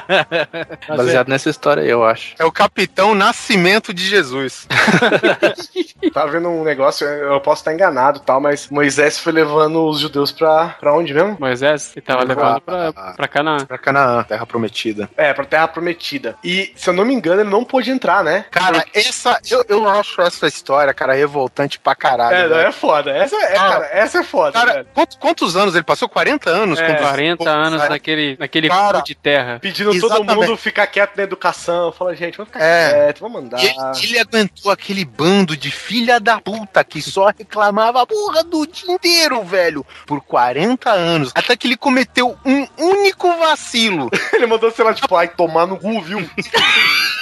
é? 0.87 0.87
Baseado 0.95 1.26
nessa 1.27 1.49
história 1.49 1.83
aí, 1.83 1.89
eu 1.89 2.03
acho. 2.05 2.33
É 2.39 2.45
o 2.45 2.51
capitão 2.51 3.13
Nascimento 3.15 3.93
de 3.93 4.05
Jesus. 4.05 4.67
Tava 6.13 6.31
vendo 6.31 6.49
um 6.49 6.63
negócio, 6.63 7.05
eu 7.07 7.39
posso 7.41 7.61
estar 7.61 7.73
enganado 7.73 8.19
e 8.19 8.21
tal, 8.21 8.39
mas 8.39 8.69
Moisés 8.69 9.19
foi 9.19 9.33
levando 9.33 9.85
os 9.85 9.99
judeus 9.99 10.31
pra, 10.31 10.69
pra 10.79 10.93
onde 10.93 11.13
mesmo? 11.13 11.37
Moisés, 11.39 11.91
ele 11.95 12.05
tava 12.05 12.23
levando 12.23 12.61
pra, 12.61 12.93
pra 12.93 13.27
Canaã. 13.27 13.65
Pra 13.65 13.77
Canaã, 13.77 14.23
terra 14.23 14.45
prometida. 14.45 15.09
É, 15.17 15.33
pra 15.33 15.45
Terra 15.45 15.67
Prometida. 15.67 16.35
E, 16.43 16.71
se 16.75 16.89
eu 16.89 16.93
não 16.93 17.05
me 17.05 17.13
engano, 17.13 17.41
ele 17.41 17.49
não 17.49 17.63
pôde 17.63 17.89
entrar, 17.91 18.23
né? 18.23 18.45
Cara, 18.51 18.85
essa. 18.93 19.39
Eu, 19.49 19.65
eu 19.67 19.89
acho 19.89 20.21
essa 20.21 20.47
história, 20.47 20.93
cara, 20.93 21.13
revoltante 21.13 21.79
pra 21.79 21.95
caralho. 21.95 22.35
É, 22.35 22.47
não, 22.47 22.57
é 22.59 22.71
foda. 22.71 23.11
Essa 23.11 23.35
é, 23.35 23.57
Ah. 23.57 23.69
cara, 23.69 23.89
essa 23.91 24.19
é 24.19 24.23
foda, 24.23 24.51
Cara, 24.53 24.85
quantos, 24.93 25.17
quantos 25.17 25.55
anos 25.55 25.75
ele 25.75 25.83
passou? 25.83 26.07
40 26.09 26.49
anos? 26.49 26.79
É, 26.79 26.87
com 26.93 27.01
40 27.03 27.49
anos 27.49 27.79
Cara, 27.79 27.89
naquele, 27.89 28.37
naquele 28.39 28.69
Cara, 28.69 29.01
de 29.01 29.15
terra. 29.15 29.59
Pedindo 29.61 29.91
Exatamente. 29.91 30.27
todo 30.27 30.35
mundo 30.35 30.57
ficar 30.57 30.87
quieto 30.87 31.15
na 31.17 31.23
educação. 31.23 31.91
Fala, 31.91 32.15
gente, 32.15 32.37
vamos 32.37 32.51
ficar 32.51 32.63
É. 32.63 32.89
quieto, 32.93 33.19
vamos 33.19 33.41
andar. 33.43 33.61
E 33.61 33.67
ele, 33.67 33.75
ele 34.03 34.19
aguentou 34.19 34.71
aquele 34.71 35.03
bando 35.03 35.57
de 35.57 35.71
filha 35.71 36.19
da 36.19 36.39
puta 36.39 36.83
que 36.83 37.01
só 37.01 37.27
reclamava 37.27 38.01
a 38.01 38.05
porra 38.05 38.43
do 38.43 38.65
dia 38.67 38.91
inteiro, 38.91 39.43
velho. 39.43 39.85
Por 40.05 40.21
40 40.21 40.89
anos. 40.91 41.31
Até 41.35 41.55
que 41.57 41.67
ele 41.67 41.77
cometeu 41.77 42.37
um 42.45 42.67
único 42.77 43.31
vacilo. 43.37 44.09
Ele 44.33 44.45
mandou, 44.45 44.69
sei 44.71 44.85
lá, 44.85 44.93
tipo, 44.93 45.15
ai, 45.15 45.27
tomar 45.27 45.65
no 45.65 45.77
cu, 45.77 46.01
viu? 46.01 46.19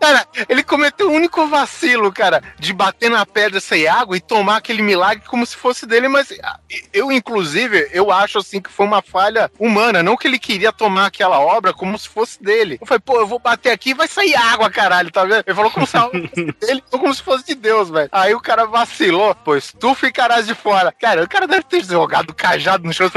Cara, 0.00 0.26
ele 0.48 0.62
cometeu 0.62 1.08
o 1.08 1.12
único 1.12 1.46
vacilo, 1.48 2.12
cara, 2.12 2.42
de 2.58 2.72
bater 2.72 3.10
na 3.10 3.26
pedra 3.26 3.60
sem 3.60 3.86
água 3.86 4.16
e 4.16 4.20
tomar 4.20 4.56
aquele 4.56 4.82
milagre 4.82 5.24
como 5.26 5.44
se 5.44 5.56
fosse 5.56 5.86
dele, 5.86 6.08
mas 6.08 6.32
ah, 6.42 6.58
eu, 6.92 7.10
inclusive, 7.10 7.88
eu 7.92 8.10
acho 8.10 8.38
assim 8.38 8.60
que 8.60 8.70
foi 8.70 8.86
uma 8.86 9.02
falha 9.02 9.50
humana, 9.58 10.02
não 10.02 10.16
que 10.16 10.26
ele 10.26 10.38
queria 10.38 10.72
tomar 10.72 11.06
aquela 11.06 11.40
obra 11.40 11.72
como 11.72 11.98
se 11.98 12.08
fosse 12.08 12.42
dele. 12.42 12.78
Eu 12.80 12.86
falei, 12.86 13.00
pô, 13.00 13.18
eu 13.18 13.26
vou 13.26 13.38
bater 13.38 13.70
aqui 13.70 13.90
e 13.90 13.94
vai 13.94 14.08
sair 14.08 14.34
água, 14.34 14.70
caralho, 14.70 15.10
tá 15.10 15.24
vendo? 15.24 15.44
Ele 15.46 15.54
falou 15.54 15.70
como 15.70 15.86
se 15.86 15.96
dele, 16.60 16.82
como 16.90 17.14
se 17.14 17.22
fosse 17.22 17.46
de 17.46 17.54
Deus, 17.54 17.90
velho. 17.90 18.08
Aí 18.12 18.34
o 18.34 18.40
cara 18.40 18.66
vacilou, 18.66 19.34
pois 19.34 19.72
tu 19.78 19.94
ficarás 19.94 20.46
de 20.46 20.54
fora. 20.54 20.92
Cara, 20.92 21.24
o 21.24 21.28
cara 21.28 21.46
deve 21.46 21.64
ter 21.64 21.84
jogado 21.84 22.34
cajado 22.34 22.84
no 22.84 22.92
chão, 22.92 23.10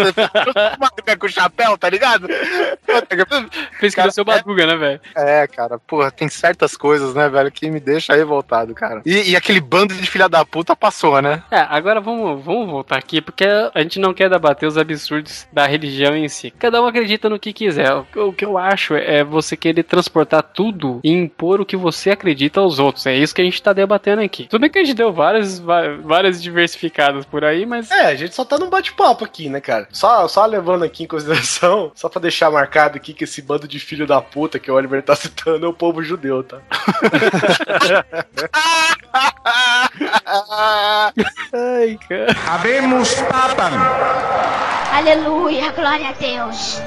com 1.20 1.26
o 1.26 1.30
chapéu, 1.30 1.78
tá 1.78 1.90
ligado? 1.90 2.28
Fez 3.80 3.94
que 3.94 3.96
Cara, 3.96 4.08
deu 4.08 4.14
seu 4.14 4.26
Baduga, 4.26 4.66
né, 4.66 4.76
velho? 4.76 5.02
É, 5.22 5.48
cara, 5.48 5.78
porra, 5.80 6.12
tem 6.12 6.30
certas 6.30 6.76
coisas, 6.78 7.14
né, 7.14 7.28
velho, 7.30 7.52
que 7.52 7.70
me 7.70 7.80
deixa 7.80 8.14
revoltado, 8.16 8.74
cara. 8.74 9.02
E, 9.06 9.32
e 9.32 9.36
aquele 9.36 9.60
bando 9.60 9.94
de 9.94 10.10
filha 10.10 10.28
da 10.30 10.44
puta 10.46 10.76
passou, 10.76 11.22
né? 11.22 11.44
É, 11.52 11.60
agora 11.70 12.00
vamos, 12.00 12.44
vamos 12.44 12.70
voltar 12.70 12.98
aqui, 12.98 13.22
porque 13.22 13.46
a 13.46 13.82
gente 13.82 14.00
não 14.00 14.14
quer 14.14 14.30
debater 14.30 14.68
os 14.68 14.78
absurdos 14.78 15.48
da 15.52 15.66
religião 15.66 16.16
em 16.16 16.28
si. 16.28 16.52
Cada 16.52 16.82
um 16.82 16.86
acredita 16.88 17.30
no 17.30 17.40
que 17.40 17.54
quiser. 17.54 17.94
O, 17.94 18.04
que- 18.06 18.20
o 18.20 18.34
que 18.34 18.46
eu 18.46 18.58
acho 18.58 18.96
é 18.96 19.24
você 19.24 19.56
querer 19.58 19.84
transportar 19.84 20.44
tudo 20.44 21.00
e 21.04 21.12
impor 21.12 21.60
o 21.62 21.66
que 21.66 21.76
você 21.78 22.12
acredita 22.12 22.60
aos 22.60 22.80
outros. 22.80 23.06
É 23.06 23.16
isso 23.16 23.34
que 23.36 23.42
a 23.42 23.46
gente 23.46 23.62
tá 23.62 23.74
debatendo 23.74 24.22
aqui. 24.22 24.48
Tudo 24.50 24.62
bem 24.62 24.70
que 24.70 24.80
a 24.80 24.84
gente 24.84 24.96
deu 24.96 25.12
várias, 25.12 25.60
várias 26.04 26.42
diversificadas 26.42 27.26
por 27.26 27.44
aí, 27.44 27.66
mas. 27.66 27.90
É, 27.92 28.06
a 28.08 28.16
gente 28.16 28.36
só 28.36 28.46
tá 28.46 28.58
num 28.58 28.70
bate-papo 28.70 29.26
aqui, 29.26 29.50
né, 29.50 29.60
cara? 29.60 29.88
Só, 29.92 30.28
só 30.28 30.46
levando 30.46 30.84
aqui 30.84 31.04
em 31.04 31.08
consideração, 31.08 31.92
só 31.96 32.10
pra 32.10 32.22
deixar 32.22 32.52
marcado 32.52 32.98
aqui 32.98 33.14
que 33.14 33.24
esse 33.24 33.42
bando 33.42 33.68
de 33.68 33.80
filho 33.80 34.06
da 34.08 34.22
puta 34.22 34.60
que 34.60 34.70
o 34.72 34.76
Oliver 34.76 35.02
tá 35.10 35.16
citando 35.16 35.66
é 35.66 35.70
o 35.70 35.74
povo 35.74 36.03
judeu, 36.03 36.43
tá? 36.43 36.60
Ai, 41.51 41.97
cara. 42.07 42.36
Habemos 42.47 43.16
Papa. 43.16 43.72
Aleluia, 44.93 45.72
glória 45.72 46.10
a 46.10 46.12
Deus. 46.12 46.80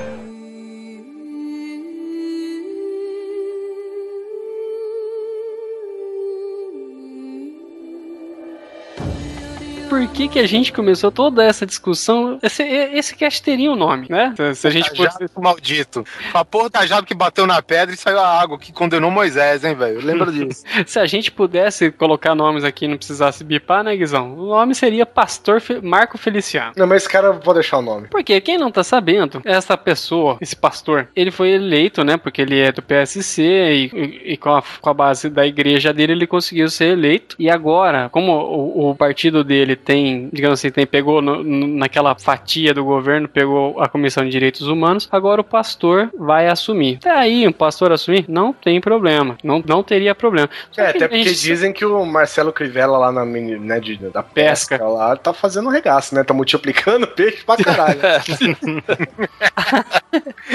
Por 9.92 10.08
que, 10.08 10.26
que 10.26 10.38
a 10.38 10.46
gente 10.46 10.72
começou 10.72 11.10
toda 11.12 11.44
essa 11.44 11.66
discussão. 11.66 12.38
Esse, 12.42 12.62
esse 12.62 13.14
cast 13.14 13.42
teria 13.42 13.70
um 13.70 13.76
nome, 13.76 14.06
né? 14.08 14.32
Se, 14.36 14.54
se 14.54 14.66
a 14.66 14.70
gente 14.70 14.88
Tajado 14.90 15.18
fosse. 15.28 15.40
maldito. 15.40 16.04
A 16.32 16.42
porra 16.44 16.70
tajado 16.70 17.06
que 17.06 17.12
bateu 17.14 17.46
na 17.46 17.60
pedra 17.60 17.94
e 17.94 17.98
saiu 17.98 18.18
a 18.18 18.40
água 18.40 18.58
que 18.58 18.72
condenou 18.72 19.10
Moisés, 19.10 19.62
hein, 19.64 19.74
velho? 19.74 20.00
Lembra 20.02 20.30
disso? 20.32 20.64
Se 20.86 20.98
a 20.98 21.04
gente 21.04 21.30
pudesse 21.30 21.90
colocar 21.90 22.34
nomes 22.34 22.64
aqui 22.64 22.86
e 22.86 22.88
não 22.88 22.96
precisasse 22.96 23.44
bipar, 23.44 23.84
né, 23.84 23.94
Guizão? 23.94 24.32
O 24.34 24.46
nome 24.46 24.74
seria 24.74 25.04
Pastor 25.04 25.60
Fe- 25.60 25.80
Marco 25.82 26.16
Feliciano. 26.16 26.72
Não, 26.74 26.86
mas 26.86 27.02
esse 27.02 27.12
cara, 27.12 27.26
eu 27.26 27.40
vou 27.40 27.52
deixar 27.52 27.76
o 27.78 27.82
nome. 27.82 28.08
Porque 28.08 28.40
quem 28.40 28.56
não 28.56 28.70
tá 28.70 28.82
sabendo, 28.82 29.42
essa 29.44 29.76
pessoa, 29.76 30.38
esse 30.40 30.56
pastor, 30.56 31.08
ele 31.14 31.30
foi 31.30 31.50
eleito, 31.50 32.02
né? 32.02 32.16
Porque 32.16 32.40
ele 32.40 32.58
é 32.58 32.72
do 32.72 32.80
PSC 32.82 33.42
e, 33.42 33.90
e- 33.94 34.32
e 34.32 34.36
com, 34.38 34.54
a, 34.54 34.62
com 34.80 34.88
a 34.90 34.94
base 34.94 35.28
da 35.28 35.46
igreja 35.46 35.92
dele, 35.92 36.12
ele 36.12 36.26
conseguiu 36.26 36.70
ser 36.70 36.92
eleito. 36.92 37.36
E 37.38 37.50
agora, 37.50 38.08
como 38.08 38.32
o, 38.32 38.90
o 38.90 38.94
partido 38.96 39.44
dele 39.44 39.76
tem, 39.84 40.28
digamos 40.32 40.58
assim, 40.58 40.70
tem, 40.70 40.86
pegou 40.86 41.20
no- 41.20 41.42
naquela 41.42 42.14
fatia 42.14 42.72
do 42.74 42.84
governo, 42.84 43.28
pegou 43.28 43.80
a 43.80 43.88
Comissão 43.88 44.24
de 44.24 44.30
Direitos 44.30 44.62
Humanos, 44.68 45.08
agora 45.10 45.40
o 45.40 45.44
pastor 45.44 46.10
vai 46.18 46.46
assumir. 46.48 46.96
Até 46.96 47.10
aí, 47.10 47.46
um 47.46 47.52
pastor 47.52 47.92
assumir, 47.92 48.24
não 48.28 48.52
tem 48.52 48.80
problema. 48.80 49.36
Não, 49.42 49.62
não 49.66 49.82
teria 49.82 50.14
problema. 50.14 50.48
Só 50.70 50.82
É, 50.82 50.90
até 50.90 51.08
porque 51.08 51.24
gente- 51.24 51.40
dizem 51.42 51.72
que 51.72 51.84
o 51.84 52.04
Marcelo 52.04 52.52
Crivella 52.52 52.96
lá 52.98 53.12
na 53.12 53.24
mini, 53.24 53.58
né, 53.58 53.80
de, 53.80 53.96
da 53.96 54.22
pesca, 54.22 54.82
lá 54.86 55.16
tá 55.16 55.32
fazendo 55.32 55.68
regaço, 55.68 56.14
né? 56.14 56.22
Tá 56.24 56.32
multiplicando 56.34 57.06
peixe 57.14 57.42
pra 57.44 57.56
caralho. 57.56 58.00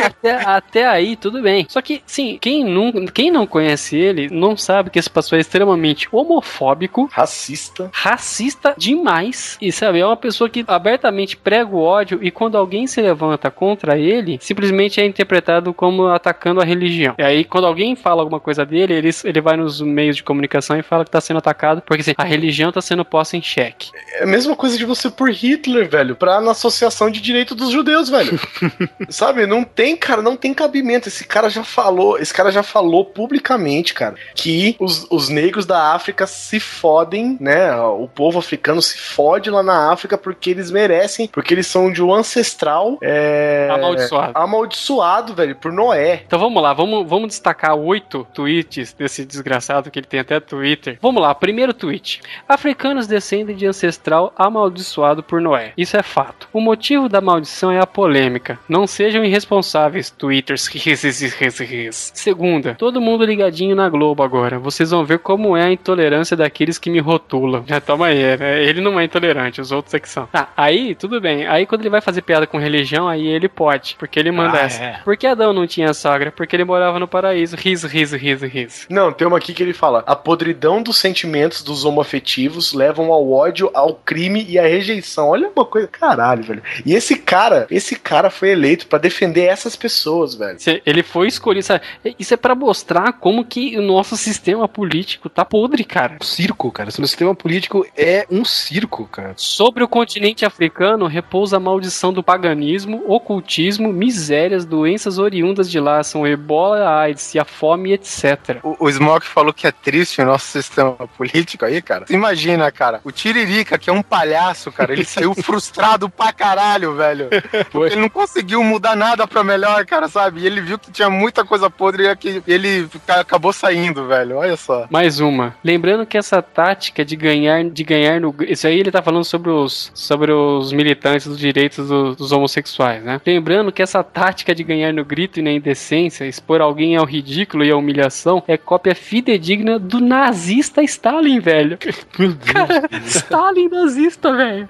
até, 0.04 0.32
até 0.46 0.88
aí, 0.88 1.16
tudo 1.16 1.42
bem. 1.42 1.66
Só 1.70 1.82
que, 1.82 2.02
sim, 2.06 2.38
quem 2.40 2.64
não, 2.64 2.92
quem 3.08 3.32
não 3.32 3.46
conhece 3.48 3.96
ele 3.98 4.30
não 4.32 4.56
sabe 4.58 4.90
que 4.90 5.00
esse 5.00 5.10
pastor 5.10 5.38
é 5.38 5.42
extremamente 5.42 6.08
homofóbico, 6.12 7.10
racista, 7.12 7.90
racista 7.94 8.76
demais. 9.18 9.57
E 9.61 9.72
sabe, 9.72 9.99
é 9.99 10.05
uma 10.05 10.18
pessoa 10.18 10.49
que 10.49 10.63
abertamente 10.68 11.36
prega 11.36 11.70
o 11.70 11.82
ódio 11.82 12.20
e 12.22 12.32
quando 12.32 12.57
alguém 12.57 12.88
se 12.88 13.01
levanta 13.01 13.49
contra 13.49 13.97
ele, 13.97 14.38
simplesmente 14.41 14.99
é 15.01 15.05
interpretado 15.05 15.74
como 15.74 16.07
atacando 16.07 16.61
a 16.61 16.65
religião. 16.65 17.15
E 17.18 17.24
aí, 17.24 17.43
quando 17.43 17.68
alguém 17.68 17.95
fala 17.95 18.22
alguma 18.22 18.39
coisa 18.39 18.65
dele, 18.65 18.93
ele, 18.93 19.09
ele 19.24 19.41
vai 19.41 19.57
nos 19.57 19.82
meios 19.82 20.15
de 20.15 20.24
comunicação 20.24 20.78
e 20.78 20.84
fala 20.84 21.03
que 21.03 21.11
tá 21.11 21.22
sendo 21.22 21.38
atacado 21.38 21.82
porque 21.82 22.01
assim, 22.01 22.13
a 22.18 22.24
religião 22.24 22.72
tá 22.72 22.82
sendo 22.82 23.03
posta 23.03 23.38
em 23.38 23.41
xeque. 23.41 23.91
É 24.13 24.24
a 24.24 24.28
mesma 24.28 24.55
coisa 24.55 24.78
de 24.78 24.86
você 24.86 25.09
por 25.09 25.30
Hitler, 25.30 25.89
velho, 25.89 26.15
pra 26.15 26.41
na 26.41 26.51
Associação 26.51 27.09
de 27.09 27.22
Direito 27.22 27.55
dos 27.55 27.72
Judeus, 27.72 28.09
velho. 28.09 28.39
Sabe, 29.09 29.45
não 29.45 29.63
tem, 29.63 29.95
cara, 29.95 30.22
não 30.22 30.36
tem 30.36 30.53
cabimento. 30.53 31.07
Esse 31.07 31.26
cara 31.26 31.49
já 31.49 31.63
falou, 31.63 32.18
esse 32.20 32.34
cara 32.34 32.51
já 32.51 32.63
falou 32.63 33.05
publicamente, 33.05 33.93
cara, 33.93 34.15
que 34.36 34.76
os, 34.80 35.07
os 35.09 35.30
negros 35.30 35.65
da 35.65 35.93
África 35.93 36.28
se 36.28 36.59
fodem, 36.59 37.38
né? 37.39 37.76
O 37.76 38.07
povo 38.07 38.39
africano 38.39 38.82
se 38.82 38.97
fode 38.98 39.50
lá 39.50 39.64
na 39.64 39.91
África 39.91 40.18
porque 40.18 40.50
eles 40.50 40.72
merecem, 40.72 41.28
porque 41.28 41.54
eles 41.54 41.68
são 41.68 41.91
de 41.91 42.02
um 42.04 42.14
ancestral 42.14 42.98
é, 43.02 43.70
Amaldiçoado. 43.72 44.32
amaldiçoado, 44.36 45.34
velho, 45.34 45.56
por 45.56 45.72
Noé. 45.72 46.24
Então 46.26 46.39
vamos 46.39 46.62
lá, 46.62 46.74
vamos, 46.74 47.08
vamos 47.08 47.30
destacar 47.30 47.76
oito 47.76 48.26
tweets 48.34 48.93
desse 48.93 49.26
desgraçado 49.26 49.91
que 49.91 50.00
ele 50.00 50.08
tem 50.08 50.20
até 50.20 50.39
Twitter. 50.39 50.98
Vamos 51.02 51.22
lá, 51.22 51.34
primeiro 51.34 51.74
tweet. 51.74 52.22
Africanos 52.48 53.08
descendem 53.08 53.56
de 53.56 53.66
ancestral 53.66 54.34
amaldiçoado 54.36 55.24
por 55.24 55.41
Noé. 55.41 55.74
Isso 55.78 55.98
é 55.98 56.04
fato. 56.04 56.48
O 56.54 56.60
motivo 56.60 57.10
da 57.10 57.22
maldição 57.22 57.72
é 57.72 57.80
a 57.80 57.88
polêmica. 57.88 58.60
Não 58.68 58.88
sejam 58.88 59.24
irresponsáveis, 59.24 60.10
twitters. 60.10 60.68
Segunda, 61.91 62.76
todo 62.76 63.02
mundo 63.02 63.26
ligadinho 63.26 63.76
na 63.76 63.89
Globo 63.89 64.24
agora. 64.24 64.60
Vocês 64.60 64.91
vão 64.91 65.06
ver 65.06 65.20
como 65.20 65.56
é 65.56 65.64
a 65.64 65.72
intolerância 65.72 66.36
daqueles 66.38 66.78
que 66.78 66.89
me 66.89 67.00
rotulam. 67.00 67.64
Já 67.68 67.80
toma 67.82 68.08
aí, 68.08 68.38
né? 68.38 68.64
Ele 68.64 68.82
não 68.82 68.87
é 69.00 69.04
intolerante, 69.04 69.60
os 69.60 69.72
outros 69.72 69.94
é 69.94 70.00
que 70.00 70.08
são. 70.10 70.28
Tá, 70.28 70.50
aí 70.56 70.94
tudo 70.96 71.20
bem. 71.20 71.48
Aí 71.48 71.66
quando 71.66 71.82
ele 71.82 71.90
vai 71.90 72.02
fazer 72.02 72.22
piada 72.22 72.46
com 72.46 72.58
religião, 72.58 73.08
aí 73.08 73.26
ele 73.28 73.50
pode. 73.50 73.96
Porque 73.98 74.20
ele 74.20 74.32
manda 74.32 74.58
Ah, 74.60 74.62
essa. 74.66 74.84
é. 74.84 75.00
Por 75.04 75.18
que 75.18 75.26
Adão 75.28 75.52
não 75.54 75.66
tinha 75.66 75.94
sogra? 75.94 76.32
Porque 76.32 76.56
ele 76.56 76.64
morava 76.64 77.00
no 77.00 77.08
paraíso. 77.08 77.56
Riso, 77.56 77.88
riso, 77.88 78.16
riso, 78.16 78.46
riso. 78.46 78.86
Não, 78.90 79.12
tem 79.12 79.28
uma 79.28 79.38
aqui 79.38 79.54
que 79.54 79.64
ele 79.64 79.74
fala: 79.74 80.04
a 80.06 80.16
podridão 80.16 80.82
dos 80.82 80.98
sentimentos 80.98 81.64
dos 81.64 81.84
homoafetivos 81.86 82.74
levam 82.74 83.12
ao 83.12 83.32
ódio, 83.32 83.70
ao 83.74 83.96
crime 83.96 84.46
e 84.48 84.60
à 84.60 84.64
rejeição. 84.64 85.30
Olha 85.30 85.50
uma 85.56 85.66
coisa, 85.66 85.88
caralho, 85.88 86.44
velho. 86.44 86.62
E 86.86 86.94
esse 86.94 87.16
cara, 87.18 87.66
esse 87.72 87.96
cara 87.96 88.30
foi 88.30 88.50
eleito 88.52 88.88
pra 88.88 89.00
defender 89.00 89.46
essas 89.46 89.76
pessoas, 89.76 90.36
velho. 90.36 90.58
Ele 90.86 91.04
foi 91.04 91.28
escolhido. 91.28 91.66
sabe? 91.66 91.82
Isso 92.20 92.34
é 92.34 92.38
pra 92.38 92.54
mostrar 92.56 93.14
como 93.14 93.44
que 93.46 93.78
o 93.78 93.82
nosso 93.82 94.16
sistema 94.18 94.68
político 94.68 95.30
tá 95.30 95.44
podre, 95.46 95.84
cara. 95.84 96.18
Circo, 96.22 96.72
cara. 96.72 96.90
Esse 96.90 97.02
sistema 97.02 97.34
político 97.34 97.86
é 97.98 98.26
um 98.30 98.44
circo, 98.46 98.77
cara. 98.86 99.34
Sobre 99.38 99.84
o 99.84 99.88
continente 99.88 100.44
africano 100.46 101.08
repousa 101.08 101.58
a 101.58 101.60
maldição 101.60 102.12
do 102.12 102.22
paganismo, 102.22 103.02
ocultismo, 103.08 103.92
misérias, 103.94 104.66
doenças 104.66 105.18
oriundas 105.18 105.72
de 105.72 105.80
lá, 105.80 106.04
são 106.04 106.28
ebola, 106.28 106.80
a 106.84 107.00
AIDS 107.02 107.36
a 107.38 107.46
fome, 107.46 107.94
etc. 107.94 108.58
O, 108.64 108.76
o 108.86 108.92
Smoke 108.92 109.26
falou 109.26 109.54
que 109.54 109.66
é 109.68 109.72
triste 109.72 110.22
o 110.22 110.26
nosso 110.26 110.48
sistema 110.48 110.94
político 111.18 111.64
aí, 111.66 111.82
cara. 111.82 112.06
Imagina, 112.10 112.70
cara, 112.72 113.00
o 113.04 113.12
Tiririca, 113.12 113.78
que 113.78 113.90
é 113.90 113.94
um 113.94 114.02
palhaço, 114.02 114.72
cara, 114.72 114.92
ele 114.92 115.06
saiu 115.06 115.34
frustrado 115.42 116.10
pra 116.10 116.34
caralho, 116.34 116.96
velho. 116.96 117.30
Porque 117.72 117.94
ele 117.94 118.02
não 118.02 118.10
conseguiu 118.10 118.64
mudar 118.64 118.96
nada 118.96 119.28
pra 119.28 119.44
melhor, 119.44 119.86
cara, 119.86 120.08
sabe? 120.08 120.42
E 120.42 120.46
ele 120.48 120.60
viu 120.62 120.78
que 120.80 120.92
tinha 120.92 121.10
muita 121.10 121.46
coisa 121.46 121.70
podre 121.70 122.08
e 122.08 122.16
que 122.16 122.44
ele 122.48 122.88
ca- 123.06 123.22
acabou 123.22 123.54
saindo, 123.54 124.06
velho. 124.08 124.38
Olha 124.38 124.58
só. 124.58 124.88
Mais 124.90 125.20
uma. 125.20 125.56
Lembrando 125.64 126.06
que 126.06 126.18
essa 126.18 126.42
tática 126.42 127.06
de 127.06 127.16
ganhar, 127.16 127.64
de 127.64 127.84
ganhar 127.84 128.20
no. 128.20 128.36
Isso 128.48 128.66
aí 128.68 128.80
ele 128.80 128.91
tá 128.91 129.01
falando 129.01 129.24
sobre 129.24 129.49
os, 129.49 129.91
sobre 129.93 130.32
os 130.32 130.72
militantes 130.72 131.28
dos 131.28 131.38
direitos 131.38 131.88
do- 131.88 132.15
dos 132.15 132.32
homossexuais, 132.32 133.03
né? 133.03 133.20
Lembrando 133.26 133.72
que 133.72 133.82
essa 133.82 134.03
tática 134.03 134.53
de 134.53 134.63
ganhar 134.63 134.93
no 134.93 135.03
grito 135.03 135.39
e 135.39 135.43
na 135.43 135.51
indecência, 135.51 136.26
expor 136.26 136.61
alguém 136.61 136.95
ao 136.95 137.05
ridículo 137.05 137.63
e 137.63 137.72
à 137.72 137.76
humilhação, 137.78 138.43
é 138.47 138.57
cópia 138.57 138.93
fidedigna 138.95 139.80
do 139.80 139.99
nazista 139.99 140.82
Stalin, 140.84 141.39
velho. 141.39 141.78
Meu 142.18 142.30
Deus. 142.34 142.51
Cara, 142.51 142.89
Stalin 143.05 143.70
nazista, 143.70 144.34
velho. 144.36 144.68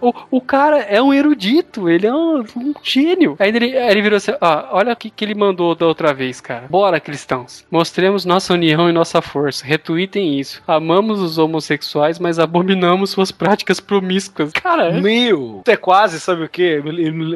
O, 0.00 0.12
o 0.30 0.40
cara 0.40 0.78
é 0.80 1.00
um 1.02 1.12
erudito, 1.12 1.88
ele 1.88 2.06
é 2.06 2.12
um, 2.14 2.40
um 2.56 2.74
gênio. 2.82 3.36
Aí 3.38 3.48
ele, 3.54 3.76
aí 3.76 3.90
ele 3.90 4.02
virou 4.02 4.16
assim: 4.16 4.32
ó, 4.40 4.64
olha 4.72 4.92
o 4.92 4.96
que, 4.96 5.10
que 5.10 5.24
ele 5.24 5.34
mandou 5.34 5.74
da 5.74 5.86
outra 5.86 6.12
vez, 6.14 6.40
cara. 6.40 6.66
Bora, 6.68 7.00
cristãos. 7.00 7.64
Mostremos 7.70 8.24
nossa 8.24 8.52
união 8.54 8.88
e 8.88 8.92
nossa 8.92 9.20
força. 9.20 9.64
Retweetem 9.66 10.38
isso. 10.38 10.62
Amamos 10.66 11.20
os 11.20 11.38
homossexuais, 11.38 12.18
mas 12.18 12.38
abominamos 12.38 13.01
suas 13.10 13.30
práticas 13.32 13.80
promíscuas. 13.80 14.52
Cara, 14.52 14.88
é- 14.88 15.00
Meu, 15.00 15.62
é 15.66 15.76
quase, 15.76 16.20
sabe 16.20 16.44
o 16.44 16.48
quê? 16.48 16.80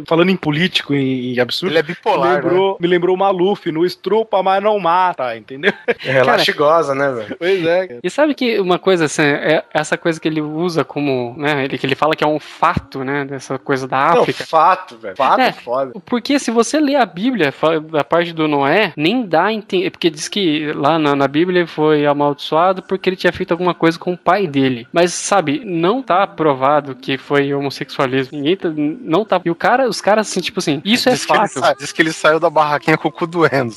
Falando 0.06 0.30
em 0.30 0.36
político 0.36 0.94
e 0.94 1.34
em 1.36 1.40
absurdo. 1.40 1.72
Ele 1.72 1.78
é 1.78 1.82
bipolar, 1.82 2.28
me 2.28 2.34
lembrou, 2.50 2.76
me 2.80 2.86
lembrou 2.88 3.14
o 3.16 3.18
Maluf 3.18 3.70
no 3.70 3.84
estrupa, 3.84 4.42
mas 4.42 4.62
não 4.62 4.78
mata, 4.78 5.36
entendeu? 5.36 5.72
Relaxa 5.98 6.50
e 6.50 6.54
goza, 6.54 6.94
né, 6.94 7.10
velho? 7.12 7.36
Pois 7.38 7.64
é, 7.66 7.86
cara. 7.86 8.00
E 8.02 8.10
sabe 8.10 8.34
que 8.34 8.58
uma 8.60 8.78
coisa 8.78 9.06
assim, 9.06 9.22
é 9.22 9.64
essa 9.72 9.96
coisa 9.96 10.20
que 10.20 10.28
ele 10.28 10.40
usa 10.40 10.84
como, 10.84 11.34
né, 11.36 11.64
ele, 11.64 11.78
que 11.78 11.86
ele 11.86 11.94
fala 11.94 12.14
que 12.14 12.24
é 12.24 12.26
um 12.26 12.38
fato, 12.40 13.02
né, 13.04 13.24
dessa 13.24 13.58
coisa 13.58 13.86
da 13.88 14.14
Não, 14.14 14.22
África. 14.22 14.44
fato, 14.46 14.96
velho. 14.96 15.16
Fato 15.16 15.40
É. 15.40 15.48
é 15.48 15.52
foda. 15.52 15.92
Porque 16.04 16.38
se 16.38 16.50
você 16.50 16.78
lê 16.80 16.94
a 16.96 17.06
Bíblia, 17.06 17.52
da 17.90 18.04
parte 18.04 18.32
do 18.32 18.46
Noé, 18.48 18.92
nem 18.96 19.26
dá 19.26 19.44
a 19.46 19.52
entender. 19.52 19.90
Porque 19.90 20.10
diz 20.10 20.28
que 20.28 20.72
lá 20.72 20.98
na, 20.98 21.14
na 21.16 21.28
Bíblia 21.28 21.60
ele 21.60 21.66
foi 21.66 22.06
amaldiçoado 22.06 22.82
porque 22.82 23.08
ele 23.08 23.16
tinha 23.16 23.32
feito 23.32 23.52
alguma 23.52 23.74
coisa 23.74 23.98
com 23.98 24.12
o 24.12 24.16
pai 24.18 24.46
dele. 24.46 24.86
Mas, 24.92 25.12
sabe, 25.12 25.55
não 25.64 26.02
tá 26.02 26.26
provado 26.26 26.94
que 26.94 27.16
foi 27.18 27.52
homossexualismo. 27.54 28.36
Ninguém 28.38 28.56
tá, 28.56 28.68
não 28.74 29.24
tá. 29.24 29.40
E 29.44 29.50
o 29.50 29.54
cara, 29.54 29.88
os 29.88 30.00
caras, 30.00 30.28
assim, 30.28 30.40
tipo 30.40 30.58
assim, 30.60 30.80
isso 30.84 31.08
é 31.08 31.12
diz, 31.12 31.24
que 31.24 31.34
fato. 31.34 31.58
sa- 31.60 31.74
diz 31.74 31.92
que 31.92 32.02
ele 32.02 32.12
saiu 32.12 32.38
da 32.40 32.50
barraquinha 32.50 32.96
com 32.98 33.08
o 33.08 33.12
cu 33.12 33.26
doendo. 33.26 33.74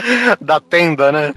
da 0.40 0.60
tenda, 0.60 1.12
né? 1.12 1.32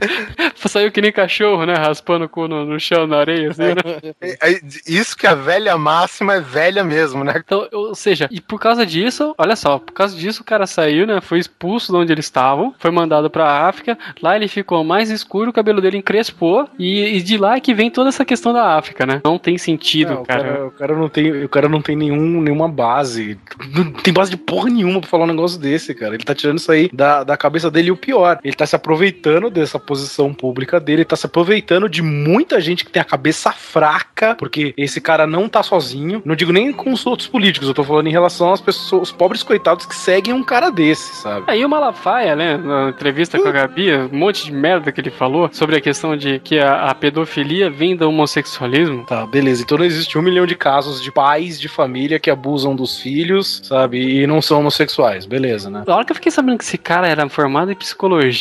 Saiu 0.56 0.92
que 0.92 1.02
nem 1.02 1.12
cachorro, 1.12 1.66
né? 1.66 1.74
Raspando 1.74 2.26
o 2.26 2.30
cu 2.30 2.48
no, 2.48 2.66
no 2.66 2.80
chão, 2.80 3.08
na 3.08 3.18
areia, 3.18 3.50
assim, 3.50 3.64
né? 3.64 4.14
É, 4.22 4.52
é, 4.52 4.62
Isso 4.88 5.18
que 5.18 5.28
a 5.28 5.36
velha 5.36 5.78
máxima 5.78 6.36
é 6.36 6.40
velha 6.40 6.84
mesmo, 6.84 7.24
né? 7.24 7.34
Então, 7.44 7.68
ou 7.72 7.96
seja, 7.96 8.28
e 8.32 8.40
por 8.40 8.60
causa 8.60 8.86
disso, 8.86 9.34
olha 9.38 9.56
só, 9.56 9.80
por 9.80 9.94
causa 9.94 10.16
disso 10.16 10.42
o 10.42 10.46
cara 10.46 10.66
saiu, 10.68 11.06
né? 11.06 11.20
Foi 11.22 11.40
expulso 11.40 11.92
de 11.92 11.98
onde 11.98 12.12
eles 12.12 12.26
estavam, 12.26 12.74
foi 12.80 12.92
mandado 12.92 13.30
pra 13.30 13.68
África. 13.68 13.98
Lá 14.22 14.36
ele 14.36 14.48
ficou 14.48 14.84
mais 14.84 15.10
escuro, 15.10 15.50
o 15.50 15.54
cabelo 15.54 15.82
dele 15.82 15.98
encrespou. 15.98 16.70
E, 16.78 17.18
e 17.18 17.22
de 17.22 17.38
lá 17.38 17.56
é 17.58 17.60
que 17.60 17.74
vem 17.74 17.90
toda 17.90 18.10
essa 18.10 18.24
questão 18.24 18.54
da 18.54 18.78
África, 18.78 19.06
né? 19.06 19.22
Não 19.24 19.38
tem 19.38 19.58
sentido, 19.58 20.14
Não, 20.14 20.22
o, 20.22 20.26
cara. 20.26 20.44
cara, 20.44 20.68
o 20.68 20.72
cara 20.72 20.96
não 20.96 21.10
tem, 21.10 21.44
o 21.44 21.50
cara 21.50 21.70
não 21.70 21.82
tem 21.82 21.96
nenhum, 21.96 22.42
nenhuma 22.42 22.70
base. 22.70 23.38
Não 23.76 23.92
tem 23.92 24.14
base 24.14 24.32
de 24.32 24.38
porra 24.38 24.70
nenhuma 24.70 25.02
pra 25.02 25.10
falar 25.10 25.24
um 25.26 25.28
negócio 25.28 25.60
desse, 25.60 25.94
cara. 25.94 26.14
Ele 26.14 26.24
tá 26.24 26.34
tirando 26.36 26.60
isso 26.60 26.72
aí 26.72 26.90
da, 26.94 27.24
da 27.24 27.36
cabeça 27.38 27.70
dele 27.70 27.90
e 27.90 27.92
o 27.92 27.98
pior. 27.98 28.40
ele 28.44 28.51
tá 28.56 28.66
se 28.66 28.76
aproveitando 28.76 29.50
dessa 29.50 29.80
posição 29.80 30.34
pública 30.34 30.80
dele, 30.80 31.02
ele 31.02 31.06
tá 31.06 31.16
se 31.16 31.26
aproveitando 31.26 31.90
de 31.90 32.02
muita 32.02 32.60
gente 32.62 32.86
que 32.86 32.92
tem 32.92 33.02
a 33.02 33.06
cabeça 33.06 33.52
fraca, 33.52 34.36
porque 34.36 34.74
esse 34.78 35.02
cara 35.02 35.26
não 35.26 35.50
tá 35.50 35.64
sozinho. 35.64 36.22
Não 36.26 36.36
digo 36.36 36.52
nem 36.52 36.72
com 36.72 36.92
os 36.92 37.06
outros 37.06 37.28
políticos, 37.28 37.68
eu 37.68 37.74
tô 37.74 37.84
falando 37.84 38.08
em 38.08 38.12
relação 38.12 38.52
às 38.54 38.62
pessoas, 38.62 39.10
os 39.10 39.12
pobres 39.12 39.44
coitados 39.44 39.86
que 39.86 39.96
seguem 39.96 40.34
um 40.34 40.44
cara 40.44 40.70
desse, 40.70 41.16
sabe? 41.16 41.46
Aí 41.48 41.64
o 41.66 41.70
Malafaia, 41.70 42.36
né, 42.36 42.58
na 42.58 42.90
entrevista 42.90 43.40
com 43.40 43.48
a 43.48 43.52
Gabi, 43.52 43.94
um 43.94 44.18
monte 44.18 44.46
de 44.46 44.52
merda 44.52 44.92
que 44.92 45.02
ele 45.02 45.12
falou 45.12 45.50
sobre 45.52 45.78
a 45.78 45.82
questão 45.82 46.16
de 46.16 46.40
que 46.40 46.60
a, 46.60 46.90
a 46.90 46.96
pedofilia 46.96 47.70
vem 47.70 47.96
do 47.96 48.08
homossexualismo. 48.08 49.06
Tá, 49.06 49.26
beleza. 49.26 49.64
Então 49.64 49.78
não 49.78 49.86
existe 49.86 50.18
um 50.18 50.22
milhão 50.22 50.46
de 50.46 50.56
casos 50.56 51.02
de 51.02 51.12
pais 51.12 51.60
de 51.60 51.68
família 51.68 52.20
que 52.20 52.30
abusam 52.30 52.76
dos 52.76 53.00
filhos, 53.00 53.62
sabe? 53.64 54.22
E 54.22 54.28
não 54.28 54.42
são 54.42 54.60
homossexuais, 54.60 55.26
beleza, 55.26 55.70
né? 55.70 55.84
Na 55.88 55.96
hora 55.96 56.06
que 56.06 56.12
eu 56.12 56.16
fiquei 56.16 56.32
sabendo 56.32 56.58
que 56.58 56.64
esse 56.64 56.78
cara 56.78 57.08
era 57.08 57.28
formado 57.30 57.72
em 57.72 57.76
psicologia, 57.76 58.32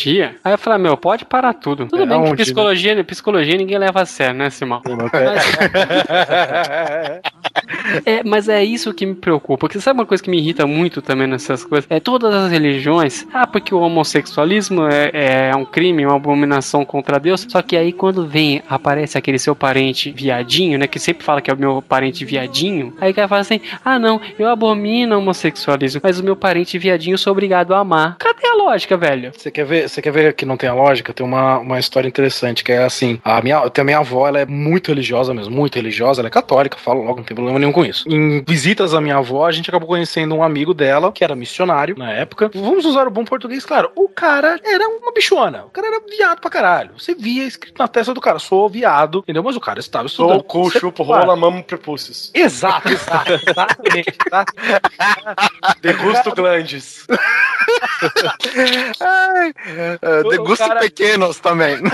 aí 0.44 0.52
eu 0.52 0.58
falei, 0.58 0.78
meu, 0.78 0.96
pode 0.96 1.24
parar 1.24 1.52
tudo. 1.54 1.86
Tudo 1.86 2.02
É, 2.02 2.06
bem 2.06 2.24
que 2.24 2.42
psicologia, 2.42 3.04
psicologia 3.04 3.56
ninguém 3.56 3.78
leva 3.78 4.02
a 4.02 4.06
sério, 4.06 4.36
né, 4.36 4.50
Simão? 4.50 4.82
É, 8.04 8.22
mas 8.22 8.48
é 8.48 8.62
isso 8.62 8.92
que 8.94 9.04
me 9.04 9.14
preocupa. 9.14 9.60
Porque 9.60 9.80
sabe 9.80 9.98
uma 9.98 10.06
coisa 10.06 10.22
que 10.22 10.30
me 10.30 10.38
irrita 10.38 10.66
muito 10.66 11.02
também 11.02 11.26
nessas 11.26 11.64
coisas? 11.64 11.86
É 11.90 11.98
todas 11.98 12.32
as 12.32 12.50
religiões. 12.50 13.26
Ah, 13.32 13.46
porque 13.46 13.74
o 13.74 13.80
homossexualismo 13.80 14.86
é, 14.86 15.48
é 15.50 15.56
um 15.56 15.64
crime, 15.64 16.06
uma 16.06 16.16
abominação 16.16 16.84
contra 16.84 17.18
Deus. 17.18 17.46
Só 17.48 17.62
que 17.62 17.76
aí 17.76 17.92
quando 17.92 18.26
vem, 18.26 18.62
aparece 18.68 19.18
aquele 19.18 19.38
seu 19.38 19.56
parente 19.56 20.10
viadinho, 20.10 20.78
né? 20.78 20.86
Que 20.86 20.98
sempre 20.98 21.24
fala 21.24 21.40
que 21.40 21.50
é 21.50 21.54
o 21.54 21.58
meu 21.58 21.82
parente 21.82 22.24
viadinho. 22.24 22.94
Aí 23.00 23.10
o 23.10 23.14
cara 23.14 23.28
fala 23.28 23.40
assim: 23.40 23.60
ah, 23.84 23.98
não, 23.98 24.20
eu 24.38 24.48
abomino 24.48 25.16
o 25.16 25.18
homossexualismo, 25.18 26.00
mas 26.02 26.20
o 26.20 26.24
meu 26.24 26.36
parente 26.36 26.78
viadinho 26.78 27.14
eu 27.14 27.18
sou 27.18 27.32
obrigado 27.32 27.74
a 27.74 27.78
amar. 27.78 28.16
Cadê 28.18 28.46
a 28.46 28.54
lógica, 28.54 28.96
velho? 28.96 29.32
Você 29.36 29.50
quer 29.50 29.64
ver, 29.64 29.79
você 29.88 30.02
quer 30.02 30.12
ver 30.12 30.34
que 30.34 30.46
não 30.46 30.56
tem 30.56 30.68
a 30.68 30.74
lógica? 30.74 31.12
Tem 31.12 31.24
uma, 31.24 31.58
uma 31.58 31.78
história 31.78 32.08
interessante 32.08 32.64
que 32.64 32.72
é 32.72 32.84
assim, 32.84 33.20
a 33.24 33.40
minha, 33.40 33.58
a 33.58 33.84
minha 33.84 33.98
avó, 33.98 34.26
ela 34.26 34.40
é 34.40 34.46
muito 34.46 34.88
religiosa 34.88 35.32
mesmo, 35.34 35.54
muito 35.54 35.74
religiosa, 35.76 36.20
ela 36.20 36.28
é 36.28 36.30
católica, 36.30 36.78
falo 36.78 37.02
logo, 37.02 37.18
não 37.18 37.24
tem 37.24 37.34
problema 37.34 37.58
nenhum 37.58 37.72
com 37.72 37.84
isso. 37.84 38.08
Em 38.08 38.42
visitas 38.46 38.94
à 38.94 39.00
minha 39.00 39.16
avó, 39.16 39.46
a 39.46 39.52
gente 39.52 39.70
acabou 39.70 39.88
conhecendo 39.88 40.34
um 40.34 40.42
amigo 40.42 40.74
dela, 40.74 41.12
que 41.12 41.24
era 41.24 41.34
missionário 41.34 41.96
na 41.96 42.10
época. 42.12 42.50
Vamos 42.54 42.84
usar 42.84 43.06
o 43.06 43.10
bom 43.10 43.24
português, 43.24 43.64
claro. 43.64 43.90
O 43.94 44.08
cara 44.08 44.58
era 44.64 44.88
uma 44.88 45.12
bichona. 45.12 45.64
O 45.64 45.70
cara 45.70 45.86
era 45.86 46.00
viado 46.08 46.40
pra 46.40 46.50
caralho. 46.50 46.90
Você 46.98 47.14
via 47.14 47.44
escrito 47.44 47.78
na 47.78 47.88
testa 47.88 48.14
do 48.14 48.20
cara, 48.20 48.38
sou 48.38 48.68
viado, 48.68 49.20
entendeu? 49.20 49.42
Mas 49.42 49.56
o 49.56 49.60
cara 49.60 49.80
estava 49.80 50.06
estudando. 50.06 50.34
Sou 50.34 50.42
cu, 50.42 50.70
chupo, 50.70 51.02
rola, 51.02 51.36
mamo, 51.36 51.62
prepúcios. 51.62 52.30
Exato, 52.34 52.88
exato, 52.88 53.32
exatamente. 53.32 54.18
tá? 54.30 54.44
Degusto 55.80 56.34
glandes. 56.34 57.06
Ai, 59.00 59.52
é, 60.02 60.22
de 60.22 60.38
O 60.38 60.44
gustos 60.44 60.66
cara- 60.66 60.80
pequenos 60.80 61.38
também. 61.40 61.76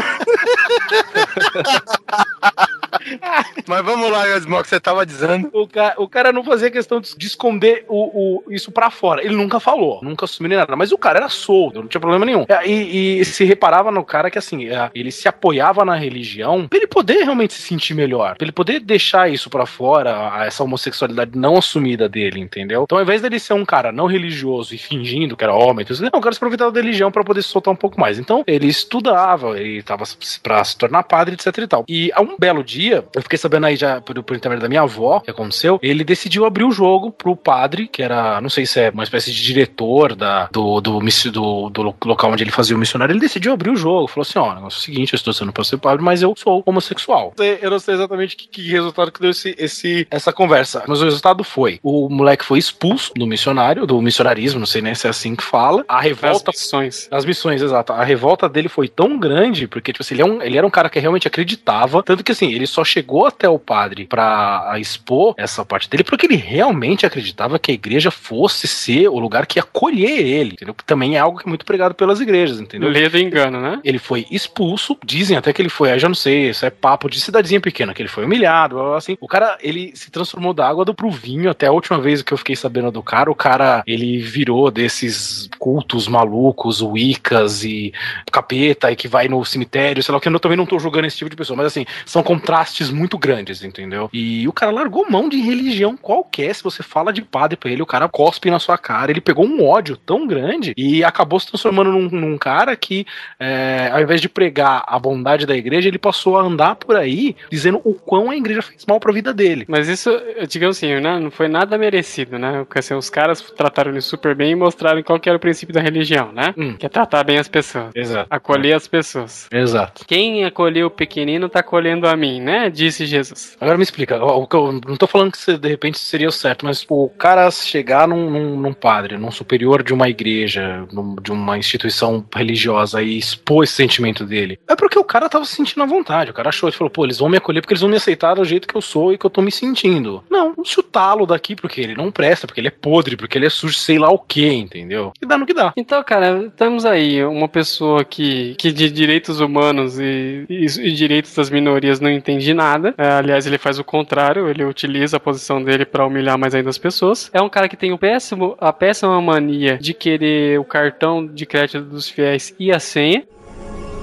Mas 3.66 3.84
vamos 3.84 4.10
lá, 4.10 4.24
Yasmo, 4.26 4.58
o 4.58 4.62
que 4.62 4.68
você 4.68 4.80
tava 4.80 5.04
dizendo. 5.06 5.48
O 5.52 5.66
cara, 5.68 5.94
o 5.98 6.08
cara 6.08 6.32
não 6.32 6.42
fazia 6.44 6.70
questão 6.70 7.00
de, 7.00 7.16
de 7.16 7.26
esconder 7.26 7.84
o, 7.88 8.44
o- 8.46 8.52
isso 8.52 8.70
pra 8.72 8.90
fora. 8.90 9.22
Ele 9.24 9.34
nunca 9.36 9.60
falou, 9.60 10.00
nunca 10.02 10.24
assumiu 10.24 10.48
nem 10.50 10.58
nada. 10.58 10.74
Mas 10.76 10.92
o 10.92 10.98
cara 10.98 11.18
era 11.18 11.28
solto, 11.28 11.80
não 11.80 11.88
tinha 11.88 12.00
problema 12.00 12.24
nenhum. 12.24 12.44
É, 12.48 12.66
E, 12.68 13.20
e 13.20 13.24
se 13.24 13.44
reparava 13.44 13.90
no 13.90 14.04
cara 14.04 14.30
que, 14.30 14.38
assim, 14.38 14.68
é, 14.68 14.90
ele 14.94 15.10
se 15.12 15.28
apoiava 15.28 15.84
na 15.84 15.94
religião 15.94 16.66
pra 16.68 16.78
ele 16.78 16.86
poder 16.86 17.22
realmente 17.24 17.54
se 17.54 17.62
sentir 17.62 17.94
melhor. 17.94 18.36
Pra 18.36 18.44
ele 18.44 18.52
poder 18.52 18.80
deixar 18.80 19.30
isso 19.30 19.48
pra 19.50 19.66
fora, 19.66 20.44
essa 20.44 20.62
homossexualidade 20.64 21.32
não 21.34 21.56
assumida 21.56 22.08
dele, 22.08 22.40
entendeu? 22.40 22.82
Então, 22.84 22.98
ao 22.98 23.02
invés 23.04 23.22
dele 23.22 23.38
ser 23.38 23.54
um 23.54 23.64
cara 23.64 23.92
não 23.92 24.06
religioso 24.06 24.74
e 24.74 24.78
fingindo 24.78 25.36
que 25.36 25.44
era 25.44 25.54
homem, 25.54 25.86
não, 26.12 26.18
o 26.18 26.22
cara 26.22 26.32
se 26.32 26.38
aproveitava 26.38 26.72
da 26.72 26.80
religião 26.80 27.10
pra 27.10 27.24
poder 27.24 27.42
se 27.42 27.48
soltar 27.48 27.65
um 27.72 27.76
pouco 27.76 27.98
mais. 28.00 28.18
Então, 28.18 28.42
ele 28.46 28.66
estudava, 28.66 29.58
ele 29.58 29.82
tava 29.82 30.04
se- 30.06 30.40
pra 30.40 30.62
se 30.64 30.76
tornar 30.76 31.02
padre, 31.04 31.34
etc 31.34 31.56
e 31.58 31.66
tal. 31.66 31.84
E 31.88 32.10
a 32.14 32.20
um 32.20 32.36
belo 32.38 32.62
dia, 32.64 33.04
eu 33.14 33.22
fiquei 33.22 33.38
sabendo 33.38 33.66
aí 33.66 33.76
já 33.76 34.00
por, 34.00 34.20
por 34.22 34.36
intermédio 34.36 34.62
da 34.62 34.68
minha 34.68 34.82
avó, 34.82 35.20
que 35.20 35.30
aconteceu, 35.30 35.78
ele 35.82 36.04
decidiu 36.04 36.44
abrir 36.44 36.64
o 36.64 36.72
jogo 36.72 37.10
pro 37.10 37.36
padre, 37.36 37.88
que 37.88 38.02
era, 38.02 38.40
não 38.40 38.48
sei 38.48 38.66
se 38.66 38.80
é 38.80 38.90
uma 38.90 39.02
espécie 39.04 39.32
de 39.32 39.42
diretor 39.42 40.14
da, 40.14 40.48
do, 40.52 40.80
do, 40.80 40.98
do, 41.00 41.70
do 41.70 41.94
local 42.04 42.32
onde 42.32 42.42
ele 42.44 42.50
fazia 42.50 42.76
o 42.76 42.78
missionário, 42.78 43.12
ele 43.12 43.20
decidiu 43.20 43.52
abrir 43.52 43.70
o 43.70 43.76
jogo. 43.76 44.06
Falou 44.08 44.22
assim: 44.22 44.38
ó, 44.38 44.50
o 44.50 44.54
negócio 44.54 44.78
é 44.78 44.80
o 44.80 44.82
seguinte, 44.82 45.12
eu 45.12 45.16
estou 45.16 45.32
sendo 45.32 45.52
pra 45.52 45.64
ser 45.64 45.76
padre, 45.78 46.02
mas 46.04 46.22
eu 46.22 46.34
sou 46.36 46.62
homossexual. 46.66 47.34
Eu 47.38 47.70
não 47.70 47.78
sei 47.78 47.94
exatamente 47.94 48.36
que, 48.36 48.48
que 48.48 48.62
resultado 48.70 49.10
que 49.12 49.20
deu 49.20 49.30
esse, 49.30 49.54
esse, 49.58 50.06
essa 50.10 50.32
conversa, 50.32 50.84
mas 50.86 51.00
o 51.00 51.04
resultado 51.04 51.42
foi: 51.44 51.78
o 51.82 52.08
moleque 52.08 52.44
foi 52.44 52.58
expulso 52.58 53.12
do 53.14 53.26
missionário, 53.26 53.86
do 53.86 54.00
missionarismo, 54.00 54.58
não 54.60 54.66
sei 54.66 54.82
nem 54.82 54.94
se 54.94 55.06
é 55.06 55.10
assim 55.10 55.34
que 55.34 55.42
fala. 55.42 55.84
A 55.88 55.98
As 55.98 56.04
revolta 56.04 56.50
missões. 56.50 57.08
as 57.10 57.24
missões, 57.24 57.55
exato. 57.62 57.92
A 57.92 58.04
revolta 58.04 58.48
dele 58.48 58.68
foi 58.68 58.88
tão 58.88 59.18
grande, 59.18 59.66
porque, 59.66 59.92
tipo 59.92 60.02
assim, 60.02 60.14
ele, 60.14 60.22
é 60.22 60.24
um, 60.24 60.42
ele 60.42 60.56
era 60.56 60.66
um 60.66 60.70
cara 60.70 60.88
que 60.88 60.98
realmente 60.98 61.28
acreditava. 61.28 62.02
Tanto 62.02 62.24
que, 62.24 62.32
assim, 62.32 62.52
ele 62.52 62.66
só 62.66 62.84
chegou 62.84 63.26
até 63.26 63.48
o 63.48 63.58
padre 63.58 64.06
pra 64.06 64.74
expor 64.78 65.34
essa 65.36 65.64
parte 65.64 65.88
dele, 65.88 66.04
porque 66.04 66.26
ele 66.26 66.36
realmente 66.36 67.06
acreditava 67.06 67.58
que 67.58 67.70
a 67.70 67.74
igreja 67.74 68.10
fosse 68.10 68.66
ser 68.66 69.08
o 69.08 69.18
lugar 69.18 69.46
que 69.46 69.58
ia 69.58 69.62
acolher 69.62 70.20
ele, 70.20 70.52
entendeu? 70.52 70.74
Que 70.74 70.84
também 70.84 71.16
é 71.16 71.18
algo 71.18 71.38
que 71.38 71.46
é 71.46 71.48
muito 71.48 71.64
pregado 71.64 71.94
pelas 71.94 72.20
igrejas, 72.20 72.60
entendeu? 72.60 72.88
Lê 72.88 73.08
do 73.08 73.18
engano, 73.18 73.60
né? 73.60 73.80
Ele 73.84 73.98
foi 73.98 74.26
expulso, 74.30 74.96
dizem 75.04 75.36
até 75.36 75.52
que 75.52 75.62
ele 75.62 75.68
foi, 75.68 75.98
já 75.98 76.08
não 76.08 76.14
sei, 76.14 76.50
isso 76.50 76.64
é 76.64 76.70
papo 76.70 77.08
de 77.08 77.20
cidadezinha 77.20 77.60
pequena, 77.60 77.94
que 77.94 78.02
ele 78.02 78.08
foi 78.08 78.24
humilhado, 78.24 78.94
assim. 78.94 79.16
O 79.20 79.28
cara, 79.28 79.56
ele 79.60 79.92
se 79.94 80.10
transformou 80.10 80.52
da 80.52 80.68
água 80.68 80.84
do 80.84 80.94
pro 80.94 81.10
vinho, 81.10 81.50
até 81.50 81.66
a 81.66 81.72
última 81.72 81.98
vez 81.98 82.22
que 82.22 82.32
eu 82.32 82.38
fiquei 82.38 82.56
sabendo 82.56 82.90
do 82.90 83.02
cara, 83.02 83.30
o 83.30 83.34
cara, 83.34 83.82
ele 83.86 84.18
virou 84.18 84.70
desses 84.70 85.48
cultos 85.58 86.08
malucos, 86.08 86.80
wiccas 86.82 87.45
e 87.64 87.92
capeta, 88.30 88.90
e 88.90 88.96
que 88.96 89.08
vai 89.08 89.28
no 89.28 89.44
cemitério, 89.44 90.02
sei 90.02 90.12
lá 90.12 90.18
o 90.18 90.20
que, 90.20 90.28
eu 90.28 90.40
também 90.40 90.56
não 90.56 90.66
tô 90.66 90.78
julgando 90.78 91.06
esse 91.06 91.16
tipo 91.16 91.30
de 91.30 91.36
pessoa, 91.36 91.56
mas 91.56 91.66
assim, 91.66 91.86
são 92.04 92.22
contrastes 92.22 92.90
muito 92.90 93.16
grandes, 93.18 93.62
entendeu? 93.62 94.10
E 94.12 94.46
o 94.46 94.52
cara 94.52 94.72
largou 94.72 95.06
mão 95.10 95.28
de 95.28 95.40
religião 95.40 95.96
qualquer, 95.96 96.54
se 96.54 96.62
você 96.62 96.82
fala 96.82 97.12
de 97.12 97.22
padre 97.22 97.56
pra 97.56 97.70
ele, 97.70 97.82
o 97.82 97.86
cara 97.86 98.08
cospe 98.08 98.50
na 98.50 98.58
sua 98.58 98.76
cara, 98.76 99.10
ele 99.10 99.20
pegou 99.20 99.46
um 99.46 99.64
ódio 99.64 99.96
tão 99.96 100.26
grande 100.26 100.74
e 100.76 101.02
acabou 101.02 101.40
se 101.40 101.46
transformando 101.46 101.92
num, 101.92 102.08
num 102.08 102.38
cara 102.38 102.76
que 102.76 103.06
é, 103.38 103.90
ao 103.92 104.00
invés 104.00 104.20
de 104.20 104.28
pregar 104.28 104.84
a 104.86 104.98
bondade 104.98 105.46
da 105.46 105.56
igreja, 105.56 105.88
ele 105.88 105.98
passou 105.98 106.36
a 106.36 106.42
andar 106.42 106.76
por 106.76 106.96
aí 106.96 107.36
dizendo 107.50 107.80
o 107.84 107.94
quão 107.94 108.30
a 108.30 108.36
igreja 108.36 108.62
fez 108.62 108.84
mal 108.86 109.00
pra 109.00 109.12
vida 109.12 109.32
dele. 109.32 109.64
Mas 109.68 109.88
isso, 109.88 110.10
digamos 110.48 110.76
assim, 110.76 110.94
né, 111.00 111.18
não 111.18 111.30
foi 111.30 111.48
nada 111.48 111.78
merecido, 111.78 112.38
né? 112.38 112.64
Porque 112.64 112.78
assim, 112.78 112.94
os 112.94 113.10
caras 113.10 113.40
trataram 113.40 113.90
ele 113.90 114.00
super 114.00 114.34
bem 114.34 114.52
e 114.52 114.54
mostraram 114.54 115.02
qual 115.02 115.18
que 115.18 115.28
era 115.28 115.36
o 115.36 115.40
princípio 115.40 115.74
da 115.74 115.80
religião, 115.80 116.32
né? 116.32 116.54
Hum. 116.56 116.76
Que 116.76 116.86
é 116.86 116.88
tratar 116.88 117.24
bem 117.24 117.35
as 117.38 117.48
pessoas. 117.48 117.90
Exato. 117.94 118.26
Acolher 118.30 118.72
as 118.74 118.86
pessoas. 118.88 119.46
Exato. 119.52 120.04
Quem 120.06 120.44
acolheu 120.44 120.86
o 120.86 120.90
pequenino 120.90 121.48
tá 121.48 121.60
acolhendo 121.60 122.06
a 122.08 122.16
mim, 122.16 122.40
né? 122.40 122.70
Disse 122.70 123.06
Jesus. 123.06 123.56
Agora 123.60 123.76
me 123.76 123.82
explica, 123.84 124.14
eu 124.16 124.48
não 124.86 124.96
tô 124.96 125.06
falando 125.06 125.32
que 125.32 125.56
de 125.56 125.68
repente 125.68 125.98
seria 125.98 126.28
o 126.28 126.32
certo, 126.32 126.64
mas 126.64 126.84
o 126.88 127.08
cara 127.10 127.50
chegar 127.50 128.06
num, 128.08 128.30
num, 128.30 128.56
num 128.60 128.72
padre, 128.72 129.16
num 129.18 129.30
superior 129.30 129.82
de 129.82 129.92
uma 129.92 130.08
igreja, 130.08 130.86
num- 130.92 131.16
de 131.16 131.32
uma 131.32 131.58
instituição 131.58 132.24
religiosa 132.34 133.02
e 133.02 133.18
expor 133.18 133.64
esse 133.64 133.72
sentimento 133.74 134.24
dele, 134.24 134.58
é 134.68 134.74
porque 134.76 134.98
o 134.98 135.04
cara 135.04 135.28
tava 135.28 135.44
se 135.44 135.54
sentindo 135.54 135.82
à 135.82 135.86
vontade. 135.86 136.30
O 136.30 136.34
cara 136.34 136.48
achou, 136.48 136.68
ele 136.68 136.76
falou, 136.76 136.90
pô, 136.90 137.04
eles 137.04 137.18
vão 137.18 137.28
me 137.28 137.36
acolher 137.36 137.60
porque 137.60 137.72
eles 137.74 137.80
vão 137.80 137.90
me 137.90 137.96
aceitar 137.96 138.34
do 138.34 138.44
jeito 138.44 138.66
que 138.68 138.76
eu 138.76 138.82
sou 138.82 139.12
e 139.12 139.18
que 139.18 139.26
eu 139.26 139.30
tô 139.30 139.40
me 139.42 139.50
sentindo. 139.52 140.22
Não, 140.30 140.54
chutá-lo 140.64 141.26
daqui 141.26 141.54
porque 141.56 141.80
ele 141.80 141.94
não 141.94 142.10
presta, 142.10 142.46
porque 142.46 142.60
ele 142.60 142.68
é 142.68 142.70
podre, 142.70 143.16
porque 143.16 143.38
ele 143.38 143.46
é 143.46 143.50
sujo, 143.50 143.74
sei 143.74 143.98
lá 143.98 144.08
o 144.10 144.18
que, 144.18 144.46
entendeu? 144.46 145.12
E 145.22 145.26
dá 145.26 145.36
no 145.38 145.46
que 145.46 145.54
dá. 145.54 145.72
Então, 145.76 146.02
cara, 146.04 146.50
temos 146.56 146.84
aí 146.84 147.24
uma 147.26 147.48
pessoa 147.48 148.04
que, 148.04 148.54
que 148.56 148.72
de 148.72 148.90
direitos 148.90 149.40
humanos 149.40 149.98
e, 149.98 150.44
e, 150.48 150.64
e 150.64 150.92
direitos 150.92 151.34
das 151.34 151.50
minorias 151.50 152.00
não 152.00 152.10
entende 152.10 152.52
nada. 152.54 152.94
É, 152.96 153.08
aliás, 153.08 153.46
ele 153.46 153.58
faz 153.58 153.78
o 153.78 153.84
contrário, 153.84 154.48
ele 154.48 154.64
utiliza 154.64 155.16
a 155.16 155.20
posição 155.20 155.62
dele 155.62 155.84
pra 155.84 156.06
humilhar 156.06 156.38
mais 156.38 156.54
ainda 156.54 156.70
as 156.70 156.78
pessoas. 156.78 157.30
É 157.32 157.40
um 157.40 157.48
cara 157.48 157.68
que 157.68 157.76
tem 157.76 157.92
o 157.92 157.98
péssimo, 157.98 158.56
a 158.60 158.72
péssima 158.72 159.20
mania 159.20 159.78
de 159.78 159.92
querer 159.92 160.58
o 160.58 160.64
cartão 160.64 161.26
de 161.26 161.46
crédito 161.46 161.82
dos 161.82 162.08
fiéis 162.08 162.54
e 162.58 162.72
a 162.72 162.80
senha. 162.80 163.24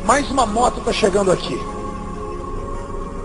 Mais 0.06 0.30
uma 0.30 0.46
moto 0.46 0.82
tá 0.82 0.92
chegando 0.92 1.32
aqui. 1.32 1.58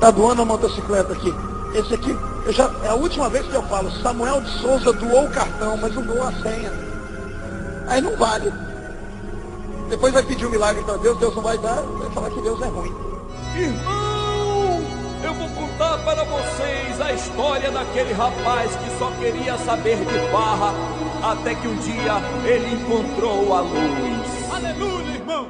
Tá 0.01 0.11
doando 0.11 0.42
a 0.42 0.44
motocicleta 0.44 1.12
aqui. 1.12 1.34
Esse 1.74 1.94
aqui, 1.94 2.16
eu 2.46 2.53
já, 2.53 2.72
é 2.84 2.88
a 2.88 2.94
última 2.94 3.28
vez 3.28 3.46
que 3.46 3.55
eu 3.55 3.62
falo, 3.64 3.90
Samuel 4.03 4.40
de 4.40 4.51
Souza 4.61 4.92
doou 4.92 5.24
o 5.24 5.30
cartão, 5.30 5.76
mas 5.76 5.94
não 5.94 6.03
doou 6.03 6.22
a 6.22 6.32
senha. 6.32 6.72
Aí 7.88 8.01
não 8.01 8.16
vale. 8.16 8.53
Depois 9.89 10.12
vai 10.12 10.22
pedir 10.22 10.47
um 10.47 10.51
milagre 10.51 10.82
para 10.84 10.97
Deus, 10.99 11.16
Deus 11.18 11.34
não 11.34 11.43
vai 11.43 11.57
dar, 11.59 11.80
vai 11.82 12.11
falar 12.11 12.30
que 12.30 12.41
Deus 12.43 12.61
é 12.61 12.66
ruim. 12.66 12.95
Irmão, 13.57 14.82
eu 15.24 15.34
vou 15.34 15.49
contar 15.51 15.99
para 15.99 16.24
vocês 16.24 17.01
a 17.01 17.12
história 17.12 17.70
daquele 17.70 18.12
rapaz 18.12 18.70
que 18.76 18.99
só 18.99 19.11
queria 19.12 19.57
saber 19.59 19.97
de 19.97 20.18
barra, 20.30 20.74
até 21.22 21.55
que 21.55 21.66
um 21.66 21.76
dia 21.76 22.20
ele 22.45 22.74
encontrou 22.74 23.55
a 23.55 23.61
luz. 23.61 24.53
Aleluia, 24.53 25.14
irmão! 25.14 25.49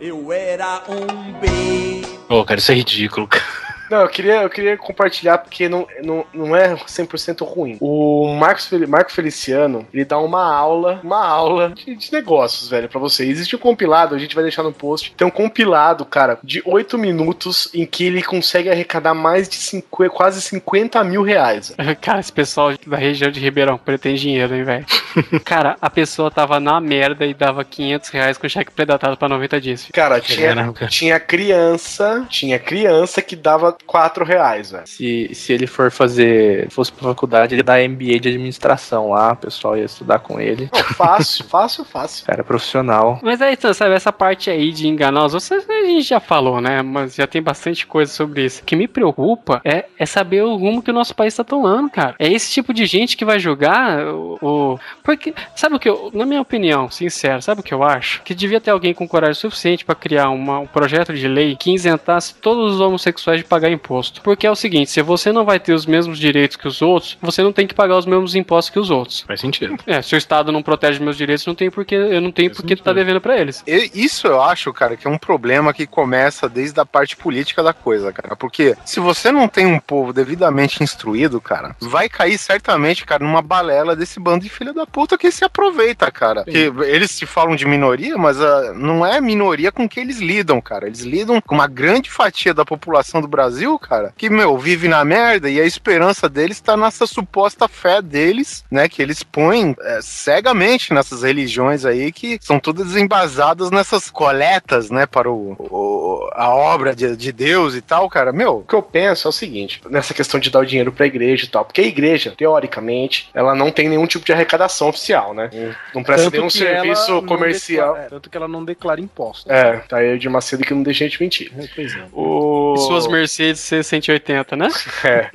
Eu 0.00 0.32
era 0.32 0.82
um 0.88 1.32
bem. 1.40 2.02
Ô, 2.28 2.44
cara, 2.44 2.60
isso 2.60 2.70
é 2.70 2.76
ridículo, 2.76 3.26
cara. 3.26 3.65
Não, 3.90 4.00
eu 4.02 4.08
queria, 4.08 4.42
eu 4.42 4.50
queria 4.50 4.76
compartilhar 4.76 5.38
porque 5.38 5.68
não, 5.68 5.86
não, 6.02 6.24
não 6.32 6.56
é 6.56 6.74
100% 6.74 7.44
ruim. 7.46 7.76
O 7.80 8.34
Marcos, 8.34 8.70
Marco 8.88 9.12
Feliciano, 9.12 9.86
ele 9.92 10.04
dá 10.04 10.18
uma 10.18 10.44
aula, 10.44 11.00
uma 11.02 11.24
aula 11.24 11.70
de, 11.70 11.94
de 11.94 12.12
negócios, 12.12 12.68
velho, 12.68 12.88
pra 12.88 13.00
você. 13.00 13.24
Existe 13.24 13.54
um 13.56 13.58
compilado, 13.58 14.14
a 14.14 14.18
gente 14.18 14.34
vai 14.34 14.44
deixar 14.44 14.62
no 14.62 14.72
post. 14.72 15.14
Tem 15.16 15.26
um 15.26 15.30
compilado, 15.30 16.04
cara, 16.04 16.38
de 16.42 16.62
8 16.64 16.98
minutos 16.98 17.68
em 17.74 17.86
que 17.86 18.04
ele 18.04 18.22
consegue 18.22 18.70
arrecadar 18.70 19.14
mais 19.14 19.48
de 19.48 19.56
50, 19.56 20.14
quase 20.14 20.40
50 20.42 21.02
mil 21.04 21.22
reais. 21.22 21.74
Cara, 22.00 22.20
esse 22.20 22.32
pessoal 22.32 22.72
da 22.86 22.96
região 22.96 23.30
de 23.30 23.40
Ribeirão 23.40 23.78
Preto 23.78 24.02
tem 24.02 24.14
dinheiro, 24.14 24.54
hein, 24.54 24.64
velho? 24.64 24.86
Cara, 25.44 25.76
a 25.80 25.90
pessoa 25.90 26.30
tava 26.30 26.60
na 26.60 26.80
merda 26.80 27.26
e 27.26 27.34
dava 27.34 27.64
500 27.64 28.08
reais 28.10 28.38
com 28.38 28.48
cheque 28.48 28.72
predatado 28.72 29.16
pra 29.16 29.28
90 29.28 29.60
dias. 29.60 29.88
Cara, 29.92 30.20
tinha, 30.20 30.72
tinha 30.88 31.20
criança, 31.20 32.26
tinha 32.28 32.58
criança 32.58 33.22
que 33.22 33.36
dava 33.36 33.75
4 33.86 34.24
reais, 34.24 34.70
velho. 34.70 34.86
Se, 34.86 35.30
se 35.34 35.52
ele 35.52 35.66
for 35.66 35.90
fazer, 35.90 36.68
fosse 36.70 36.92
pra 36.92 37.08
faculdade, 37.08 37.54
ele 37.54 37.62
dá 37.62 37.74
MBA 37.78 38.18
de 38.20 38.28
administração 38.28 39.10
lá, 39.10 39.32
o 39.32 39.36
pessoal 39.36 39.76
ia 39.76 39.84
estudar 39.84 40.18
com 40.20 40.40
ele. 40.40 40.68
Não, 40.72 40.82
fácil, 40.82 41.44
fácil, 41.48 41.84
fácil. 41.84 42.26
Cara, 42.26 42.42
profissional. 42.44 43.18
Mas 43.22 43.40
aí, 43.42 43.54
então, 43.54 43.72
sabe, 43.74 43.94
essa 43.94 44.12
parte 44.12 44.50
aí 44.50 44.72
de 44.72 44.88
enganar 44.88 45.24
os 45.26 45.34
outros, 45.34 45.52
a 45.68 45.84
gente 45.86 46.02
já 46.02 46.20
falou, 46.20 46.60
né? 46.60 46.82
Mas 46.82 47.14
já 47.14 47.26
tem 47.26 47.42
bastante 47.42 47.86
coisa 47.86 48.12
sobre 48.12 48.44
isso. 48.44 48.62
O 48.62 48.64
que 48.64 48.76
me 48.76 48.88
preocupa 48.88 49.60
é, 49.64 49.86
é 49.98 50.06
saber 50.06 50.42
o 50.42 50.56
rumo 50.56 50.82
que 50.82 50.90
o 50.90 50.94
nosso 50.94 51.14
país 51.14 51.34
tá 51.34 51.44
tomando, 51.44 51.90
cara. 51.90 52.14
É 52.18 52.28
esse 52.30 52.50
tipo 52.52 52.72
de 52.72 52.86
gente 52.86 53.16
que 53.16 53.24
vai 53.24 53.38
julgar 53.38 54.04
o. 54.06 54.38
o- 54.42 54.78
Porque, 55.02 55.34
sabe 55.54 55.76
o 55.76 55.78
que 55.78 55.88
eu, 55.88 56.10
na 56.14 56.24
minha 56.26 56.40
opinião, 56.40 56.90
sincero, 56.90 57.40
sabe 57.42 57.60
o 57.60 57.64
que 57.64 57.74
eu 57.74 57.82
acho? 57.82 58.22
Que 58.22 58.34
devia 58.34 58.60
ter 58.60 58.70
alguém 58.70 58.92
com 58.94 59.06
coragem 59.06 59.34
suficiente 59.34 59.84
pra 59.84 59.94
criar 59.94 60.30
uma- 60.30 60.58
um 60.60 60.66
projeto 60.66 61.12
de 61.14 61.28
lei 61.28 61.56
que 61.56 61.72
isentasse 61.74 62.34
todos 62.34 62.74
os 62.74 62.80
homossexuais 62.80 63.38
de 63.40 63.44
pagar 63.46 63.65
imposto. 63.70 64.20
Porque 64.22 64.46
é 64.46 64.50
o 64.50 64.56
seguinte, 64.56 64.90
se 64.90 65.02
você 65.02 65.32
não 65.32 65.44
vai 65.44 65.58
ter 65.60 65.72
os 65.72 65.86
mesmos 65.86 66.18
direitos 66.18 66.56
que 66.56 66.66
os 66.68 66.82
outros, 66.82 67.16
você 67.20 67.42
não 67.42 67.52
tem 67.52 67.66
que 67.66 67.74
pagar 67.74 67.96
os 67.96 68.06
mesmos 68.06 68.34
impostos 68.34 68.70
que 68.72 68.78
os 68.78 68.90
outros. 68.90 69.20
Faz 69.26 69.40
sentido. 69.40 69.76
É, 69.86 70.00
se 70.02 70.14
o 70.14 70.18
Estado 70.18 70.52
não 70.52 70.62
protege 70.62 71.02
meus 71.02 71.16
direitos, 71.16 71.46
não 71.46 71.54
tem 71.54 71.70
porque 71.70 71.94
eu 71.94 72.20
não 72.20 72.30
tenho 72.32 72.50
porque 72.54 72.76
tá 72.76 72.92
devendo 72.92 73.20
pra 73.20 73.36
eles. 73.38 73.62
E- 73.66 73.90
Isso 73.94 74.26
eu 74.26 74.40
acho, 74.42 74.72
cara, 74.72 74.96
que 74.96 75.06
é 75.06 75.10
um 75.10 75.18
problema 75.18 75.72
que 75.72 75.86
começa 75.86 76.48
desde 76.48 76.78
a 76.80 76.84
parte 76.86 77.16
política 77.16 77.62
da 77.62 77.72
coisa, 77.72 78.12
cara. 78.12 78.36
Porque 78.36 78.76
se 78.84 79.00
você 79.00 79.30
não 79.32 79.48
tem 79.48 79.66
um 79.66 79.78
povo 79.78 80.12
devidamente 80.12 80.82
instruído, 80.82 81.40
cara, 81.40 81.74
vai 81.80 82.08
cair 82.08 82.38
certamente, 82.38 83.04
cara, 83.04 83.24
numa 83.24 83.42
balela 83.42 83.94
desse 83.96 84.18
bando 84.20 84.44
de 84.44 84.50
filha 84.50 84.72
da 84.72 84.86
puta 84.86 85.16
que 85.18 85.30
se 85.30 85.44
aproveita, 85.44 86.10
cara. 86.10 86.44
Que 86.44 86.72
eles 86.86 87.10
se 87.10 87.26
falam 87.26 87.56
de 87.56 87.66
minoria, 87.66 88.16
mas 88.18 88.40
ah, 88.40 88.72
não 88.74 89.04
é 89.04 89.20
minoria 89.20 89.72
com 89.72 89.88
que 89.88 89.98
eles 90.00 90.18
lidam, 90.18 90.60
cara. 90.60 90.86
Eles 90.86 91.00
lidam 91.00 91.40
com 91.40 91.54
uma 91.54 91.66
grande 91.66 92.10
fatia 92.10 92.52
da 92.54 92.64
população 92.64 93.20
do 93.20 93.28
Brasil, 93.28 93.55
cara, 93.78 94.12
que, 94.16 94.28
meu, 94.30 94.56
vive 94.58 94.88
na 94.88 95.04
merda 95.04 95.48
e 95.50 95.60
a 95.60 95.64
esperança 95.64 96.28
deles 96.28 96.60
tá 96.60 96.76
nessa 96.76 97.06
suposta 97.06 97.68
fé 97.68 98.00
deles, 98.02 98.64
né, 98.70 98.88
que 98.88 99.00
eles 99.02 99.22
põem 99.22 99.74
é, 99.80 100.00
cegamente 100.02 100.92
nessas 100.92 101.22
religiões 101.22 101.84
aí 101.84 102.10
que 102.12 102.38
são 102.40 102.58
todas 102.58 102.96
embasadas 102.96 103.70
nessas 103.70 104.10
coletas, 104.10 104.90
né, 104.90 105.06
para 105.06 105.30
o, 105.30 105.52
o- 105.58 106.30
a 106.32 106.50
obra 106.50 106.94
de, 106.94 107.16
de 107.16 107.32
Deus 107.32 107.74
e 107.74 107.80
tal, 107.80 108.08
cara. 108.10 108.32
Meu, 108.32 108.58
O 108.58 108.64
que 108.64 108.74
eu 108.74 108.82
penso 108.82 109.26
é 109.26 109.30
o 109.30 109.32
seguinte, 109.32 109.80
nessa 109.88 110.12
questão 110.12 110.38
de 110.40 110.50
dar 110.50 110.60
o 110.60 110.66
dinheiro 110.66 110.92
pra 110.92 111.06
igreja 111.06 111.44
e 111.44 111.48
tal, 111.48 111.64
porque 111.64 111.80
a 111.80 111.86
igreja, 111.86 112.34
teoricamente, 112.36 113.28
ela 113.34 113.54
não 113.54 113.70
tem 113.70 113.88
nenhum 113.88 114.06
tipo 114.06 114.24
de 114.24 114.32
arrecadação 114.32 114.88
oficial, 114.88 115.32
né? 115.34 115.50
Não 115.94 116.02
presta 116.02 116.24
Tanto 116.24 116.36
nenhum 116.36 116.50
serviço 116.50 117.22
comercial. 117.22 117.88
declara- 117.94 118.06
é, 118.06 118.10
tanto 118.10 118.30
que 118.30 118.36
ela 118.36 118.48
não 118.48 118.64
declara 118.64 119.00
imposto. 119.00 119.50
É, 119.50 119.78
tá 119.88 119.98
aí 119.98 120.18
de 120.18 120.28
Macedo 120.28 120.64
que 120.64 120.74
não 120.74 120.82
deixa 120.82 121.04
a 121.04 121.08
gente 121.08 121.20
mentir. 121.22 121.52
Pois 121.74 121.94
é. 121.94 122.04
O... 122.12 122.74
E 122.76 122.80
suas 122.80 123.06
Mercedes 123.46 123.62
C180, 123.62 124.56
né? 124.56 124.68
É. 125.04 125.30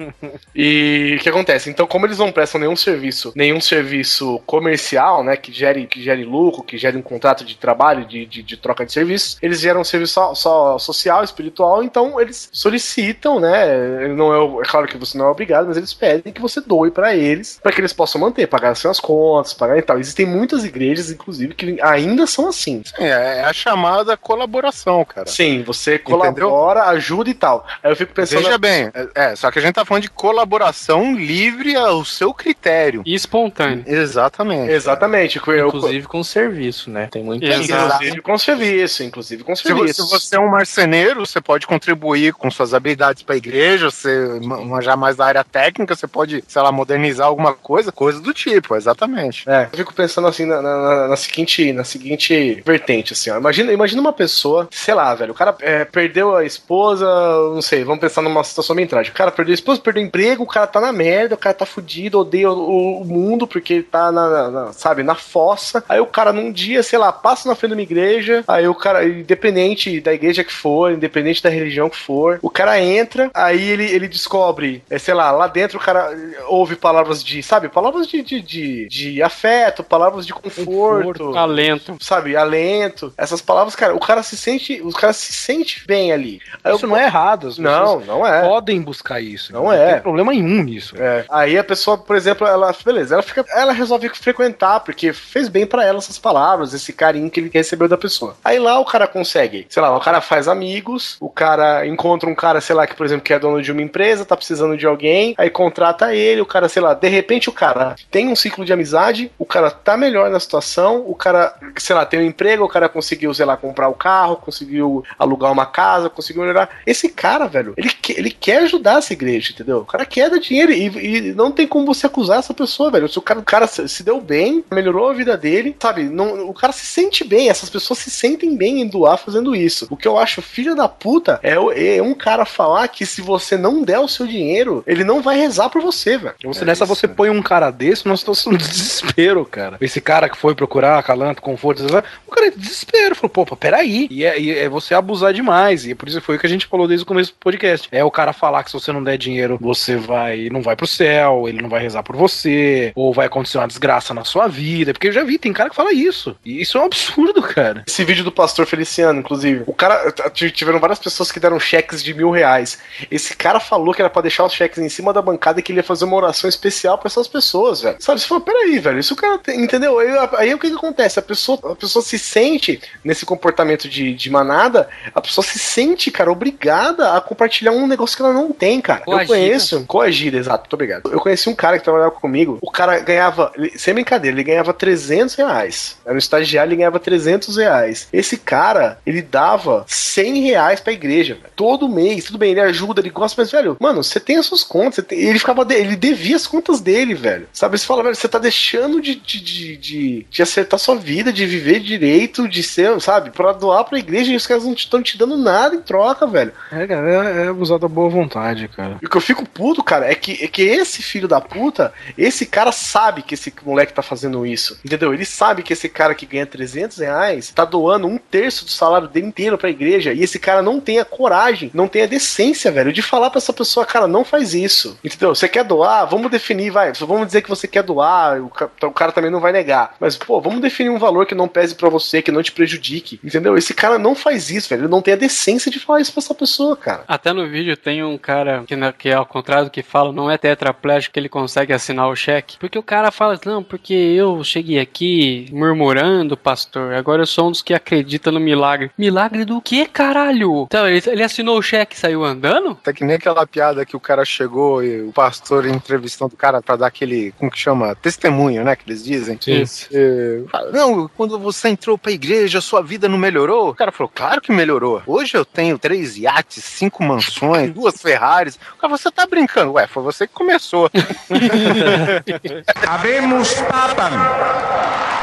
E 0.55 1.15
o 1.17 1.21
que 1.21 1.29
acontece? 1.29 1.69
Então, 1.69 1.87
como 1.87 2.05
eles 2.05 2.17
não 2.17 2.31
prestam 2.31 2.59
nenhum 2.59 2.75
serviço, 2.75 3.31
nenhum 3.35 3.61
serviço 3.61 4.41
comercial, 4.45 5.23
né, 5.23 5.35
que 5.35 5.51
gere, 5.51 5.87
que 5.87 6.01
gere 6.01 6.23
lucro, 6.23 6.63
que 6.63 6.77
gere 6.77 6.97
um 6.97 7.01
contrato 7.01 7.45
de 7.45 7.55
trabalho, 7.55 8.05
de, 8.05 8.25
de, 8.25 8.43
de 8.43 8.57
troca 8.57 8.85
de 8.85 8.91
serviços, 8.91 9.37
eles 9.41 9.59
geram 9.59 9.81
um 9.81 9.83
serviço 9.83 10.13
só, 10.13 10.35
só 10.35 10.77
social, 10.77 11.23
espiritual, 11.23 11.83
então 11.83 12.19
eles 12.19 12.49
solicitam, 12.51 13.39
né, 13.39 14.07
não 14.09 14.33
é, 14.33 14.61
é 14.61 14.65
claro 14.65 14.87
que 14.87 14.97
você 14.97 15.17
não 15.17 15.27
é 15.27 15.29
obrigado, 15.29 15.67
mas 15.67 15.77
eles 15.77 15.93
pedem 15.93 16.33
que 16.33 16.41
você 16.41 16.59
doe 16.59 16.91
pra 16.91 17.15
eles, 17.15 17.59
pra 17.61 17.71
que 17.71 17.79
eles 17.79 17.93
possam 17.93 18.19
manter, 18.19 18.47
pagar 18.47 18.71
as 18.71 18.79
suas 18.79 18.99
contas, 18.99 19.53
pagar 19.53 19.77
e 19.77 19.81
tal. 19.81 19.99
Existem 19.99 20.25
muitas 20.25 20.63
igrejas, 20.63 21.11
inclusive, 21.11 21.53
que 21.53 21.79
ainda 21.81 22.27
são 22.27 22.47
assim. 22.47 22.83
é, 22.97 23.39
é 23.39 23.43
a 23.43 23.53
chamada 23.53 24.17
colaboração, 24.17 25.05
cara. 25.05 25.27
Sim, 25.27 25.63
você 25.63 25.97
colabora, 25.97 26.83
ajuda 26.85 27.29
e 27.29 27.33
tal. 27.33 27.65
Aí 27.83 27.91
eu 27.91 27.95
fico 28.01 28.13
pensando. 28.13 28.43
Veja 28.43 28.57
bem, 28.57 28.91
é, 29.15 29.35
só 29.35 29.49
que 29.51 29.59
a 29.59 29.61
gente 29.61 29.73
tá 29.75 29.85
falando 29.85 30.03
de 30.03 30.09
colaboração 30.09 31.15
livre 31.15 31.75
ao 31.75 32.03
seu 32.03 32.33
critério. 32.33 33.01
E 33.05 33.13
espontâneo. 33.15 33.83
Exatamente. 33.87 34.71
Exatamente. 34.71 35.39
eu- 35.47 35.67
Inclusive 35.67 36.07
com 36.07 36.23
serviço, 36.23 36.89
né? 36.89 37.07
Tem 37.11 37.23
muita 37.23 37.45
Inclusive 37.45 38.21
com 38.21 38.37
serviço, 38.37 39.03
inclusive 39.03 39.43
com 39.43 39.53
vo- 39.53 39.57
serviço. 39.57 40.03
se 40.03 40.09
você 40.11 40.35
é 40.35 40.39
um 40.39 40.49
marceneiro, 40.49 41.25
você 41.25 41.39
pode 41.39 41.65
contribuir 41.67 42.33
com 42.33 42.49
suas 42.51 42.73
habilidades 42.73 43.23
para 43.23 43.35
a 43.35 43.37
igreja, 43.37 43.89
você 43.89 44.39
ma- 44.43 44.61
manjar 44.61 44.97
mais 44.97 45.15
da 45.15 45.25
área 45.25 45.43
técnica, 45.43 45.95
você 45.95 46.07
pode, 46.07 46.43
sei 46.47 46.61
lá, 46.61 46.71
modernizar 46.71 47.27
alguma 47.27 47.53
coisa, 47.53 47.91
coisa 47.91 48.19
do 48.19 48.33
tipo, 48.33 48.75
exatamente. 48.75 49.47
É, 49.49 49.67
eu 49.71 49.77
fico 49.77 49.93
pensando 49.93 50.27
assim 50.27 50.45
na, 50.45 50.61
na- 50.61 51.07
na 51.09 51.15
seguinte, 51.15 51.71
na 51.73 51.83
seguinte 51.83 52.61
vertente, 52.65 53.13
assim, 53.13 53.29
ó. 53.29 53.37
Imagina, 53.37 53.71
imagina 53.71 54.01
uma 54.01 54.13
pessoa, 54.13 54.67
sei 54.71 54.93
lá, 54.93 55.13
velho, 55.15 55.31
o 55.31 55.35
cara 55.35 55.55
é, 55.61 55.85
perdeu 55.85 56.35
a 56.35 56.45
esposa, 56.45 57.05
não 57.53 57.61
sei, 57.61 57.83
vamos 57.91 58.01
pensar 58.01 58.21
numa 58.21 58.43
situação 58.43 58.75
bem 58.75 58.87
trágica. 58.87 59.13
O 59.13 59.17
cara 59.17 59.31
perdeu 59.31 59.53
a 59.53 59.55
esposa, 59.55 59.81
perdeu 59.81 60.03
o 60.03 60.05
emprego, 60.05 60.43
o 60.43 60.47
cara 60.47 60.67
tá 60.67 60.79
na 60.81 60.91
merda, 60.91 61.35
o 61.35 61.37
cara 61.37 61.53
tá 61.55 61.65
fudido, 61.65 62.19
odeia 62.19 62.49
o, 62.51 63.01
o 63.01 63.05
mundo 63.05 63.45
porque 63.47 63.73
ele 63.75 63.83
tá 63.83 64.11
na, 64.11 64.29
na- 64.29 64.49
na- 64.51 64.73
sabe, 64.73 65.03
na 65.03 65.15
fossa. 65.15 65.83
Aí 65.87 65.99
o 65.99 66.05
cara 66.05 66.33
num 66.33 66.51
dia, 66.51 66.81
sei 66.83 66.97
lá, 66.99 67.11
passa 67.11 67.47
na 67.47 67.55
frente 67.55 67.69
de 67.71 67.75
uma 67.75 67.81
igreja, 67.81 68.43
aí 68.47 68.67
o 68.67 68.75
cara, 68.75 69.05
independente 69.05 69.99
da 70.01 70.13
igreja 70.13 70.43
que 70.43 70.53
for, 70.53 70.91
independente 70.91 71.41
da 71.43 71.49
religião 71.49 71.89
que 71.89 71.97
for, 71.97 72.39
o 72.41 72.49
cara 72.49 72.79
entra, 72.81 73.29
aí 73.33 73.61
ele, 73.69 73.85
ele 73.85 74.07
descobre, 74.07 74.83
é, 74.89 74.97
sei 74.97 75.13
lá, 75.13 75.31
lá 75.31 75.47
dentro 75.47 75.77
o 75.77 75.81
cara 75.81 76.09
ouve 76.47 76.75
palavras 76.75 77.23
de, 77.23 77.41
sabe, 77.43 77.69
palavras 77.69 78.07
de, 78.07 78.21
de, 78.21 78.41
de, 78.41 78.87
de 78.87 79.23
afeto, 79.23 79.83
palavras 79.83 80.25
de 80.25 80.33
conforto, 80.33 81.35
alento, 81.37 81.97
sabe, 81.99 82.35
alento. 82.35 83.13
Essas 83.17 83.41
palavras, 83.41 83.75
cara, 83.75 83.95
o 83.95 83.99
cara 83.99 84.23
se 84.23 84.37
sente, 84.37 84.81
o 84.83 84.91
cara 84.91 85.13
se 85.13 85.33
sente 85.33 85.85
bem 85.85 86.11
ali. 86.11 86.39
Aí 86.63 86.73
Isso 86.75 86.85
eu- 86.85 86.89
não 86.89 86.97
é 86.97 87.05
errado. 87.05 87.47
As 87.47 87.57
Não, 87.57 87.80
pessoas 87.83 88.07
não 88.07 88.25
é. 88.25 88.41
Podem 88.41 88.81
buscar 88.81 89.21
isso. 89.21 89.53
Não 89.53 89.71
é. 89.71 89.93
tem 89.93 90.01
problema 90.01 90.31
nenhum 90.31 90.63
nisso. 90.63 90.95
É. 90.97 91.25
Aí 91.29 91.57
a 91.57 91.63
pessoa, 91.63 91.97
por 91.97 92.15
exemplo, 92.15 92.47
ela, 92.47 92.73
beleza, 92.83 93.15
ela 93.15 93.23
fica, 93.23 93.45
ela 93.49 93.71
resolve 93.71 94.09
frequentar 94.09 94.79
porque 94.81 95.13
fez 95.13 95.47
bem 95.47 95.65
pra 95.65 95.85
ela 95.85 95.97
essas 95.99 96.17
palavras, 96.17 96.73
esse 96.73 96.93
carinho 96.93 97.29
que 97.29 97.39
ele 97.39 97.51
recebeu 97.53 97.87
da 97.87 97.97
pessoa. 97.97 98.35
Aí 98.43 98.59
lá 98.59 98.79
o 98.79 98.85
cara 98.85 99.07
consegue, 99.07 99.65
sei 99.69 99.81
lá, 99.81 99.95
o 99.95 99.99
cara 99.99 100.21
faz 100.21 100.47
amigos, 100.47 101.17
o 101.19 101.29
cara 101.29 101.85
encontra 101.85 102.29
um 102.29 102.35
cara, 102.35 102.61
sei 102.61 102.75
lá, 102.75 102.87
que 102.87 102.95
por 102.95 103.05
exemplo, 103.05 103.23
que 103.23 103.33
é 103.33 103.39
dono 103.39 103.61
de 103.61 103.71
uma 103.71 103.81
empresa, 103.81 104.25
tá 104.25 104.35
precisando 104.35 104.77
de 104.77 104.85
alguém, 104.85 105.33
aí 105.37 105.49
contrata 105.49 106.13
ele, 106.13 106.41
o 106.41 106.45
cara, 106.45 106.69
sei 106.69 106.81
lá, 106.81 106.93
de 106.93 107.07
repente 107.07 107.49
o 107.49 107.53
cara 107.53 107.95
tem 108.09 108.27
um 108.27 108.35
ciclo 108.35 108.65
de 108.65 108.73
amizade, 108.73 109.31
o 109.37 109.45
cara 109.45 109.71
tá 109.71 109.97
melhor 109.97 110.29
na 110.29 110.39
situação, 110.39 111.03
o 111.07 111.15
cara, 111.15 111.53
sei 111.77 111.95
lá, 111.95 112.05
tem 112.05 112.19
um 112.19 112.23
emprego, 112.23 112.63
o 112.63 112.69
cara 112.69 112.89
conseguiu, 112.89 113.33
sei 113.33 113.45
lá, 113.45 113.57
comprar 113.57 113.87
o 113.89 113.93
carro, 113.93 114.35
conseguiu 114.37 115.03
alugar 115.17 115.51
uma 115.51 115.65
casa, 115.65 116.09
conseguiu 116.09 116.41
melhorar. 116.41 116.69
Esse 116.85 117.09
cara, 117.09 117.47
velho, 117.47 117.70
ele, 117.77 117.89
que- 118.01 118.13
ele 118.13 118.31
quer 118.31 118.63
ajudar 118.63 118.97
essa 118.99 119.13
igreja, 119.13 119.51
entendeu? 119.53 119.79
O 119.79 119.85
cara 119.85 120.05
quer 120.05 120.29
dar 120.29 120.39
dinheiro 120.39 120.71
e, 120.71 120.85
e 121.27 121.33
não 121.33 121.51
tem 121.51 121.67
como 121.67 121.85
você 121.85 122.05
acusar 122.05 122.39
essa 122.39 122.53
pessoa, 122.53 122.91
velho. 122.91 123.07
Se 123.09 123.17
o 123.17 123.21
cara, 123.21 123.39
o 123.39 123.43
cara 123.43 123.67
se 123.67 123.87
se 123.87 124.03
deu 124.03 124.19
bem, 124.21 124.63
melhorou 124.71 125.09
a 125.09 125.13
vida 125.13 125.35
dele, 125.37 125.75
sabe? 125.81 126.03
Não, 126.03 126.47
o 126.49 126.53
cara 126.53 126.71
se 126.73 126.85
sente 126.85 127.23
bem, 127.23 127.49
essas 127.49 127.69
pessoas 127.69 127.99
se 127.99 128.09
sentem 128.09 128.55
bem 128.55 128.81
em 128.81 128.87
doar 128.87 129.17
fazendo 129.17 129.55
isso. 129.55 129.87
O 129.89 129.97
que 129.97 130.07
eu 130.07 130.17
acho 130.17 130.41
filho 130.41 130.75
da 130.75 130.87
puta 130.87 131.39
é, 131.43 131.55
é 131.97 132.01
um 132.01 132.13
cara 132.13 132.45
falar 132.45 132.87
que 132.87 133.05
se 133.05 133.21
você 133.21 133.57
não 133.57 133.83
der 133.83 133.99
o 133.99 134.07
seu 134.07 134.25
dinheiro, 134.27 134.83
ele 134.87 135.03
não 135.03 135.21
vai 135.21 135.37
rezar 135.37 135.69
por 135.69 135.81
você, 135.81 136.17
velho. 136.17 136.35
Você, 136.43 136.63
nessa 136.65 136.85
você 136.85 137.07
põe 137.07 137.29
um 137.29 137.41
cara 137.41 137.69
desse 137.71 138.05
numa 138.05 138.17
situação 138.17 138.53
de 138.53 138.67
desespero, 138.67 139.45
cara. 139.45 139.77
Esse 139.81 139.99
cara 140.01 140.29
que 140.29 140.37
foi 140.37 140.53
procurar 140.55 141.01
calanto, 141.03 141.41
conforto, 141.41 141.83
o 142.27 142.31
cara 142.31 142.47
é 142.47 142.51
de 142.51 142.57
desespero. 142.59 143.15
Falou, 143.15 143.29
pô, 143.29 143.45
pô, 143.45 143.55
peraí. 143.55 144.07
E 144.09 144.23
é, 144.25 144.39
e 144.39 144.51
é 144.51 144.69
você 144.69 144.93
abusar 144.93 145.33
demais. 145.33 145.85
E 145.85 145.91
é 145.91 145.95
por 145.95 146.07
isso 146.07 146.19
que 146.19 146.25
foi 146.25 146.35
o 146.35 146.39
que 146.39 146.45
a 146.45 146.49
gente 146.49 146.65
falou 146.67 146.87
desde 146.87 147.03
o 147.03 147.07
começo 147.07 147.31
do 147.31 147.37
podcast. 147.51 147.87
É 147.91 148.03
o 148.03 148.11
cara 148.11 148.33
falar 148.33 148.63
que 148.63 148.71
se 148.71 148.79
você 148.79 148.91
não 148.91 149.03
der 149.03 149.17
dinheiro, 149.17 149.57
você 149.59 149.95
vai 149.95 150.49
não 150.49 150.61
vai 150.61 150.75
pro 150.75 150.87
céu, 150.87 151.47
ele 151.47 151.61
não 151.61 151.69
vai 151.69 151.81
rezar 151.81 152.03
por 152.03 152.15
você, 152.15 152.91
ou 152.95 153.13
vai 153.13 153.27
acontecer 153.27 153.57
uma 153.57 153.67
desgraça 153.67 154.13
na 154.13 154.23
sua 154.23 154.47
vida. 154.47 154.93
Porque 154.93 155.07
eu 155.07 155.11
já 155.11 155.23
vi, 155.23 155.37
tem 155.37 155.53
cara 155.53 155.69
que 155.69 155.75
fala 155.75 155.93
isso. 155.93 156.35
E 156.45 156.61
isso 156.61 156.77
é 156.77 156.81
um 156.81 156.85
absurdo, 156.85 157.41
cara. 157.41 157.83
Esse 157.87 158.03
vídeo 158.03 158.23
do 158.23 158.31
pastor 158.31 158.65
Feliciano, 158.65 159.19
inclusive. 159.19 159.63
O 159.67 159.73
cara. 159.73 160.11
Tiveram 160.31 160.79
várias 160.79 160.99
pessoas 160.99 161.31
que 161.31 161.39
deram 161.39 161.59
cheques 161.59 162.03
de 162.03 162.13
mil 162.13 162.31
reais. 162.31 162.79
Esse 163.09 163.35
cara 163.35 163.59
falou 163.59 163.93
que 163.93 164.01
era 164.01 164.09
pra 164.09 164.21
deixar 164.21 164.45
os 164.45 164.53
cheques 164.53 164.79
em 164.79 164.89
cima 164.89 165.13
da 165.13 165.21
bancada 165.21 165.59
e 165.59 165.63
que 165.63 165.71
ele 165.71 165.79
ia 165.79 165.83
fazer 165.83 166.05
uma 166.05 166.15
oração 166.15 166.49
especial 166.49 166.97
pra 166.97 167.07
essas 167.07 167.27
pessoas, 167.27 167.81
velho. 167.81 167.97
Sabe? 167.99 168.19
Você 168.19 168.27
falou, 168.27 168.43
peraí, 168.43 168.79
velho. 168.79 168.99
Isso 168.99 169.13
o 169.13 169.17
cara 169.17 169.37
tem, 169.37 169.61
entendeu? 169.61 169.99
Aí, 169.99 170.09
aí 170.37 170.53
o 170.53 170.59
que 170.59 170.69
que 170.69 170.75
acontece? 170.75 171.19
A 171.19 171.21
pessoa, 171.21 171.59
a 171.71 171.75
pessoa 171.75 172.03
se 172.03 172.17
sente 172.17 172.81
nesse 173.03 173.25
comportamento 173.25 173.87
de, 173.87 174.13
de 174.13 174.29
manada, 174.29 174.89
a 175.13 175.21
pessoa 175.21 175.43
se 175.43 175.59
sente, 175.59 176.11
cara, 176.11 176.31
obrigada 176.31 177.13
a 177.13 177.21
compartilhar 177.41 177.71
um 177.71 177.87
negócio 177.87 178.15
que 178.15 178.21
ela 178.21 178.33
não 178.33 178.51
tem, 178.51 178.79
cara. 178.79 179.01
Eu 179.01 179.05
Coagida. 179.05 179.27
conheço. 179.33 179.85
Coagida, 179.87 180.37
exato. 180.37 180.61
Muito 180.61 180.73
obrigado. 180.73 181.11
Eu 181.11 181.19
conheci 181.19 181.49
um 181.49 181.55
cara 181.55 181.77
que 181.79 181.83
trabalhava 181.83 182.11
comigo. 182.11 182.59
O 182.61 182.69
cara 182.69 182.99
ganhava, 182.99 183.51
sem 183.75 183.93
brincadeira, 183.95 184.35
ele 184.35 184.43
ganhava 184.43 184.71
300 184.73 185.33
reais. 185.35 185.97
Era 186.05 186.13
um 186.13 186.17
estagiário, 186.19 186.69
ele 186.69 186.77
ganhava 186.77 186.99
300 186.99 187.57
reais. 187.57 188.07
Esse 188.13 188.37
cara, 188.37 188.99
ele 189.05 189.21
dava 189.23 189.83
100 189.87 190.41
reais 190.43 190.79
pra 190.79 190.93
igreja, 190.93 191.33
velho. 191.33 191.47
Todo 191.55 191.89
mês. 191.89 192.25
Tudo 192.25 192.37
bem, 192.37 192.51
ele 192.51 192.61
ajuda, 192.61 193.01
ele 193.01 193.09
gosta, 193.09 193.41
mas, 193.41 193.51
velho, 193.51 193.75
mano, 193.79 194.03
você 194.03 194.19
tem 194.19 194.37
as 194.37 194.45
suas 194.45 194.63
contas. 194.63 195.03
tem- 195.05 195.19
ele 195.19 195.39
ficava, 195.39 195.65
de- 195.65 195.73
ele 195.75 195.95
devia 195.95 196.35
as 196.35 196.45
contas 196.45 196.79
dele, 196.79 197.15
velho. 197.15 197.47
Sabe? 197.51 197.77
Você 197.77 197.85
fala, 197.85 198.03
velho, 198.03 198.15
você 198.15 198.27
tá 198.27 198.37
deixando 198.37 199.01
de, 199.01 199.15
de, 199.15 199.39
de, 199.39 199.77
de, 199.77 200.27
de 200.29 200.41
acertar 200.43 200.79
sua 200.79 200.95
vida, 200.95 201.31
de 201.33 201.45
viver 201.45 201.79
direito, 201.79 202.47
de 202.47 202.61
ser, 202.61 202.99
sabe? 203.01 203.31
Pra 203.31 203.51
doar 203.53 203.83
pra 203.85 203.97
igreja 203.97 204.31
e 204.31 204.35
os 204.35 204.45
caras 204.45 204.63
não 204.63 204.73
estão 204.73 205.01
te 205.01 205.17
dando 205.17 205.37
nada 205.37 205.75
em 205.75 205.81
troca, 205.81 206.27
velho. 206.27 206.51
É, 206.71 206.85
cara, 206.85 207.30
é, 207.31 207.45
é 207.45 207.47
abusar 207.49 207.79
da 207.79 207.87
boa 207.87 208.09
vontade, 208.09 208.67
cara. 208.67 208.97
E 209.01 209.05
o 209.05 209.09
que 209.09 209.17
eu 209.17 209.21
fico 209.21 209.47
puto, 209.47 209.83
cara, 209.83 210.09
é 210.11 210.15
que, 210.15 210.43
é 210.43 210.47
que 210.47 210.61
esse 210.61 211.01
filho 211.01 211.27
da 211.27 211.39
puta, 211.41 211.93
esse 212.17 212.45
cara 212.45 212.71
sabe 212.71 213.21
que 213.21 213.33
esse 213.33 213.53
moleque 213.65 213.93
tá 213.93 214.01
fazendo 214.01 214.45
isso. 214.45 214.79
Entendeu? 214.85 215.13
Ele 215.13 215.25
sabe 215.25 215.63
que 215.63 215.73
esse 215.73 215.87
cara 215.89 216.13
que 216.15 216.25
ganha 216.25 216.45
300 216.45 216.97
reais 216.99 217.51
tá 217.53 217.65
doando 217.65 218.07
um 218.07 218.17
terço 218.17 218.65
do 218.65 218.71
salário 218.71 219.07
dele 219.07 219.27
inteiro 219.27 219.57
pra 219.57 219.69
igreja. 219.69 220.13
E 220.13 220.21
esse 220.23 220.39
cara 220.39 220.61
não 220.61 220.79
tem 220.79 220.99
a 220.99 221.05
coragem, 221.05 221.71
não 221.73 221.87
tem 221.87 222.03
a 222.03 222.07
decência, 222.07 222.71
velho, 222.71 222.91
de 222.93 223.01
falar 223.01 223.29
pra 223.29 223.37
essa 223.39 223.53
pessoa, 223.53 223.85
cara, 223.85 224.07
não 224.07 224.23
faz 224.23 224.53
isso. 224.53 224.97
Entendeu? 225.03 225.33
Você 225.35 225.47
quer 225.47 225.63
doar? 225.63 226.07
Vamos 226.09 226.31
definir, 226.31 226.69
vai. 226.71 226.91
Vamos 226.93 227.27
dizer 227.27 227.41
que 227.41 227.49
você 227.49 227.67
quer 227.67 227.83
doar, 227.83 228.41
o 228.41 228.49
ca- 228.49 228.69
o 228.83 228.91
cara 228.91 229.11
também 229.11 229.31
não 229.31 229.39
vai 229.39 229.51
negar. 229.51 229.95
Mas, 229.99 230.15
pô, 230.17 230.39
vamos 230.41 230.61
definir 230.61 230.89
um 230.89 230.99
valor 230.99 231.25
que 231.25 231.35
não 231.35 231.47
pese 231.47 231.75
pra 231.75 231.89
você, 231.89 232.21
que 232.21 232.31
não 232.31 232.43
te 232.43 232.51
prejudique. 232.51 233.19
Entendeu? 233.23 233.57
Esse 233.57 233.73
cara 233.73 233.97
não 233.97 234.15
faz 234.15 234.49
isso, 234.49 234.69
velho. 234.69 234.81
Ele 234.83 234.87
não 234.91 235.01
tem 235.01 235.13
a 235.13 235.17
decência 235.17 235.71
de 235.71 235.79
falar 235.79 236.01
isso 236.01 236.11
pra 236.11 236.21
essa 236.21 236.33
pessoa, 236.33 236.75
cara. 236.75 237.03
Até 237.21 237.33
no 237.33 237.47
vídeo 237.47 237.77
tem 237.77 238.03
um 238.03 238.17
cara 238.17 238.63
que, 238.65 238.75
na- 238.75 238.91
que 238.91 239.07
é 239.09 239.13
ao 239.13 239.25
contrário 239.27 239.65
do 239.65 239.71
que 239.71 239.83
fala, 239.83 240.11
não 240.11 240.29
é 240.29 240.39
tetraplégico 240.39 241.13
que 241.13 241.19
ele 241.19 241.29
consegue 241.29 241.71
assinar 241.71 242.09
o 242.09 242.15
cheque. 242.15 242.57
Porque 242.59 242.79
o 242.79 242.83
cara 242.83 243.11
fala, 243.11 243.39
não, 243.45 243.61
porque 243.61 243.93
eu 243.93 244.43
cheguei 244.43 244.79
aqui 244.79 245.47
murmurando, 245.51 246.35
pastor, 246.35 246.93
agora 246.95 247.21
eu 247.21 247.27
sou 247.27 247.47
um 247.47 247.51
dos 247.51 247.61
que 247.61 247.75
acredita 247.75 248.31
no 248.31 248.39
milagre. 248.39 248.89
Milagre 248.97 249.45
do 249.45 249.61
que, 249.61 249.85
caralho? 249.85 250.63
Então, 250.63 250.87
ele, 250.89 251.03
ele 251.05 251.21
assinou 251.21 251.59
o 251.59 251.61
cheque 251.61 251.95
e 251.95 251.99
saiu 251.99 252.23
andando? 252.23 252.73
Tá 252.75 252.91
que 252.91 253.05
nem 253.05 253.17
aquela 253.17 253.45
piada 253.45 253.85
que 253.85 253.95
o 253.95 253.99
cara 253.99 254.25
chegou 254.25 254.83
e 254.83 255.03
o 255.03 255.11
pastor 255.13 255.67
entrevistando 255.67 256.33
o 256.33 256.37
cara 256.37 256.59
pra 256.59 256.75
dar 256.75 256.87
aquele, 256.87 257.33
como 257.37 257.51
que 257.51 257.59
chama? 257.59 257.93
Testemunho, 257.93 258.63
né? 258.63 258.75
Que 258.75 258.83
eles 258.89 259.03
dizem. 259.03 259.37
Sim. 259.39 260.45
Fala, 260.51 260.71
não, 260.71 261.07
quando 261.15 261.37
você 261.37 261.69
entrou 261.69 261.97
pra 261.99 262.11
igreja, 262.11 262.59
sua 262.61 262.81
vida 262.81 263.07
não 263.07 263.17
melhorou? 263.19 263.69
O 263.69 263.75
cara 263.75 263.91
falou, 263.91 264.11
claro 264.13 264.41
que 264.41 264.51
melhorou. 264.51 265.03
Hoje 265.05 265.37
eu 265.37 265.45
tenho 265.45 265.77
três 265.77 266.17
iates, 266.17 266.63
cinco 266.63 267.03
mansões, 267.11 267.73
duas 267.73 268.01
Ferraris. 268.01 268.59
O 268.73 268.77
cara, 268.77 268.97
você 268.97 269.11
tá 269.11 269.25
brincando? 269.25 269.73
Ué, 269.73 269.87
foi 269.87 270.03
você 270.03 270.27
que 270.27 270.33
começou. 270.33 270.89
Habemos 272.87 273.53
papam. 273.53 274.11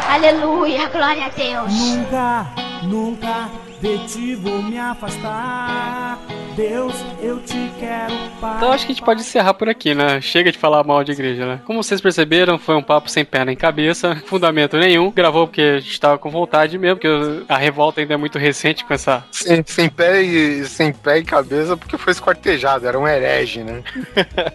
Aleluia, 0.09 0.89
glória 0.89 1.27
a 1.27 1.29
Deus. 1.29 1.73
Nunca, 1.73 2.47
nunca 2.83 3.68
de 3.81 3.99
ti 4.07 4.35
vou 4.35 4.63
me 4.63 4.79
afastar. 4.79 6.19
Deus, 6.57 6.93
eu 7.23 7.39
te 7.41 7.71
quero 7.79 8.13
para. 8.41 8.57
Então 8.57 8.73
acho 8.73 8.85
que 8.85 8.91
a 8.91 8.95
gente 8.97 9.05
pode 9.05 9.21
encerrar 9.21 9.55
por 9.55 9.69
aqui, 9.69 9.95
né? 9.95 10.21
Chega 10.21 10.51
de 10.51 10.59
falar 10.59 10.83
mal 10.83 11.05
de 11.05 11.13
igreja, 11.13 11.47
né? 11.47 11.61
Como 11.65 11.81
vocês 11.81 12.01
perceberam, 12.01 12.59
foi 12.59 12.75
um 12.75 12.83
papo 12.83 13.09
sem 13.09 13.25
pé 13.25 13.45
nem 13.45 13.55
cabeça, 13.55 14.17
fundamento 14.27 14.77
nenhum. 14.77 15.13
Gravou 15.13 15.47
porque 15.47 15.63
a 15.63 15.79
gente 15.79 16.01
tava 16.01 16.19
com 16.19 16.31
vontade 16.31 16.77
mesmo, 16.77 16.97
porque 16.97 17.45
a 17.49 17.57
revolta 17.57 18.01
ainda 18.01 18.15
é 18.15 18.17
muito 18.17 18.39
recente 18.39 18.85
com 18.85 18.93
essa. 18.93 19.25
sem, 19.31 19.63
sem 19.65 19.89
pé 19.89 20.21
e 20.21 20.65
sem 20.65 20.93
pé 20.93 21.19
e 21.19 21.25
cabeça, 21.25 21.77
porque 21.77 21.97
foi 21.97 22.13
esquartejado, 22.13 22.89
era 22.89 22.99
um 22.99 23.07
herege, 23.07 23.63
né? 23.63 23.83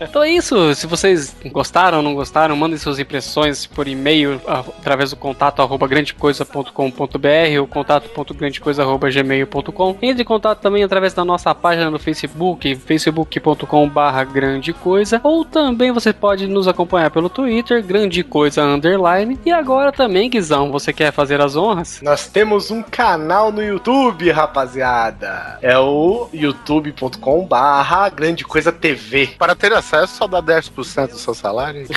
Então 0.02 0.22
é 0.22 0.30
isso. 0.30 0.76
Se 0.76 0.86
vocês 0.86 1.36
gostaram 1.46 2.00
ou 2.00 2.04
não 2.04 2.14
gostaram, 2.14 2.56
mandem 2.56 2.78
suas 2.78 3.00
impressões 3.00 3.66
por 3.66 3.88
e-mail 3.88 4.42
através 4.46 5.12
do 5.12 5.16
contato 5.16 5.62
arroba 5.62 5.88
grandecoisa.com.br 5.88 7.60
ou 7.60 7.68
contato.grandecoisa.gmail.com. 9.14 9.98
Entre 10.02 10.24
em 10.24 10.26
contato 10.26 10.60
também 10.60 10.84
através 10.84 11.14
da 11.14 11.24
nossa 11.24 11.54
página 11.54 11.92
no 11.92 12.00
Facebook, 12.00 12.76
facebook.com 12.76 13.90
barra 13.90 14.24
grande 14.24 14.74
coisa, 14.74 15.20
ou 15.24 15.46
também 15.46 15.92
você 15.92 16.12
pode 16.12 16.48
nos 16.48 16.68
acompanhar 16.68 17.12
pelo 17.12 17.30
Twitter, 17.30 17.84
grande 17.84 18.24
coisa 18.24 18.64
underline. 18.64 19.40
E 19.46 19.52
agora 19.52 19.92
também, 19.92 20.30
Guizão, 20.30 20.72
você 20.72 20.92
quer 20.92 21.12
fazer 21.12 21.40
as 21.42 21.56
honras? 21.56 22.00
Nós 22.02 22.28
temos 22.28 22.72
um 22.72 22.82
canal 22.82 23.52
no 23.52 23.62
YouTube, 23.62 24.32
rapaziada. 24.32 25.60
É 25.62 25.78
o 25.78 26.30
youtube.com 26.34 27.46
barra 27.46 28.10
grande 28.10 28.44
coisa 28.44 28.72
TV. 28.72 29.30
Para 29.38 29.56
ter 29.56 29.74
acesso, 29.74 30.16
só 30.16 30.28
dá 30.28 30.42
10% 30.42 31.10
do 31.10 31.18
seu 31.18 31.34
salário. 31.34 31.88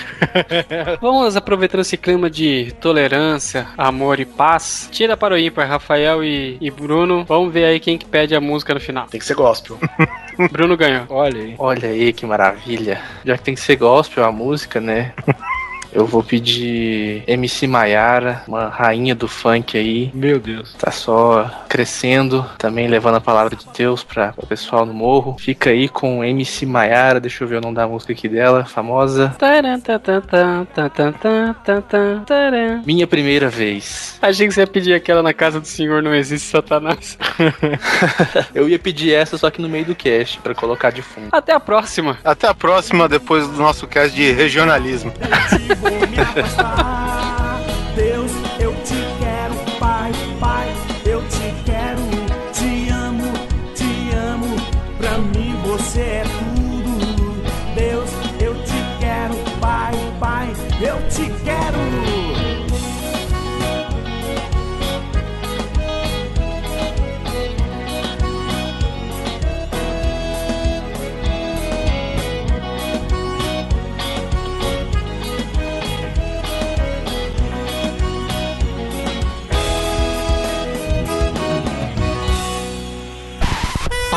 Vamos 1.00 1.36
aproveitando 1.36 1.80
esse 1.80 1.96
clima 1.96 2.28
de 2.28 2.74
tolerância, 2.80 3.68
amor 3.78 4.20
e 4.20 4.24
paz. 4.24 4.88
Tira 4.90 5.16
para 5.16 5.34
o 5.34 5.38
ímpar, 5.38 5.68
Rafael 5.68 6.24
e, 6.24 6.58
e 6.60 6.70
Bruno. 6.70 7.05
Vamos 7.24 7.52
ver 7.52 7.64
aí 7.64 7.80
quem 7.80 7.96
que 7.96 8.04
pede 8.04 8.34
a 8.34 8.40
música 8.40 8.74
no 8.74 8.80
final. 8.80 9.06
Tem 9.06 9.20
que 9.20 9.26
ser 9.26 9.34
gospel. 9.34 9.78
Bruno 10.50 10.76
ganhou. 10.76 11.06
Olha 11.08 11.40
aí. 11.40 11.54
Olha 11.58 11.88
aí 11.88 12.12
que 12.12 12.26
maravilha. 12.26 13.00
Já 13.24 13.36
que 13.38 13.44
tem 13.44 13.54
que 13.54 13.60
ser 13.60 13.76
gospel 13.76 14.24
a 14.24 14.32
música, 14.32 14.80
né? 14.80 15.12
Eu 15.96 16.04
vou 16.04 16.22
pedir 16.22 17.24
MC 17.26 17.66
Maiara, 17.66 18.42
uma 18.46 18.68
rainha 18.68 19.14
do 19.14 19.26
funk 19.26 19.78
aí. 19.78 20.10
Meu 20.12 20.38
Deus. 20.38 20.74
Tá 20.74 20.90
só 20.90 21.50
crescendo, 21.70 22.44
também 22.58 22.86
levando 22.86 23.14
a 23.14 23.20
palavra 23.20 23.56
de 23.56 23.64
Deus 23.74 24.04
para 24.04 24.34
o 24.36 24.46
pessoal 24.46 24.84
no 24.84 24.92
morro. 24.92 25.36
Fica 25.40 25.70
aí 25.70 25.88
com 25.88 26.22
MC 26.22 26.66
Maiara, 26.66 27.18
deixa 27.18 27.42
eu 27.42 27.48
ver 27.48 27.56
o 27.56 27.60
nome 27.62 27.76
da 27.76 27.88
música 27.88 28.12
aqui 28.12 28.28
dela, 28.28 28.66
famosa. 28.66 29.34
Minha 32.84 33.06
primeira 33.06 33.48
vez. 33.48 34.18
Achei 34.20 34.46
que 34.46 34.52
você 34.52 34.60
ia 34.60 34.66
pedir 34.66 34.92
aquela 34.92 35.22
na 35.22 35.32
casa 35.32 35.58
do 35.58 35.66
Senhor 35.66 36.02
não 36.02 36.14
existe 36.14 36.46
Satanás. 36.46 37.16
eu 38.54 38.68
ia 38.68 38.78
pedir 38.78 39.14
essa 39.14 39.38
só 39.38 39.50
que 39.50 39.62
no 39.62 39.68
meio 39.68 39.86
do 39.86 39.94
cast 39.94 40.40
para 40.40 40.54
colocar 40.54 40.90
de 40.90 41.00
fundo. 41.00 41.28
Até 41.32 41.54
a 41.54 41.60
próxima. 41.60 42.18
Até 42.22 42.46
a 42.48 42.54
próxima 42.54 43.08
depois 43.08 43.48
do 43.48 43.56
nosso 43.56 43.86
cast 43.86 44.14
de 44.14 44.30
regionalismo. 44.32 45.10
me 45.90 46.18
afastar. 46.18 47.25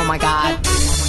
My 0.10 0.18
god. 0.18 0.58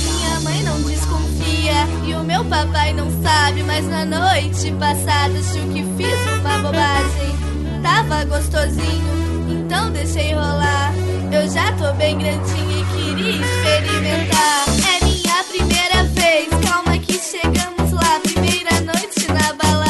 Minha 0.04 0.40
mãe 0.40 0.62
não 0.62 0.82
desconfia 0.82 1.86
e 2.04 2.12
o 2.12 2.22
meu 2.22 2.44
papai 2.44 2.92
não 2.92 3.10
sabe, 3.22 3.62
mas 3.62 3.86
na 3.88 4.04
noite 4.04 4.70
passada 4.72 5.38
achou 5.38 5.66
que 5.72 5.82
fiz 5.96 6.20
uma 6.38 6.58
bobagem. 6.58 7.30
Tava 7.82 8.24
gostosinho, 8.26 9.46
então 9.48 9.90
deixei 9.90 10.34
rolar. 10.34 10.92
Eu 11.32 11.48
já 11.48 11.72
tô 11.78 11.94
bem 11.94 12.18
grandinha 12.18 12.78
e 12.78 12.84
queria 12.92 13.40
experimentar. 13.40 14.64
É 14.68 15.04
minha 15.06 15.44
primeira 15.44 16.04
vez, 16.04 16.48
calma 16.68 16.98
que 16.98 17.18
chegamos 17.18 17.92
lá. 17.92 18.20
Primeira 18.22 18.80
noite 18.82 19.26
na 19.32 19.54
balada, 19.54 19.89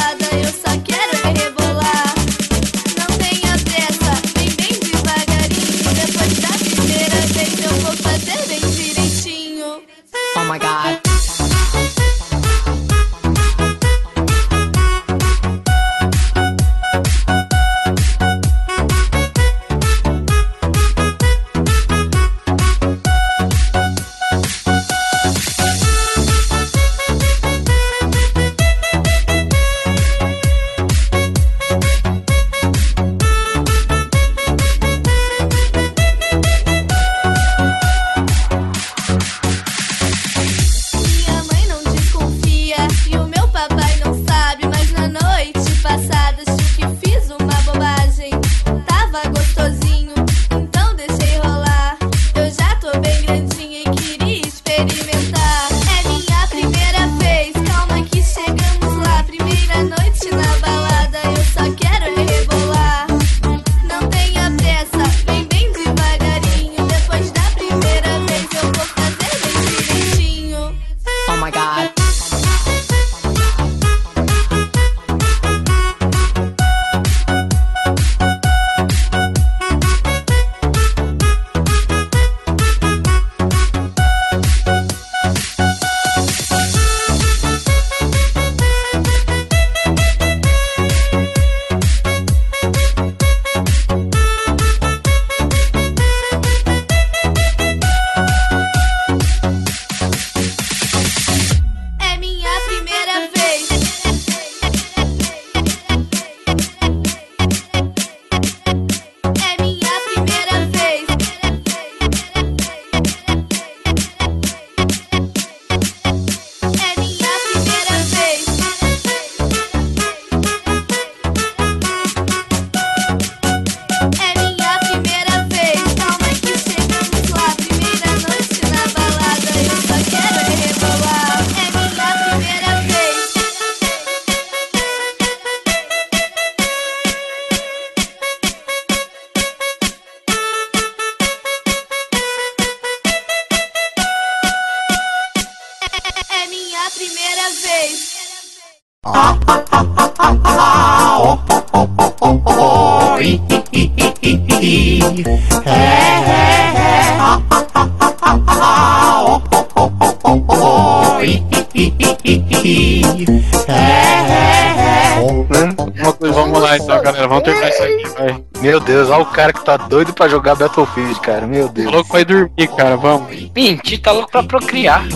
cara 169.31 169.53
que 169.53 169.63
tá 169.63 169.77
doido 169.77 170.13
pra 170.13 170.27
jogar 170.27 170.55
Battlefield, 170.55 171.19
cara. 171.21 171.47
Meu 171.47 171.69
Deus. 171.69 171.91
Louco 171.91 172.11
vai 172.13 172.25
dormir, 172.25 172.67
cara. 172.75 172.97
Vamos. 172.97 173.33
Pinti 173.53 173.97
tá 173.97 174.11
louco 174.11 174.31
pra 174.31 174.43
procriar. 174.43 175.03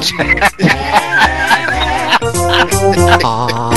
Ah. 3.23 3.74